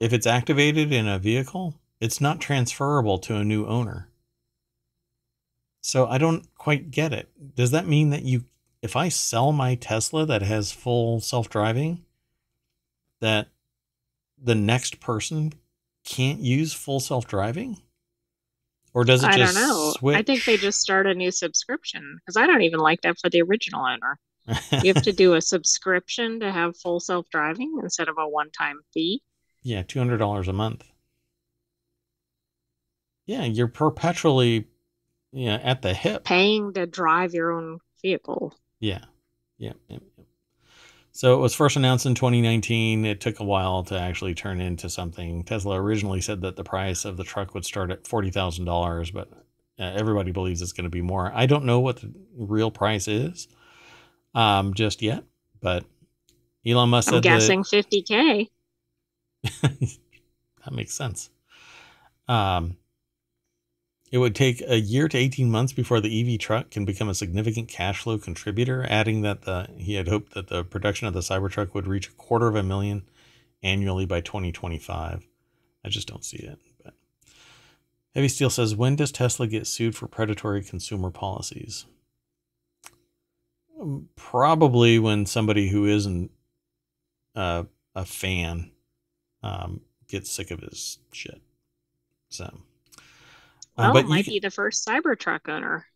If 0.00 0.12
it's 0.12 0.26
activated 0.26 0.92
in 0.92 1.06
a 1.06 1.18
vehicle, 1.18 1.80
it's 2.00 2.20
not 2.20 2.40
transferable 2.40 3.18
to 3.20 3.36
a 3.36 3.44
new 3.44 3.64
owner. 3.66 4.10
So 5.86 6.06
I 6.06 6.16
don't 6.16 6.46
quite 6.56 6.90
get 6.90 7.12
it. 7.12 7.28
Does 7.54 7.72
that 7.72 7.86
mean 7.86 8.08
that 8.08 8.22
you, 8.22 8.46
if 8.80 8.96
I 8.96 9.10
sell 9.10 9.52
my 9.52 9.74
Tesla 9.74 10.24
that 10.24 10.40
has 10.40 10.72
full 10.72 11.20
self 11.20 11.50
driving, 11.50 12.06
that 13.20 13.48
the 14.42 14.54
next 14.54 14.98
person 14.98 15.52
can't 16.02 16.40
use 16.40 16.72
full 16.72 17.00
self 17.00 17.26
driving? 17.26 17.82
Or 18.94 19.04
does 19.04 19.22
it 19.24 19.32
just 19.32 19.54
I 19.58 19.60
don't 19.60 19.68
know. 19.68 19.92
Switch? 19.98 20.16
I 20.16 20.22
think 20.22 20.46
they 20.46 20.56
just 20.56 20.80
start 20.80 21.06
a 21.06 21.12
new 21.12 21.30
subscription 21.30 22.16
because 22.18 22.38
I 22.38 22.46
don't 22.46 22.62
even 22.62 22.80
like 22.80 23.02
that 23.02 23.18
for 23.18 23.28
the 23.28 23.42
original 23.42 23.84
owner. 23.84 24.18
you 24.82 24.94
have 24.94 25.02
to 25.02 25.12
do 25.24 25.34
a 25.34 25.42
subscription 25.42 26.40
to 26.40 26.50
have 26.50 26.78
full 26.78 26.98
self 26.98 27.28
driving 27.28 27.78
instead 27.82 28.08
of 28.08 28.16
a 28.18 28.26
one 28.26 28.50
time 28.52 28.80
fee. 28.94 29.22
Yeah, 29.62 29.82
two 29.82 29.98
hundred 29.98 30.16
dollars 30.16 30.48
a 30.48 30.54
month. 30.54 30.82
Yeah, 33.26 33.44
you're 33.44 33.68
perpetually 33.68 34.68
yeah, 35.34 35.56
at 35.56 35.82
the 35.82 35.92
hip. 35.92 36.24
Paying 36.24 36.72
to 36.74 36.86
drive 36.86 37.34
your 37.34 37.50
own 37.50 37.80
vehicle. 38.00 38.54
Yeah. 38.78 39.04
Yeah. 39.58 39.72
yeah. 39.88 39.98
So 41.10 41.34
it 41.34 41.38
was 41.38 41.54
first 41.54 41.76
announced 41.76 42.06
in 42.06 42.14
2019. 42.14 43.04
It 43.04 43.20
took 43.20 43.40
a 43.40 43.44
while 43.44 43.82
to 43.84 43.98
actually 43.98 44.34
turn 44.34 44.60
into 44.60 44.88
something. 44.88 45.42
Tesla 45.42 45.80
originally 45.80 46.20
said 46.20 46.40
that 46.42 46.56
the 46.56 46.64
price 46.64 47.04
of 47.04 47.16
the 47.16 47.24
truck 47.24 47.52
would 47.54 47.64
start 47.64 47.90
at 47.90 48.04
$40,000, 48.04 49.12
but 49.12 49.28
uh, 49.78 49.92
everybody 49.96 50.30
believes 50.30 50.62
it's 50.62 50.72
going 50.72 50.84
to 50.84 50.90
be 50.90 51.02
more. 51.02 51.32
I 51.34 51.46
don't 51.46 51.64
know 51.64 51.80
what 51.80 51.96
the 52.00 52.12
real 52.36 52.70
price 52.70 53.08
is 53.08 53.48
um, 54.34 54.74
just 54.74 55.02
yet, 55.02 55.24
but 55.60 55.84
Elon 56.64 56.90
Musk 56.90 57.12
I'm 57.12 57.20
guessing 57.20 57.64
that, 57.72 57.90
50K. 57.90 58.48
that 59.62 60.72
makes 60.72 60.94
sense. 60.94 61.30
Um, 62.28 62.76
it 64.14 64.18
would 64.18 64.36
take 64.36 64.62
a 64.68 64.78
year 64.78 65.08
to 65.08 65.18
18 65.18 65.50
months 65.50 65.72
before 65.72 66.00
the 66.00 66.34
EV 66.34 66.38
truck 66.38 66.70
can 66.70 66.84
become 66.84 67.08
a 67.08 67.16
significant 67.16 67.66
cash 67.66 67.98
flow 67.98 68.16
contributor, 68.16 68.86
adding 68.88 69.22
that 69.22 69.42
the 69.42 69.66
he 69.76 69.94
had 69.94 70.06
hoped 70.06 70.34
that 70.34 70.46
the 70.46 70.62
production 70.62 71.08
of 71.08 71.14
the 71.14 71.18
Cybertruck 71.18 71.74
would 71.74 71.88
reach 71.88 72.06
a 72.06 72.12
quarter 72.12 72.46
of 72.46 72.54
a 72.54 72.62
million 72.62 73.02
annually 73.60 74.06
by 74.06 74.20
2025. 74.20 75.26
I 75.84 75.88
just 75.88 76.06
don't 76.06 76.24
see 76.24 76.36
it. 76.36 76.60
But 76.84 76.94
Heavy 78.14 78.28
Steel 78.28 78.50
says, 78.50 78.76
when 78.76 78.94
does 78.94 79.10
Tesla 79.10 79.48
get 79.48 79.66
sued 79.66 79.96
for 79.96 80.06
predatory 80.06 80.62
consumer 80.62 81.10
policies? 81.10 81.84
Um, 83.80 84.10
probably 84.14 85.00
when 85.00 85.26
somebody 85.26 85.70
who 85.70 85.86
isn't 85.86 86.30
uh, 87.34 87.64
a 87.96 88.04
fan 88.04 88.70
um, 89.42 89.80
gets 90.06 90.30
sick 90.30 90.52
of 90.52 90.60
his 90.60 90.98
shit. 91.10 91.42
So. 92.28 92.60
Well, 93.76 93.92
but 93.92 94.06
might 94.06 94.24
can, 94.24 94.34
be 94.34 94.40
the 94.40 94.50
first 94.50 94.86
Cybertruck 94.86 95.48
owner. 95.48 95.86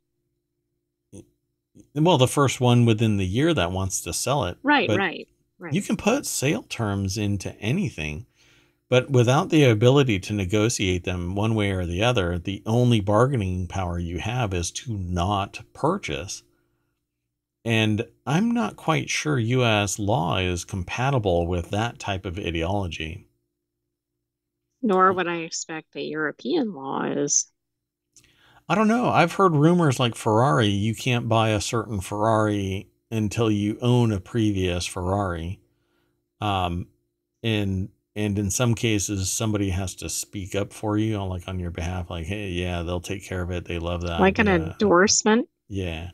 Well, 1.95 2.19
the 2.19 2.27
first 2.27 2.61
one 2.61 2.85
within 2.85 3.19
the 3.19 3.27
year 3.27 3.55
that 3.55 3.71
wants 3.71 4.01
to 4.03 4.13
sell 4.13 4.45
it. 4.45 4.59
Right, 4.63 4.89
right, 4.89 5.29
right. 5.59 5.73
You 5.73 5.81
can 5.83 5.97
put 5.97 6.27
sale 6.27 6.65
terms 6.65 7.17
into 7.17 7.55
anything, 7.61 8.27
but 8.89 9.11
without 9.11 9.51
the 9.51 9.65
ability 9.65 10.19
to 10.21 10.33
negotiate 10.33 11.05
them 11.05 11.35
one 11.35 11.55
way 11.55 11.71
or 11.71 11.87
the 11.87 12.03
other, 12.03 12.39
the 12.39 12.63
only 12.67 13.01
bargaining 13.01 13.69
power 13.69 13.99
you 13.99 14.19
have 14.19 14.53
is 14.55 14.71
to 14.73 14.93
not 14.97 15.61
purchase. 15.73 16.43
And 17.65 18.07
I'm 18.27 18.51
not 18.53 18.77
quite 18.77 19.11
sure 19.11 19.39
US 19.39 19.99
law 19.99 20.39
is 20.39 20.65
compatible 20.65 21.47
with 21.47 21.71
that 21.71 21.99
type 22.01 22.25
of 22.27 22.39
ideology. 22.39 23.29
Nor 24.83 25.13
would 25.13 25.29
I 25.29 25.39
expect 25.39 25.93
that 25.93 26.03
European 26.03 26.73
law 26.75 27.05
is. 27.05 27.53
I 28.69 28.75
don't 28.75 28.89
know. 28.89 29.09
I've 29.09 29.33
heard 29.33 29.55
rumors 29.55 29.99
like 29.99 30.15
Ferrari, 30.15 30.69
you 30.69 30.95
can't 30.95 31.29
buy 31.29 31.51
a 31.51 31.61
certain 31.61 32.01
Ferrari 32.01 32.89
until 33.11 33.51
you 33.51 33.79
own 33.81 34.13
a 34.13 34.21
previous 34.21 34.85
Ferrari. 34.85 35.61
Um, 36.41 36.89
and 37.43 37.89
and 38.15 38.37
in 38.37 38.51
some 38.51 38.75
cases, 38.75 39.31
somebody 39.31 39.71
has 39.71 39.95
to 39.97 40.09
speak 40.09 40.57
up 40.57 40.73
for 40.73 40.99
you, 40.99 41.17
on, 41.17 41.29
like 41.29 41.47
on 41.47 41.61
your 41.61 41.71
behalf, 41.71 42.11
like, 42.11 42.27
hey, 42.27 42.49
yeah, 42.49 42.83
they'll 42.83 43.01
take 43.01 43.25
care 43.25 43.43
of 43.43 43.53
it. 43.53 43.65
They 43.65 43.79
love 43.79 44.03
that. 44.03 44.21
Like 44.21 44.41
an 44.41 44.49
endorsement. 44.49 45.49
Yeah. 45.69 46.11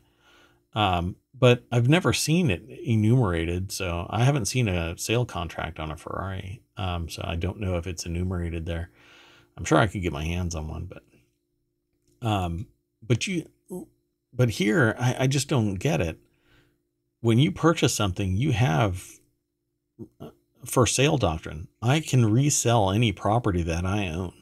Um, 0.75 1.15
but 1.37 1.63
I've 1.71 1.89
never 1.89 2.13
seen 2.13 2.51
it 2.51 2.63
enumerated, 2.69 3.71
so 3.71 4.05
I 4.09 4.23
haven't 4.23 4.45
seen 4.45 4.67
a 4.67 4.95
sale 4.99 5.25
contract 5.25 5.79
on 5.79 5.89
a 5.89 5.97
Ferrari. 5.97 6.61
Um, 6.77 7.09
so 7.09 7.23
I 7.25 7.35
don't 7.35 7.59
know 7.59 7.77
if 7.77 7.87
it's 7.87 8.05
enumerated 8.05 8.67
there. 8.67 8.91
I'm 9.57 9.65
sure 9.65 9.79
I 9.79 9.87
could 9.87 10.01
get 10.01 10.13
my 10.13 10.25
hands 10.25 10.53
on 10.53 10.67
one, 10.67 10.85
but 10.85 11.03
um, 12.21 12.67
but 13.05 13.27
you, 13.27 13.49
but 14.33 14.49
here, 14.51 14.95
I, 14.99 15.15
I 15.21 15.27
just 15.27 15.47
don't 15.47 15.75
get 15.75 16.01
it. 16.01 16.19
when 17.21 17.39
you 17.39 17.51
purchase 17.51 17.93
something, 17.93 18.35
you 18.35 18.51
have 18.51 19.03
uh, 20.19 20.29
for 20.65 20.85
sale 20.85 21.17
doctrine. 21.17 21.67
I 21.81 21.99
can 21.99 22.31
resell 22.31 22.91
any 22.91 23.11
property 23.11 23.63
that 23.63 23.85
I 23.85 24.09
own. 24.09 24.33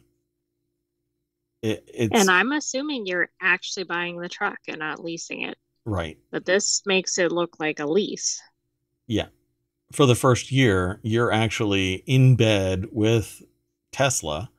It, 1.61 1.89
it's 1.93 2.19
And 2.19 2.29
I'm 2.29 2.51
assuming 2.51 3.05
you're 3.05 3.29
actually 3.41 3.85
buying 3.85 4.19
the 4.19 4.27
truck 4.27 4.59
and 4.67 4.79
not 4.79 5.03
leasing 5.03 5.43
it. 5.43 5.57
right. 5.85 6.17
But 6.31 6.45
this 6.45 6.81
makes 6.85 7.17
it 7.17 7.31
look 7.31 7.59
like 7.59 7.79
a 7.79 7.85
lease. 7.85 8.41
Yeah. 9.07 9.27
For 9.93 10.05
the 10.05 10.15
first 10.15 10.51
year, 10.51 10.99
you're 11.03 11.31
actually 11.31 12.03
in 12.05 12.35
bed 12.35 12.87
with 12.91 13.43
Tesla 13.91 14.49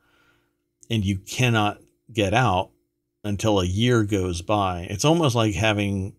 and 0.88 1.04
you 1.04 1.18
cannot 1.18 1.80
get 2.12 2.32
out 2.32 2.70
until 3.24 3.60
a 3.60 3.66
year 3.66 4.04
goes 4.04 4.42
by. 4.42 4.86
It's 4.90 5.04
almost 5.04 5.34
like 5.34 5.54
having 5.54 6.14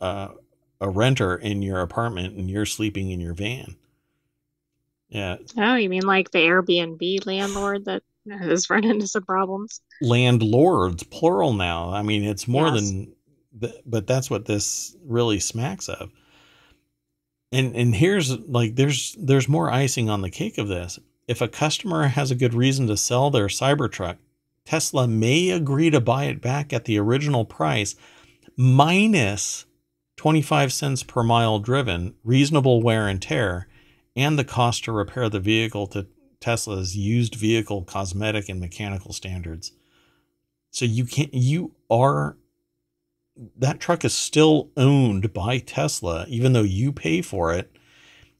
uh, 0.00 0.28
a 0.80 0.88
renter 0.88 1.36
in 1.36 1.62
your 1.62 1.80
apartment 1.80 2.36
and 2.36 2.50
you're 2.50 2.66
sleeping 2.66 3.10
in 3.10 3.20
your 3.20 3.34
van. 3.34 3.76
Yeah. 5.08 5.36
Oh, 5.56 5.74
you 5.74 5.88
mean 5.88 6.02
like 6.02 6.30
the 6.30 6.38
Airbnb 6.38 7.26
landlord 7.26 7.84
that 7.86 8.02
has 8.30 8.68
run 8.70 8.84
into 8.84 9.06
some 9.08 9.24
problems? 9.24 9.80
Landlords, 10.00 11.02
plural 11.04 11.52
now. 11.52 11.90
I 11.90 12.02
mean, 12.02 12.24
it's 12.24 12.46
more 12.46 12.68
Yes. 12.68 12.74
than, 12.90 13.12
th- 13.60 13.82
but 13.86 14.06
that's 14.06 14.30
what 14.30 14.46
this 14.46 14.96
really 15.04 15.40
smacks 15.40 15.88
of. 15.88 16.10
And 17.52 17.74
and 17.74 17.92
here's 17.92 18.30
like 18.38 18.76
there's 18.76 19.16
there's 19.18 19.48
more 19.48 19.72
icing 19.72 20.08
on 20.08 20.20
the 20.22 20.30
cake 20.30 20.56
of 20.58 20.68
this. 20.68 21.00
If 21.26 21.40
a 21.40 21.48
customer 21.48 22.06
has 22.06 22.30
a 22.30 22.36
good 22.36 22.54
reason 22.54 22.86
to 22.86 22.96
sell 22.96 23.30
their 23.30 23.48
Cybertruck, 23.48 24.18
Tesla 24.64 25.08
may 25.08 25.50
agree 25.50 25.90
to 25.90 26.00
buy 26.00 26.24
it 26.24 26.40
back 26.40 26.72
at 26.72 26.84
the 26.84 26.98
original 26.98 27.44
price 27.44 27.96
minus 28.56 29.64
25 30.16 30.72
cents 30.72 31.02
per 31.02 31.22
mile 31.22 31.58
driven, 31.58 32.14
reasonable 32.22 32.82
wear 32.82 33.08
and 33.08 33.22
tear, 33.22 33.68
and 34.14 34.38
the 34.38 34.44
cost 34.44 34.84
to 34.84 34.92
repair 34.92 35.28
the 35.28 35.40
vehicle 35.40 35.86
to 35.86 36.06
Tesla's 36.40 36.96
used 36.96 37.34
vehicle 37.34 37.84
cosmetic 37.84 38.48
and 38.48 38.60
mechanical 38.60 39.12
standards. 39.12 39.72
So 40.70 40.84
you 40.84 41.04
can't 41.04 41.32
you 41.34 41.74
are 41.90 42.36
that 43.56 43.80
truck 43.80 44.04
is 44.04 44.14
still 44.14 44.70
owned 44.76 45.32
by 45.32 45.58
Tesla, 45.58 46.26
even 46.28 46.52
though 46.52 46.62
you 46.62 46.92
pay 46.92 47.22
for 47.22 47.54
it. 47.54 47.74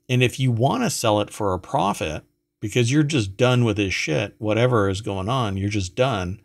And 0.08 0.22
if 0.22 0.38
you 0.40 0.50
want 0.50 0.82
to 0.82 0.90
sell 0.90 1.20
it 1.20 1.30
for 1.30 1.54
a 1.54 1.58
profit, 1.58 2.24
because 2.60 2.92
you're 2.92 3.02
just 3.02 3.36
done 3.36 3.64
with 3.64 3.76
this 3.76 3.94
shit, 3.94 4.34
whatever 4.38 4.88
is 4.88 5.00
going 5.00 5.28
on, 5.28 5.56
you're 5.56 5.70
just 5.70 5.94
done. 5.94 6.40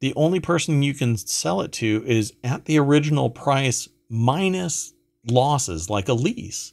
The 0.00 0.14
only 0.14 0.40
person 0.40 0.82
you 0.82 0.94
can 0.94 1.16
sell 1.16 1.60
it 1.60 1.72
to 1.72 2.02
is 2.06 2.32
at 2.44 2.64
the 2.64 2.78
original 2.78 3.30
price 3.30 3.88
minus 4.08 4.92
losses, 5.28 5.88
like 5.90 6.08
a 6.08 6.14
lease. 6.14 6.72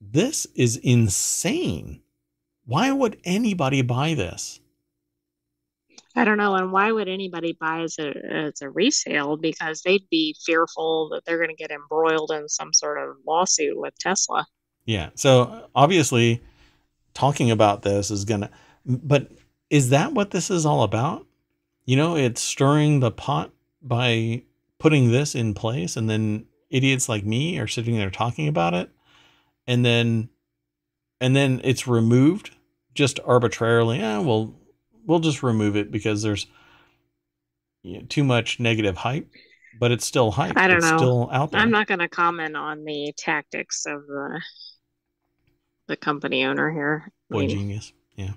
This 0.00 0.46
is 0.54 0.76
insane. 0.76 2.02
Why 2.66 2.92
would 2.92 3.18
anybody 3.24 3.82
buy 3.82 4.14
this? 4.14 4.60
I 6.16 6.24
don't 6.24 6.38
know. 6.38 6.54
And 6.54 6.70
why 6.72 6.92
would 6.92 7.08
anybody 7.08 7.56
buy 7.58 7.80
as 7.80 7.98
a 7.98 8.12
as 8.32 8.62
a 8.62 8.70
resale? 8.70 9.36
Because 9.36 9.82
they'd 9.82 10.08
be 10.10 10.36
fearful 10.46 11.08
that 11.10 11.24
they're 11.24 11.38
going 11.38 11.50
to 11.50 11.56
get 11.56 11.72
embroiled 11.72 12.30
in 12.30 12.48
some 12.48 12.72
sort 12.72 12.98
of 12.98 13.16
lawsuit 13.26 13.76
with 13.76 13.98
Tesla. 13.98 14.46
Yeah. 14.84 15.10
So 15.14 15.68
obviously, 15.74 16.42
talking 17.14 17.50
about 17.50 17.82
this 17.82 18.10
is 18.10 18.24
gonna. 18.24 18.50
But 18.84 19.30
is 19.70 19.90
that 19.90 20.12
what 20.12 20.30
this 20.30 20.50
is 20.50 20.66
all 20.66 20.82
about? 20.82 21.26
You 21.84 21.96
know, 21.96 22.16
it's 22.16 22.42
stirring 22.42 23.00
the 23.00 23.10
pot 23.10 23.50
by 23.82 24.42
putting 24.78 25.10
this 25.10 25.34
in 25.34 25.54
place, 25.54 25.96
and 25.96 26.08
then 26.08 26.46
idiots 26.70 27.08
like 27.08 27.24
me 27.24 27.58
are 27.58 27.66
sitting 27.66 27.96
there 27.96 28.10
talking 28.10 28.48
about 28.48 28.74
it, 28.74 28.90
and 29.66 29.84
then, 29.84 30.28
and 31.20 31.34
then 31.34 31.60
it's 31.64 31.86
removed 31.86 32.50
just 32.94 33.20
arbitrarily. 33.24 33.98
Yeah, 33.98 34.18
well, 34.18 34.54
we'll 35.06 35.20
just 35.20 35.42
remove 35.42 35.76
it 35.76 35.90
because 35.90 36.22
there's 36.22 36.46
you 37.82 37.98
know, 37.98 38.06
too 38.08 38.24
much 38.24 38.58
negative 38.58 38.96
hype, 38.96 39.28
but 39.78 39.92
it's 39.92 40.06
still 40.06 40.30
hype. 40.30 40.56
I 40.56 40.66
don't 40.66 40.78
it's 40.78 40.90
know. 40.90 40.96
Still 40.96 41.28
out 41.32 41.52
there. 41.52 41.60
I'm 41.60 41.70
not 41.70 41.86
going 41.86 42.00
to 42.00 42.08
comment 42.08 42.56
on 42.56 42.84
the 42.84 43.12
tactics 43.16 43.86
of 43.86 44.06
the 44.06 44.40
the 45.86 45.96
company 45.96 46.44
owner 46.44 46.70
here. 46.70 47.10
I 47.30 47.34
Boy 47.34 47.40
mean, 47.40 47.48
genius. 47.50 47.92
Yeah. 48.16 48.32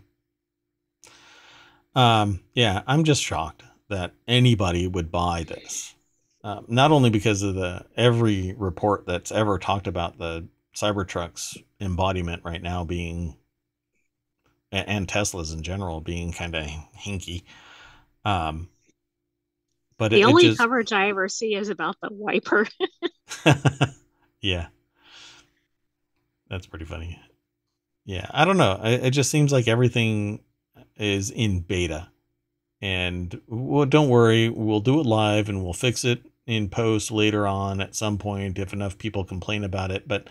Um, 1.95 2.41
yeah, 2.53 2.83
I'm 2.87 3.03
just 3.03 3.23
shocked 3.23 3.63
that 3.89 4.13
anybody 4.27 4.87
would 4.87 5.11
buy 5.11 5.43
this. 5.43 5.95
Um, 6.43 6.65
not 6.67 6.91
only 6.91 7.09
because 7.09 7.41
of 7.41 7.55
the 7.55 7.85
every 7.95 8.53
report 8.57 9.05
that's 9.05 9.31
ever 9.31 9.57
talked 9.57 9.87
about 9.87 10.17
the 10.17 10.47
Cybertruck's 10.75 11.57
embodiment 11.81 12.43
right 12.45 12.61
now 12.61 12.83
being 12.83 13.35
and 14.71 15.07
Teslas 15.07 15.53
in 15.53 15.63
general 15.63 16.01
being 16.01 16.31
kind 16.31 16.55
of 16.55 16.65
hinky. 16.97 17.43
Um, 18.25 18.69
but 19.97 20.11
the 20.11 20.21
it, 20.21 20.25
only 20.25 20.43
it 20.43 20.47
just, 20.49 20.59
coverage 20.59 20.91
I 20.91 21.09
ever 21.09 21.27
see 21.29 21.55
is 21.55 21.69
about 21.69 21.95
the 22.01 22.09
wiper. 22.11 22.67
yeah. 24.41 24.67
That's 26.49 26.67
pretty 26.67 26.85
funny. 26.85 27.19
Yeah, 28.07 28.25
I 28.31 28.45
don't 28.45 28.57
know. 28.57 28.79
It, 28.83 29.07
it 29.07 29.11
just 29.11 29.29
seems 29.29 29.51
like 29.51 29.67
everything 29.67 30.39
is 30.95 31.29
in 31.29 31.59
beta. 31.59 32.07
And 32.81 33.41
well, 33.47 33.85
don't 33.85 34.07
worry, 34.07 34.49
we'll 34.49 34.79
do 34.79 35.01
it 35.01 35.05
live 35.05 35.49
and 35.49 35.61
we'll 35.61 35.73
fix 35.73 36.05
it 36.05 36.23
in 36.45 36.69
post 36.69 37.11
later 37.11 37.45
on 37.45 37.81
at 37.81 37.95
some 37.95 38.17
point 38.17 38.57
if 38.57 38.71
enough 38.71 38.97
people 38.97 39.25
complain 39.25 39.65
about 39.65 39.91
it. 39.91 40.07
But 40.07 40.29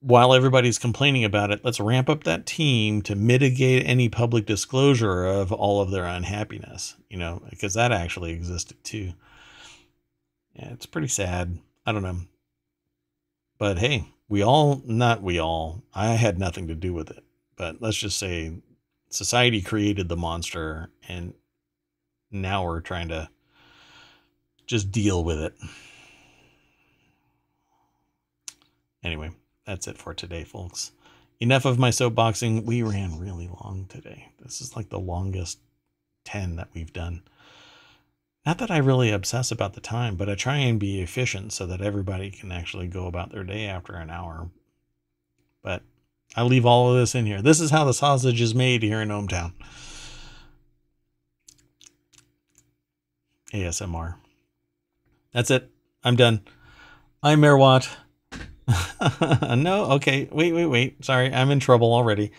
while 0.00 0.34
everybody's 0.34 0.78
complaining 0.78 1.24
about 1.24 1.50
it, 1.50 1.64
let's 1.64 1.80
ramp 1.80 2.10
up 2.10 2.24
that 2.24 2.44
team 2.44 3.00
to 3.02 3.14
mitigate 3.14 3.86
any 3.86 4.10
public 4.10 4.44
disclosure 4.44 5.24
of 5.24 5.50
all 5.50 5.80
of 5.80 5.90
their 5.90 6.04
unhappiness, 6.04 6.94
you 7.08 7.16
know, 7.16 7.40
because 7.48 7.72
that 7.72 7.90
actually 7.90 8.32
existed 8.32 8.84
too. 8.84 9.14
Yeah, 10.52 10.72
it's 10.72 10.84
pretty 10.84 11.08
sad. 11.08 11.56
I 11.86 11.92
don't 11.92 12.02
know. 12.02 12.18
But 13.56 13.78
hey, 13.78 14.04
we 14.28 14.42
all, 14.42 14.82
not 14.84 15.22
we 15.22 15.38
all, 15.38 15.82
I 15.94 16.08
had 16.14 16.38
nothing 16.38 16.68
to 16.68 16.74
do 16.74 16.92
with 16.92 17.10
it. 17.10 17.24
But 17.56 17.80
let's 17.80 17.96
just 17.96 18.18
say 18.18 18.52
society 19.10 19.62
created 19.62 20.08
the 20.08 20.16
monster 20.16 20.90
and 21.08 21.34
now 22.30 22.64
we're 22.64 22.80
trying 22.80 23.08
to 23.08 23.28
just 24.66 24.90
deal 24.90 25.22
with 25.22 25.38
it. 25.38 25.54
Anyway, 29.02 29.30
that's 29.66 29.86
it 29.86 29.98
for 29.98 30.14
today, 30.14 30.44
folks. 30.44 30.92
Enough 31.38 31.66
of 31.66 31.78
my 31.78 31.90
soapboxing. 31.90 32.64
We 32.64 32.82
ran 32.82 33.18
really 33.18 33.48
long 33.48 33.86
today. 33.88 34.32
This 34.40 34.60
is 34.60 34.74
like 34.74 34.88
the 34.88 34.98
longest 34.98 35.58
10 36.24 36.56
that 36.56 36.68
we've 36.72 36.92
done. 36.92 37.22
Not 38.46 38.58
that 38.58 38.70
I 38.70 38.76
really 38.76 39.10
obsess 39.10 39.50
about 39.50 39.72
the 39.72 39.80
time, 39.80 40.16
but 40.16 40.28
I 40.28 40.34
try 40.34 40.56
and 40.56 40.78
be 40.78 41.00
efficient 41.00 41.52
so 41.52 41.66
that 41.66 41.80
everybody 41.80 42.30
can 42.30 42.52
actually 42.52 42.88
go 42.88 43.06
about 43.06 43.32
their 43.32 43.44
day 43.44 43.66
after 43.66 43.94
an 43.94 44.10
hour. 44.10 44.50
But 45.62 45.82
I 46.36 46.42
leave 46.42 46.66
all 46.66 46.90
of 46.90 46.98
this 46.98 47.14
in 47.14 47.24
here. 47.24 47.40
This 47.40 47.60
is 47.60 47.70
how 47.70 47.84
the 47.84 47.94
sausage 47.94 48.40
is 48.40 48.54
made 48.54 48.82
here 48.82 49.00
in 49.00 49.08
ohmTown. 49.08 49.52
ASMR. 53.52 54.16
That's 55.32 55.50
it. 55.50 55.70
I'm 56.02 56.16
done. 56.16 56.42
I'm 57.22 57.40
Mayor 57.40 57.56
Watt. 57.56 57.88
no, 59.56 59.92
okay. 59.92 60.28
Wait, 60.30 60.52
wait, 60.52 60.66
wait. 60.66 61.04
Sorry, 61.04 61.32
I'm 61.32 61.50
in 61.50 61.60
trouble 61.60 61.94
already. 61.94 62.32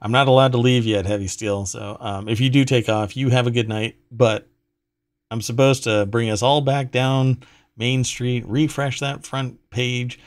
I'm 0.00 0.12
not 0.12 0.28
allowed 0.28 0.52
to 0.52 0.58
leave 0.58 0.86
yet, 0.86 1.04
Heavy 1.04 1.26
Steel. 1.26 1.66
So 1.66 1.98
um, 2.00 2.28
if 2.28 2.40
you 2.40 2.48
do 2.48 2.64
take 2.64 2.88
off, 2.88 3.16
you 3.16 3.28
have 3.28 3.46
a 3.46 3.50
good 3.50 3.68
night. 3.68 3.96
But 4.10 4.48
I'm 5.30 5.40
supposed 5.40 5.84
to 5.84 6.06
bring 6.06 6.30
us 6.30 6.42
all 6.42 6.60
back 6.60 6.90
down 6.90 7.42
Main 7.76 8.04
Street, 8.04 8.44
refresh 8.46 9.00
that 9.00 9.24
front 9.24 9.70
page, 9.70 10.18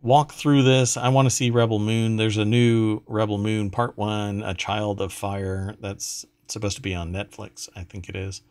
walk 0.00 0.32
through 0.32 0.62
this. 0.62 0.96
I 0.96 1.08
want 1.08 1.26
to 1.26 1.34
see 1.34 1.50
Rebel 1.50 1.78
Moon. 1.78 2.16
There's 2.16 2.38
a 2.38 2.44
new 2.44 3.02
Rebel 3.06 3.38
Moon 3.38 3.70
Part 3.70 3.96
1, 3.96 4.42
A 4.42 4.54
Child 4.54 5.00
of 5.00 5.12
Fire 5.12 5.76
that's 5.80 6.26
supposed 6.48 6.76
to 6.76 6.82
be 6.82 6.94
on 6.94 7.12
Netflix, 7.12 7.68
I 7.76 7.84
think 7.84 8.08
it 8.08 8.16
is. 8.16 8.42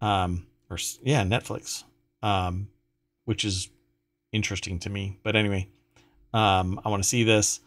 Um 0.00 0.46
or 0.70 0.78
yeah, 1.02 1.22
Netflix. 1.24 1.84
Um 2.22 2.68
which 3.24 3.44
is 3.44 3.68
interesting 4.32 4.78
to 4.80 4.90
me. 4.90 5.18
But 5.22 5.36
anyway, 5.36 5.68
um 6.32 6.80
I 6.84 6.88
want 6.88 7.02
to 7.02 7.08
see 7.08 7.24
this. 7.24 7.60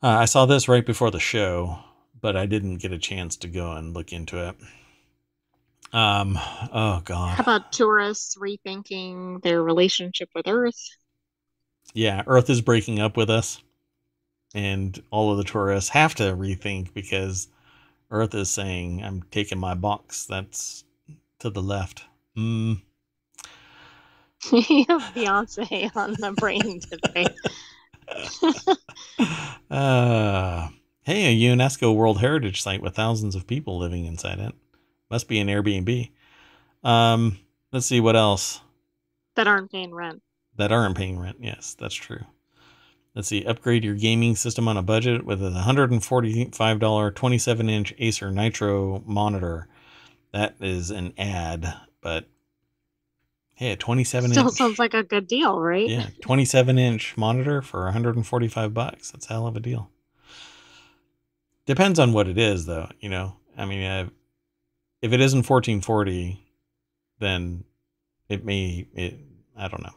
Uh, 0.00 0.08
I 0.08 0.26
saw 0.26 0.46
this 0.46 0.68
right 0.68 0.86
before 0.86 1.10
the 1.10 1.18
show, 1.18 1.80
but 2.20 2.36
I 2.36 2.46
didn't 2.46 2.76
get 2.76 2.92
a 2.92 2.98
chance 2.98 3.36
to 3.38 3.48
go 3.48 3.72
and 3.72 3.94
look 3.94 4.12
into 4.12 4.48
it. 4.48 4.56
Um 5.92 6.38
oh 6.72 7.00
god. 7.04 7.38
How 7.38 7.42
about 7.42 7.72
tourists 7.72 8.36
rethinking 8.36 9.42
their 9.42 9.62
relationship 9.62 10.28
with 10.34 10.46
Earth? 10.48 10.78
yeah, 11.94 12.22
Earth 12.26 12.50
is 12.50 12.60
breaking 12.60 13.00
up 13.00 13.16
with 13.16 13.30
us, 13.30 13.62
and 14.54 15.02
all 15.10 15.30
of 15.32 15.38
the 15.38 15.44
tourists 15.44 15.90
have 15.90 16.14
to 16.16 16.24
rethink 16.34 16.94
because 16.94 17.48
Earth 18.10 18.34
is 18.34 18.50
saying, 18.50 19.02
"I'm 19.04 19.22
taking 19.30 19.58
my 19.58 19.74
box. 19.74 20.26
That's 20.26 20.84
to 21.40 21.50
the 21.50 21.62
left." 21.62 22.04
Mm. 22.36 22.82
you 24.52 24.84
have 24.88 25.02
Beyonce 25.14 25.94
on 25.96 26.12
the 26.18 26.32
brain 26.32 26.80
today. 26.80 27.26
uh, 29.70 30.68
hey, 31.02 31.26
a 31.26 31.56
UNESCO 31.56 31.94
World 31.94 32.20
Heritage 32.20 32.62
Site 32.62 32.82
with 32.82 32.94
thousands 32.94 33.34
of 33.34 33.46
people 33.46 33.78
living 33.78 34.04
inside 34.06 34.38
it. 34.38 34.54
Must 35.10 35.28
be 35.28 35.38
an 35.38 35.48
Airbnb. 35.48 36.10
Um, 36.84 37.38
let's 37.72 37.86
see 37.86 38.00
what 38.00 38.16
else. 38.16 38.60
That 39.36 39.46
aren't 39.48 39.70
paying 39.70 39.94
rent. 39.94 40.22
That 40.56 40.72
aren't 40.72 40.96
paying 40.96 41.18
rent. 41.18 41.36
Yes, 41.40 41.76
that's 41.78 41.94
true. 41.94 42.24
Let's 43.14 43.28
see. 43.28 43.44
Upgrade 43.44 43.84
your 43.84 43.94
gaming 43.94 44.36
system 44.36 44.68
on 44.68 44.76
a 44.76 44.82
budget 44.82 45.24
with 45.24 45.42
a 45.42 45.50
$145 45.50 47.14
27 47.14 47.68
inch 47.68 47.94
Acer 47.98 48.30
Nitro 48.30 49.02
monitor. 49.06 49.68
That 50.32 50.56
is 50.60 50.90
an 50.90 51.14
ad, 51.16 51.72
but 52.00 52.26
hey, 53.54 53.72
a 53.72 53.76
27 53.76 54.30
Still 54.30 54.48
inch. 54.48 54.56
sounds 54.56 54.78
like 54.78 54.94
a 54.94 55.02
good 55.02 55.26
deal, 55.26 55.58
right? 55.58 55.88
Yeah, 55.88 56.08
27 56.20 56.78
inch 56.78 57.16
monitor 57.16 57.62
for 57.62 57.84
145 57.84 58.74
bucks. 58.74 59.10
That's 59.10 59.26
a 59.26 59.30
hell 59.30 59.46
of 59.46 59.56
a 59.56 59.60
deal. 59.60 59.90
Depends 61.66 61.98
on 61.98 62.12
what 62.12 62.28
it 62.28 62.38
is, 62.38 62.66
though. 62.66 62.88
You 63.00 63.08
know, 63.08 63.36
I 63.56 63.64
mean, 63.64 63.82
uh, 63.82 64.08
if 65.02 65.12
it 65.12 65.20
isn't 65.20 65.48
1440, 65.48 66.42
then 67.18 67.64
it 68.28 68.44
may. 68.44 68.86
It 68.94 69.18
I 69.56 69.68
don't 69.68 69.82
know. 69.82 69.94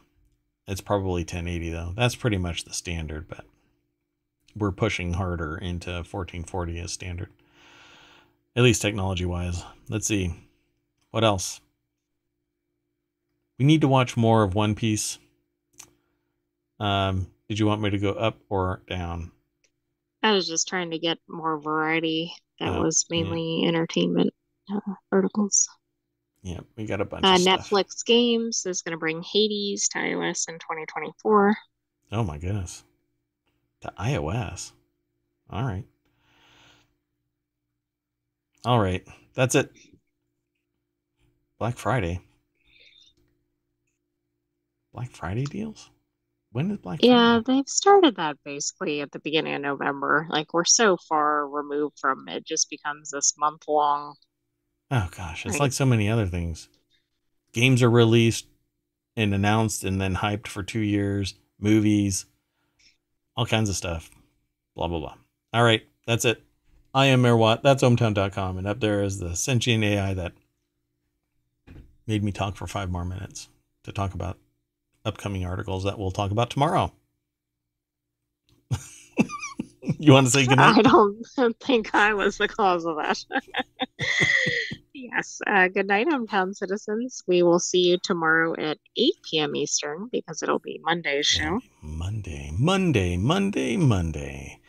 It's 0.66 0.80
probably 0.80 1.22
1080 1.22 1.70
though. 1.70 1.92
That's 1.96 2.14
pretty 2.14 2.38
much 2.38 2.64
the 2.64 2.72
standard, 2.72 3.28
but 3.28 3.44
we're 4.56 4.72
pushing 4.72 5.14
harder 5.14 5.56
into 5.56 5.90
1440 5.90 6.78
as 6.80 6.92
standard. 6.92 7.30
At 8.54 8.62
least 8.62 8.82
technology 8.82 9.24
wise. 9.24 9.62
Let's 9.88 10.06
see. 10.06 10.34
What 11.10 11.24
else? 11.24 11.60
We 13.58 13.64
need 13.64 13.80
to 13.82 13.88
watch 13.88 14.16
more 14.16 14.42
of 14.42 14.54
One 14.54 14.74
Piece. 14.74 15.18
Um, 16.80 17.28
did 17.48 17.58
you 17.58 17.66
want 17.66 17.80
me 17.80 17.90
to 17.90 17.98
go 17.98 18.10
up 18.12 18.38
or 18.48 18.82
down? 18.88 19.30
I 20.22 20.32
was 20.32 20.46
just 20.48 20.68
trying 20.68 20.90
to 20.90 20.98
get 20.98 21.18
more 21.28 21.58
variety. 21.58 22.32
That 22.60 22.76
Oh, 22.76 22.82
was 22.82 23.04
yeah. 23.10 23.22
mainly 23.22 23.64
entertainment 23.66 24.32
uh, 24.70 24.94
articles. 25.10 25.68
Yeah, 26.42 26.60
we 26.76 26.86
got 26.86 27.00
a 27.00 27.04
bunch 27.04 27.30
Uh, 27.30 27.32
of 27.32 27.38
stuff. 27.38 27.74
Netflix 27.74 28.04
Games 28.04 28.64
is 28.64 28.82
going 28.82 28.92
to 28.92 28.98
bring 28.98 29.22
Hades 29.22 29.88
to 29.88 29.98
iOS 29.98 30.48
in 30.48 30.58
2024. 30.60 31.56
Oh 32.12 32.22
my 32.22 32.38
goodness. 32.38 32.84
To 33.82 33.92
iOS. 33.98 34.72
All 35.50 35.64
right. 35.64 35.86
All 38.64 38.80
right. 38.80 39.06
That's 39.34 39.54
it. 39.54 39.70
Black 41.58 41.78
Friday. 41.78 42.20
Black 44.94 45.10
Friday 45.10 45.44
deals? 45.44 45.90
When 46.52 46.70
is 46.70 46.78
Black 46.78 47.02
Yeah, 47.02 47.40
Friday? 47.40 47.44
they've 47.44 47.68
started 47.68 48.16
that 48.16 48.38
basically 48.44 49.02
at 49.02 49.12
the 49.12 49.18
beginning 49.18 49.54
of 49.56 49.60
November. 49.60 50.26
Like 50.30 50.54
we're 50.54 50.64
so 50.64 50.96
far 50.96 51.46
removed 51.46 51.98
from 51.98 52.26
it, 52.28 52.46
just 52.46 52.70
becomes 52.70 53.10
this 53.10 53.36
month 53.36 53.68
long. 53.68 54.16
Oh 54.92 55.08
gosh, 55.16 55.46
it's 55.46 55.54
Right. 55.54 55.60
like 55.62 55.72
so 55.72 55.86
many 55.86 56.08
other 56.10 56.26
things. 56.26 56.68
Games 57.52 57.82
are 57.82 57.90
released 57.90 58.46
and 59.16 59.34
announced 59.34 59.84
and 59.84 59.98
then 60.00 60.16
hyped 60.16 60.46
for 60.46 60.62
two 60.62 60.80
years. 60.80 61.34
Movies, 61.58 62.26
all 63.34 63.46
kinds 63.46 63.70
of 63.70 63.76
stuff. 63.76 64.10
Blah 64.76 64.88
blah 64.88 64.98
blah. 65.00 65.14
All 65.54 65.64
right, 65.64 65.82
that's 66.06 66.26
it. 66.26 66.44
I 66.94 67.06
am 67.06 67.22
Mayor 67.22 67.36
Watt. 67.38 67.62
That's 67.62 67.82
ohmtown.com. 67.82 68.58
And 68.58 68.66
up 68.66 68.80
there 68.80 69.02
is 69.02 69.18
the 69.18 69.34
sentient 69.34 69.82
AI 69.82 70.12
that 70.12 70.32
made 72.06 72.22
me 72.22 72.32
talk 72.32 72.56
for 72.56 72.66
five 72.66 72.90
more 72.90 73.04
minutes 73.04 73.48
to 73.84 73.92
talk 73.92 74.12
about 74.12 74.36
upcoming 75.06 75.46
articles 75.46 75.84
that 75.84 75.98
we'll 75.98 76.10
talk 76.10 76.30
about 76.30 76.50
tomorrow. 76.50 76.92
you 79.98 80.12
want 80.12 80.26
to 80.26 80.30
say 80.32 80.46
goodnight? 80.46 80.78
I 80.78 80.82
don't 80.82 81.26
think 81.60 81.94
I 81.94 82.12
was 82.12 82.36
the 82.38 82.48
cause 82.48 82.84
of 82.84 82.96
that. 82.96 83.24
yes. 85.10 85.40
Uh, 85.46 85.68
good 85.68 85.86
night, 85.86 86.06
ohmTown 86.08 86.54
citizens. 86.54 87.22
We 87.26 87.42
will 87.42 87.58
see 87.58 87.90
you 87.90 87.98
tomorrow 87.98 88.54
at 88.58 88.78
8 88.96 89.12
p.m. 89.22 89.56
Eastern 89.56 90.08
because 90.10 90.42
it'll 90.42 90.58
be 90.58 90.80
Monday's 90.82 91.26
show. 91.26 91.60
Monday, 91.80 92.50
Monday, 92.58 93.16
Monday, 93.16 93.76
Monday. 93.76 94.60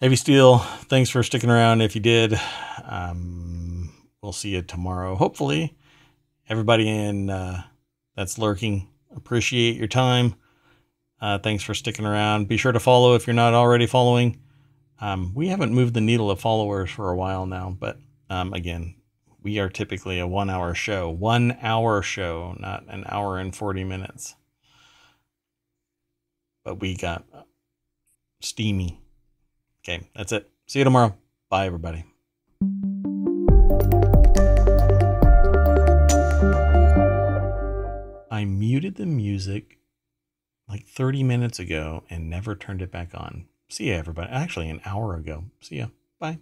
Heavy 0.00 0.16
Steel, 0.16 0.58
thanks 0.58 1.10
for 1.10 1.22
sticking 1.22 1.50
around. 1.50 1.80
If 1.80 1.94
you 1.94 2.00
did, 2.00 2.38
um, 2.84 3.92
we'll 4.22 4.32
see 4.32 4.50
you 4.50 4.62
tomorrow. 4.62 5.14
Hopefully, 5.14 5.76
everybody 6.48 6.88
in 6.88 7.30
uh, 7.30 7.62
that's 8.16 8.38
lurking, 8.38 8.88
appreciate 9.14 9.76
your 9.76 9.88
time. 9.88 10.34
Uh, 11.20 11.38
thanks 11.38 11.62
for 11.62 11.74
sticking 11.74 12.04
around. 12.04 12.48
Be 12.48 12.56
sure 12.56 12.72
to 12.72 12.80
follow 12.80 13.14
if 13.14 13.26
you're 13.26 13.34
not 13.34 13.54
already 13.54 13.86
following. 13.86 14.40
Um, 15.00 15.32
we 15.34 15.48
haven't 15.48 15.72
moved 15.72 15.94
the 15.94 16.00
needle 16.00 16.30
of 16.30 16.40
followers 16.40 16.90
for 16.90 17.10
a 17.10 17.16
while 17.16 17.46
now, 17.46 17.76
but 17.78 17.98
um, 18.30 18.52
again, 18.52 18.96
we 19.42 19.58
are 19.58 19.68
typically 19.68 20.18
a 20.18 20.26
one 20.26 20.50
hour 20.50 20.74
show, 20.74 21.10
one 21.10 21.58
hour 21.60 22.02
show, 22.02 22.56
not 22.58 22.84
an 22.88 23.04
hour 23.08 23.38
and 23.38 23.54
40 23.54 23.84
minutes 23.84 24.34
but 26.64 26.80
we 26.80 26.96
got 26.96 27.24
steamy. 28.40 28.98
Okay, 29.84 30.08
that's 30.16 30.32
it. 30.32 30.50
See 30.66 30.80
you 30.80 30.84
tomorrow. 30.84 31.14
Bye, 31.50 31.66
everybody. 31.66 32.04
I 38.30 38.44
muted 38.46 38.96
the 38.96 39.06
music 39.06 39.78
like 40.68 40.86
30 40.86 41.22
minutes 41.22 41.58
ago 41.58 42.04
and 42.08 42.30
never 42.30 42.56
turned 42.56 42.82
it 42.82 42.90
back 42.90 43.10
on. 43.14 43.46
See 43.68 43.90
ya, 43.90 43.96
everybody. 43.96 44.30
Actually, 44.32 44.70
an 44.70 44.80
hour 44.84 45.14
ago. 45.14 45.44
See 45.60 45.76
ya. 45.76 45.88
Bye. 46.18 46.38